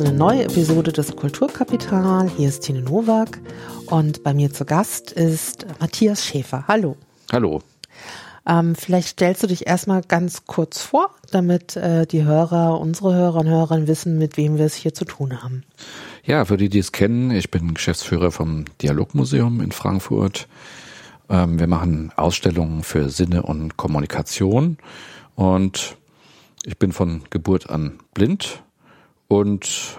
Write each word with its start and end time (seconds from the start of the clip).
ist 0.00 0.06
eine 0.06 0.16
neue 0.16 0.44
Episode 0.44 0.92
des 0.92 1.14
Kulturkapital. 1.14 2.30
Hier 2.34 2.48
ist 2.48 2.60
Tine 2.60 2.80
Nowak 2.80 3.38
und 3.86 4.22
bei 4.22 4.32
mir 4.32 4.50
zu 4.50 4.64
Gast 4.64 5.12
ist 5.12 5.66
Matthias 5.78 6.24
Schäfer. 6.24 6.64
Hallo. 6.66 6.96
Hallo. 7.30 7.60
Ähm, 8.46 8.74
vielleicht 8.76 9.08
stellst 9.08 9.42
du 9.42 9.46
dich 9.46 9.66
erstmal 9.66 10.00
ganz 10.00 10.46
kurz 10.46 10.80
vor, 10.80 11.10
damit 11.32 11.76
äh, 11.76 12.06
die 12.06 12.24
Hörer, 12.24 12.80
unsere 12.80 13.14
Hörer 13.14 13.40
und 13.40 13.48
Hörerinnen 13.48 13.88
wissen, 13.88 14.16
mit 14.16 14.38
wem 14.38 14.56
wir 14.56 14.64
es 14.64 14.74
hier 14.74 14.94
zu 14.94 15.04
tun 15.04 15.42
haben. 15.42 15.64
Ja, 16.24 16.46
für 16.46 16.56
die, 16.56 16.70
die 16.70 16.78
es 16.78 16.92
kennen, 16.92 17.30
ich 17.30 17.50
bin 17.50 17.74
Geschäftsführer 17.74 18.30
vom 18.30 18.64
Dialogmuseum 18.80 19.60
in 19.60 19.72
Frankfurt. 19.72 20.48
Ähm, 21.28 21.58
wir 21.58 21.66
machen 21.66 22.10
Ausstellungen 22.16 22.84
für 22.84 23.10
Sinne 23.10 23.42
und 23.42 23.76
Kommunikation 23.76 24.78
und 25.34 25.98
ich 26.64 26.78
bin 26.78 26.92
von 26.92 27.22
Geburt 27.28 27.68
an 27.68 27.98
blind 28.14 28.62
und 29.30 29.96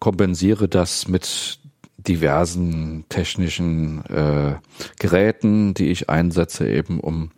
kompensiere 0.00 0.66
das 0.66 1.06
mit 1.06 1.60
diversen 1.98 3.04
technischen 3.10 4.04
äh, 4.06 4.54
Geräten, 4.98 5.74
die 5.74 5.90
ich 5.90 6.08
einsetze, 6.08 6.66
eben 6.66 6.98
um 6.98 7.30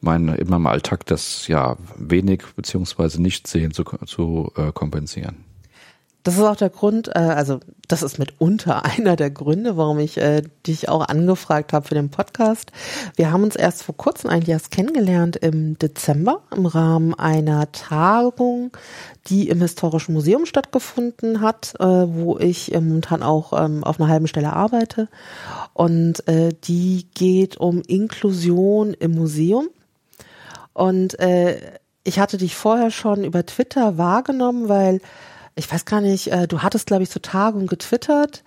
meine, 0.00 0.36
in 0.36 0.48
meinem 0.48 0.66
Alltag 0.66 1.04
das 1.06 1.46
ja 1.46 1.76
wenig 1.96 2.42
beziehungsweise 2.56 3.20
nicht 3.20 3.46
sehen 3.46 3.72
zu, 3.72 3.84
zu 4.06 4.50
äh, 4.56 4.72
kompensieren. 4.72 5.43
Das 6.24 6.36
ist 6.36 6.42
auch 6.42 6.56
der 6.56 6.70
Grund, 6.70 7.08
äh, 7.08 7.18
also 7.18 7.60
das 7.86 8.02
ist 8.02 8.18
mitunter 8.18 8.84
einer 8.96 9.14
der 9.14 9.30
Gründe, 9.30 9.76
warum 9.76 9.98
ich 9.98 10.16
äh, 10.16 10.42
dich 10.66 10.88
auch 10.88 11.06
angefragt 11.06 11.72
habe 11.74 11.86
für 11.86 11.94
den 11.94 12.10
Podcast. 12.10 12.72
Wir 13.14 13.30
haben 13.30 13.42
uns 13.42 13.56
erst 13.56 13.82
vor 13.82 13.96
kurzem 13.96 14.30
eigentlich 14.30 14.48
erst 14.48 14.70
kennengelernt 14.70 15.36
im 15.36 15.78
Dezember 15.78 16.40
im 16.56 16.64
Rahmen 16.64 17.14
einer 17.14 17.70
Tagung, 17.72 18.74
die 19.26 19.50
im 19.50 19.60
Historischen 19.60 20.14
Museum 20.14 20.46
stattgefunden 20.46 21.42
hat, 21.42 21.74
äh, 21.78 21.84
wo 21.84 22.38
ich 22.38 22.72
momentan 22.72 23.22
auch 23.22 23.52
ähm, 23.52 23.84
auf 23.84 24.00
einer 24.00 24.08
halben 24.08 24.26
Stelle 24.26 24.54
arbeite. 24.54 25.08
Und 25.74 26.26
äh, 26.26 26.54
die 26.64 27.06
geht 27.14 27.58
um 27.58 27.82
Inklusion 27.82 28.94
im 28.94 29.14
Museum. 29.14 29.68
Und 30.72 31.18
äh, 31.20 31.60
ich 32.02 32.18
hatte 32.18 32.38
dich 32.38 32.56
vorher 32.56 32.90
schon 32.90 33.24
über 33.24 33.44
Twitter 33.44 33.98
wahrgenommen, 33.98 34.70
weil 34.70 35.00
ich 35.56 35.70
weiß 35.70 35.84
gar 35.84 36.00
nicht, 36.00 36.32
äh, 36.32 36.48
du 36.48 36.62
hattest, 36.62 36.86
glaube 36.86 37.04
ich, 37.04 37.10
zur 37.10 37.22
Tagung 37.22 37.66
getwittert 37.66 38.42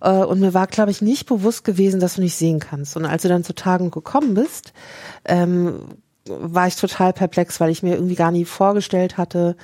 äh, 0.00 0.10
und 0.10 0.40
mir 0.40 0.54
war, 0.54 0.66
glaube 0.66 0.90
ich, 0.90 1.02
nicht 1.02 1.26
bewusst 1.26 1.64
gewesen, 1.64 2.00
dass 2.00 2.14
du 2.14 2.22
nicht 2.22 2.34
sehen 2.34 2.60
kannst. 2.60 2.96
Und 2.96 3.04
als 3.04 3.22
du 3.22 3.28
dann 3.28 3.44
zur 3.44 3.56
Tagung 3.56 3.90
gekommen 3.90 4.34
bist, 4.34 4.72
ähm, 5.24 5.80
war 6.26 6.66
ich 6.66 6.76
total 6.76 7.12
perplex, 7.12 7.60
weil 7.60 7.70
ich 7.70 7.82
mir 7.82 7.94
irgendwie 7.94 8.14
gar 8.14 8.30
nie 8.30 8.44
vorgestellt 8.44 9.16
hatte, 9.16 9.56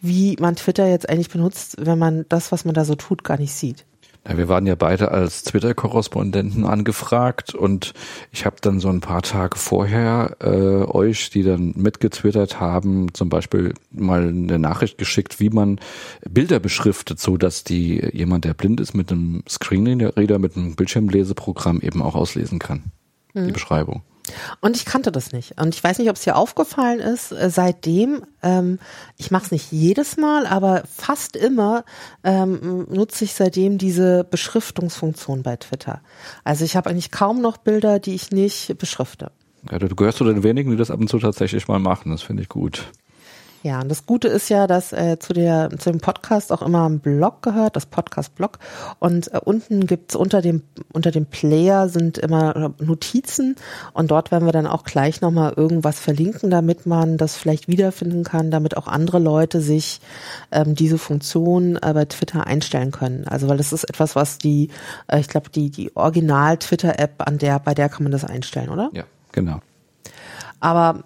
wie 0.00 0.36
man 0.40 0.56
Twitter 0.56 0.86
jetzt 0.88 1.08
eigentlich 1.08 1.30
benutzt, 1.30 1.76
wenn 1.78 1.98
man 1.98 2.26
das, 2.28 2.50
was 2.50 2.64
man 2.64 2.74
da 2.74 2.84
so 2.84 2.96
tut, 2.96 3.22
gar 3.24 3.38
nicht 3.38 3.54
sieht. 3.54 3.86
Ja, 4.26 4.38
wir 4.38 4.48
waren 4.48 4.66
ja 4.66 4.76
beide 4.76 5.10
als 5.10 5.42
Twitter-Korrespondenten 5.42 6.64
angefragt 6.64 7.56
und 7.56 7.92
ich 8.30 8.46
habe 8.46 8.56
dann 8.60 8.78
so 8.78 8.88
ein 8.88 9.00
paar 9.00 9.22
Tage 9.22 9.58
vorher 9.58 10.36
äh, 10.40 10.46
euch, 10.46 11.30
die 11.30 11.42
dann 11.42 11.74
mitgetwittert 11.76 12.60
haben, 12.60 13.12
zum 13.14 13.28
Beispiel 13.28 13.74
mal 13.90 14.28
eine 14.28 14.60
Nachricht 14.60 14.96
geschickt, 14.96 15.40
wie 15.40 15.50
man 15.50 15.80
Bilder 16.28 16.60
beschriftet, 16.60 17.18
so 17.18 17.36
dass 17.36 17.64
die 17.64 18.00
jemand, 18.12 18.44
der 18.44 18.54
blind 18.54 18.80
ist, 18.80 18.94
mit 18.94 19.10
einem 19.10 19.42
Screenreader, 19.48 20.38
mit 20.38 20.56
einem 20.56 20.76
Bildschirmleseprogramm 20.76 21.80
eben 21.80 22.00
auch 22.00 22.14
auslesen 22.14 22.60
kann. 22.60 22.92
Mhm. 23.34 23.46
Die 23.46 23.52
Beschreibung. 23.52 24.02
Und 24.60 24.76
ich 24.76 24.84
kannte 24.84 25.10
das 25.10 25.32
nicht. 25.32 25.60
Und 25.60 25.74
ich 25.74 25.82
weiß 25.82 25.98
nicht, 25.98 26.08
ob 26.08 26.16
es 26.16 26.22
dir 26.22 26.36
aufgefallen 26.36 27.00
ist. 27.00 27.32
Äh, 27.32 27.50
seitdem, 27.50 28.22
ähm, 28.42 28.78
ich 29.16 29.30
mache 29.30 29.46
es 29.46 29.50
nicht 29.50 29.72
jedes 29.72 30.16
Mal, 30.16 30.46
aber 30.46 30.84
fast 30.86 31.36
immer 31.36 31.84
ähm, 32.24 32.86
nutze 32.88 33.24
ich 33.24 33.34
seitdem 33.34 33.78
diese 33.78 34.24
Beschriftungsfunktion 34.24 35.42
bei 35.42 35.56
Twitter. 35.56 36.00
Also 36.44 36.64
ich 36.64 36.76
habe 36.76 36.90
eigentlich 36.90 37.10
kaum 37.10 37.40
noch 37.40 37.56
Bilder, 37.56 37.98
die 37.98 38.14
ich 38.14 38.30
nicht 38.30 38.78
beschrifte. 38.78 39.32
Ja, 39.70 39.78
du 39.78 39.94
gehörst 39.94 40.18
zu 40.18 40.24
den 40.24 40.42
wenigen, 40.42 40.70
die 40.70 40.76
das 40.76 40.90
ab 40.90 41.00
und 41.00 41.08
zu 41.08 41.18
tatsächlich 41.18 41.68
mal 41.68 41.78
machen. 41.78 42.10
Das 42.10 42.22
finde 42.22 42.42
ich 42.42 42.48
gut. 42.48 42.84
Ja, 43.62 43.80
und 43.80 43.88
das 43.88 44.06
Gute 44.06 44.26
ist 44.26 44.48
ja, 44.48 44.66
dass 44.66 44.92
äh, 44.92 45.18
zu, 45.20 45.32
der, 45.32 45.70
zu 45.78 45.92
dem 45.92 46.00
Podcast 46.00 46.52
auch 46.52 46.62
immer 46.62 46.88
ein 46.88 46.98
Blog 46.98 47.42
gehört, 47.42 47.76
das 47.76 47.86
Podcast-Blog. 47.86 48.58
Und 48.98 49.32
äh, 49.32 49.38
unten 49.42 49.86
gibt's 49.86 50.16
unter 50.16 50.42
dem, 50.42 50.62
unter 50.92 51.12
dem 51.12 51.26
Player 51.26 51.88
sind 51.88 52.18
immer 52.18 52.74
Notizen 52.80 53.54
und 53.92 54.10
dort 54.10 54.32
werden 54.32 54.46
wir 54.46 54.52
dann 54.52 54.66
auch 54.66 54.82
gleich 54.82 55.20
nochmal 55.20 55.52
irgendwas 55.56 56.00
verlinken, 56.00 56.50
damit 56.50 56.86
man 56.86 57.16
das 57.16 57.36
vielleicht 57.36 57.68
wiederfinden 57.68 58.24
kann, 58.24 58.50
damit 58.50 58.76
auch 58.76 58.88
andere 58.88 59.20
Leute 59.20 59.60
sich 59.60 60.00
ähm, 60.50 60.74
diese 60.74 60.98
Funktion 60.98 61.76
äh, 61.76 61.92
bei 61.94 62.04
Twitter 62.06 62.48
einstellen 62.48 62.90
können. 62.90 63.28
Also 63.28 63.48
weil 63.48 63.58
das 63.58 63.72
ist 63.72 63.84
etwas, 63.84 64.16
was 64.16 64.38
die, 64.38 64.70
äh, 65.06 65.20
ich 65.20 65.28
glaube, 65.28 65.50
die, 65.50 65.70
die 65.70 65.96
Original-Twitter-App, 65.96 67.22
an 67.26 67.38
der, 67.38 67.60
bei 67.60 67.74
der 67.74 67.88
kann 67.88 68.02
man 68.02 68.12
das 68.12 68.24
einstellen, 68.24 68.70
oder? 68.70 68.90
Ja, 68.92 69.04
genau. 69.30 69.60
Aber 70.58 71.02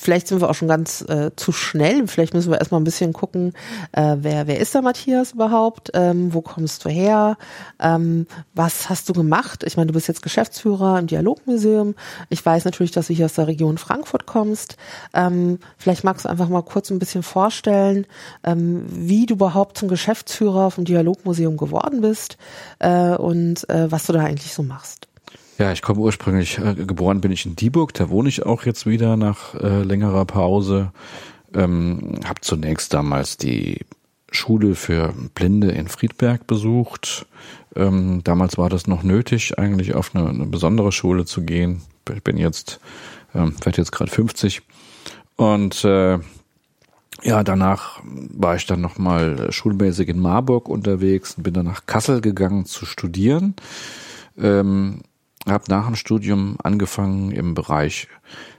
vielleicht 0.00 0.28
sind 0.28 0.40
wir 0.40 0.48
auch 0.48 0.54
schon 0.54 0.68
ganz 0.68 1.02
äh, 1.02 1.30
zu 1.36 1.52
schnell. 1.52 2.06
Vielleicht 2.08 2.32
müssen 2.34 2.50
wir 2.50 2.58
erstmal 2.58 2.80
ein 2.80 2.84
bisschen 2.84 3.12
gucken, 3.12 3.52
äh, 3.92 4.16
wer, 4.20 4.46
wer 4.46 4.58
ist 4.58 4.74
der 4.74 4.82
Matthias 4.82 5.32
überhaupt? 5.32 5.90
Ähm, 5.94 6.32
wo 6.32 6.40
kommst 6.40 6.84
du 6.84 6.88
her? 6.88 7.36
Ähm, 7.78 8.26
was 8.54 8.88
hast 8.88 9.08
du 9.08 9.12
gemacht? 9.12 9.62
Ich 9.64 9.76
meine, 9.76 9.88
du 9.88 9.92
bist 9.92 10.08
jetzt 10.08 10.22
Geschäftsführer 10.22 10.98
im 10.98 11.06
Dialogmuseum. 11.06 11.94
Ich 12.30 12.44
weiß 12.44 12.64
natürlich, 12.64 12.92
dass 12.92 13.08
du 13.08 13.14
hier 13.14 13.26
aus 13.26 13.34
der 13.34 13.46
Region 13.46 13.76
Frankfurt 13.78 14.26
kommst. 14.26 14.76
Ähm, 15.12 15.58
vielleicht 15.76 16.02
magst 16.04 16.24
du 16.24 16.30
einfach 16.30 16.48
mal 16.48 16.62
kurz 16.62 16.90
ein 16.90 16.98
bisschen 16.98 17.22
vorstellen, 17.22 18.06
ähm, 18.42 18.86
wie 18.88 19.26
du 19.26 19.34
überhaupt 19.34 19.76
zum 19.76 19.88
Geschäftsführer 19.88 20.70
vom 20.70 20.84
Dialogmuseum 20.84 21.56
geworden 21.56 22.00
bist 22.00 22.38
äh, 22.78 23.14
und 23.14 23.68
äh, 23.68 23.92
was 23.92 24.06
du 24.06 24.14
da 24.14 24.20
eigentlich 24.20 24.54
so 24.54 24.62
machst. 24.62 25.09
Ja, 25.60 25.72
ich 25.72 25.82
komme 25.82 26.00
ursprünglich, 26.00 26.56
äh, 26.56 26.74
geboren 26.74 27.20
bin 27.20 27.32
ich 27.32 27.44
in 27.44 27.54
Dieburg, 27.54 27.92
da 27.92 28.08
wohne 28.08 28.30
ich 28.30 28.46
auch 28.46 28.64
jetzt 28.64 28.86
wieder 28.86 29.18
nach 29.18 29.54
äh, 29.56 29.82
längerer 29.82 30.24
Pause. 30.24 30.90
Ähm, 31.52 32.20
habe 32.24 32.40
zunächst 32.40 32.94
damals 32.94 33.36
die 33.36 33.80
Schule 34.30 34.74
für 34.74 35.12
Blinde 35.34 35.70
in 35.70 35.88
Friedberg 35.88 36.46
besucht. 36.46 37.26
Ähm, 37.76 38.22
damals 38.24 38.56
war 38.56 38.70
das 38.70 38.86
noch 38.86 39.02
nötig, 39.02 39.58
eigentlich 39.58 39.94
auf 39.94 40.16
eine, 40.16 40.30
eine 40.30 40.46
besondere 40.46 40.92
Schule 40.92 41.26
zu 41.26 41.42
gehen. 41.42 41.82
Ich 42.10 42.24
bin 42.24 42.38
jetzt, 42.38 42.80
ähm, 43.34 43.54
werde 43.62 43.82
jetzt 43.82 43.92
gerade 43.92 44.10
50. 44.10 44.62
Und 45.36 45.84
äh, 45.84 46.20
ja, 47.22 47.44
danach 47.44 48.00
war 48.02 48.56
ich 48.56 48.64
dann 48.64 48.80
nochmal 48.80 49.52
schulmäßig 49.52 50.08
in 50.08 50.20
Marburg 50.20 50.70
unterwegs 50.70 51.34
und 51.34 51.42
bin 51.42 51.52
dann 51.52 51.66
nach 51.66 51.84
Kassel 51.84 52.22
gegangen 52.22 52.64
zu 52.64 52.86
studieren. 52.86 53.56
Ähm, 54.38 55.02
habe 55.46 55.64
nach 55.68 55.86
dem 55.86 55.96
Studium 55.96 56.56
angefangen 56.62 57.32
im 57.32 57.54
Bereich 57.54 58.08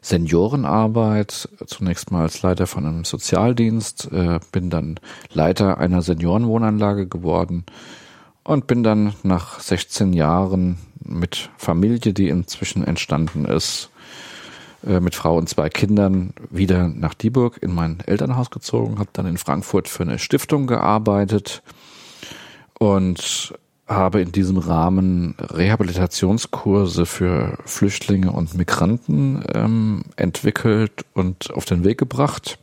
Seniorenarbeit, 0.01 1.47
zunächst 1.67 2.11
mal 2.11 2.23
als 2.23 2.41
Leiter 2.41 2.65
von 2.65 2.85
einem 2.85 3.03
Sozialdienst, 3.03 4.11
äh, 4.11 4.39
bin 4.51 4.69
dann 4.69 4.99
Leiter 5.31 5.77
einer 5.77 6.01
Seniorenwohnanlage 6.01 7.07
geworden 7.07 7.65
und 8.43 8.67
bin 8.67 8.83
dann 8.83 9.13
nach 9.23 9.59
16 9.59 10.13
Jahren 10.13 10.79
mit 11.03 11.49
Familie, 11.57 12.13
die 12.13 12.29
inzwischen 12.29 12.83
entstanden 12.83 13.45
ist, 13.45 13.91
äh, 14.85 14.99
mit 14.99 15.13
Frau 15.13 15.37
und 15.37 15.47
zwei 15.49 15.69
Kindern 15.69 16.33
wieder 16.49 16.87
nach 16.87 17.13
Dieburg 17.13 17.59
in 17.61 17.73
mein 17.73 17.99
Elternhaus 17.99 18.49
gezogen, 18.49 18.97
habe 18.97 19.09
dann 19.13 19.27
in 19.27 19.37
Frankfurt 19.37 19.87
für 19.87 20.03
eine 20.03 20.17
Stiftung 20.17 20.65
gearbeitet 20.65 21.61
und 22.79 23.53
habe 23.91 24.21
in 24.21 24.31
diesem 24.31 24.57
Rahmen 24.57 25.35
Rehabilitationskurse 25.39 27.05
für 27.05 27.57
Flüchtlinge 27.65 28.31
und 28.31 28.55
Migranten 28.55 29.43
ähm, 29.53 30.03
entwickelt 30.15 31.05
und 31.13 31.51
auf 31.51 31.65
den 31.65 31.83
Weg 31.83 31.97
gebracht 31.97 32.57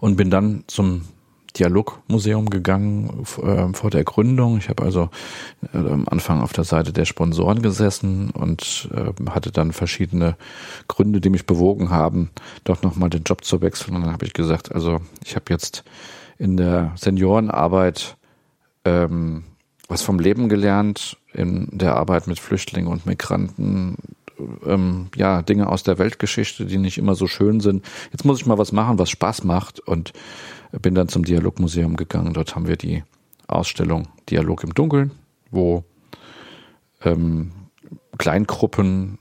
und 0.00 0.16
bin 0.16 0.30
dann 0.30 0.64
zum 0.66 1.02
Dialogmuseum 1.58 2.48
gegangen 2.48 3.24
äh, 3.42 3.72
vor 3.74 3.90
der 3.90 4.04
Gründung. 4.04 4.58
Ich 4.58 4.68
habe 4.68 4.82
also 4.82 5.10
äh, 5.72 5.76
am 5.76 6.06
Anfang 6.08 6.40
auf 6.40 6.52
der 6.52 6.64
Seite 6.64 6.92
der 6.92 7.04
Sponsoren 7.04 7.62
gesessen 7.62 8.30
und 8.30 8.88
äh, 8.94 9.12
hatte 9.30 9.52
dann 9.52 9.72
verschiedene 9.72 10.36
Gründe, 10.88 11.20
die 11.20 11.30
mich 11.30 11.46
bewogen 11.46 11.90
haben, 11.90 12.30
doch 12.64 12.82
nochmal 12.82 13.10
den 13.10 13.24
Job 13.24 13.44
zu 13.44 13.60
wechseln. 13.60 13.96
Und 13.96 14.02
dann 14.02 14.12
habe 14.12 14.24
ich 14.24 14.32
gesagt, 14.32 14.74
also 14.74 15.00
ich 15.24 15.34
habe 15.34 15.46
jetzt 15.50 15.84
in 16.38 16.56
der 16.56 16.92
Seniorenarbeit 16.96 18.16
ähm, 18.84 19.44
was 19.92 20.02
vom 20.02 20.18
Leben 20.18 20.48
gelernt 20.48 21.18
in 21.34 21.68
der 21.70 21.96
Arbeit 21.96 22.26
mit 22.26 22.38
Flüchtlingen 22.38 22.90
und 22.90 23.04
Migranten. 23.04 23.96
Ähm, 24.64 25.08
ja, 25.14 25.42
Dinge 25.42 25.68
aus 25.68 25.82
der 25.82 25.98
Weltgeschichte, 25.98 26.64
die 26.64 26.78
nicht 26.78 26.96
immer 26.96 27.14
so 27.14 27.26
schön 27.26 27.60
sind. 27.60 27.84
Jetzt 28.10 28.24
muss 28.24 28.40
ich 28.40 28.46
mal 28.46 28.56
was 28.56 28.72
machen, 28.72 28.98
was 28.98 29.10
Spaß 29.10 29.44
macht 29.44 29.80
und 29.80 30.14
bin 30.80 30.94
dann 30.94 31.08
zum 31.08 31.26
Dialogmuseum 31.26 31.96
gegangen. 31.96 32.32
Dort 32.32 32.56
haben 32.56 32.66
wir 32.66 32.76
die 32.76 33.04
Ausstellung 33.46 34.08
Dialog 34.30 34.64
im 34.64 34.72
Dunkeln, 34.72 35.12
wo 35.50 35.84
ähm, 37.04 37.52
Kleingruppen 38.16 39.18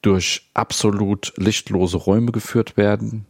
durch 0.00 0.48
absolut 0.54 1.34
lichtlose 1.36 1.98
Räume 1.98 2.32
geführt 2.32 2.78
werden 2.78 3.26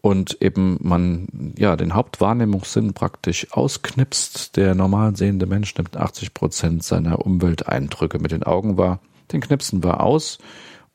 und 0.00 0.40
eben 0.40 0.78
man 0.80 1.54
ja 1.58 1.76
den 1.76 1.94
Hauptwahrnehmungssinn 1.94 2.92
praktisch 2.92 3.52
ausknipst. 3.52 4.56
Der 4.56 4.74
normal 4.74 5.16
sehende 5.16 5.46
Mensch 5.46 5.74
nimmt 5.76 5.96
80 5.96 6.34
Prozent 6.34 6.84
seiner 6.84 7.24
Umwelteindrücke 7.24 8.18
mit 8.18 8.32
den 8.32 8.44
Augen 8.44 8.76
wahr. 8.76 9.00
Den 9.32 9.40
knipsen 9.40 9.82
wir 9.82 10.00
aus 10.00 10.38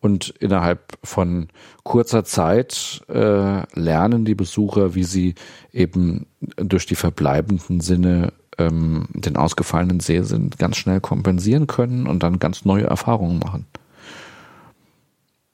und 0.03 0.29
innerhalb 0.39 0.97
von 1.01 1.47
kurzer 1.83 2.25
Zeit 2.25 3.03
äh, 3.07 3.79
lernen 3.79 4.25
die 4.25 4.35
Besucher, 4.35 4.95
wie 4.95 5.05
sie 5.05 5.35
eben 5.71 6.25
durch 6.57 6.85
die 6.85 6.95
verbleibenden 6.95 7.79
Sinne 7.79 8.33
ähm, 8.57 9.07
den 9.13 9.37
ausgefallenen 9.37 10.01
Sehsinn 10.01 10.49
ganz 10.57 10.75
schnell 10.75 10.99
kompensieren 10.99 11.67
können 11.67 12.07
und 12.07 12.21
dann 12.21 12.39
ganz 12.39 12.65
neue 12.65 12.83
Erfahrungen 12.83 13.39
machen. 13.39 13.65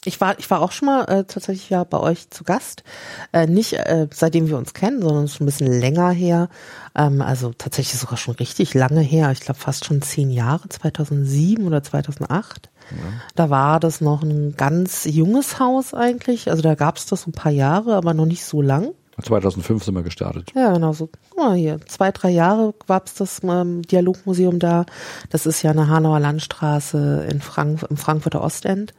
Ich 0.06 0.22
war, 0.22 0.40
ich 0.40 0.50
war 0.50 0.62
auch 0.62 0.72
schon 0.72 0.86
mal 0.86 1.04
äh, 1.06 1.24
tatsächlich 1.26 1.70
ja 1.70 1.84
bei 1.84 2.00
euch 2.00 2.30
zu 2.30 2.46
Gast. 2.46 2.84
Äh, 3.34 3.48
nicht 3.48 3.74
äh, 3.74 4.08
seitdem 4.14 4.48
wir 4.48 4.58
uns 4.58 4.74
kennen, 4.74 5.02
sondern 5.02 5.28
schon 5.28 5.44
ein 5.44 5.46
bisschen 5.48 5.68
länger 5.68 6.10
her. 6.12 6.48
Ähm, 6.96 7.22
also 7.22 7.52
tatsächlich 7.58 8.00
sogar 8.00 8.16
schon 8.18 8.36
richtig 8.36 8.74
lange 8.74 9.02
her. 9.02 9.32
Ich 9.32 9.42
glaube 9.42 9.60
fast 9.60 9.84
schon 9.84 10.02
zehn 10.02 10.32
Jahre, 10.32 10.70
2007 10.70 11.68
oder 11.68 11.84
2008. 11.84 12.70
Ja. 12.92 12.98
Da 13.36 13.50
war 13.50 13.82
das 13.82 14.00
noch 14.00 14.24
ein 14.24 14.56
ganz 14.56 15.04
junges 15.04 15.60
Haus 15.60 15.94
eigentlich. 15.94 16.50
Also 16.50 16.62
da 16.62 16.76
gab 16.76 16.96
es 16.96 17.06
das 17.06 17.28
ein 17.28 17.34
paar 17.34 17.52
Jahre, 17.52 17.96
aber 17.96 18.14
noch 18.14 18.26
nicht 18.26 18.46
so 18.46 18.62
lang. 18.62 18.94
2005 19.22 19.84
sind 19.84 19.96
wir 19.96 20.04
gestartet. 20.04 20.54
Ja, 20.56 20.72
genau 20.74 20.94
so. 20.94 21.08
Guck 21.08 21.38
mal 21.38 21.56
hier, 21.56 21.80
zwei, 21.88 22.12
drei 22.12 22.30
Jahre 22.30 22.74
gab 22.88 23.08
es 23.08 23.16
das 23.16 23.42
ähm, 23.44 23.82
Dialogmuseum 23.82 24.60
da. 24.60 24.86
Das 25.30 25.46
ist 25.46 25.62
ja 25.62 25.72
eine 25.72 25.90
Hanauer 25.90 26.22
Landstraße 26.22 27.28
in 27.30 27.42
Frank 27.42 27.86
im 27.90 27.98
Frankfurter 27.98 28.42
Ostend. 28.42 28.94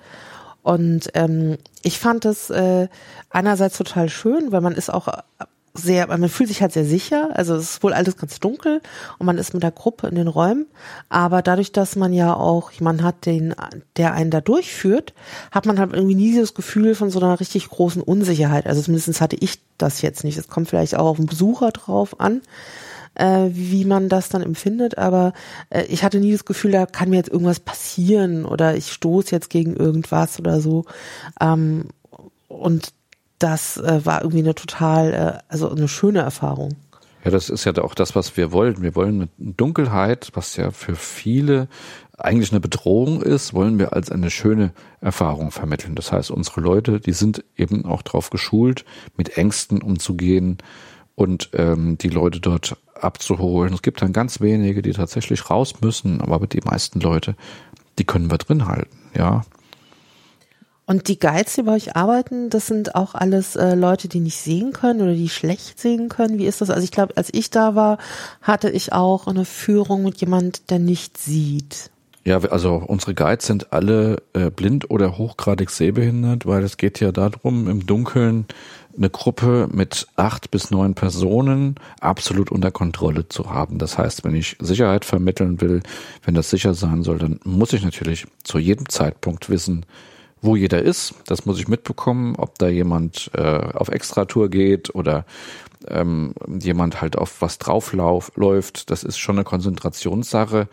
Und 0.62 1.10
ähm, 1.14 1.58
ich 1.82 1.98
fand 1.98 2.24
es 2.24 2.50
äh, 2.50 2.88
einerseits 3.30 3.78
total 3.78 4.08
schön, 4.08 4.52
weil 4.52 4.60
man 4.60 4.74
ist 4.74 4.92
auch 4.92 5.08
sehr, 5.72 6.08
man 6.08 6.28
fühlt 6.28 6.48
sich 6.48 6.62
halt 6.62 6.72
sehr 6.72 6.84
sicher. 6.84 7.30
Also 7.34 7.54
es 7.54 7.70
ist 7.70 7.82
wohl 7.82 7.92
alles 7.92 8.16
ganz 8.16 8.40
dunkel 8.40 8.80
und 9.18 9.26
man 9.26 9.38
ist 9.38 9.54
mit 9.54 9.62
der 9.62 9.70
Gruppe 9.70 10.08
in 10.08 10.16
den 10.16 10.28
Räumen. 10.28 10.66
Aber 11.08 11.42
dadurch, 11.42 11.72
dass 11.72 11.96
man 11.96 12.12
ja 12.12 12.34
auch 12.34 12.70
jemanden 12.72 13.04
hat, 13.04 13.26
den, 13.26 13.54
der 13.96 14.12
einen 14.12 14.30
da 14.30 14.40
durchführt, 14.40 15.14
hat 15.50 15.66
man 15.66 15.78
halt 15.78 15.92
irgendwie 15.92 16.14
nie 16.14 16.38
das 16.38 16.54
Gefühl 16.54 16.94
von 16.94 17.10
so 17.10 17.20
einer 17.20 17.38
richtig 17.38 17.68
großen 17.68 18.02
Unsicherheit. 18.02 18.66
Also 18.66 18.82
zumindest 18.82 19.20
hatte 19.20 19.36
ich 19.36 19.60
das 19.78 20.02
jetzt 20.02 20.24
nicht. 20.24 20.36
Es 20.36 20.48
kommt 20.48 20.68
vielleicht 20.68 20.96
auch 20.96 21.06
auf 21.06 21.16
den 21.16 21.26
Besucher 21.26 21.70
drauf 21.70 22.18
an 22.20 22.42
äh, 23.20 23.50
wie 23.52 23.84
man 23.84 24.08
das 24.08 24.30
dann 24.30 24.42
empfindet, 24.42 24.96
aber 24.98 25.32
äh, 25.68 25.84
ich 25.84 26.02
hatte 26.02 26.18
nie 26.18 26.32
das 26.32 26.44
Gefühl, 26.44 26.72
da 26.72 26.86
kann 26.86 27.10
mir 27.10 27.16
jetzt 27.16 27.30
irgendwas 27.30 27.60
passieren 27.60 28.46
oder 28.46 28.76
ich 28.76 28.90
stoße 28.90 29.30
jetzt 29.34 29.50
gegen 29.50 29.76
irgendwas 29.76 30.38
oder 30.40 30.60
so. 30.60 30.86
Ähm, 31.40 31.88
und 32.48 32.92
das 33.38 33.76
äh, 33.76 34.04
war 34.04 34.22
irgendwie 34.22 34.42
eine 34.42 34.54
total, 34.54 35.12
äh, 35.12 35.38
also 35.48 35.70
eine 35.70 35.88
schöne 35.88 36.20
Erfahrung. 36.20 36.76
Ja, 37.24 37.30
das 37.30 37.50
ist 37.50 37.64
ja 37.64 37.76
auch 37.78 37.94
das, 37.94 38.16
was 38.16 38.38
wir 38.38 38.50
wollen. 38.52 38.80
Wir 38.80 38.94
wollen 38.94 39.18
mit 39.18 39.30
Dunkelheit, 39.36 40.30
was 40.32 40.56
ja 40.56 40.70
für 40.70 40.96
viele 40.96 41.68
eigentlich 42.16 42.52
eine 42.52 42.60
Bedrohung 42.60 43.22
ist, 43.22 43.52
wollen 43.52 43.78
wir 43.78 43.92
als 43.92 44.10
eine 44.10 44.30
schöne 44.30 44.72
Erfahrung 45.00 45.50
vermitteln. 45.50 45.94
Das 45.94 46.12
heißt, 46.12 46.30
unsere 46.30 46.60
Leute, 46.60 47.00
die 47.00 47.12
sind 47.12 47.44
eben 47.56 47.84
auch 47.84 48.02
darauf 48.02 48.30
geschult, 48.30 48.84
mit 49.16 49.36
Ängsten 49.36 49.82
umzugehen 49.82 50.58
und 51.14 51.50
ähm, 51.54 51.98
die 51.98 52.08
Leute 52.08 52.40
dort 52.40 52.76
abzuholen. 53.02 53.74
Es 53.74 53.82
gibt 53.82 54.02
dann 54.02 54.12
ganz 54.12 54.40
wenige, 54.40 54.82
die 54.82 54.92
tatsächlich 54.92 55.50
raus 55.50 55.80
müssen, 55.80 56.20
aber 56.20 56.46
die 56.46 56.60
meisten 56.60 57.00
Leute, 57.00 57.34
die 57.98 58.04
können 58.04 58.30
wir 58.30 58.38
drin 58.38 58.66
halten, 58.66 58.96
ja. 59.16 59.42
Und 60.86 61.06
die 61.06 61.20
Guides, 61.20 61.54
die 61.54 61.62
bei 61.62 61.74
euch 61.74 61.94
arbeiten, 61.94 62.50
das 62.50 62.66
sind 62.66 62.96
auch 62.96 63.14
alles 63.14 63.54
äh, 63.54 63.76
Leute, 63.76 64.08
die 64.08 64.18
nicht 64.18 64.38
sehen 64.38 64.72
können 64.72 65.00
oder 65.00 65.14
die 65.14 65.28
schlecht 65.28 65.78
sehen 65.78 66.08
können. 66.08 66.38
Wie 66.38 66.46
ist 66.46 66.60
das? 66.60 66.68
Also 66.68 66.82
ich 66.82 66.90
glaube, 66.90 67.16
als 67.16 67.28
ich 67.32 67.50
da 67.50 67.76
war, 67.76 67.98
hatte 68.42 68.70
ich 68.70 68.92
auch 68.92 69.28
eine 69.28 69.44
Führung 69.44 70.02
mit 70.02 70.20
jemand, 70.20 70.68
der 70.68 70.80
nicht 70.80 71.16
sieht. 71.16 71.92
Ja, 72.24 72.38
also 72.38 72.82
unsere 72.86 73.14
Guides 73.14 73.46
sind 73.46 73.72
alle 73.72 74.20
äh, 74.32 74.50
blind 74.50 74.90
oder 74.90 75.16
hochgradig 75.16 75.70
sehbehindert, 75.70 76.44
weil 76.44 76.64
es 76.64 76.76
geht 76.76 76.98
ja 76.98 77.12
darum, 77.12 77.68
im 77.68 77.86
Dunkeln 77.86 78.46
eine 78.96 79.10
Gruppe 79.10 79.68
mit 79.72 80.06
acht 80.16 80.50
bis 80.50 80.70
neun 80.70 80.94
Personen 80.94 81.76
absolut 82.00 82.50
unter 82.50 82.70
Kontrolle 82.70 83.28
zu 83.28 83.50
haben. 83.50 83.78
Das 83.78 83.98
heißt, 83.98 84.24
wenn 84.24 84.34
ich 84.34 84.56
Sicherheit 84.60 85.04
vermitteln 85.04 85.60
will, 85.60 85.82
wenn 86.24 86.34
das 86.34 86.50
sicher 86.50 86.74
sein 86.74 87.02
soll, 87.02 87.18
dann 87.18 87.40
muss 87.44 87.72
ich 87.72 87.84
natürlich 87.84 88.26
zu 88.42 88.58
jedem 88.58 88.88
Zeitpunkt 88.88 89.48
wissen, 89.48 89.86
wo 90.42 90.56
jeder 90.56 90.82
ist. 90.82 91.14
Das 91.26 91.46
muss 91.46 91.58
ich 91.58 91.68
mitbekommen, 91.68 92.34
ob 92.36 92.58
da 92.58 92.68
jemand 92.68 93.30
äh, 93.34 93.40
auf 93.40 93.88
Extratour 93.88 94.48
geht 94.48 94.94
oder 94.94 95.24
ähm, 95.88 96.34
jemand 96.60 97.00
halt 97.00 97.16
auf 97.16 97.40
was 97.40 97.58
draufläuft. 97.58 98.90
Das 98.90 99.04
ist 99.04 99.18
schon 99.18 99.36
eine 99.36 99.44
Konzentrationssache. 99.44 100.68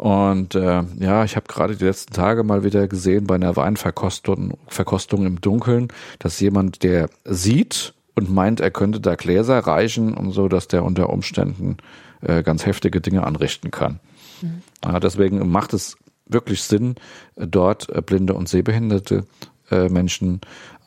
Und 0.00 0.54
äh, 0.54 0.82
ja, 0.98 1.24
ich 1.24 1.36
habe 1.36 1.46
gerade 1.46 1.76
die 1.76 1.84
letzten 1.84 2.14
Tage 2.14 2.42
mal 2.42 2.64
wieder 2.64 2.88
gesehen 2.88 3.26
bei 3.26 3.34
einer 3.34 3.54
Weinverkostung 3.54 4.56
Verkostung 4.66 5.26
im 5.26 5.42
Dunkeln, 5.42 5.88
dass 6.18 6.40
jemand, 6.40 6.82
der 6.82 7.10
sieht 7.26 7.92
und 8.14 8.30
meint, 8.30 8.60
er 8.60 8.70
könnte 8.70 8.98
da 8.98 9.14
Gläser 9.14 9.58
reichen 9.58 10.14
und 10.14 10.30
so, 10.30 10.48
dass 10.48 10.68
der 10.68 10.84
unter 10.84 11.10
Umständen 11.10 11.76
äh, 12.22 12.42
ganz 12.42 12.64
heftige 12.64 13.02
Dinge 13.02 13.26
anrichten 13.26 13.70
kann. 13.70 14.00
Mhm. 14.40 14.62
Ja, 14.82 15.00
deswegen 15.00 15.46
macht 15.50 15.74
es 15.74 15.98
wirklich 16.24 16.62
Sinn, 16.62 16.94
dort 17.36 17.90
äh, 17.90 18.00
blinde 18.00 18.32
und 18.32 18.48
sehbehinderte 18.48 19.26
äh, 19.70 19.90
Menschen 19.90 20.40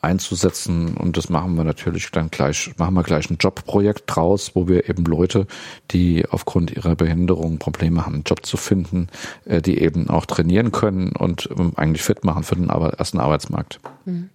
einzusetzen. 0.03 0.95
Und 0.95 1.17
das 1.17 1.29
machen 1.29 1.55
wir 1.55 1.63
natürlich 1.63 2.09
dann 2.11 2.29
gleich, 2.29 2.71
machen 2.77 2.95
wir 2.95 3.03
gleich 3.03 3.29
ein 3.29 3.37
Jobprojekt 3.39 4.03
draus, 4.07 4.51
wo 4.53 4.67
wir 4.67 4.89
eben 4.89 5.05
Leute, 5.05 5.47
die 5.91 6.25
aufgrund 6.29 6.71
ihrer 6.71 6.95
Behinderung 6.95 7.57
Probleme 7.57 8.05
haben, 8.05 8.15
einen 8.15 8.23
Job 8.23 8.45
zu 8.45 8.57
finden, 8.57 9.07
äh, 9.45 9.61
die 9.61 9.79
eben 9.79 10.09
auch 10.09 10.25
trainieren 10.25 10.71
können 10.71 11.13
und 11.13 11.49
ähm, 11.57 11.73
eigentlich 11.75 12.03
fit 12.03 12.23
machen 12.23 12.43
für 12.43 12.55
den 12.55 12.69
ersten 12.69 13.19
Arbeitsmarkt. 13.19 13.79
Mhm. 14.05 14.29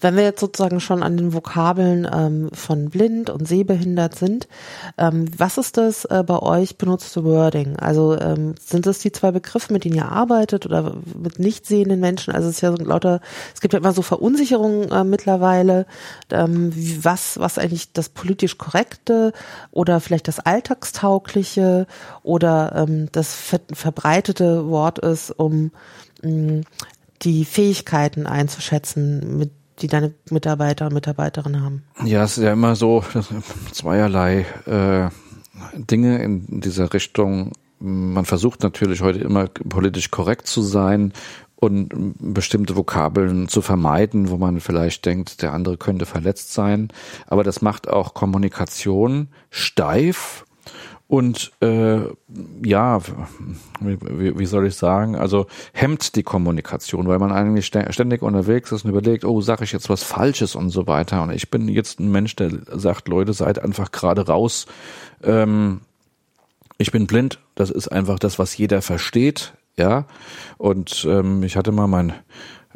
Wenn 0.00 0.16
wir 0.16 0.22
jetzt 0.22 0.40
sozusagen 0.40 0.80
schon 0.80 1.02
an 1.02 1.16
den 1.16 1.34
Vokabeln 1.34 2.08
ähm, 2.10 2.50
von 2.52 2.88
blind 2.88 3.28
und 3.28 3.46
sehbehindert 3.46 4.14
sind, 4.14 4.48
ähm, 4.96 5.26
was 5.36 5.58
ist 5.58 5.76
das 5.76 6.06
äh, 6.06 6.24
bei 6.26 6.38
euch 6.38 6.78
benutzte 6.78 7.22
Wording? 7.24 7.76
Also 7.76 8.18
ähm, 8.18 8.54
sind 8.58 8.86
das 8.86 9.00
die 9.00 9.12
zwei 9.12 9.30
Begriffe, 9.30 9.72
mit 9.72 9.84
denen 9.84 9.96
ihr 9.96 10.10
arbeitet 10.10 10.64
oder 10.64 10.94
mit 11.20 11.38
nicht 11.38 11.66
sehenden 11.66 12.00
Menschen? 12.00 12.34
Also 12.34 12.48
es 12.48 12.56
ist 12.56 12.60
ja 12.62 12.74
so 12.74 12.82
lauter, 12.82 13.20
es 13.54 13.60
gibt 13.60 13.74
ja 13.74 13.80
immer 13.80 13.92
so 13.92 14.02
Verunsicherungen 14.02 14.90
äh, 14.90 15.04
mittlerweile, 15.04 15.86
ähm, 16.30 16.74
wie, 16.74 17.04
was, 17.04 17.38
was 17.38 17.58
eigentlich 17.58 17.92
das 17.92 18.08
politisch 18.08 18.56
korrekte 18.56 19.32
oder 19.70 20.00
vielleicht 20.00 20.28
das 20.28 20.40
alltagstaugliche 20.40 21.86
oder 22.22 22.72
ähm, 22.74 23.08
das 23.12 23.34
ver 23.34 23.60
verbreitete 23.72 24.68
Wort 24.68 24.98
ist, 24.98 25.30
um 25.30 25.70
mm, 26.22 26.60
die 27.22 27.44
Fähigkeiten 27.44 28.26
einzuschätzen, 28.26 29.36
mit 29.36 29.50
die 29.80 29.86
deine 29.86 30.14
Mitarbeiter 30.30 30.86
und 30.86 30.94
Mitarbeiterinnen 30.94 31.62
haben? 31.62 31.82
Ja, 32.04 32.24
es 32.24 32.38
ist 32.38 32.44
ja 32.44 32.52
immer 32.52 32.76
so 32.76 33.04
zweierlei 33.72 34.46
äh, 34.66 35.08
Dinge 35.74 36.22
in 36.22 36.60
dieser 36.60 36.92
Richtung. 36.92 37.52
Man 37.78 38.24
versucht 38.24 38.62
natürlich 38.62 39.00
heute 39.00 39.20
immer 39.20 39.46
politisch 39.48 40.10
korrekt 40.10 40.46
zu 40.46 40.62
sein 40.62 41.12
und 41.56 42.14
bestimmte 42.18 42.76
Vokabeln 42.76 43.48
zu 43.48 43.60
vermeiden, 43.60 44.30
wo 44.30 44.38
man 44.38 44.60
vielleicht 44.60 45.04
denkt, 45.04 45.42
der 45.42 45.52
andere 45.52 45.76
könnte 45.76 46.06
verletzt 46.06 46.54
sein. 46.54 46.88
Aber 47.26 47.44
das 47.44 47.60
macht 47.60 47.88
auch 47.88 48.14
Kommunikation 48.14 49.28
steif 49.50 50.44
und 51.10 51.50
äh, 51.60 52.02
ja, 52.64 53.00
wie, 53.80 54.38
wie 54.38 54.46
soll 54.46 54.68
ich 54.68 54.76
sagen, 54.76 55.16
also 55.16 55.48
hemmt 55.72 56.14
die 56.14 56.22
Kommunikation, 56.22 57.08
weil 57.08 57.18
man 57.18 57.32
eigentlich 57.32 57.66
ständig 57.66 58.22
unterwegs 58.22 58.70
ist 58.70 58.84
und 58.84 58.90
überlegt, 58.90 59.24
oh, 59.24 59.40
sage 59.40 59.64
ich 59.64 59.72
jetzt 59.72 59.90
was 59.90 60.04
Falsches 60.04 60.54
und 60.54 60.70
so 60.70 60.86
weiter. 60.86 61.24
Und 61.24 61.32
ich 61.32 61.50
bin 61.50 61.66
jetzt 61.66 61.98
ein 61.98 62.12
Mensch, 62.12 62.36
der 62.36 62.52
sagt, 62.78 63.08
Leute, 63.08 63.32
seid 63.32 63.60
einfach 63.60 63.90
gerade 63.90 64.24
raus. 64.28 64.66
Ähm, 65.24 65.80
ich 66.78 66.92
bin 66.92 67.08
blind, 67.08 67.40
das 67.56 67.70
ist 67.70 67.88
einfach 67.88 68.20
das, 68.20 68.38
was 68.38 68.56
jeder 68.56 68.80
versteht, 68.80 69.54
ja. 69.76 70.04
Und 70.58 71.04
ähm, 71.10 71.42
ich 71.42 71.56
hatte 71.56 71.72
mal 71.72 71.88
mein 71.88 72.12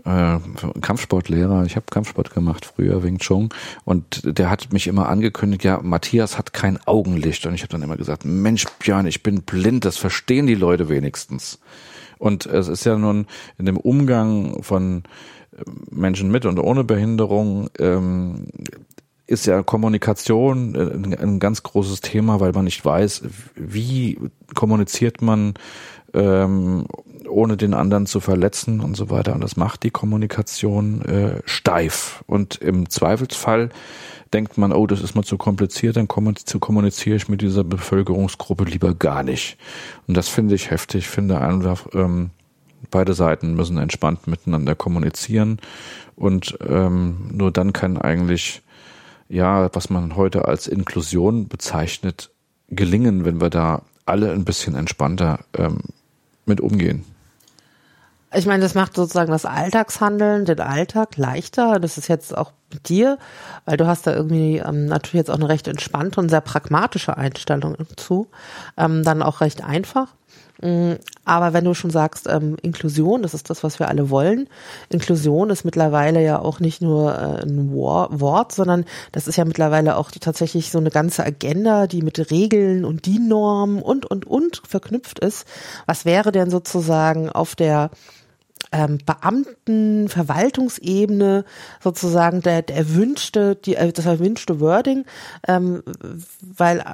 äh, 0.04 0.38
Kampfsportlehrer, 0.80 1.64
ich 1.64 1.76
habe 1.76 1.86
Kampfsport 1.90 2.32
gemacht 2.34 2.66
früher, 2.66 3.02
Wing 3.02 3.18
Chun, 3.18 3.48
und 3.84 4.22
der 4.38 4.50
hat 4.50 4.72
mich 4.72 4.86
immer 4.86 5.08
angekündigt, 5.08 5.64
ja, 5.64 5.80
Matthias 5.82 6.38
hat 6.38 6.52
kein 6.52 6.78
Augenlicht. 6.86 7.46
Und 7.46 7.54
ich 7.54 7.62
habe 7.62 7.72
dann 7.72 7.82
immer 7.82 7.96
gesagt, 7.96 8.24
Mensch, 8.24 8.66
Björn, 8.78 9.06
ich 9.06 9.22
bin 9.22 9.42
blind, 9.42 9.84
das 9.84 9.96
verstehen 9.96 10.46
die 10.46 10.54
Leute 10.54 10.88
wenigstens. 10.88 11.58
Und 12.18 12.46
es 12.46 12.68
ist 12.68 12.84
ja 12.84 12.96
nun 12.96 13.26
in 13.58 13.66
dem 13.66 13.76
Umgang 13.76 14.62
von 14.62 15.04
äh, 15.52 15.62
Menschen 15.90 16.30
mit 16.30 16.46
und 16.46 16.58
ohne 16.58 16.84
Behinderung 16.84 17.68
ähm, 17.78 18.46
ist 19.26 19.46
ja 19.46 19.62
Kommunikation 19.62 20.74
äh, 20.74 21.22
ein, 21.22 21.40
ganz 21.40 21.62
großes 21.62 22.02
Thema, 22.02 22.40
weil 22.40 22.52
man 22.52 22.64
nicht 22.64 22.84
weiß, 22.84 23.22
wie 23.56 24.18
kommuniziert 24.54 25.22
man 25.22 25.54
ähm, 26.12 26.86
ohne 27.34 27.56
den 27.56 27.74
anderen 27.74 28.06
zu 28.06 28.20
verletzen 28.20 28.80
und 28.80 28.96
so 28.96 29.10
weiter. 29.10 29.34
Und 29.34 29.42
das 29.42 29.56
macht 29.56 29.82
die 29.82 29.90
Kommunikation 29.90 31.02
äh, 31.02 31.42
steif. 31.44 32.24
Und 32.26 32.56
im 32.56 32.88
Zweifelsfall 32.88 33.70
denkt 34.32 34.58
man, 34.58 34.72
oh, 34.72 34.86
das 34.86 35.02
ist 35.02 35.14
mal 35.14 35.22
zu 35.22 35.36
kompliziert, 35.36 35.96
dann 35.96 36.08
kommuniziere 36.08 37.16
ich 37.16 37.28
mit 37.28 37.40
dieser 37.40 37.64
Bevölkerungsgruppe 37.64 38.64
lieber 38.64 38.94
gar 38.94 39.22
nicht. 39.22 39.58
Und 40.06 40.16
das 40.16 40.28
finde 40.28 40.54
ich 40.54 40.70
heftig. 40.70 41.04
Ich 41.04 41.08
finde 41.08 41.40
einfach, 41.40 41.86
ähm, 41.94 42.30
beide 42.90 43.14
Seiten 43.14 43.54
müssen 43.54 43.78
entspannt 43.78 44.26
miteinander 44.26 44.74
kommunizieren 44.74 45.58
und 46.16 46.58
ähm, 46.66 47.30
nur 47.32 47.50
dann 47.50 47.72
kann 47.72 47.96
eigentlich, 47.98 48.62
ja, 49.28 49.70
was 49.74 49.90
man 49.90 50.16
heute 50.16 50.46
als 50.46 50.66
Inklusion 50.66 51.48
bezeichnet, 51.48 52.30
gelingen, 52.68 53.24
wenn 53.24 53.40
wir 53.40 53.50
da 53.50 53.82
alle 54.06 54.32
ein 54.32 54.44
bisschen 54.44 54.74
entspannter 54.74 55.40
ähm, 55.56 55.78
mit 56.46 56.60
umgehen. 56.60 57.04
Ich 58.36 58.46
meine, 58.46 58.62
das 58.62 58.74
macht 58.74 58.94
sozusagen 58.94 59.30
das 59.30 59.44
Alltagshandeln, 59.44 60.44
den 60.44 60.60
Alltag 60.60 61.16
leichter. 61.16 61.78
Das 61.78 61.98
ist 61.98 62.08
jetzt 62.08 62.36
auch 62.36 62.52
mit 62.72 62.88
dir, 62.88 63.18
weil 63.64 63.76
du 63.76 63.86
hast 63.86 64.06
da 64.06 64.14
irgendwie 64.14 64.58
ähm, 64.58 64.86
natürlich 64.86 65.26
jetzt 65.26 65.30
auch 65.30 65.36
eine 65.36 65.48
recht 65.48 65.68
entspannte 65.68 66.20
und 66.20 66.28
sehr 66.28 66.40
pragmatische 66.40 67.16
Einstellung 67.16 67.76
zu. 67.96 68.28
Ähm, 68.76 69.04
dann 69.04 69.22
auch 69.22 69.40
recht 69.40 69.62
einfach. 69.62 70.08
Mm, 70.60 70.94
aber 71.24 71.52
wenn 71.52 71.64
du 71.64 71.74
schon 71.74 71.90
sagst, 71.90 72.26
ähm, 72.28 72.56
Inklusion, 72.62 73.22
das 73.22 73.34
ist 73.34 73.50
das, 73.50 73.62
was 73.62 73.78
wir 73.78 73.88
alle 73.88 74.10
wollen. 74.10 74.48
Inklusion 74.88 75.50
ist 75.50 75.64
mittlerweile 75.64 76.22
ja 76.22 76.40
auch 76.40 76.58
nicht 76.58 76.82
nur 76.82 77.14
äh, 77.16 77.42
ein 77.42 77.72
Wort, 77.72 78.52
sondern 78.52 78.84
das 79.12 79.28
ist 79.28 79.36
ja 79.36 79.44
mittlerweile 79.44 79.96
auch 79.96 80.10
tatsächlich 80.10 80.70
so 80.70 80.78
eine 80.78 80.90
ganze 80.90 81.24
Agenda, 81.24 81.86
die 81.86 82.02
mit 82.02 82.30
Regeln 82.30 82.84
und 82.84 83.06
die 83.06 83.20
Normen 83.20 83.80
und, 83.80 84.06
und, 84.06 84.26
und 84.26 84.62
verknüpft 84.66 85.20
ist. 85.20 85.46
Was 85.86 86.04
wäre 86.04 86.32
denn 86.32 86.50
sozusagen 86.50 87.30
auf 87.30 87.54
der 87.54 87.90
ähm, 88.72 88.98
Beamten, 89.04 90.08
Verwaltungsebene 90.08 91.44
sozusagen 91.80 92.42
der, 92.42 92.62
der 92.62 92.76
erwünschte, 92.76 93.56
die, 93.56 93.76
äh, 93.76 93.92
das 93.92 94.06
erwünschte 94.06 94.60
Wording, 94.60 95.04
ähm, 95.46 95.82
weil 96.40 96.84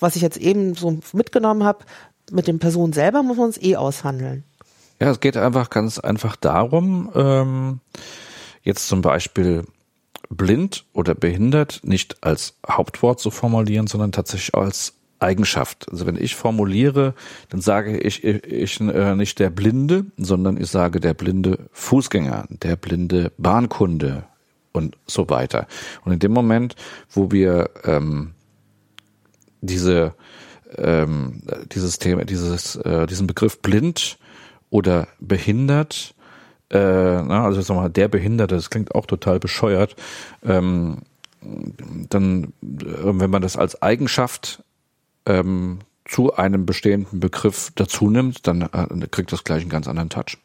was 0.00 0.16
ich 0.16 0.22
jetzt 0.22 0.36
eben 0.36 0.74
so 0.74 0.98
mitgenommen 1.12 1.64
habe, 1.64 1.84
mit 2.30 2.46
den 2.46 2.58
Personen 2.58 2.92
selber 2.92 3.22
muss 3.22 3.36
man 3.36 3.50
es 3.50 3.62
eh 3.62 3.76
aushandeln. 3.76 4.44
Ja, 5.00 5.10
es 5.10 5.20
geht 5.20 5.36
einfach 5.36 5.70
ganz 5.70 5.98
einfach 5.98 6.36
darum, 6.36 7.10
ähm, 7.14 7.80
jetzt 8.62 8.88
zum 8.88 9.02
Beispiel 9.02 9.64
blind 10.30 10.86
oder 10.92 11.14
behindert 11.14 11.80
nicht 11.84 12.22
als 12.22 12.54
Hauptwort 12.68 13.20
zu 13.20 13.30
formulieren, 13.30 13.86
sondern 13.86 14.12
tatsächlich 14.12 14.54
als 14.54 14.94
Eigenschaft. 15.24 15.86
Also 15.90 16.06
wenn 16.06 16.16
ich 16.16 16.36
formuliere, 16.36 17.14
dann 17.48 17.60
sage 17.60 17.98
ich, 17.98 18.22
ich, 18.22 18.44
ich 18.44 18.80
äh, 18.80 19.14
nicht 19.16 19.38
der 19.38 19.50
Blinde, 19.50 20.06
sondern 20.16 20.60
ich 20.60 20.68
sage 20.68 21.00
der 21.00 21.14
blinde 21.14 21.58
Fußgänger, 21.72 22.46
der 22.48 22.76
blinde 22.76 23.32
Bahnkunde 23.38 24.24
und 24.72 24.96
so 25.06 25.28
weiter. 25.30 25.66
Und 26.04 26.12
in 26.12 26.18
dem 26.18 26.32
Moment, 26.32 26.76
wo 27.10 27.32
wir 27.32 27.70
ähm, 27.84 28.34
diese 29.60 30.14
ähm, 30.78 31.42
dieses 31.72 31.98
Thema, 31.98 32.24
dieses, 32.24 32.76
äh, 32.76 33.06
diesen 33.06 33.26
Begriff 33.26 33.60
blind 33.60 34.18
oder 34.70 35.08
behindert, 35.20 36.14
äh, 36.70 36.78
na, 36.78 37.44
also 37.44 37.60
sag 37.60 37.76
mal, 37.76 37.88
der 37.88 38.08
Behinderte, 38.08 38.56
das 38.56 38.70
klingt 38.70 38.94
auch 38.94 39.06
total 39.06 39.38
bescheuert, 39.38 39.94
ähm, 40.42 41.02
dann, 41.40 42.52
äh, 42.62 42.84
wenn 43.04 43.30
man 43.30 43.42
das 43.42 43.56
als 43.56 43.80
Eigenschaft 43.82 44.63
ähm, 45.26 45.80
zu 46.04 46.34
einem 46.34 46.66
bestehenden 46.66 47.20
Begriff 47.20 47.72
dazu 47.74 48.10
nimmt, 48.10 48.46
dann 48.46 48.62
äh, 48.62 49.06
kriegt 49.10 49.32
das 49.32 49.44
gleich 49.44 49.62
einen 49.62 49.70
ganz 49.70 49.88
anderen 49.88 50.10
Touch. 50.10 50.38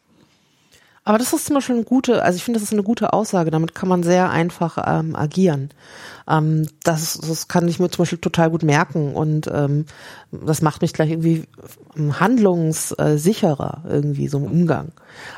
Aber 1.10 1.18
das 1.18 1.32
ist 1.32 1.46
zum 1.46 1.54
Beispiel 1.54 1.74
eine 1.74 1.84
gute, 1.84 2.22
also 2.22 2.36
ich 2.36 2.44
finde, 2.44 2.60
das 2.60 2.68
ist 2.68 2.72
eine 2.72 2.84
gute 2.84 3.12
Aussage. 3.12 3.50
Damit 3.50 3.74
kann 3.74 3.88
man 3.88 4.04
sehr 4.04 4.30
einfach 4.30 4.78
ähm, 4.86 5.16
agieren. 5.16 5.70
Ähm, 6.28 6.68
das, 6.84 7.18
das 7.18 7.48
kann 7.48 7.66
ich 7.66 7.80
mir 7.80 7.90
zum 7.90 8.02
Beispiel 8.02 8.20
total 8.20 8.48
gut 8.48 8.62
merken 8.62 9.14
und 9.14 9.50
ähm, 9.52 9.86
das 10.30 10.62
macht 10.62 10.82
mich 10.82 10.92
gleich 10.92 11.10
irgendwie 11.10 11.46
handlungssicherer 11.96 13.82
irgendwie 13.88 14.28
so 14.28 14.38
im 14.38 14.44
Umgang. 14.44 14.92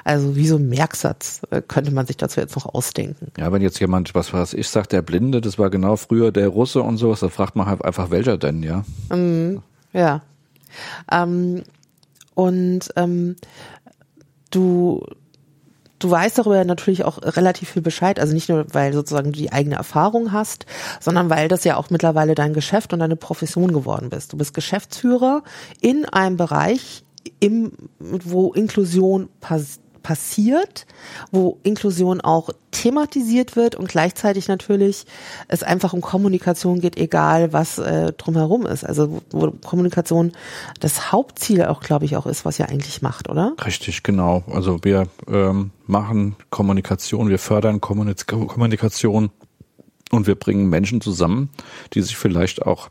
Also 0.05 0.37
wie 0.37 0.47
so 0.47 0.57
ein 0.57 0.69
Merksatz 0.69 1.41
äh, 1.49 1.62
könnte 1.62 1.91
man 1.91 2.05
sich 2.05 2.19
dazu 2.19 2.41
jetzt 2.41 2.55
noch 2.55 2.67
ausdenken. 2.67 3.33
Ja, 3.38 3.50
wenn 3.50 3.62
jetzt 3.62 3.81
jemand, 3.81 4.14
was 4.14 4.35
was 4.35 4.52
ich 4.52 4.69
sag, 4.69 4.91
der 4.91 5.00
Blinde, 5.00 5.41
das 5.41 5.59
war 5.59 5.71
genau 5.71 5.97
früher 5.97 6.33
der 6.33 6.49
Russe 6.49 6.83
und 6.83 6.99
sowas, 6.99 7.21
da 7.21 7.31
fragt 7.31 7.57
man 7.57 7.67
halt 7.67 7.83
einfach, 7.83 8.11
welcher 8.11 8.37
denn, 8.37 8.62
ja? 8.62 8.85
Mm, 9.09 9.62
ja. 9.95 10.21
Ähm, 11.11 11.62
und 12.35 12.91
ähm, 12.97 13.37
du 14.50 15.02
du 16.02 16.11
weißt 16.11 16.38
darüber 16.38 16.64
natürlich 16.64 17.04
auch 17.04 17.18
relativ 17.23 17.71
viel 17.71 17.82
Bescheid. 17.82 18.18
Also 18.18 18.35
nicht 18.35 18.49
nur, 18.49 18.66
weil 18.73 18.92
sozusagen 18.92 19.32
du 19.32 19.38
die 19.38 19.52
eigene 19.52 19.76
Erfahrung 19.76 20.32
hast, 20.32 20.66
sondern 21.00 21.30
weil 21.30 21.49
das 21.49 21.64
ja 21.64 21.76
auch 21.76 21.90
mittlerweile 21.90 22.35
dein 22.35 22.54
Geschäft 22.54 22.92
und 22.92 23.00
deine 23.00 23.16
Profession 23.16 23.73
geworden 23.73 24.11
bist. 24.11 24.32
Du 24.32 24.37
bist 24.37 24.54
Geschäftsführer 24.54 25.42
in 25.80 26.04
einem 26.06 26.37
Bereich, 26.37 27.04
im, 27.40 27.73
wo 27.99 28.52
Inklusion 28.52 29.28
passiert 29.40 29.82
passiert, 30.02 30.87
wo 31.30 31.59
Inklusion 31.62 32.21
auch 32.21 32.50
thematisiert 32.71 33.56
wird 33.56 33.75
und 33.75 33.88
gleichzeitig 33.88 34.49
natürlich 34.49 35.04
es 35.49 35.62
einfach 35.62 35.92
um 35.92 36.00
Kommunikation 36.00 36.80
geht, 36.80 36.97
egal 36.97 37.52
was 37.52 37.78
äh, 37.78 38.12
drumherum 38.12 38.66
ist. 38.66 38.85
Also 38.85 39.23
wo 39.30 39.50
Kommunikation 39.50 40.32
das 40.80 41.12
Hauptziel 41.12 41.64
auch, 41.64 41.80
glaube 41.80 42.04
ich, 42.04 42.16
auch 42.16 42.26
ist, 42.26 42.44
was 42.44 42.59
ihr 42.59 42.68
eigentlich 42.68 43.02
macht, 43.02 43.28
oder? 43.28 43.54
Richtig, 43.64 44.02
genau. 44.02 44.42
Also 44.50 44.78
wir 44.82 45.06
ähm, 45.28 45.71
machen 45.87 46.37
Kommunikation, 46.50 47.28
wir 47.28 47.38
fördern 47.38 47.80
Kommunikation 47.80 49.30
und 50.11 50.26
wir 50.26 50.35
bringen 50.35 50.68
Menschen 50.68 51.00
zusammen, 51.00 51.50
die 51.94 52.02
sich 52.02 52.16
vielleicht 52.16 52.62
auch 52.62 52.90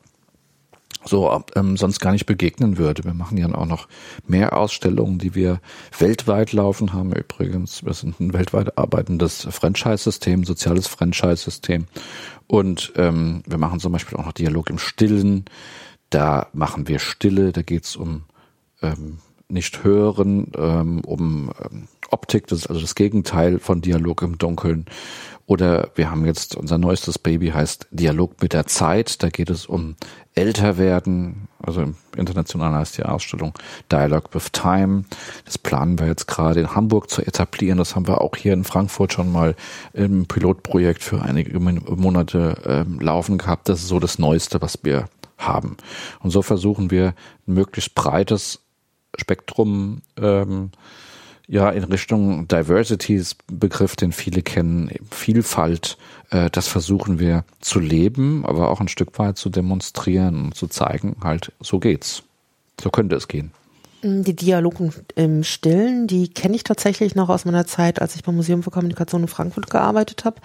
so 1.05 1.43
ähm, 1.55 1.77
sonst 1.77 2.00
gar 2.00 2.12
nicht 2.12 2.25
begegnen 2.25 2.77
würde. 2.77 3.03
Wir 3.03 3.13
machen 3.13 3.38
ja 3.38 3.53
auch 3.53 3.65
noch 3.65 3.88
mehr 4.27 4.58
Ausstellungen, 4.58 5.17
die 5.17 5.36
wir 5.36 5.60
weltweit 5.98 6.53
laufen 6.53 6.93
haben. 6.93 7.13
Übrigens, 7.13 7.84
wir 7.84 7.93
sind 7.93 8.20
ein 8.20 8.34
weltweit 8.34 8.77
arbeitendes 8.77 9.48
Franchise-System, 9.50 10.43
soziales 10.43 10.88
Franchise-System. 10.88 11.86
Und 12.48 12.93
ähm, 12.98 13.43
wir 13.48 13.58
machen 13.58 13.79
zum 13.79 13.91
Beispiel 13.91 14.17
auch 14.17 14.25
noch 14.25 14.34
Dialog 14.34 14.70
im 14.70 14.77
Stillen. 14.77 15.46
Da 16.10 16.48
machen 16.53 16.88
wir 16.88 17.00
Stille, 17.00 17.51
da 17.51 17.62
geht's 17.62 17.96
um 17.96 18.24
ähm, 18.81 19.20
nicht 19.51 19.84
hören, 19.84 20.51
ähm, 20.58 21.01
um 21.05 21.51
ähm, 21.63 21.88
Optik, 22.10 22.48
das 22.48 22.60
ist 22.60 22.67
also 22.67 22.81
das 22.81 22.96
Gegenteil 22.96 23.60
von 23.60 23.81
Dialog 23.81 24.22
im 24.22 24.38
Dunkeln. 24.38 24.86
Oder 25.51 25.89
wir 25.96 26.10
haben 26.10 26.25
jetzt 26.25 26.55
unser 26.55 26.77
neuestes 26.77 27.20
Baby 27.20 27.50
heißt 27.50 27.88
Dialog 27.91 28.41
mit 28.41 28.53
der 28.53 28.67
Zeit. 28.67 29.22
Da 29.22 29.29
geht 29.29 29.50
es 29.50 29.65
um 29.65 29.96
älter 30.34 30.77
werden. 30.77 31.50
Also 31.62 31.93
international 32.15 32.74
heißt 32.74 32.98
die 32.98 33.03
Ausstellung 33.03 33.53
Dialogue 33.91 34.29
with 34.31 34.53
Time. 34.53 35.03
Das 35.43 35.58
planen 35.58 36.00
wir 36.00 36.08
jetzt 36.08 36.27
gerade 36.27 36.62
in 36.62 36.74
Hamburg 36.74 37.10
zu 37.10 37.22
etablieren. 37.22 37.79
Das 37.79 37.96
haben 37.96 38.08
wir 38.08 38.22
auch 38.22 38.36
hier 38.38 38.53
in 38.53 38.63
Frankfurt 38.63 39.12
schon 39.12 39.31
mal 39.31 39.55
im 39.93 40.25
Pilotprojekt 40.25 41.03
für 41.03 41.22
einige 41.22 41.60
Monate 41.60 42.55
ähm, 42.65 43.01
laufen 43.01 43.38
gehabt. 43.38 43.67
Das 43.67 43.81
ist 43.81 43.89
so 43.89 44.00
das 44.00 44.20
Neueste, 44.20 44.62
was 44.62 44.79
wir 44.84 45.10
haben. 45.38 45.75
Und 46.22 46.31
so 46.31 46.41
versuchen 46.41 46.91
wir 46.91 47.13
ein 47.48 47.55
möglichst 47.55 47.93
breites 47.93 48.60
Spektrum 49.17 50.01
ähm, 50.17 50.71
ja 51.47 51.69
in 51.69 51.83
Richtung 51.83 52.47
Diversities 52.47 53.35
Begriff, 53.51 53.95
den 53.95 54.11
viele 54.11 54.41
kennen, 54.41 54.89
Vielfalt, 55.11 55.97
äh, 56.29 56.49
das 56.49 56.67
versuchen 56.67 57.19
wir 57.19 57.43
zu 57.59 57.79
leben, 57.79 58.45
aber 58.45 58.69
auch 58.69 58.79
ein 58.79 58.87
Stück 58.87 59.19
weit 59.19 59.37
zu 59.37 59.49
demonstrieren 59.49 60.45
und 60.45 60.55
zu 60.55 60.67
zeigen, 60.67 61.17
halt, 61.23 61.51
so 61.59 61.79
geht's. 61.79 62.23
So 62.79 62.89
könnte 62.89 63.15
es 63.15 63.27
gehen. 63.27 63.51
Die 64.03 64.36
Dialogen 64.36 64.93
im 65.15 65.43
Stillen, 65.43 66.08
die 66.08 66.27
kenne 66.27 66.55
ich 66.55 66.63
tatsächlich 66.63 67.13
noch 67.13 67.29
aus 67.29 67.46
meiner 67.46 67.67
Zeit, 67.67 68.01
als 68.01 68.15
ich 68.15 68.24
beim 68.24 68.36
Museum 68.36 68.63
für 68.63 68.72
Kommunikation 68.72 69.22
in 69.22 69.27
Frankfurt 69.27 69.70
gearbeitet 69.70 70.25
habe, 70.25 70.38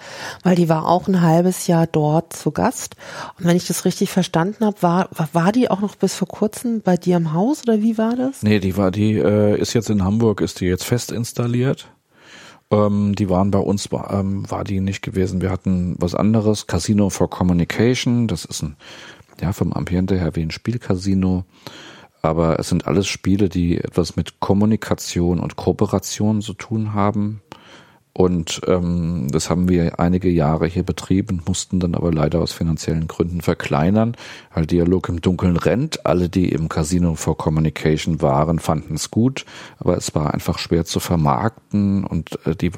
weil 0.43 0.55
die 0.55 0.69
war 0.69 0.87
auch 0.87 1.07
ein 1.07 1.21
halbes 1.21 1.65
Jahr 1.65 1.87
dort 1.87 2.33
zu 2.33 2.51
Gast. 2.51 2.95
Und 3.39 3.45
wenn 3.45 3.57
ich 3.57 3.65
das 3.65 3.83
richtig 3.83 4.11
verstanden 4.11 4.63
habe, 4.63 4.81
war, 4.81 5.09
war 5.33 5.51
die 5.51 5.71
auch 5.71 5.81
noch 5.81 5.95
bis 5.95 6.13
vor 6.13 6.27
kurzem 6.27 6.81
bei 6.81 6.97
dir 6.97 7.17
im 7.17 7.33
Haus 7.33 7.63
oder 7.63 7.81
wie 7.81 7.97
war 7.97 8.15
das? 8.15 8.43
Nee, 8.43 8.59
die 8.59 8.77
war, 8.77 8.91
die 8.91 9.13
äh, 9.13 9.59
ist 9.59 9.73
jetzt 9.73 9.89
in 9.89 10.03
Hamburg, 10.03 10.41
ist 10.41 10.59
die 10.61 10.65
jetzt 10.65 10.83
fest 10.83 11.11
installiert. 11.11 11.87
Ähm, 12.69 13.15
die 13.15 13.29
waren 13.29 13.49
bei 13.49 13.59
uns, 13.59 13.89
ähm, 13.91 14.49
war 14.49 14.63
die 14.63 14.81
nicht 14.81 15.01
gewesen. 15.01 15.41
Wir 15.41 15.49
hatten 15.49 15.95
was 15.97 16.13
anderes, 16.13 16.67
Casino 16.67 17.09
for 17.09 17.29
Communication, 17.29 18.27
das 18.27 18.45
ist 18.45 18.61
ein, 18.61 18.75
ja, 19.41 19.53
vom 19.53 19.73
Ambiente 19.73 20.19
her 20.19 20.35
wie 20.35 20.41
ein 20.41 20.51
Spielcasino 20.51 21.45
aber 22.27 22.59
es 22.59 22.69
sind 22.69 22.87
alles 22.87 23.07
Spiele, 23.07 23.49
die 23.49 23.77
etwas 23.77 24.15
mit 24.15 24.39
Kommunikation 24.39 25.39
und 25.39 25.55
Kooperation 25.55 26.41
zu 26.41 26.53
tun 26.53 26.93
haben. 26.93 27.41
Und 28.13 28.61
ähm, 28.67 29.27
das 29.29 29.51
haben 29.51 29.69
wir 29.69 29.99
einige 29.99 30.29
Jahre 30.29 30.65
hier 30.65 30.81
betrieben, 30.81 31.43
mussten 31.45 31.79
dann 31.79 31.93
aber 31.93 32.11
leider 32.11 32.41
aus 32.41 32.51
finanziellen 32.51 33.07
Gründen 33.07 33.41
verkleinern, 33.41 34.17
weil 34.53 34.65
Dialog 34.65 35.07
im 35.09 35.21
Dunkeln 35.21 35.55
rennt. 35.55 36.05
Alle, 36.07 36.27
die 36.27 36.49
im 36.49 36.67
Casino 36.67 37.13
for 37.13 37.37
Communication 37.37 38.19
waren, 38.21 38.57
fanden 38.57 38.95
es 38.95 39.11
gut, 39.11 39.45
aber 39.77 39.97
es 39.97 40.15
war 40.15 40.33
einfach 40.33 40.57
schwer 40.57 40.83
zu 40.83 40.99
vermarkten 40.99 42.05
und 42.05 42.39
äh, 42.47 42.55
die 42.55 42.71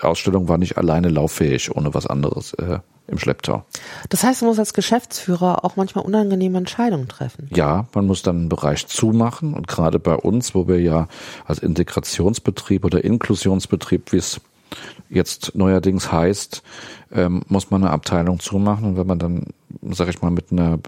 Ausstellung 0.00 0.48
war 0.48 0.56
nicht 0.56 0.78
alleine 0.78 1.10
lauffähig, 1.10 1.76
ohne 1.76 1.92
was 1.92 2.06
anderes 2.06 2.54
äh, 2.54 2.78
im 3.10 3.18
Schlepptau. 3.18 3.64
Das 4.08 4.24
heißt, 4.24 4.42
man 4.42 4.50
muss 4.50 4.58
als 4.58 4.74
Geschäftsführer 4.74 5.64
auch 5.64 5.76
manchmal 5.76 6.04
unangenehme 6.04 6.58
Entscheidungen 6.58 7.08
treffen. 7.08 7.48
Ja, 7.54 7.86
man 7.94 8.06
muss 8.06 8.22
dann 8.22 8.36
einen 8.36 8.48
Bereich 8.48 8.86
zumachen 8.86 9.54
und 9.54 9.68
gerade 9.68 9.98
bei 9.98 10.14
uns, 10.14 10.54
wo 10.54 10.68
wir 10.68 10.80
ja 10.80 11.08
als 11.44 11.58
Integrationsbetrieb 11.58 12.84
oder 12.84 13.02
Inklusionsbetrieb, 13.04 14.12
wie 14.12 14.18
es 14.18 14.40
jetzt 15.08 15.54
neuerdings 15.54 16.12
heißt, 16.12 16.62
ähm, 17.12 17.42
muss 17.48 17.70
man 17.70 17.82
eine 17.82 17.92
Abteilung 17.92 18.40
zumachen. 18.40 18.84
Und 18.84 18.96
wenn 18.96 19.06
man 19.06 19.18
dann, 19.18 19.46
sage 19.90 20.10
ich 20.10 20.22
mal, 20.22 20.30
mit 20.30 20.52
einer 20.52 20.78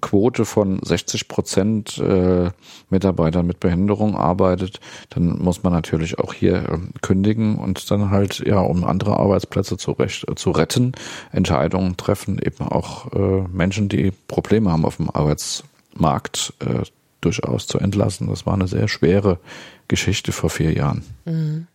Quote 0.00 0.44
von 0.44 0.80
60 0.82 1.28
Prozent 1.28 1.98
äh, 1.98 2.50
Mitarbeitern 2.90 3.46
mit 3.46 3.60
Behinderung 3.60 4.16
arbeitet, 4.16 4.80
dann 5.10 5.38
muss 5.42 5.62
man 5.62 5.72
natürlich 5.72 6.18
auch 6.18 6.32
hier 6.32 6.56
äh, 6.56 6.78
kündigen 7.00 7.56
und 7.56 7.90
dann 7.90 8.10
halt, 8.10 8.40
ja, 8.46 8.60
um 8.60 8.84
andere 8.84 9.16
Arbeitsplätze 9.16 9.76
zu, 9.76 9.92
recht, 9.92 10.28
äh, 10.28 10.34
zu 10.34 10.50
retten, 10.50 10.92
Entscheidungen 11.32 11.96
treffen, 11.96 12.38
eben 12.38 12.68
auch 12.68 13.12
äh, 13.12 13.48
Menschen, 13.52 13.88
die 13.88 14.12
Probleme 14.28 14.70
haben 14.70 14.84
auf 14.84 14.96
dem 14.96 15.10
Arbeitsmarkt, 15.10 16.54
äh, 16.60 16.84
durchaus 17.20 17.66
zu 17.66 17.78
entlassen. 17.78 18.28
Das 18.28 18.46
war 18.46 18.54
eine 18.54 18.66
sehr 18.66 18.88
schwere 18.88 19.38
Geschichte 19.88 20.32
vor 20.32 20.50
vier 20.50 20.72
Jahren. 20.72 21.04
Mhm. 21.24 21.66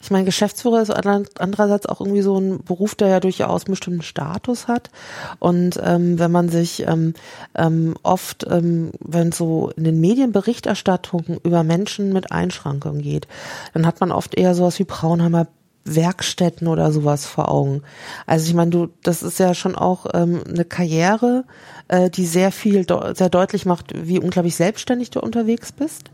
Ich 0.00 0.10
meine, 0.10 0.24
Geschäftsführer 0.24 0.82
ist 0.82 0.90
andererseits 0.90 1.86
auch 1.86 2.00
irgendwie 2.00 2.22
so 2.22 2.38
ein 2.38 2.62
Beruf, 2.62 2.94
der 2.94 3.08
ja 3.08 3.20
durchaus 3.20 3.64
einen 3.64 3.72
bestimmten 3.72 4.02
Status 4.02 4.68
hat. 4.68 4.90
Und 5.38 5.80
ähm, 5.82 6.18
wenn 6.18 6.30
man 6.30 6.48
sich 6.48 6.86
ähm, 6.86 7.14
ähm, 7.54 7.96
oft, 8.02 8.46
ähm, 8.48 8.92
wenn 9.00 9.32
so 9.32 9.70
in 9.76 9.84
den 9.84 10.00
Medien 10.00 10.32
Berichterstattungen 10.32 11.40
über 11.42 11.62
Menschen 11.62 12.12
mit 12.12 12.30
Einschränkungen 12.30 13.02
geht, 13.02 13.26
dann 13.74 13.86
hat 13.86 14.00
man 14.00 14.12
oft 14.12 14.36
eher 14.36 14.54
sowas 14.54 14.78
wie 14.78 14.84
Braunheimer 14.84 15.46
Werkstätten 15.86 16.66
oder 16.66 16.92
sowas 16.92 17.26
vor 17.26 17.48
Augen. 17.48 17.82
Also 18.26 18.48
ich 18.48 18.54
meine, 18.54 18.70
du, 18.70 18.88
das 19.02 19.22
ist 19.22 19.38
ja 19.38 19.54
schon 19.54 19.76
auch 19.76 20.06
ähm, 20.14 20.42
eine 20.46 20.64
Karriere, 20.64 21.44
äh, 21.88 22.10
die 22.10 22.26
sehr 22.26 22.50
viel, 22.50 22.84
sehr 23.14 23.28
deutlich 23.28 23.66
macht, 23.66 23.92
wie 23.94 24.18
unglaublich 24.18 24.56
selbstständig 24.56 25.10
du 25.10 25.20
unterwegs 25.20 25.72
bist. 25.72 26.10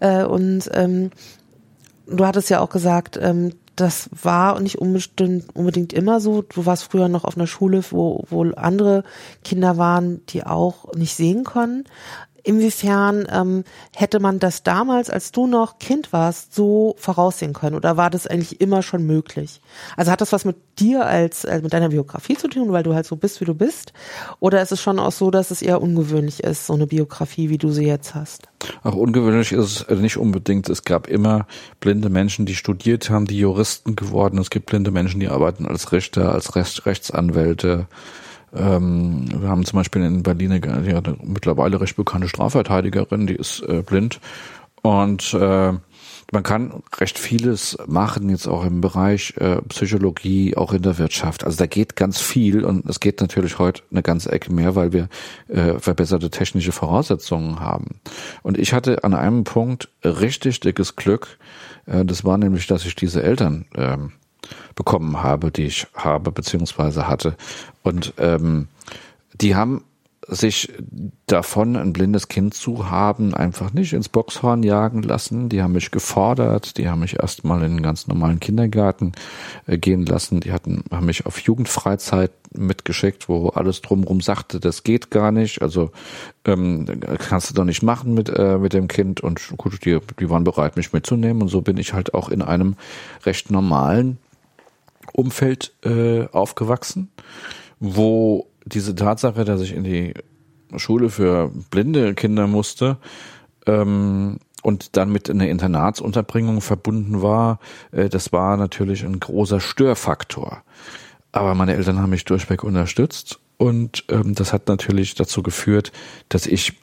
Äh, 0.00 0.24
und 0.24 0.70
ähm, 0.72 1.10
du 2.08 2.26
hattest 2.26 2.50
ja 2.50 2.60
auch 2.60 2.70
gesagt, 2.70 3.18
ähm, 3.20 3.52
das 3.76 4.10
war 4.10 4.58
nicht 4.60 4.78
unbedingt, 4.78 5.54
unbedingt 5.54 5.92
immer 5.92 6.20
so. 6.20 6.42
Du 6.42 6.66
warst 6.66 6.84
früher 6.84 7.08
noch 7.08 7.24
auf 7.24 7.36
einer 7.36 7.46
Schule, 7.46 7.82
wo, 7.90 8.24
wo 8.28 8.42
andere 8.50 9.04
Kinder 9.44 9.76
waren, 9.76 10.24
die 10.26 10.44
auch 10.44 10.92
nicht 10.94 11.14
sehen 11.14 11.44
können. 11.44 11.84
Inwiefern 12.48 13.28
ähm, 13.30 13.64
hätte 13.94 14.20
man 14.20 14.38
das 14.38 14.62
damals, 14.62 15.10
als 15.10 15.32
du 15.32 15.46
noch 15.46 15.78
Kind 15.78 16.14
warst, 16.14 16.54
so 16.54 16.94
voraussehen 16.96 17.52
können? 17.52 17.76
Oder 17.76 17.98
war 17.98 18.08
das 18.08 18.26
eigentlich 18.26 18.62
immer 18.62 18.80
schon 18.80 19.04
möglich? 19.04 19.60
Also 19.98 20.10
hat 20.10 20.22
das 20.22 20.32
was 20.32 20.46
mit 20.46 20.56
dir 20.78 21.04
als 21.04 21.44
äh, 21.44 21.60
mit 21.62 21.74
deiner 21.74 21.90
Biografie 21.90 22.38
zu 22.38 22.48
tun, 22.48 22.72
weil 22.72 22.82
du 22.82 22.94
halt 22.94 23.04
so 23.04 23.16
bist, 23.16 23.42
wie 23.42 23.44
du 23.44 23.52
bist? 23.52 23.92
Oder 24.40 24.62
ist 24.62 24.72
es 24.72 24.80
schon 24.80 24.98
auch 24.98 25.12
so, 25.12 25.30
dass 25.30 25.50
es 25.50 25.60
eher 25.60 25.82
ungewöhnlich 25.82 26.42
ist, 26.42 26.66
so 26.66 26.72
eine 26.72 26.86
Biografie, 26.86 27.50
wie 27.50 27.58
du 27.58 27.68
sie 27.70 27.84
jetzt 27.84 28.14
hast? 28.14 28.48
Auch 28.82 28.94
ungewöhnlich 28.94 29.52
ist 29.52 29.84
es 29.86 29.98
nicht 30.00 30.16
unbedingt. 30.16 30.70
Es 30.70 30.84
gab 30.84 31.06
immer 31.06 31.46
blinde 31.80 32.08
Menschen, 32.08 32.46
die 32.46 32.54
studiert 32.54 33.10
haben, 33.10 33.26
die 33.26 33.38
Juristen 33.38 33.94
geworden. 33.94 34.38
Es 34.38 34.48
gibt 34.48 34.64
blinde 34.64 34.90
Menschen, 34.90 35.20
die 35.20 35.28
arbeiten 35.28 35.66
als 35.66 35.92
Richter, 35.92 36.32
als 36.32 36.56
Recht, 36.56 36.86
Rechtsanwälte 36.86 37.88
ähm, 38.54 39.28
wir 39.40 39.48
haben 39.48 39.64
zum 39.64 39.78
Beispiel 39.78 40.02
in 40.02 40.22
Berlin 40.22 40.52
eine, 40.52 40.76
eine 40.76 41.16
mittlerweile 41.22 41.80
recht 41.80 41.96
bekannte 41.96 42.28
Strafverteidigerin, 42.28 43.26
die 43.26 43.36
ist 43.36 43.62
äh, 43.62 43.82
blind 43.82 44.20
und 44.82 45.34
äh, 45.34 45.72
man 46.30 46.42
kann 46.42 46.82
recht 46.98 47.18
vieles 47.18 47.78
machen, 47.86 48.28
jetzt 48.28 48.46
auch 48.46 48.64
im 48.64 48.82
Bereich 48.82 49.34
äh, 49.38 49.62
Psychologie, 49.62 50.56
auch 50.56 50.74
in 50.74 50.82
der 50.82 50.98
Wirtschaft. 50.98 51.42
Also 51.42 51.56
da 51.56 51.66
geht 51.66 51.96
ganz 51.96 52.20
viel 52.20 52.64
und 52.66 52.84
es 52.86 53.00
geht 53.00 53.20
natürlich 53.22 53.58
heute 53.58 53.82
eine 53.90 54.02
ganze 54.02 54.30
Ecke 54.30 54.52
mehr, 54.52 54.76
weil 54.76 54.92
wir 54.92 55.08
äh, 55.48 55.78
verbesserte 55.78 56.30
technische 56.30 56.72
Voraussetzungen 56.72 57.60
haben. 57.60 58.00
Und 58.42 58.58
ich 58.58 58.74
hatte 58.74 59.04
an 59.04 59.14
einem 59.14 59.44
Punkt 59.44 59.88
richtig 60.04 60.60
dickes 60.60 60.96
Glück. 60.96 61.38
Äh, 61.86 62.04
das 62.04 62.24
war 62.24 62.36
nämlich, 62.36 62.66
dass 62.66 62.84
ich 62.84 62.94
diese 62.94 63.22
Eltern 63.22 63.64
ähm, 63.74 64.12
bekommen 64.74 65.22
habe, 65.22 65.50
die 65.50 65.64
ich 65.64 65.86
habe 65.94 66.32
beziehungsweise 66.32 67.08
hatte. 67.08 67.36
Und 67.82 68.14
ähm, 68.18 68.68
die 69.40 69.54
haben 69.54 69.84
sich 70.28 70.70
davon, 71.26 71.76
ein 71.76 71.94
blindes 71.94 72.28
Kind 72.28 72.52
zu 72.52 72.90
haben, 72.90 73.34
einfach 73.34 73.72
nicht 73.72 73.94
ins 73.94 74.10
Boxhorn 74.10 74.62
jagen 74.62 75.02
lassen. 75.02 75.48
Die 75.48 75.62
haben 75.62 75.72
mich 75.72 75.90
gefordert, 75.90 76.76
die 76.76 76.88
haben 76.88 77.00
mich 77.00 77.18
erstmal 77.18 77.60
in 77.60 77.72
einen 77.72 77.82
ganz 77.82 78.06
normalen 78.08 78.38
Kindergarten 78.38 79.12
äh, 79.66 79.78
gehen 79.78 80.04
lassen. 80.04 80.40
Die 80.40 80.52
hatten, 80.52 80.84
haben 80.90 81.06
mich 81.06 81.24
auf 81.24 81.40
Jugendfreizeit 81.40 82.30
mitgeschickt, 82.52 83.28
wo 83.28 83.48
alles 83.48 83.80
drumherum 83.80 84.20
sagte, 84.20 84.60
das 84.60 84.84
geht 84.84 85.10
gar 85.10 85.32
nicht. 85.32 85.62
Also 85.62 85.92
ähm, 86.44 86.84
kannst 87.18 87.50
du 87.50 87.54
doch 87.54 87.64
nicht 87.64 87.82
machen 87.82 88.12
mit, 88.12 88.28
äh, 88.28 88.58
mit 88.58 88.74
dem 88.74 88.88
Kind. 88.88 89.22
Und 89.22 89.40
gut, 89.56 89.82
die, 89.84 89.98
die 90.20 90.28
waren 90.28 90.44
bereit, 90.44 90.76
mich 90.76 90.92
mitzunehmen. 90.92 91.42
Und 91.42 91.48
so 91.48 91.62
bin 91.62 91.78
ich 91.78 91.94
halt 91.94 92.12
auch 92.12 92.28
in 92.28 92.42
einem 92.42 92.76
recht 93.24 93.50
normalen 93.50 94.18
Umfeld 95.12 95.74
äh, 95.84 96.26
aufgewachsen, 96.28 97.10
wo 97.80 98.48
diese 98.64 98.94
Tatsache, 98.94 99.44
dass 99.44 99.60
ich 99.60 99.74
in 99.74 99.84
die 99.84 100.14
Schule 100.76 101.10
für 101.10 101.50
blinde 101.70 102.14
Kinder 102.14 102.46
musste 102.46 102.98
ähm, 103.66 104.38
und 104.62 104.96
dann 104.96 105.10
mit 105.10 105.30
einer 105.30 105.48
Internatsunterbringung 105.48 106.60
verbunden 106.60 107.22
war, 107.22 107.58
äh, 107.92 108.08
das 108.08 108.32
war 108.32 108.56
natürlich 108.56 109.04
ein 109.04 109.20
großer 109.20 109.60
Störfaktor. 109.60 110.62
Aber 111.32 111.54
meine 111.54 111.74
Eltern 111.74 112.00
haben 112.00 112.10
mich 112.10 112.24
durchweg 112.24 112.64
unterstützt 112.64 113.38
und 113.56 114.04
ähm, 114.08 114.34
das 114.34 114.52
hat 114.52 114.68
natürlich 114.68 115.14
dazu 115.14 115.42
geführt, 115.42 115.92
dass 116.28 116.46
ich 116.46 116.74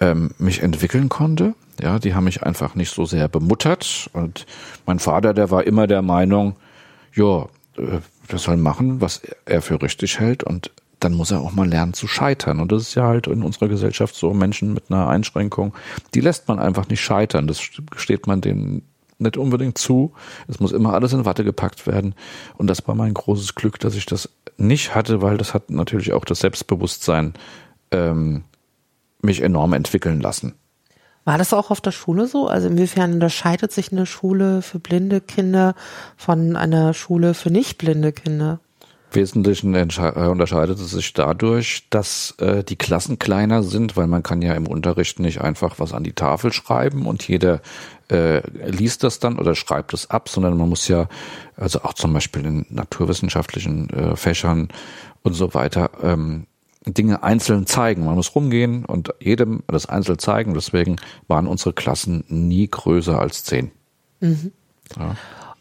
ähm, 0.00 0.32
mich 0.38 0.62
entwickeln 0.62 1.08
konnte. 1.08 1.54
Ja, 1.80 1.98
die 1.98 2.14
haben 2.14 2.24
mich 2.24 2.42
einfach 2.42 2.74
nicht 2.74 2.92
so 2.94 3.04
sehr 3.04 3.28
bemuttert 3.28 4.08
und 4.12 4.46
mein 4.86 4.98
Vater, 4.98 5.34
der 5.34 5.50
war 5.50 5.64
immer 5.64 5.86
der 5.86 6.02
Meinung, 6.02 6.56
ja, 7.14 7.46
der 7.76 8.38
soll 8.38 8.56
machen, 8.56 9.00
was 9.00 9.22
er 9.44 9.62
für 9.62 9.80
richtig 9.80 10.18
hält 10.18 10.44
und 10.44 10.70
dann 11.00 11.14
muss 11.14 11.30
er 11.30 11.40
auch 11.40 11.52
mal 11.52 11.68
lernen 11.68 11.92
zu 11.92 12.06
scheitern. 12.06 12.60
Und 12.60 12.72
das 12.72 12.82
ist 12.82 12.94
ja 12.94 13.04
halt 13.04 13.26
in 13.26 13.42
unserer 13.42 13.68
Gesellschaft 13.68 14.14
so, 14.14 14.32
Menschen 14.32 14.72
mit 14.72 14.90
einer 14.90 15.08
Einschränkung, 15.08 15.74
die 16.14 16.20
lässt 16.20 16.48
man 16.48 16.58
einfach 16.58 16.88
nicht 16.88 17.02
scheitern. 17.02 17.46
Das 17.46 17.60
steht 17.60 18.26
man 18.26 18.40
denen 18.40 18.82
nicht 19.18 19.36
unbedingt 19.36 19.78
zu. 19.78 20.12
Es 20.48 20.60
muss 20.60 20.72
immer 20.72 20.94
alles 20.94 21.12
in 21.12 21.24
Watte 21.24 21.44
gepackt 21.44 21.86
werden. 21.86 22.14
Und 22.56 22.68
das 22.68 22.86
war 22.88 22.94
mein 22.94 23.14
großes 23.14 23.54
Glück, 23.54 23.78
dass 23.78 23.94
ich 23.94 24.06
das 24.06 24.30
nicht 24.56 24.94
hatte, 24.94 25.22
weil 25.22 25.36
das 25.36 25.54
hat 25.54 25.70
natürlich 25.70 26.12
auch 26.12 26.24
das 26.24 26.40
Selbstbewusstsein 26.40 27.34
ähm, 27.90 28.44
mich 29.22 29.42
enorm 29.42 29.74
entwickeln 29.74 30.20
lassen. 30.20 30.54
War 31.26 31.38
das 31.38 31.52
auch 31.52 31.72
auf 31.72 31.80
der 31.80 31.90
Schule 31.90 32.28
so? 32.28 32.46
Also 32.46 32.68
inwiefern 32.68 33.14
unterscheidet 33.14 33.72
sich 33.72 33.90
eine 33.90 34.06
Schule 34.06 34.62
für 34.62 34.78
blinde 34.78 35.20
Kinder 35.20 35.74
von 36.16 36.54
einer 36.54 36.94
Schule 36.94 37.34
für 37.34 37.50
nicht 37.50 37.78
blinde 37.78 38.12
Kinder? 38.12 38.60
Wesentlichen 39.10 39.74
äh, 39.74 40.28
unterscheidet 40.28 40.78
es 40.78 40.92
sich 40.92 41.14
dadurch, 41.14 41.88
dass 41.90 42.36
äh, 42.38 42.62
die 42.62 42.76
Klassen 42.76 43.18
kleiner 43.18 43.64
sind, 43.64 43.96
weil 43.96 44.06
man 44.06 44.22
kann 44.22 44.40
ja 44.40 44.54
im 44.54 44.68
Unterricht 44.68 45.18
nicht 45.18 45.40
einfach 45.40 45.80
was 45.80 45.92
an 45.92 46.04
die 46.04 46.12
Tafel 46.12 46.52
schreiben 46.52 47.06
und 47.06 47.26
jeder 47.26 47.60
äh, 48.08 48.48
liest 48.70 49.02
das 49.02 49.18
dann 49.18 49.40
oder 49.40 49.56
schreibt 49.56 49.94
es 49.94 50.08
ab, 50.08 50.28
sondern 50.28 50.56
man 50.56 50.68
muss 50.68 50.86
ja, 50.86 51.08
also 51.56 51.82
auch 51.82 51.94
zum 51.94 52.12
Beispiel 52.12 52.44
in 52.44 52.66
naturwissenschaftlichen 52.68 53.90
äh, 53.90 54.14
Fächern 54.14 54.68
und 55.24 55.32
so 55.32 55.54
weiter, 55.54 55.90
ähm, 56.04 56.46
Dinge 56.86 57.22
einzeln 57.22 57.66
zeigen. 57.66 58.04
Man 58.04 58.14
muss 58.14 58.34
rumgehen 58.34 58.84
und 58.84 59.12
jedem 59.20 59.62
das 59.66 59.86
einzeln 59.86 60.18
zeigen. 60.18 60.54
Deswegen 60.54 60.96
waren 61.28 61.46
unsere 61.46 61.72
Klassen 61.72 62.24
nie 62.28 62.68
größer 62.68 63.18
als 63.18 63.44
zehn. 63.44 63.70
Mhm. 64.20 64.52
Ja. 64.96 65.16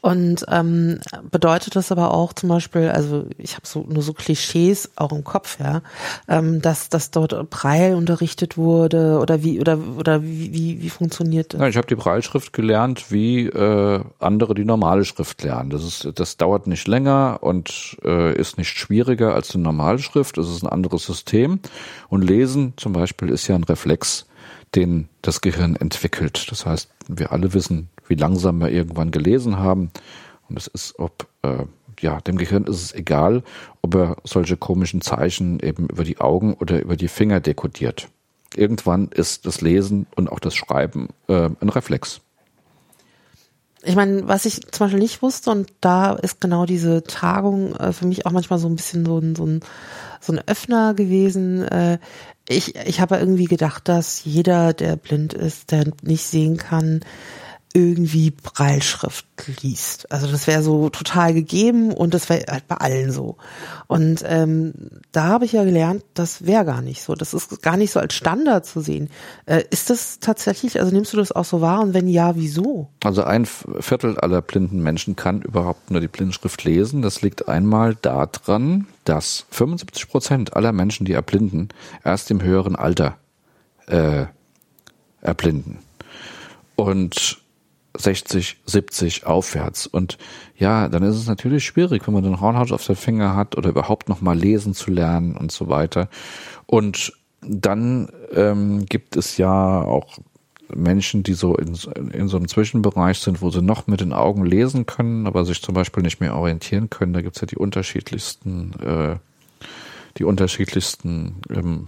Und 0.05 0.45
ähm, 0.49 0.99
bedeutet 1.31 1.75
das 1.75 1.91
aber 1.91 2.13
auch 2.13 2.31
zum 2.33 2.49
Beispiel, 2.49 2.89
also 2.89 3.25
ich 3.39 3.55
habe 3.55 3.65
so 3.65 3.87
nur 3.89 4.03
so 4.03 4.13
Klischees 4.13 4.91
auch 4.97 5.11
im 5.11 5.23
Kopf, 5.23 5.59
ja, 5.59 5.81
ähm, 6.27 6.61
dass 6.61 6.89
dass 6.89 7.09
dort 7.09 7.49
Braille 7.49 7.97
unterrichtet 7.97 8.55
wurde 8.55 9.17
oder 9.19 9.41
wie 9.41 9.59
oder 9.59 9.79
oder 9.97 10.21
wie 10.21 10.53
wie, 10.53 10.83
wie 10.83 10.89
funktioniert 10.91 11.55
das? 11.55 11.61
Ja, 11.61 11.67
ich 11.69 11.77
habe 11.77 11.87
die 11.87 11.95
Brailleschrift 11.95 12.53
gelernt, 12.53 13.11
wie 13.11 13.47
äh, 13.47 13.99
andere 14.19 14.53
die 14.53 14.63
normale 14.63 15.05
Schrift 15.05 15.41
lernen. 15.41 15.71
Das 15.71 15.83
ist 15.83 16.07
das 16.13 16.37
dauert 16.37 16.67
nicht 16.67 16.87
länger 16.87 17.39
und 17.41 17.97
äh, 18.03 18.31
ist 18.39 18.59
nicht 18.59 18.77
schwieriger 18.77 19.33
als 19.33 19.47
die 19.47 19.57
normale 19.57 19.97
Schrift. 19.97 20.37
Es 20.37 20.47
ist 20.47 20.61
ein 20.61 20.69
anderes 20.69 21.03
System 21.03 21.61
und 22.09 22.21
Lesen 22.21 22.73
zum 22.77 22.93
Beispiel 22.93 23.29
ist 23.29 23.47
ja 23.47 23.55
ein 23.55 23.63
Reflex, 23.63 24.27
den 24.75 25.09
das 25.23 25.41
Gehirn 25.41 25.75
entwickelt. 25.75 26.45
Das 26.51 26.67
heißt, 26.67 26.91
wir 27.07 27.31
alle 27.31 27.55
wissen, 27.55 27.89
wie 28.07 28.15
langsam 28.15 28.59
wir 28.59 28.69
irgendwann 28.69 29.11
gelesen 29.11 29.57
haben. 29.57 29.91
Und 30.49 30.57
es 30.57 30.67
ist, 30.67 30.99
ob, 30.99 31.27
äh, 31.41 31.65
ja, 31.99 32.21
dem 32.21 32.37
Gehirn 32.37 32.65
ist 32.65 32.81
es 32.81 32.93
egal, 32.93 33.43
ob 33.81 33.95
er 33.95 34.17
solche 34.23 34.57
komischen 34.57 35.01
Zeichen 35.01 35.59
eben 35.59 35.87
über 35.87 36.03
die 36.03 36.19
Augen 36.19 36.53
oder 36.53 36.81
über 36.81 36.95
die 36.95 37.07
Finger 37.07 37.39
dekodiert. 37.39 38.09
Irgendwann 38.55 39.09
ist 39.09 39.45
das 39.45 39.61
Lesen 39.61 40.07
und 40.15 40.31
auch 40.31 40.39
das 40.39 40.55
Schreiben 40.55 41.09
äh, 41.27 41.49
ein 41.59 41.69
Reflex. 41.69 42.21
Ich 43.83 43.95
meine, 43.95 44.27
was 44.27 44.45
ich 44.45 44.61
zum 44.71 44.85
Beispiel 44.85 44.99
nicht 44.99 45.21
wusste, 45.21 45.51
und 45.51 45.71
da 45.79 46.13
ist 46.13 46.41
genau 46.41 46.65
diese 46.65 47.03
Tagung 47.03 47.75
äh, 47.75 47.93
für 47.93 48.07
mich 48.07 48.25
auch 48.25 48.31
manchmal 48.31 48.57
so 48.57 48.67
ein 48.67 48.75
bisschen 48.75 49.05
so 49.05 49.19
ein, 49.19 49.35
so 49.35 49.45
ein, 49.45 49.59
so 50.19 50.33
ein 50.33 50.41
Öffner 50.47 50.95
gewesen. 50.95 51.63
Äh, 51.63 51.99
ich 52.49 52.75
ich 52.75 52.99
habe 52.99 53.17
irgendwie 53.17 53.45
gedacht, 53.45 53.87
dass 53.87 54.23
jeder, 54.25 54.73
der 54.73 54.95
blind 54.95 55.33
ist, 55.33 55.71
der 55.71 55.91
nicht 56.01 56.25
sehen 56.25 56.57
kann, 56.57 57.01
irgendwie 57.75 58.31
Breilschrift 58.31 59.25
liest. 59.61 60.09
Also 60.09 60.31
das 60.31 60.47
wäre 60.47 60.63
so 60.63 60.89
total 60.89 61.33
gegeben 61.33 61.91
und 61.91 62.13
das 62.13 62.29
wäre 62.29 62.45
halt 62.49 62.69
bei 62.69 62.77
allen 62.77 63.11
so. 63.11 63.35
Und 63.87 64.23
ähm, 64.25 64.73
da 65.11 65.25
habe 65.25 65.43
ich 65.43 65.51
ja 65.51 65.65
gelernt, 65.65 66.05
das 66.13 66.45
wäre 66.45 66.63
gar 66.63 66.81
nicht 66.81 67.03
so. 67.03 67.15
Das 67.15 67.33
ist 67.33 67.61
gar 67.61 67.75
nicht 67.75 67.91
so 67.91 67.99
als 67.99 68.13
Standard 68.13 68.65
zu 68.65 68.79
sehen. 68.79 69.09
Äh, 69.45 69.65
ist 69.71 69.89
das 69.89 70.19
tatsächlich, 70.19 70.79
also 70.79 70.95
nimmst 70.95 71.11
du 71.11 71.17
das 71.17 71.33
auch 71.33 71.43
so 71.43 71.59
wahr 71.59 71.81
und 71.81 71.93
wenn 71.93 72.07
ja, 72.07 72.37
wieso? 72.37 72.87
Also 73.03 73.25
ein 73.25 73.45
Viertel 73.45 74.17
aller 74.17 74.41
blinden 74.41 74.81
Menschen 74.81 75.17
kann 75.17 75.41
überhaupt 75.41 75.91
nur 75.91 75.99
die 75.99 76.07
Blindenschrift 76.07 76.63
lesen. 76.63 77.01
Das 77.01 77.21
liegt 77.21 77.49
einmal 77.49 77.95
daran, 77.95 78.87
dass 79.03 79.47
75 79.51 80.07
Prozent 80.07 80.55
aller 80.55 80.71
Menschen, 80.71 81.05
die 81.05 81.13
erblinden, 81.13 81.67
erst 82.05 82.31
im 82.31 82.41
höheren 82.41 82.77
Alter 82.77 83.17
äh, 83.87 84.27
erblinden. 85.19 85.79
Und 86.77 87.41
60, 87.97 88.57
70 88.65 89.25
aufwärts. 89.25 89.87
Und 89.87 90.17
ja, 90.57 90.89
dann 90.89 91.03
ist 91.03 91.15
es 91.15 91.27
natürlich 91.27 91.65
schwierig, 91.65 92.05
wenn 92.07 92.13
man 92.13 92.23
den 92.23 92.41
Hornhaut 92.41 92.71
auf 92.71 92.85
der 92.85 92.95
Finger 92.95 93.35
hat 93.35 93.57
oder 93.57 93.69
überhaupt 93.69 94.09
noch 94.09 94.21
mal 94.21 94.37
lesen 94.37 94.73
zu 94.73 94.91
lernen 94.91 95.35
und 95.35 95.51
so 95.51 95.67
weiter. 95.67 96.09
Und 96.65 97.13
dann 97.41 98.09
ähm, 98.33 98.85
gibt 98.85 99.15
es 99.15 99.37
ja 99.37 99.81
auch 99.81 100.19
Menschen, 100.73 101.23
die 101.23 101.33
so 101.33 101.55
in, 101.55 101.77
in 102.11 102.27
so 102.27 102.37
einem 102.37 102.47
Zwischenbereich 102.47 103.19
sind, 103.19 103.41
wo 103.41 103.49
sie 103.49 103.61
noch 103.61 103.87
mit 103.87 104.01
den 104.01 104.13
Augen 104.13 104.45
lesen 104.45 104.85
können, 104.85 105.27
aber 105.27 105.45
sich 105.45 105.61
zum 105.61 105.75
Beispiel 105.75 106.03
nicht 106.03 106.19
mehr 106.19 106.35
orientieren 106.35 106.89
können. 106.89 107.13
Da 107.13 107.21
gibt's 107.21 107.41
ja 107.41 107.47
die 107.47 107.57
unterschiedlichsten, 107.57 108.73
äh, 108.81 109.15
die 110.17 110.23
unterschiedlichsten 110.23 111.41
ähm, 111.49 111.87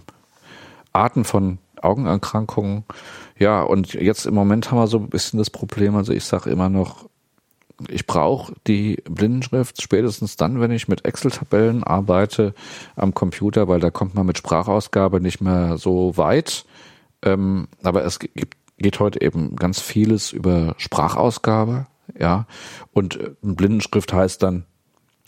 Arten 0.92 1.24
von 1.24 1.58
Augenerkrankungen. 1.82 2.84
Ja, 3.38 3.62
und 3.62 3.94
jetzt 3.94 4.26
im 4.26 4.34
Moment 4.34 4.70
haben 4.70 4.78
wir 4.78 4.86
so 4.88 4.98
ein 4.98 5.08
bisschen 5.08 5.38
das 5.38 5.50
Problem, 5.50 5.94
also 5.96 6.12
ich 6.12 6.24
sage 6.24 6.50
immer 6.50 6.68
noch, 6.68 7.08
ich 7.88 8.06
brauche 8.06 8.54
die 8.66 8.96
Blindenschrift 9.08 9.80
spätestens 9.80 10.36
dann, 10.36 10.60
wenn 10.60 10.72
ich 10.72 10.88
mit 10.88 11.04
Excel-Tabellen 11.04 11.84
arbeite 11.84 12.52
am 12.96 13.14
Computer, 13.14 13.68
weil 13.68 13.78
da 13.78 13.90
kommt 13.90 14.16
man 14.16 14.26
mit 14.26 14.36
Sprachausgabe 14.36 15.20
nicht 15.20 15.40
mehr 15.40 15.78
so 15.78 16.16
weit. 16.16 16.64
Ähm, 17.22 17.68
aber 17.84 18.04
es 18.04 18.18
gibt, 18.18 18.56
geht 18.78 18.98
heute 18.98 19.20
eben 19.20 19.54
ganz 19.54 19.80
vieles 19.80 20.32
über 20.32 20.74
Sprachausgabe, 20.78 21.86
ja. 22.18 22.46
Und 22.92 23.20
äh, 23.20 23.30
Blindenschrift 23.42 24.12
heißt 24.12 24.42
dann, 24.42 24.64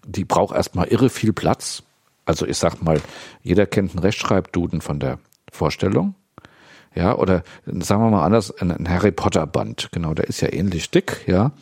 die 0.06 0.24
braucht 0.24 0.54
erstmal 0.54 0.88
irre 0.88 1.10
viel 1.10 1.32
Platz. 1.32 1.84
Also 2.24 2.46
ich 2.46 2.58
sag 2.58 2.82
mal, 2.82 3.00
jeder 3.42 3.66
kennt 3.66 3.92
einen 3.92 4.00
Rechtschreibduden 4.00 4.80
von 4.80 4.98
der 4.98 5.18
Vorstellung. 5.52 6.14
Ja, 6.94 7.16
oder 7.16 7.42
sagen 7.66 8.02
wir 8.02 8.10
mal 8.10 8.24
anders, 8.24 8.50
ein, 8.60 8.88
Harry 8.88 9.12
Potter 9.12 9.46
Band, 9.46 9.90
genau, 9.92 10.14
der 10.14 10.26
ist 10.26 10.40
ja 10.40 10.52
ähnlich 10.52 10.90
dick, 10.90 11.24
ja. 11.26 11.52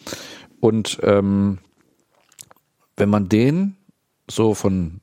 Und 0.60 0.98
ähm, 1.02 1.58
wenn 2.96 3.10
man 3.10 3.28
den 3.28 3.76
so 4.30 4.54
von 4.54 5.00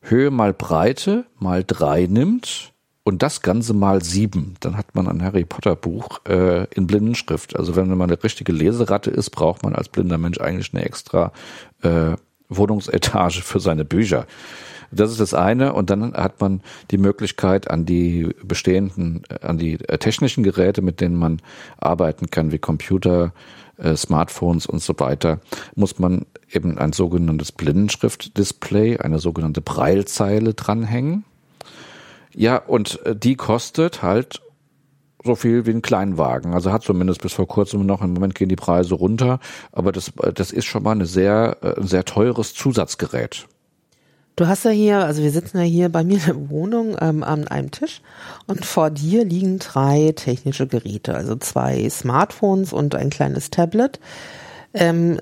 Höhe 0.00 0.30
mal 0.30 0.54
Breite 0.54 1.26
mal 1.38 1.64
drei 1.66 2.06
nimmt 2.06 2.72
und 3.02 3.22
das 3.22 3.42
Ganze 3.42 3.74
mal 3.74 4.02
sieben, 4.02 4.54
dann 4.60 4.76
hat 4.76 4.94
man 4.94 5.08
ein 5.08 5.22
Harry 5.22 5.44
Potter 5.44 5.76
Buch 5.76 6.20
äh, 6.26 6.64
in 6.74 6.86
Blindenschrift. 6.86 7.56
Also 7.56 7.74
wenn 7.74 7.88
man 7.88 8.10
eine 8.10 8.22
richtige 8.22 8.52
Leseratte 8.52 9.10
ist, 9.10 9.30
braucht 9.30 9.62
man 9.62 9.74
als 9.74 9.88
blinder 9.88 10.18
Mensch 10.18 10.40
eigentlich 10.40 10.72
eine 10.72 10.84
extra 10.84 11.32
äh, 11.82 12.16
Wohnungsetage 12.48 13.42
für 13.42 13.60
seine 13.60 13.84
Bücher. 13.84 14.26
Das 14.90 15.10
ist 15.10 15.20
das 15.20 15.34
eine. 15.34 15.72
Und 15.74 15.90
dann 15.90 16.14
hat 16.14 16.40
man 16.40 16.62
die 16.90 16.98
Möglichkeit, 16.98 17.70
an 17.70 17.84
die 17.84 18.28
bestehenden, 18.42 19.22
an 19.40 19.58
die 19.58 19.74
äh, 19.88 19.98
technischen 19.98 20.42
Geräte, 20.42 20.82
mit 20.82 21.00
denen 21.00 21.16
man 21.16 21.40
arbeiten 21.78 22.30
kann, 22.30 22.52
wie 22.52 22.58
Computer, 22.58 23.32
äh, 23.76 23.96
Smartphones 23.96 24.66
und 24.66 24.82
so 24.82 24.94
weiter, 24.98 25.40
muss 25.74 25.98
man 25.98 26.26
eben 26.50 26.78
ein 26.78 26.92
sogenanntes 26.92 27.52
Blindenschriftdisplay, 27.52 28.98
eine 28.98 29.18
sogenannte 29.18 29.60
Breilzeile 29.60 30.54
dranhängen. 30.54 31.24
Ja, 32.34 32.56
und 32.56 33.04
äh, 33.04 33.14
die 33.14 33.36
kostet 33.36 34.02
halt 34.02 34.40
so 35.24 35.34
viel 35.34 35.66
wie 35.66 35.70
ein 35.70 35.82
Kleinwagen. 35.82 36.54
Also 36.54 36.72
hat 36.72 36.82
zumindest 36.82 37.22
bis 37.22 37.32
vor 37.32 37.48
kurzem 37.48 37.84
noch, 37.84 38.02
im 38.02 38.14
Moment 38.14 38.34
gehen 38.34 38.48
die 38.48 38.56
Preise 38.56 38.94
runter, 38.94 39.40
aber 39.72 39.92
das, 39.92 40.12
das 40.34 40.52
ist 40.52 40.64
schon 40.64 40.82
mal 40.82 40.92
eine 40.92 41.06
sehr, 41.06 41.58
ein 41.60 41.86
sehr 41.86 42.04
teures 42.04 42.54
Zusatzgerät. 42.54 43.46
Du 44.38 44.46
hast 44.46 44.64
ja 44.64 44.70
hier, 44.70 45.04
also 45.04 45.20
wir 45.20 45.32
sitzen 45.32 45.58
ja 45.58 45.64
hier 45.64 45.88
bei 45.88 46.04
mir 46.04 46.18
in 46.18 46.24
der 46.24 46.48
Wohnung 46.48 46.96
ähm, 47.00 47.24
an 47.24 47.48
einem 47.48 47.72
Tisch 47.72 48.02
und 48.46 48.64
vor 48.64 48.88
dir 48.88 49.24
liegen 49.24 49.58
drei 49.58 50.12
technische 50.14 50.68
Geräte, 50.68 51.16
also 51.16 51.34
zwei 51.34 51.90
Smartphones 51.90 52.72
und 52.72 52.94
ein 52.94 53.10
kleines 53.10 53.50
Tablet. 53.50 53.98
Ähm, 54.74 55.18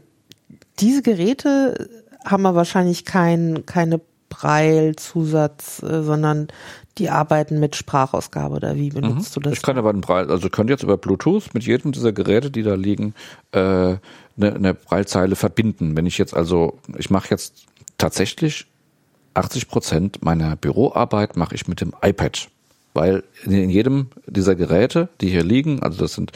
diese 0.80 1.00
Geräte 1.00 1.88
haben 2.26 2.44
aber 2.44 2.58
wahrscheinlich 2.58 3.06
kein, 3.06 3.64
keine 3.64 4.02
Braille-Zusatz, 4.28 5.82
äh, 5.82 6.02
sondern 6.02 6.48
die 6.98 7.08
arbeiten 7.08 7.58
mit 7.58 7.74
Sprachausgabe 7.74 8.56
oder 8.56 8.76
wie 8.76 8.90
benutzt 8.90 9.34
mhm. 9.34 9.40
du 9.40 9.48
das? 9.48 9.54
Ich 9.54 9.62
kann 9.62 9.78
aber 9.78 9.88
einen 9.88 10.02
Braille, 10.02 10.28
also 10.28 10.50
könnt 10.50 10.68
jetzt 10.68 10.82
über 10.82 10.98
Bluetooth 10.98 11.54
mit 11.54 11.64
jedem 11.64 11.92
dieser 11.92 12.12
Geräte, 12.12 12.50
die 12.50 12.62
da 12.62 12.74
liegen, 12.74 13.14
äh, 13.52 13.58
eine, 13.58 13.98
eine 14.36 14.74
Braillezeile 14.74 15.36
verbinden. 15.36 15.96
Wenn 15.96 16.04
ich 16.04 16.18
jetzt 16.18 16.34
also, 16.34 16.80
ich 16.98 17.08
mache 17.08 17.28
jetzt 17.30 17.64
tatsächlich 17.96 18.66
80 19.36 19.68
Prozent 19.68 20.24
meiner 20.24 20.56
Büroarbeit 20.56 21.36
mache 21.36 21.54
ich 21.54 21.68
mit 21.68 21.80
dem 21.80 21.94
iPad, 22.02 22.48
weil 22.94 23.24
in 23.44 23.70
jedem 23.70 24.08
dieser 24.26 24.54
Geräte, 24.54 25.08
die 25.20 25.28
hier 25.28 25.44
liegen, 25.44 25.82
also 25.82 25.98
das 25.98 26.14
sind 26.14 26.32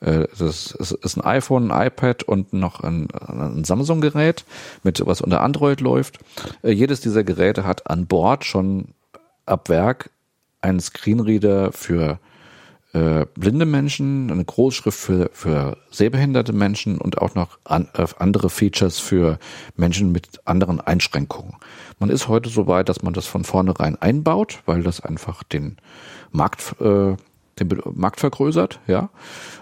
äh, 0.00 0.26
das 0.38 0.72
ist 0.72 1.16
ein 1.16 1.24
iPhone, 1.24 1.70
ein 1.70 1.86
iPad 1.86 2.24
und 2.24 2.52
noch 2.52 2.80
ein, 2.80 3.08
ein 3.10 3.64
Samsung-Gerät, 3.64 4.44
mit 4.82 5.04
was 5.06 5.20
unter 5.20 5.40
Android 5.40 5.80
läuft. 5.80 6.18
Äh, 6.62 6.72
jedes 6.72 7.00
dieser 7.00 7.24
Geräte 7.24 7.64
hat 7.64 7.88
an 7.88 8.06
Bord 8.06 8.44
schon 8.44 8.88
ab 9.46 9.68
Werk 9.68 10.10
einen 10.60 10.80
Screenreader 10.80 11.72
für 11.72 12.18
äh, 12.92 13.24
blinde 13.34 13.64
Menschen, 13.64 14.30
eine 14.30 14.44
Großschrift 14.44 14.98
für, 14.98 15.30
für 15.32 15.78
sehbehinderte 15.90 16.52
Menschen 16.52 16.98
und 16.98 17.18
auch 17.18 17.34
noch 17.34 17.58
an, 17.64 17.88
äh, 17.94 18.06
andere 18.18 18.50
Features 18.50 18.98
für 18.98 19.38
Menschen 19.76 20.12
mit 20.12 20.40
anderen 20.44 20.80
Einschränkungen. 20.80 21.54
Man 21.98 22.10
ist 22.10 22.28
heute 22.28 22.50
so 22.50 22.66
weit, 22.66 22.88
dass 22.88 23.02
man 23.02 23.14
das 23.14 23.26
von 23.26 23.44
vornherein 23.44 23.96
einbaut, 23.96 24.62
weil 24.66 24.82
das 24.82 25.00
einfach 25.00 25.42
den 25.42 25.78
Markt, 26.32 26.74
äh, 26.80 27.16
den 27.58 27.82
Markt 27.94 28.20
vergrößert, 28.20 28.80
ja. 28.86 29.08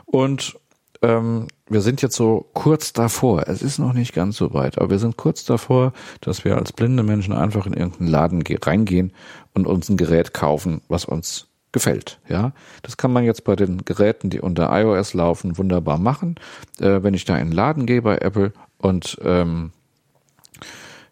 Und 0.06 0.58
ähm, 1.02 1.46
wir 1.68 1.80
sind 1.80 2.02
jetzt 2.02 2.16
so 2.16 2.50
kurz 2.52 2.92
davor. 2.92 3.44
Es 3.46 3.62
ist 3.62 3.78
noch 3.78 3.92
nicht 3.92 4.12
ganz 4.12 4.36
so 4.36 4.52
weit, 4.52 4.78
aber 4.78 4.90
wir 4.90 4.98
sind 4.98 5.16
kurz 5.16 5.44
davor, 5.44 5.92
dass 6.20 6.44
wir 6.44 6.56
als 6.56 6.72
blinde 6.72 7.04
Menschen 7.04 7.32
einfach 7.32 7.66
in 7.66 7.74
irgendeinen 7.74 8.08
Laden 8.08 8.42
reingehen 8.42 9.12
und 9.54 9.66
uns 9.66 9.88
ein 9.88 9.96
Gerät 9.96 10.34
kaufen, 10.34 10.82
was 10.88 11.04
uns 11.04 11.49
gefällt. 11.72 12.18
Ja, 12.28 12.52
das 12.82 12.96
kann 12.96 13.12
man 13.12 13.24
jetzt 13.24 13.44
bei 13.44 13.56
den 13.56 13.84
Geräten, 13.84 14.30
die 14.30 14.40
unter 14.40 14.70
iOS 14.80 15.14
laufen, 15.14 15.58
wunderbar 15.58 15.98
machen. 15.98 16.36
Äh, 16.78 17.02
wenn 17.02 17.14
ich 17.14 17.24
da 17.24 17.36
in 17.36 17.48
den 17.48 17.52
Laden 17.52 17.86
gehe 17.86 18.02
bei 18.02 18.18
Apple 18.18 18.52
und 18.78 19.18
ähm, 19.22 19.72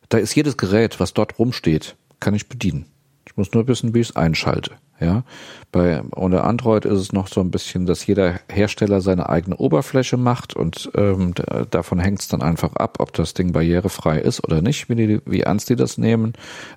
da 0.09 0.18
ist 0.18 0.35
jedes 0.35 0.57
Gerät, 0.57 1.01
was 1.01 1.14
dort 1.14 1.38
rumsteht, 1.38 1.97
kann 2.21 2.35
ich 2.35 2.49
bedienen. 2.49 2.87
Ich 3.27 3.37
muss 3.37 3.53
nur 3.53 3.68
wissen, 3.68 3.94
wie 3.94 4.01
ich 4.01 4.11
es 4.11 4.16
einschalte. 4.16 4.73
Ja, 5.00 5.22
bei 5.70 6.02
unter 6.02 6.42
Android 6.42 6.84
ist 6.84 6.98
es 6.98 7.12
noch 7.12 7.28
so 7.28 7.40
ein 7.40 7.52
bisschen, 7.52 7.87
dass 7.87 8.04
jeder 8.04 8.40
Hersteller 8.50 9.00
seine 9.00 9.28
eigene 9.28 9.56
Oberfläche 9.56 10.16
macht 10.16 10.56
und 10.56 10.90
ähm, 10.96 11.34
davon 11.70 12.00
hängt 12.00 12.20
es 12.20 12.26
dann 12.26 12.42
einfach 12.42 12.74
ab, 12.74 12.96
ob 12.98 13.12
das 13.12 13.32
Ding 13.32 13.52
barrierefrei 13.52 14.18
ist 14.18 14.42
oder 14.42 14.61
nicht, 14.61 14.88
wie, 14.88 14.96
die, 14.96 15.20
wie 15.24 15.42
ernst 15.42 15.70
die 15.70 15.76
das 15.76 15.98
nehmen. 15.98 16.32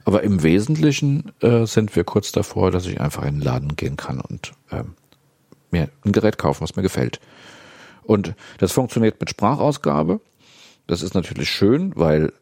Aber 0.05 0.21
im 0.21 0.43
Wesentlichen 0.43 1.31
äh, 1.41 1.65
sind 1.65 1.95
wir 1.95 2.03
kurz 2.03 2.31
davor, 2.31 2.69
dass 2.69 2.85
ich 2.85 3.01
einfach 3.01 3.23
in 3.23 3.39
den 3.39 3.41
Laden 3.41 3.75
gehen 3.75 3.97
kann 3.97 4.21
und 4.21 4.51
ähm, 4.71 4.93
mir 5.71 5.89
ein 6.05 6.11
Gerät 6.11 6.37
kaufen, 6.37 6.61
was 6.61 6.75
mir 6.75 6.83
gefällt. 6.83 7.19
Und 8.03 8.35
das 8.59 8.71
funktioniert 8.71 9.19
mit 9.19 9.31
Sprachausgabe. 9.31 10.19
Das 10.85 11.01
ist 11.01 11.15
natürlich 11.15 11.49
schön, 11.49 11.93
weil 11.95 12.33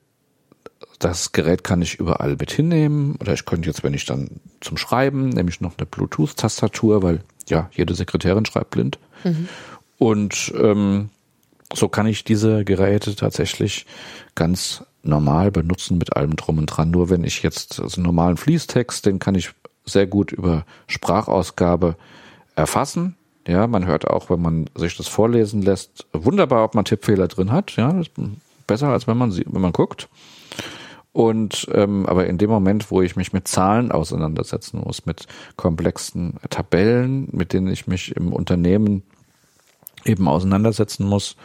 das 1.00 1.32
Gerät 1.32 1.63
kann 1.63 1.82
ich 1.82 1.95
überall 1.95 2.36
mit 2.38 2.52
hinnehmen 2.52 3.15
oder 3.22 3.34
ich 3.34 3.45
könnte 3.45 3.69
jetzt, 3.69 3.84
wenn 3.84 3.93
ich 3.93 4.06
dann 4.06 4.30
zum 4.60 4.78
Schreiben, 4.78 5.30
nämlich 5.30 5.62
noch 5.62 5.78
eine 5.78 5.86
Bluetooth-Tastatur, 5.86 7.02
weil 7.02 7.22
ja, 7.48 7.69
jede 7.74 7.95
Sekretärin 7.95 8.45
schreibt 8.45 8.72
blind. 8.72 9.00
Mhm. 9.24 9.48
Und 9.98 10.54
ähm, 10.58 11.10
so 11.74 11.88
kann 11.88 12.08
ich 12.08 12.24
diese 12.24 12.65
Geräte 12.65 13.15
tatsächlich 13.15 13.86
ganz 14.36 14.84
normal 15.04 15.52
benutzen 15.52 15.98
mit 15.98 16.15
allem 16.15 16.36
drum 16.36 16.58
und 16.58 16.65
dran. 16.65 16.91
Nur 16.91 17.10
wenn 17.10 17.24
ich 17.24 17.43
jetzt 17.43 17.80
also 17.80 17.98
einen 17.98 18.06
normalen 18.06 18.38
Fließtext, 18.38 19.06
den 19.06 19.19
kann 19.19 19.36
ich 19.36 19.52
sehr 19.86 20.08
gut 20.08 20.32
über 20.32 20.65
Sprachausgabe 20.88 21.95
erfassen. 22.56 23.15
Ja, 23.48 23.67
man 23.67 23.86
hört 23.86 24.08
auch, 24.08 24.30
wenn 24.30 24.41
man 24.41 24.69
sich 24.76 24.98
das 24.98 25.08
vorlesen 25.08 25.62
lässt, 25.62 26.06
wunderbar, 26.13 26.65
ob 26.65 26.76
man 26.76 26.86
Tippfehler 26.86 27.28
drin 27.28 27.52
hat. 27.52 27.76
Ja, 27.78 27.91
das 27.93 28.08
ist 28.08 28.12
besser 28.67 28.89
als 28.89 29.08
wenn 29.08 29.17
man 29.17 29.32
sie, 29.32 29.45
wenn 29.48 29.62
man 29.62 29.74
guckt. 29.74 30.10
Und 31.12 31.67
ähm, 31.74 32.06
aber 32.06 32.28
in 32.28 32.38
dem 32.38 32.50
Moment, 32.50 32.91
wo 32.91 33.02
ich 33.02 33.15
mich 33.15 33.34
mit 33.34 33.48
Zahlen 33.48 33.91
auseinandersetzen 33.91 34.80
muss, 34.80 35.06
mit 35.06 35.26
komplexen 35.56 36.36
Tabellen, 36.50 37.30
mit 37.32 37.52
denen 37.54 37.67
ich 37.67 37.88
mich 37.88 38.15
im 38.15 38.32
Unternehmen 38.32 39.04
eben 40.06 40.28
auseinandersetzen 40.28 41.06
muss, 41.06 41.36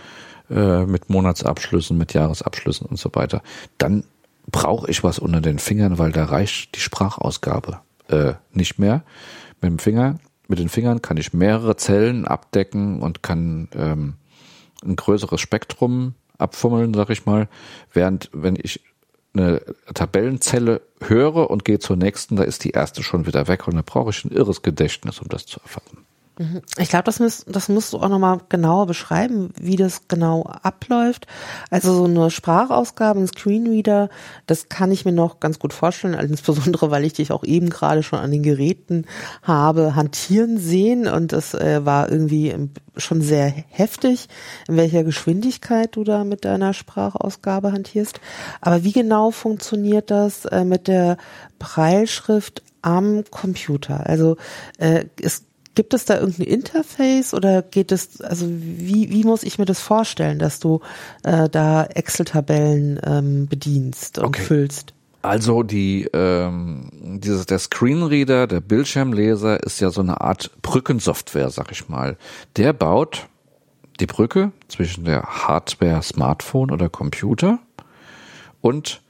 äh, 0.50 0.85
mit 0.85 1.09
Monatsabschlüssen, 1.09 1.96
mit 1.96 2.12
Jahresabschlüssen 2.12 2.87
und 2.87 2.98
so 2.98 3.11
weiter, 3.14 3.42
dann 3.79 4.05
brauche 4.50 4.90
ich 4.90 5.03
was 5.03 5.18
unter 5.18 5.40
den 5.40 5.59
Fingern, 5.59 5.98
weil 5.98 6.12
da 6.12 6.24
reicht 6.24 6.77
die 6.77 6.81
Sprachausgabe 6.81 7.81
äh, 8.09 8.35
nicht 8.53 8.79
mehr. 8.79 9.03
Mit 9.62 9.70
dem 9.70 9.79
Finger, 9.79 10.18
mit 10.46 10.59
den 10.59 10.68
Fingern 10.68 11.00
kann 11.00 11.16
ich 11.16 11.33
mehrere 11.33 11.77
Zellen 11.77 12.27
abdecken 12.27 13.00
und 13.00 13.22
kann 13.22 13.68
ähm, 13.74 14.14
ein 14.85 14.96
größeres 14.96 15.40
Spektrum 15.40 16.14
abfummeln, 16.37 16.92
sag 16.92 17.11
ich 17.11 17.24
mal, 17.24 17.48
während 17.92 18.29
wenn 18.33 18.57
ich 18.61 18.81
eine 19.34 19.60
Tabellenzelle 19.92 20.80
höre 21.00 21.50
und 21.50 21.64
gehe 21.64 21.78
zur 21.78 21.96
nächsten, 21.96 22.36
da 22.36 22.44
ist 22.44 22.64
die 22.64 22.70
erste 22.70 23.02
schon 23.02 23.26
wieder 23.26 23.48
weg 23.48 23.66
und 23.66 23.74
da 23.74 23.82
brauche 23.84 24.10
ich 24.10 24.24
ein 24.24 24.30
irres 24.30 24.62
Gedächtnis, 24.62 25.20
um 25.20 25.28
das 25.28 25.46
zu 25.46 25.60
erfassen. 25.60 25.98
Mhm. 26.36 26.62
Ich 26.78 26.88
glaube, 26.88 27.04
das, 27.04 27.20
müsst, 27.20 27.44
das 27.48 27.68
musst 27.68 27.92
du 27.92 27.98
auch 27.98 28.08
nochmal 28.08 28.40
genauer 28.48 28.86
beschreiben, 28.86 29.52
wie 29.56 29.76
das 29.76 30.08
genau 30.08 30.42
abläuft. 30.42 31.28
Also 31.70 31.94
so 31.94 32.04
eine 32.04 32.30
Sprachausgabe, 32.30 33.20
ein 33.20 33.28
Screenreader, 33.28 34.08
das 34.46 34.68
kann 34.68 34.90
ich 34.90 35.04
mir 35.04 35.12
noch 35.12 35.38
ganz 35.38 35.60
gut 35.60 35.72
vorstellen, 35.72 36.14
insbesondere 36.14 36.90
weil 36.90 37.04
ich 37.04 37.12
dich 37.12 37.30
auch 37.30 37.44
eben 37.44 37.70
gerade 37.70 38.02
schon 38.02 38.18
an 38.18 38.32
den 38.32 38.42
Geräten 38.42 39.06
habe 39.42 39.94
hantieren 39.94 40.58
sehen 40.58 41.06
und 41.06 41.32
das 41.32 41.54
äh, 41.54 41.84
war 41.84 42.10
irgendwie 42.10 42.54
schon 42.96 43.20
sehr 43.22 43.48
heftig, 43.68 44.28
in 44.68 44.76
welcher 44.76 45.04
Geschwindigkeit 45.04 45.94
du 45.94 46.02
da 46.02 46.24
mit 46.24 46.44
deiner 46.44 46.74
Sprachausgabe 46.74 47.72
hantierst. 47.72 48.20
Aber 48.60 48.82
wie 48.82 48.92
genau 48.92 49.30
funktioniert 49.30 50.10
das 50.10 50.46
äh, 50.46 50.64
mit 50.64 50.88
der 50.88 51.16
Preilschrift 51.58 52.62
am 52.82 53.24
Computer? 53.30 54.06
Also 54.06 54.36
äh, 54.78 55.06
es 55.20 55.44
Gibt 55.74 55.94
es 55.94 56.04
da 56.04 56.18
irgendein 56.18 56.46
Interface 56.46 57.34
oder 57.34 57.62
geht 57.62 57.90
es, 57.90 58.20
also 58.20 58.46
wie, 58.48 59.10
wie 59.10 59.24
muss 59.24 59.42
ich 59.42 59.58
mir 59.58 59.64
das 59.64 59.80
vorstellen, 59.80 60.38
dass 60.38 60.60
du 60.60 60.80
äh, 61.24 61.48
da 61.48 61.84
Excel-Tabellen 61.84 63.00
ähm, 63.04 63.46
bedienst 63.48 64.18
und 64.18 64.26
okay. 64.26 64.42
füllst? 64.42 64.94
Also 65.22 65.62
die 65.62 66.04
ähm, 66.12 66.90
dieses 66.92 67.46
der 67.46 67.58
Screenreader, 67.58 68.46
der 68.46 68.60
Bildschirmleser 68.60 69.62
ist 69.62 69.80
ja 69.80 69.90
so 69.90 70.02
eine 70.02 70.20
Art 70.20 70.50
Brückensoftware, 70.60 71.48
sag 71.48 71.72
ich 71.72 71.88
mal. 71.88 72.18
Der 72.56 72.74
baut 72.74 73.26
die 74.00 74.06
Brücke 74.06 74.52
zwischen 74.68 75.06
der 75.06 75.22
Hardware 75.22 76.02
Smartphone 76.02 76.70
oder 76.70 76.90
Computer 76.90 77.58
und 78.60 79.00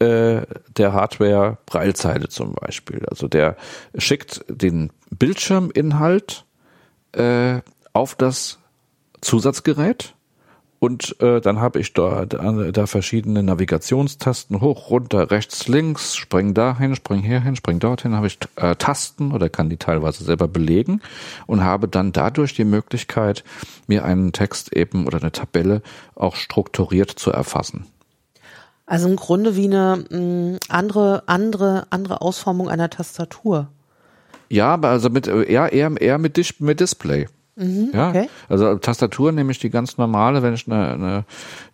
äh, 0.00 0.42
der 0.76 0.92
Hardware 0.92 1.58
Braillezeile 1.66 2.28
zum 2.28 2.54
Beispiel. 2.54 3.06
Also 3.08 3.28
der 3.28 3.56
schickt 3.96 4.44
den 4.48 4.90
Bildschirminhalt 5.12 6.44
äh, 7.12 7.60
auf 7.92 8.14
das 8.14 8.58
Zusatzgerät 9.20 10.14
und 10.82 11.14
äh, 11.22 11.40
dann 11.40 11.60
habe 11.60 11.78
ich 11.78 11.92
da, 11.92 12.26
da, 12.26 12.86
verschiedene 12.86 13.44
Navigationstasten 13.44 14.60
hoch, 14.60 14.90
runter, 14.90 15.30
rechts, 15.30 15.68
links, 15.68 16.16
spring 16.16 16.54
dahin, 16.54 16.96
spring 16.96 17.20
hierhin, 17.20 17.54
spring 17.54 17.78
dorthin, 17.78 18.16
habe 18.16 18.26
ich 18.26 18.36
äh, 18.56 18.74
Tasten 18.74 19.30
oder 19.30 19.48
kann 19.48 19.70
die 19.70 19.76
teilweise 19.76 20.24
selber 20.24 20.48
belegen 20.48 21.00
und 21.46 21.62
habe 21.62 21.86
dann 21.86 22.10
dadurch 22.10 22.54
die 22.54 22.64
Möglichkeit, 22.64 23.44
mir 23.86 24.04
einen 24.04 24.32
Text 24.32 24.72
eben 24.72 25.06
oder 25.06 25.20
eine 25.20 25.30
Tabelle 25.30 25.82
auch 26.16 26.34
strukturiert 26.34 27.10
zu 27.10 27.30
erfassen. 27.30 27.86
Also 28.84 29.08
im 29.08 29.14
Grunde 29.14 29.54
wie 29.54 29.66
eine 29.66 30.04
mm, 30.10 30.58
andere, 30.68 31.22
andere, 31.26 31.86
andere 31.90 32.20
Ausformung 32.22 32.68
einer 32.68 32.90
Tastatur. 32.90 33.68
Ja, 34.52 34.78
also 34.80 35.08
mit 35.08 35.26
eher, 35.26 35.72
eher, 35.72 36.00
eher 36.00 36.18
mit, 36.18 36.36
Dis 36.36 36.60
mit 36.60 36.80
Display. 36.80 37.26
Mhm, 37.54 37.90
ja, 37.92 38.08
okay. 38.08 38.28
also 38.48 38.76
Tastatur 38.76 39.30
nehme 39.30 39.52
ich 39.52 39.58
die 39.58 39.68
ganz 39.68 39.98
normale, 39.98 40.42
wenn 40.42 40.54
ich 40.54 40.66
eine, 40.66 41.24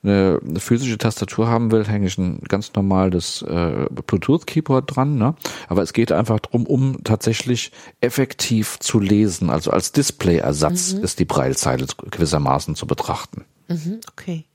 eine, 0.02 0.40
eine 0.42 0.60
physische 0.60 0.98
Tastatur 0.98 1.46
haben 1.46 1.70
will, 1.70 1.86
hänge 1.86 2.08
ich 2.08 2.18
ein 2.18 2.40
ganz 2.48 2.72
normales 2.74 3.42
äh, 3.42 3.86
Bluetooth-Keyboard 4.06 4.96
dran. 4.96 5.16
Ne? 5.16 5.34
Aber 5.68 5.82
es 5.82 5.92
geht 5.92 6.10
einfach 6.10 6.40
darum, 6.40 6.66
um 6.66 7.04
tatsächlich 7.04 7.70
effektiv 8.00 8.78
zu 8.80 8.98
lesen. 8.98 9.50
Also 9.50 9.70
als 9.70 9.92
Display-Ersatz 9.92 10.94
mhm. 10.94 11.04
ist 11.04 11.20
die 11.20 11.24
Breilzeile 11.24 11.86
gewissermaßen 12.10 12.74
zu 12.74 12.86
betrachten. 12.86 13.44
Mhm, 13.68 14.00
okay. 14.10 14.46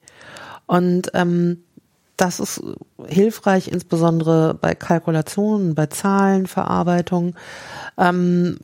Und 0.66 1.12
ähm, 1.14 1.64
das 2.24 2.40
ist 2.40 2.62
hilfreich, 3.06 3.68
insbesondere 3.68 4.54
bei 4.54 4.76
Kalkulationen, 4.76 5.76
bei 5.76 5.88
Zahlenverarbeitung. 5.88 7.36
Ähm, 7.98 8.60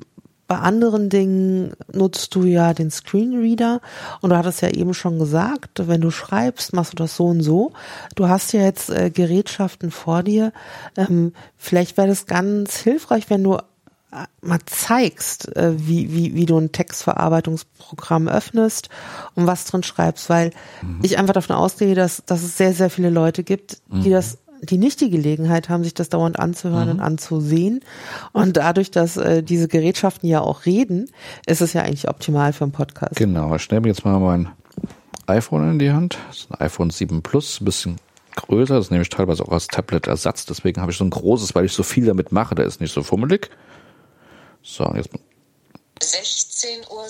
bei 0.47 0.57
anderen 0.57 1.09
Dingen 1.09 1.73
nutzt 1.91 2.33
du 2.33 2.43
ja 2.43 2.73
den 2.73 2.89
Screenreader 2.89 3.81
und 4.21 4.29
du 4.29 4.37
hattest 4.37 4.61
ja 4.61 4.69
eben 4.69 4.93
schon 4.93 5.19
gesagt, 5.19 5.87
wenn 5.87 5.99
du 6.01 6.09
schreibst, 6.09 6.73
machst 6.73 6.93
du 6.93 6.95
das 6.95 7.17
so 7.17 7.25
und 7.25 7.41
so. 7.41 7.73
Du 8.15 8.29
hast 8.29 8.53
ja 8.53 8.61
jetzt 8.61 8.89
äh, 8.89 9.11
Gerätschaften 9.11 9.91
vor 9.91 10.23
dir. 10.23 10.53
Ähm, 10.95 11.33
vielleicht 11.57 11.97
wäre 11.97 12.07
das 12.07 12.25
ganz 12.25 12.77
hilfreich, 12.77 13.29
wenn 13.29 13.43
du 13.43 13.57
mal 14.41 14.59
zeigst, 14.65 15.55
äh, 15.55 15.73
wie, 15.77 16.13
wie, 16.13 16.33
wie 16.33 16.45
du 16.45 16.57
ein 16.57 16.71
Textverarbeitungsprogramm 16.71 18.27
öffnest 18.27 18.89
und 19.35 19.45
was 19.45 19.65
drin 19.65 19.83
schreibst, 19.83 20.29
weil 20.29 20.51
mhm. 20.81 20.99
ich 21.03 21.17
einfach 21.17 21.33
davon 21.33 21.55
ausgehe, 21.55 21.93
dass, 21.93 22.23
dass 22.25 22.43
es 22.43 22.57
sehr, 22.57 22.73
sehr 22.73 22.89
viele 22.89 23.09
Leute 23.09 23.43
gibt, 23.43 23.81
die 23.91 24.09
mhm. 24.09 24.13
das 24.13 24.37
die 24.61 24.77
nicht 24.77 24.99
die 24.99 25.09
Gelegenheit 25.09 25.69
haben, 25.69 25.83
sich 25.83 25.93
das 25.93 26.09
dauernd 26.09 26.37
anzuhören 26.37 26.89
mhm. 26.89 26.95
und 26.95 26.99
anzusehen. 26.99 27.79
Und 28.33 28.57
dadurch, 28.57 28.91
dass 28.91 29.17
äh, 29.17 29.41
diese 29.41 29.67
Gerätschaften 29.67 30.27
ja 30.27 30.41
auch 30.41 30.65
reden, 30.65 31.09
ist 31.45 31.61
es 31.61 31.73
ja 31.73 31.83
eigentlich 31.83 32.09
optimal 32.09 32.53
für 32.53 32.65
einen 32.65 32.73
Podcast. 32.73 33.15
Genau, 33.15 33.55
ich 33.55 33.69
nehme 33.71 33.87
jetzt 33.87 34.03
mal 34.03 34.19
mein 34.19 34.49
iPhone 35.27 35.71
in 35.71 35.79
die 35.79 35.91
Hand. 35.91 36.17
Das 36.27 36.39
ist 36.39 36.51
ein 36.51 36.59
iPhone 36.59 36.89
7 36.89 37.21
Plus, 37.21 37.61
ein 37.61 37.65
bisschen 37.65 37.95
größer. 38.35 38.75
Das 38.75 38.91
nehme 38.91 39.03
ich 39.03 39.09
teilweise 39.09 39.43
auch 39.43 39.51
als 39.51 39.67
Tablet-Ersatz. 39.67 40.45
Deswegen 40.45 40.81
habe 40.81 40.91
ich 40.91 40.97
so 40.97 41.03
ein 41.03 41.09
großes, 41.09 41.55
weil 41.55 41.65
ich 41.65 41.73
so 41.73 41.83
viel 41.83 42.05
damit 42.05 42.31
mache. 42.31 42.55
Der 42.55 42.65
ist 42.65 42.81
nicht 42.81 42.93
so 42.93 43.03
fummelig. 43.03 43.49
So, 44.61 44.91
jetzt. 44.95 45.09
16.27 46.01 46.89
Uhr 46.89 47.05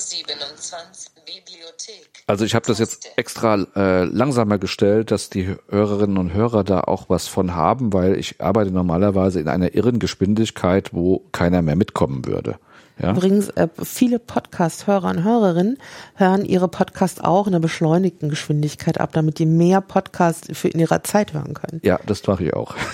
Bibliothek. 1.25 2.23
Also 2.25 2.45
ich 2.45 2.55
habe 2.55 2.65
das 2.65 2.79
jetzt 2.79 3.07
extra 3.17 3.55
äh, 3.75 4.05
langsamer 4.05 4.57
gestellt, 4.57 5.11
dass 5.11 5.29
die 5.29 5.55
Hörerinnen 5.67 6.17
und 6.17 6.33
Hörer 6.33 6.63
da 6.63 6.81
auch 6.81 7.07
was 7.07 7.27
von 7.27 7.53
haben, 7.53 7.93
weil 7.93 8.17
ich 8.17 8.41
arbeite 8.41 8.71
normalerweise 8.71 9.39
in 9.39 9.47
einer 9.47 9.75
irren 9.75 9.99
Geschwindigkeit, 9.99 10.93
wo 10.93 11.23
keiner 11.31 11.61
mehr 11.61 11.75
mitkommen 11.75 12.25
würde. 12.25 12.57
Ja? 12.99 13.11
Übrigens, 13.11 13.49
äh, 13.49 13.67
viele 13.83 14.17
Podcast-Hörer 14.17 15.09
und 15.09 15.23
Hörerinnen 15.23 15.77
hören 16.15 16.43
ihre 16.43 16.67
Podcasts 16.67 17.21
auch 17.21 17.45
in 17.45 17.53
einer 17.53 17.61
beschleunigten 17.61 18.29
Geschwindigkeit 18.29 18.99
ab, 18.99 19.11
damit 19.13 19.37
die 19.37 19.45
mehr 19.45 19.81
Podcasts 19.81 20.47
für 20.57 20.67
in 20.67 20.79
ihrer 20.79 21.03
Zeit 21.03 21.33
hören 21.33 21.53
können. 21.53 21.79
Ja, 21.83 21.99
das 22.05 22.25
mache 22.25 22.45
ich 22.45 22.53
auch. 22.53 22.75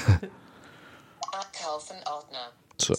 So. 2.77 2.93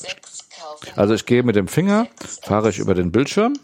Also 0.97 1.15
ich 1.15 1.27
gehe 1.27 1.43
mit 1.43 1.57
dem 1.57 1.69
Finger, 1.69 2.09
fahre 2.43 2.71
ich 2.71 2.79
über 2.79 2.95
den 2.95 3.13
Bildschirm. 3.13 3.55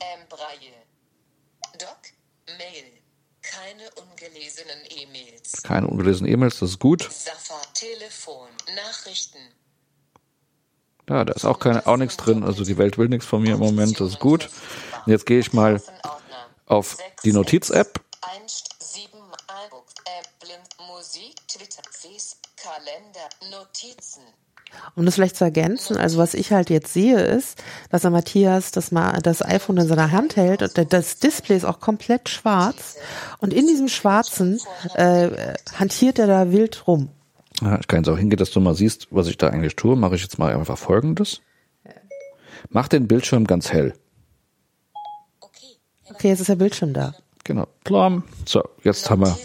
Keine 5.63 5.87
ungelesenen 5.87 6.33
E-Mails, 6.33 6.59
das 6.59 6.71
ist 6.71 6.79
gut. 6.79 7.09
Ja, 11.09 11.25
da 11.25 11.33
ist 11.33 11.45
auch 11.45 11.59
keine, 11.59 11.87
auch 11.87 11.97
nichts 11.97 12.17
drin, 12.17 12.45
also 12.45 12.65
die 12.65 12.79
Welt 12.79 12.97
will 12.97 13.09
nichts 13.09 13.27
von 13.27 13.43
mir 13.43 13.55
im 13.55 13.61
Moment, 13.61 14.01
das 14.01 14.11
ist 14.11 14.19
gut. 14.21 14.49
Und 15.05 15.13
jetzt 15.13 15.27
gehe 15.27 15.41
ich 15.41 15.53
mal 15.53 15.83
auf 16.67 16.97
die 17.25 17.33
Notiz-App. 17.33 18.01
Musik, 20.89 21.37
Twitter, 21.49 21.83
Face, 21.91 22.37
Kalender, 22.57 23.29
Notizen. 23.51 24.23
Um 24.95 25.07
das 25.07 25.15
vielleicht 25.15 25.37
zu 25.37 25.45
ergänzen, 25.45 25.97
also 25.97 26.19
was 26.19 26.35
ich 26.35 26.53
halt 26.53 26.69
jetzt 26.69 26.93
sehe, 26.93 27.21
ist, 27.21 27.63
dass 27.91 28.03
der 28.03 28.11
Matthias 28.11 28.73
das, 28.73 28.93
mal, 28.93 29.21
das 29.23 29.43
iPhone 29.43 29.79
in 29.79 29.89
seiner 29.89 30.11
Hand 30.13 30.37
hält 30.37 30.63
und 30.63 30.93
das 30.93 31.19
Display 31.19 31.57
ist 31.57 31.65
auch 31.65 31.81
komplett 31.81 32.29
schwarz 32.29 32.97
und 33.39 33.53
in 33.55 33.67
diesem 33.67 33.89
Schwarzen 33.89 34.61
äh, 34.95 35.31
hantiert 35.79 36.19
er 36.19 36.27
da 36.27 36.53
wild 36.53 36.87
rum. 36.87 37.09
Ja, 37.63 37.79
ich 37.79 37.87
kann 37.87 38.01
jetzt 38.01 38.09
auch 38.09 38.19
hingehen, 38.19 38.39
dass 38.39 38.51
du 38.51 38.61
mal 38.61 38.75
siehst, 38.75 39.09
was 39.11 39.29
ich 39.29 39.39
da 39.39 39.49
eigentlich 39.49 39.77
tue. 39.77 39.97
Mache 39.97 40.17
ich 40.17 40.23
jetzt 40.23 40.39
mal 40.39 40.55
einfach 40.55 40.79
folgendes. 40.79 41.41
Mach 42.71 42.89
den 42.89 43.07
Bildschirm 43.07 43.47
ganz 43.47 43.73
hell. 43.73 43.95
Okay, 46.11 46.29
jetzt 46.29 46.41
ist 46.41 46.49
der 46.49 46.57
Bildschirm 46.57 46.93
da. 46.93 47.15
Genau. 47.45 47.67
Plom. 47.85 48.25
So, 48.47 48.63
jetzt 48.83 49.09
haben 49.09 49.23
wir. 49.23 49.39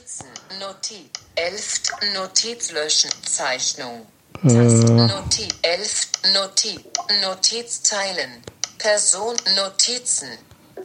Notiz, 0.60 1.10
11, 1.36 1.82
Notiz 2.16 2.72
löschen, 2.72 3.12
Zeichnung. 3.24 4.06
Notiz, 4.44 5.48
11, 5.64 6.08
Notiz, 6.34 6.80
Notiz 7.22 7.82
teilen. 7.84 8.44
Person, 8.78 9.36
Notizen. 9.56 10.38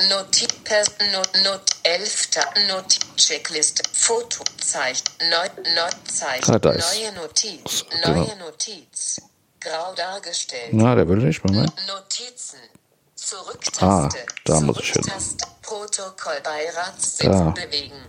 Notiz, 0.08 0.48
per, 0.64 0.84
Not, 1.12 1.28
Not, 1.44 1.60
11, 1.84 2.30
Notiz, 2.68 3.00
Checkliste, 3.16 3.82
Foto, 3.92 4.42
Zeichen, 4.58 5.04
Neu, 5.30 5.48
Neu, 5.74 5.90
Zeichen, 6.10 6.54
Ah, 6.54 6.58
neue 6.62 7.12
Notiz, 7.12 7.84
genau. 7.90 8.14
neue 8.24 8.36
Notiz. 8.36 9.20
Grau 9.60 9.94
dargestellt. 9.94 10.72
Na, 10.72 10.94
der 10.94 11.06
will 11.08 11.18
nicht. 11.18 11.44
Moment. 11.44 11.72
Notizen. 11.86 12.58
Zurücktaste. 13.14 13.84
Ah, 13.86 14.08
da 14.46 14.60
muss 14.60 14.78
ich 14.80 14.92
hin. 14.92 15.04
Protokoll 15.60 16.40
Beiratssitz 16.42 17.18
Da. 17.28 17.50
bewegen. 17.50 18.00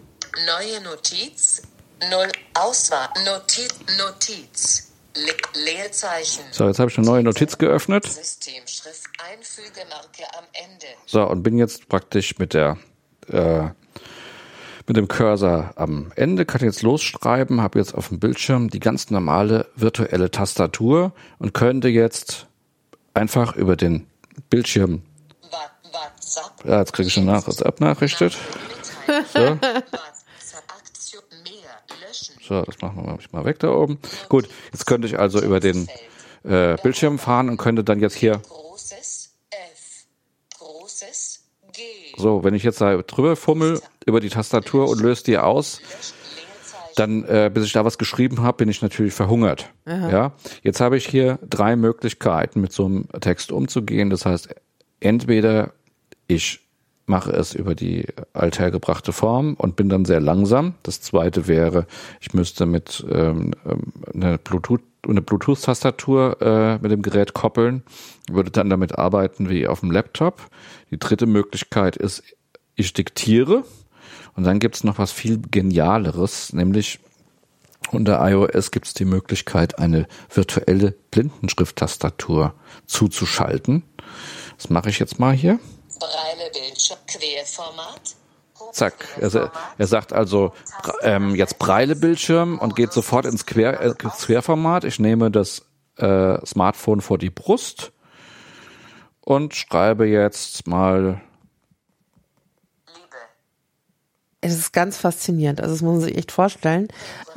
Neue 0.48 0.82
Notiz. 0.82 1.62
Null. 2.10 2.32
Auswahl. 2.56 3.10
Notiz. 3.26 3.70
Notiz. 4.00 4.93
Le 5.16 5.34
Leerzeichen. 5.66 6.44
So, 6.52 6.68
jetzt 6.68 6.80
habe 6.80 6.90
ich 6.90 6.98
eine 6.98 7.06
neue 7.06 7.24
Notiz 7.24 7.58
geöffnet. 7.58 8.06
Systemschrift. 8.06 9.04
Einfügemarke 9.32 10.24
am 10.38 10.46
Ende. 10.54 10.88
So, 11.06 11.24
und 11.24 11.44
bin 11.44 11.58
jetzt 11.58 11.88
praktisch 11.88 12.38
mit 12.40 12.54
der 12.54 12.78
äh, 13.28 13.70
mit 14.88 14.98
dem 14.98 15.08
Cursor 15.08 15.72
am 15.76 16.12
Ende, 16.16 16.46
kann 16.46 16.62
jetzt 16.62 16.82
losschreiben, 16.82 17.62
habe 17.62 17.80
jetzt 17.80 17.96
auf 17.96 18.10
dem 18.10 18.20
Bildschirm 18.20 18.70
die 18.70 18.80
ganz 18.80 19.12
normale 19.12 19.68
virtuelle 19.76 20.30
Tastatur 20.30 21.14
und 21.40 21.54
könnte 21.54 21.88
jetzt 21.88 22.48
einfach 23.14 23.56
über 23.56 23.76
den 23.78 24.08
Bildschirm, 24.50 25.04
ja, 26.66 26.80
jetzt 26.80 26.94
kriege 26.94 27.08
ich 27.08 27.18
eine 27.18 27.28
Nach- 27.28 27.48
WhatsApp-Nachrichtet. 27.48 28.36
So. 29.34 29.40
so, 32.48 32.62
das 32.62 32.82
machen 32.82 33.06
wir 33.06 33.18
mal 33.32 33.46
weg 33.46 33.60
da 33.60 33.72
oben. 33.72 34.00
Gut, 34.30 34.50
jetzt 34.72 34.86
könnte 34.86 35.08
ich 35.08 35.18
also 35.18 35.42
über 35.42 35.60
den 35.60 35.88
äh, 36.44 36.76
Bildschirm 36.82 37.20
fahren 37.20 37.50
und 37.50 37.58
könnte 37.58 37.84
dann 37.84 38.00
jetzt 38.00 38.16
hier, 38.16 38.42
Großes 38.48 39.34
F. 39.50 40.06
Großes 40.60 41.44
G. 41.74 41.82
so, 42.18 42.44
wenn 42.44 42.54
ich 42.54 42.64
jetzt 42.64 42.82
da 42.82 42.98
drüber 42.98 43.36
fummel 43.36 43.82
über 44.06 44.20
die 44.20 44.30
Tastatur 44.30 44.90
und 44.90 45.00
löse 45.00 45.24
die 45.24 45.38
aus, 45.38 45.80
dann, 46.96 47.24
äh, 47.24 47.50
bis 47.52 47.66
ich 47.66 47.72
da 47.74 47.86
was 47.86 47.98
geschrieben 47.98 48.44
habe, 48.44 48.58
bin 48.58 48.70
ich 48.70 48.82
natürlich 48.82 49.14
verhungert. 49.14 49.72
Ja, 49.86 50.34
jetzt 50.62 50.80
habe 50.80 50.98
ich 50.98 51.08
hier 51.08 51.40
drei 51.42 51.76
Möglichkeiten, 51.76 52.62
mit 52.62 52.72
so 52.72 52.86
einem 52.86 53.08
Text 53.20 53.52
umzugehen. 53.52 54.10
Das 54.10 54.26
heißt, 54.26 54.50
entweder 55.00 55.74
ich 56.28 56.63
mache 57.06 57.32
es 57.32 57.54
über 57.54 57.76
die 57.76 58.06
althergebrachte 58.34 59.12
Form 59.12 59.56
und 59.56 59.76
bin 59.76 59.90
dann 59.90 60.06
sehr 60.06 60.22
langsam. 60.22 60.76
Das 60.84 61.02
zweite 61.02 61.48
wäre, 61.48 61.86
ich 62.22 62.34
müsste 62.34 62.66
mit 62.66 63.06
ähm, 63.12 63.52
ähm, 63.66 63.94
eine 64.14 64.38
Bluetooth 64.38 64.82
eine 65.06 65.22
Bluetooth-Tastatur 65.22 66.42
äh, 66.42 66.78
mit 66.82 66.90
dem 66.90 67.02
Gerät 67.02 67.34
koppeln, 67.34 67.84
würde 68.32 68.52
dann 68.52 68.70
damit 68.70 68.98
arbeiten 68.98 69.50
wie 69.50 69.68
auf 69.68 69.82
dem 69.82 69.92
Laptop. 69.92 70.42
Die 70.92 70.98
dritte 70.98 71.26
Möglichkeit 71.26 71.98
ist, 71.98 72.24
ich 72.76 72.94
diktiere 72.94 73.66
und 74.36 74.46
dann 74.46 74.60
gibt's 74.60 74.86
noch 74.86 75.00
was 75.00 75.12
viel 75.12 75.42
Genialeres, 75.52 76.54
nämlich 76.54 77.00
unter 77.92 78.26
iOS 78.28 78.72
gibt's 78.72 78.94
die 78.94 79.06
Möglichkeit, 79.06 79.78
eine 79.78 80.08
virtuelle 80.34 80.96
Blindenschrifttastatur 81.12 82.54
zuzuschalten. 82.86 83.84
Das 84.58 84.70
mache 84.70 84.90
ich 84.90 85.00
jetzt 85.00 85.20
mal 85.20 85.34
hier. 85.34 85.60
Breile 86.00 86.50
Bildschirm. 86.52 86.98
Querformat. 87.08 88.16
Zack. 88.72 88.94
Er, 89.20 89.30
sa- 89.30 89.52
er 89.78 89.88
sagt 89.88 90.14
also 90.14 90.54
ähm, 91.02 91.36
jetzt 91.36 91.58
Breile-Bildschirm 91.60 92.60
und 92.60 92.76
geht 92.76 92.94
sofort 92.94 93.26
ins 93.26 93.46
Quer, 93.46 93.82
äh, 93.82 93.94
Querformat. 93.96 94.84
Ich 94.84 95.00
nehme 95.00 95.32
das 95.32 95.66
äh, 95.98 96.44
Smartphone 96.46 97.02
vor 97.02 97.18
die 97.18 97.30
Brust 97.32 97.92
und 99.22 99.56
schreibe 99.56 100.06
jetzt 100.06 100.68
mal 100.68 101.20
Liebe. 102.88 103.18
Es 104.44 104.54
ist 104.58 104.74
ganz 104.74 104.98
faszinierend. 104.98 105.62
Also 105.62 105.74
das 105.74 105.82
muss 105.82 105.94
man 105.94 106.02
sich 106.02 106.18
echt 106.18 106.32
vorstellen. 106.32 106.88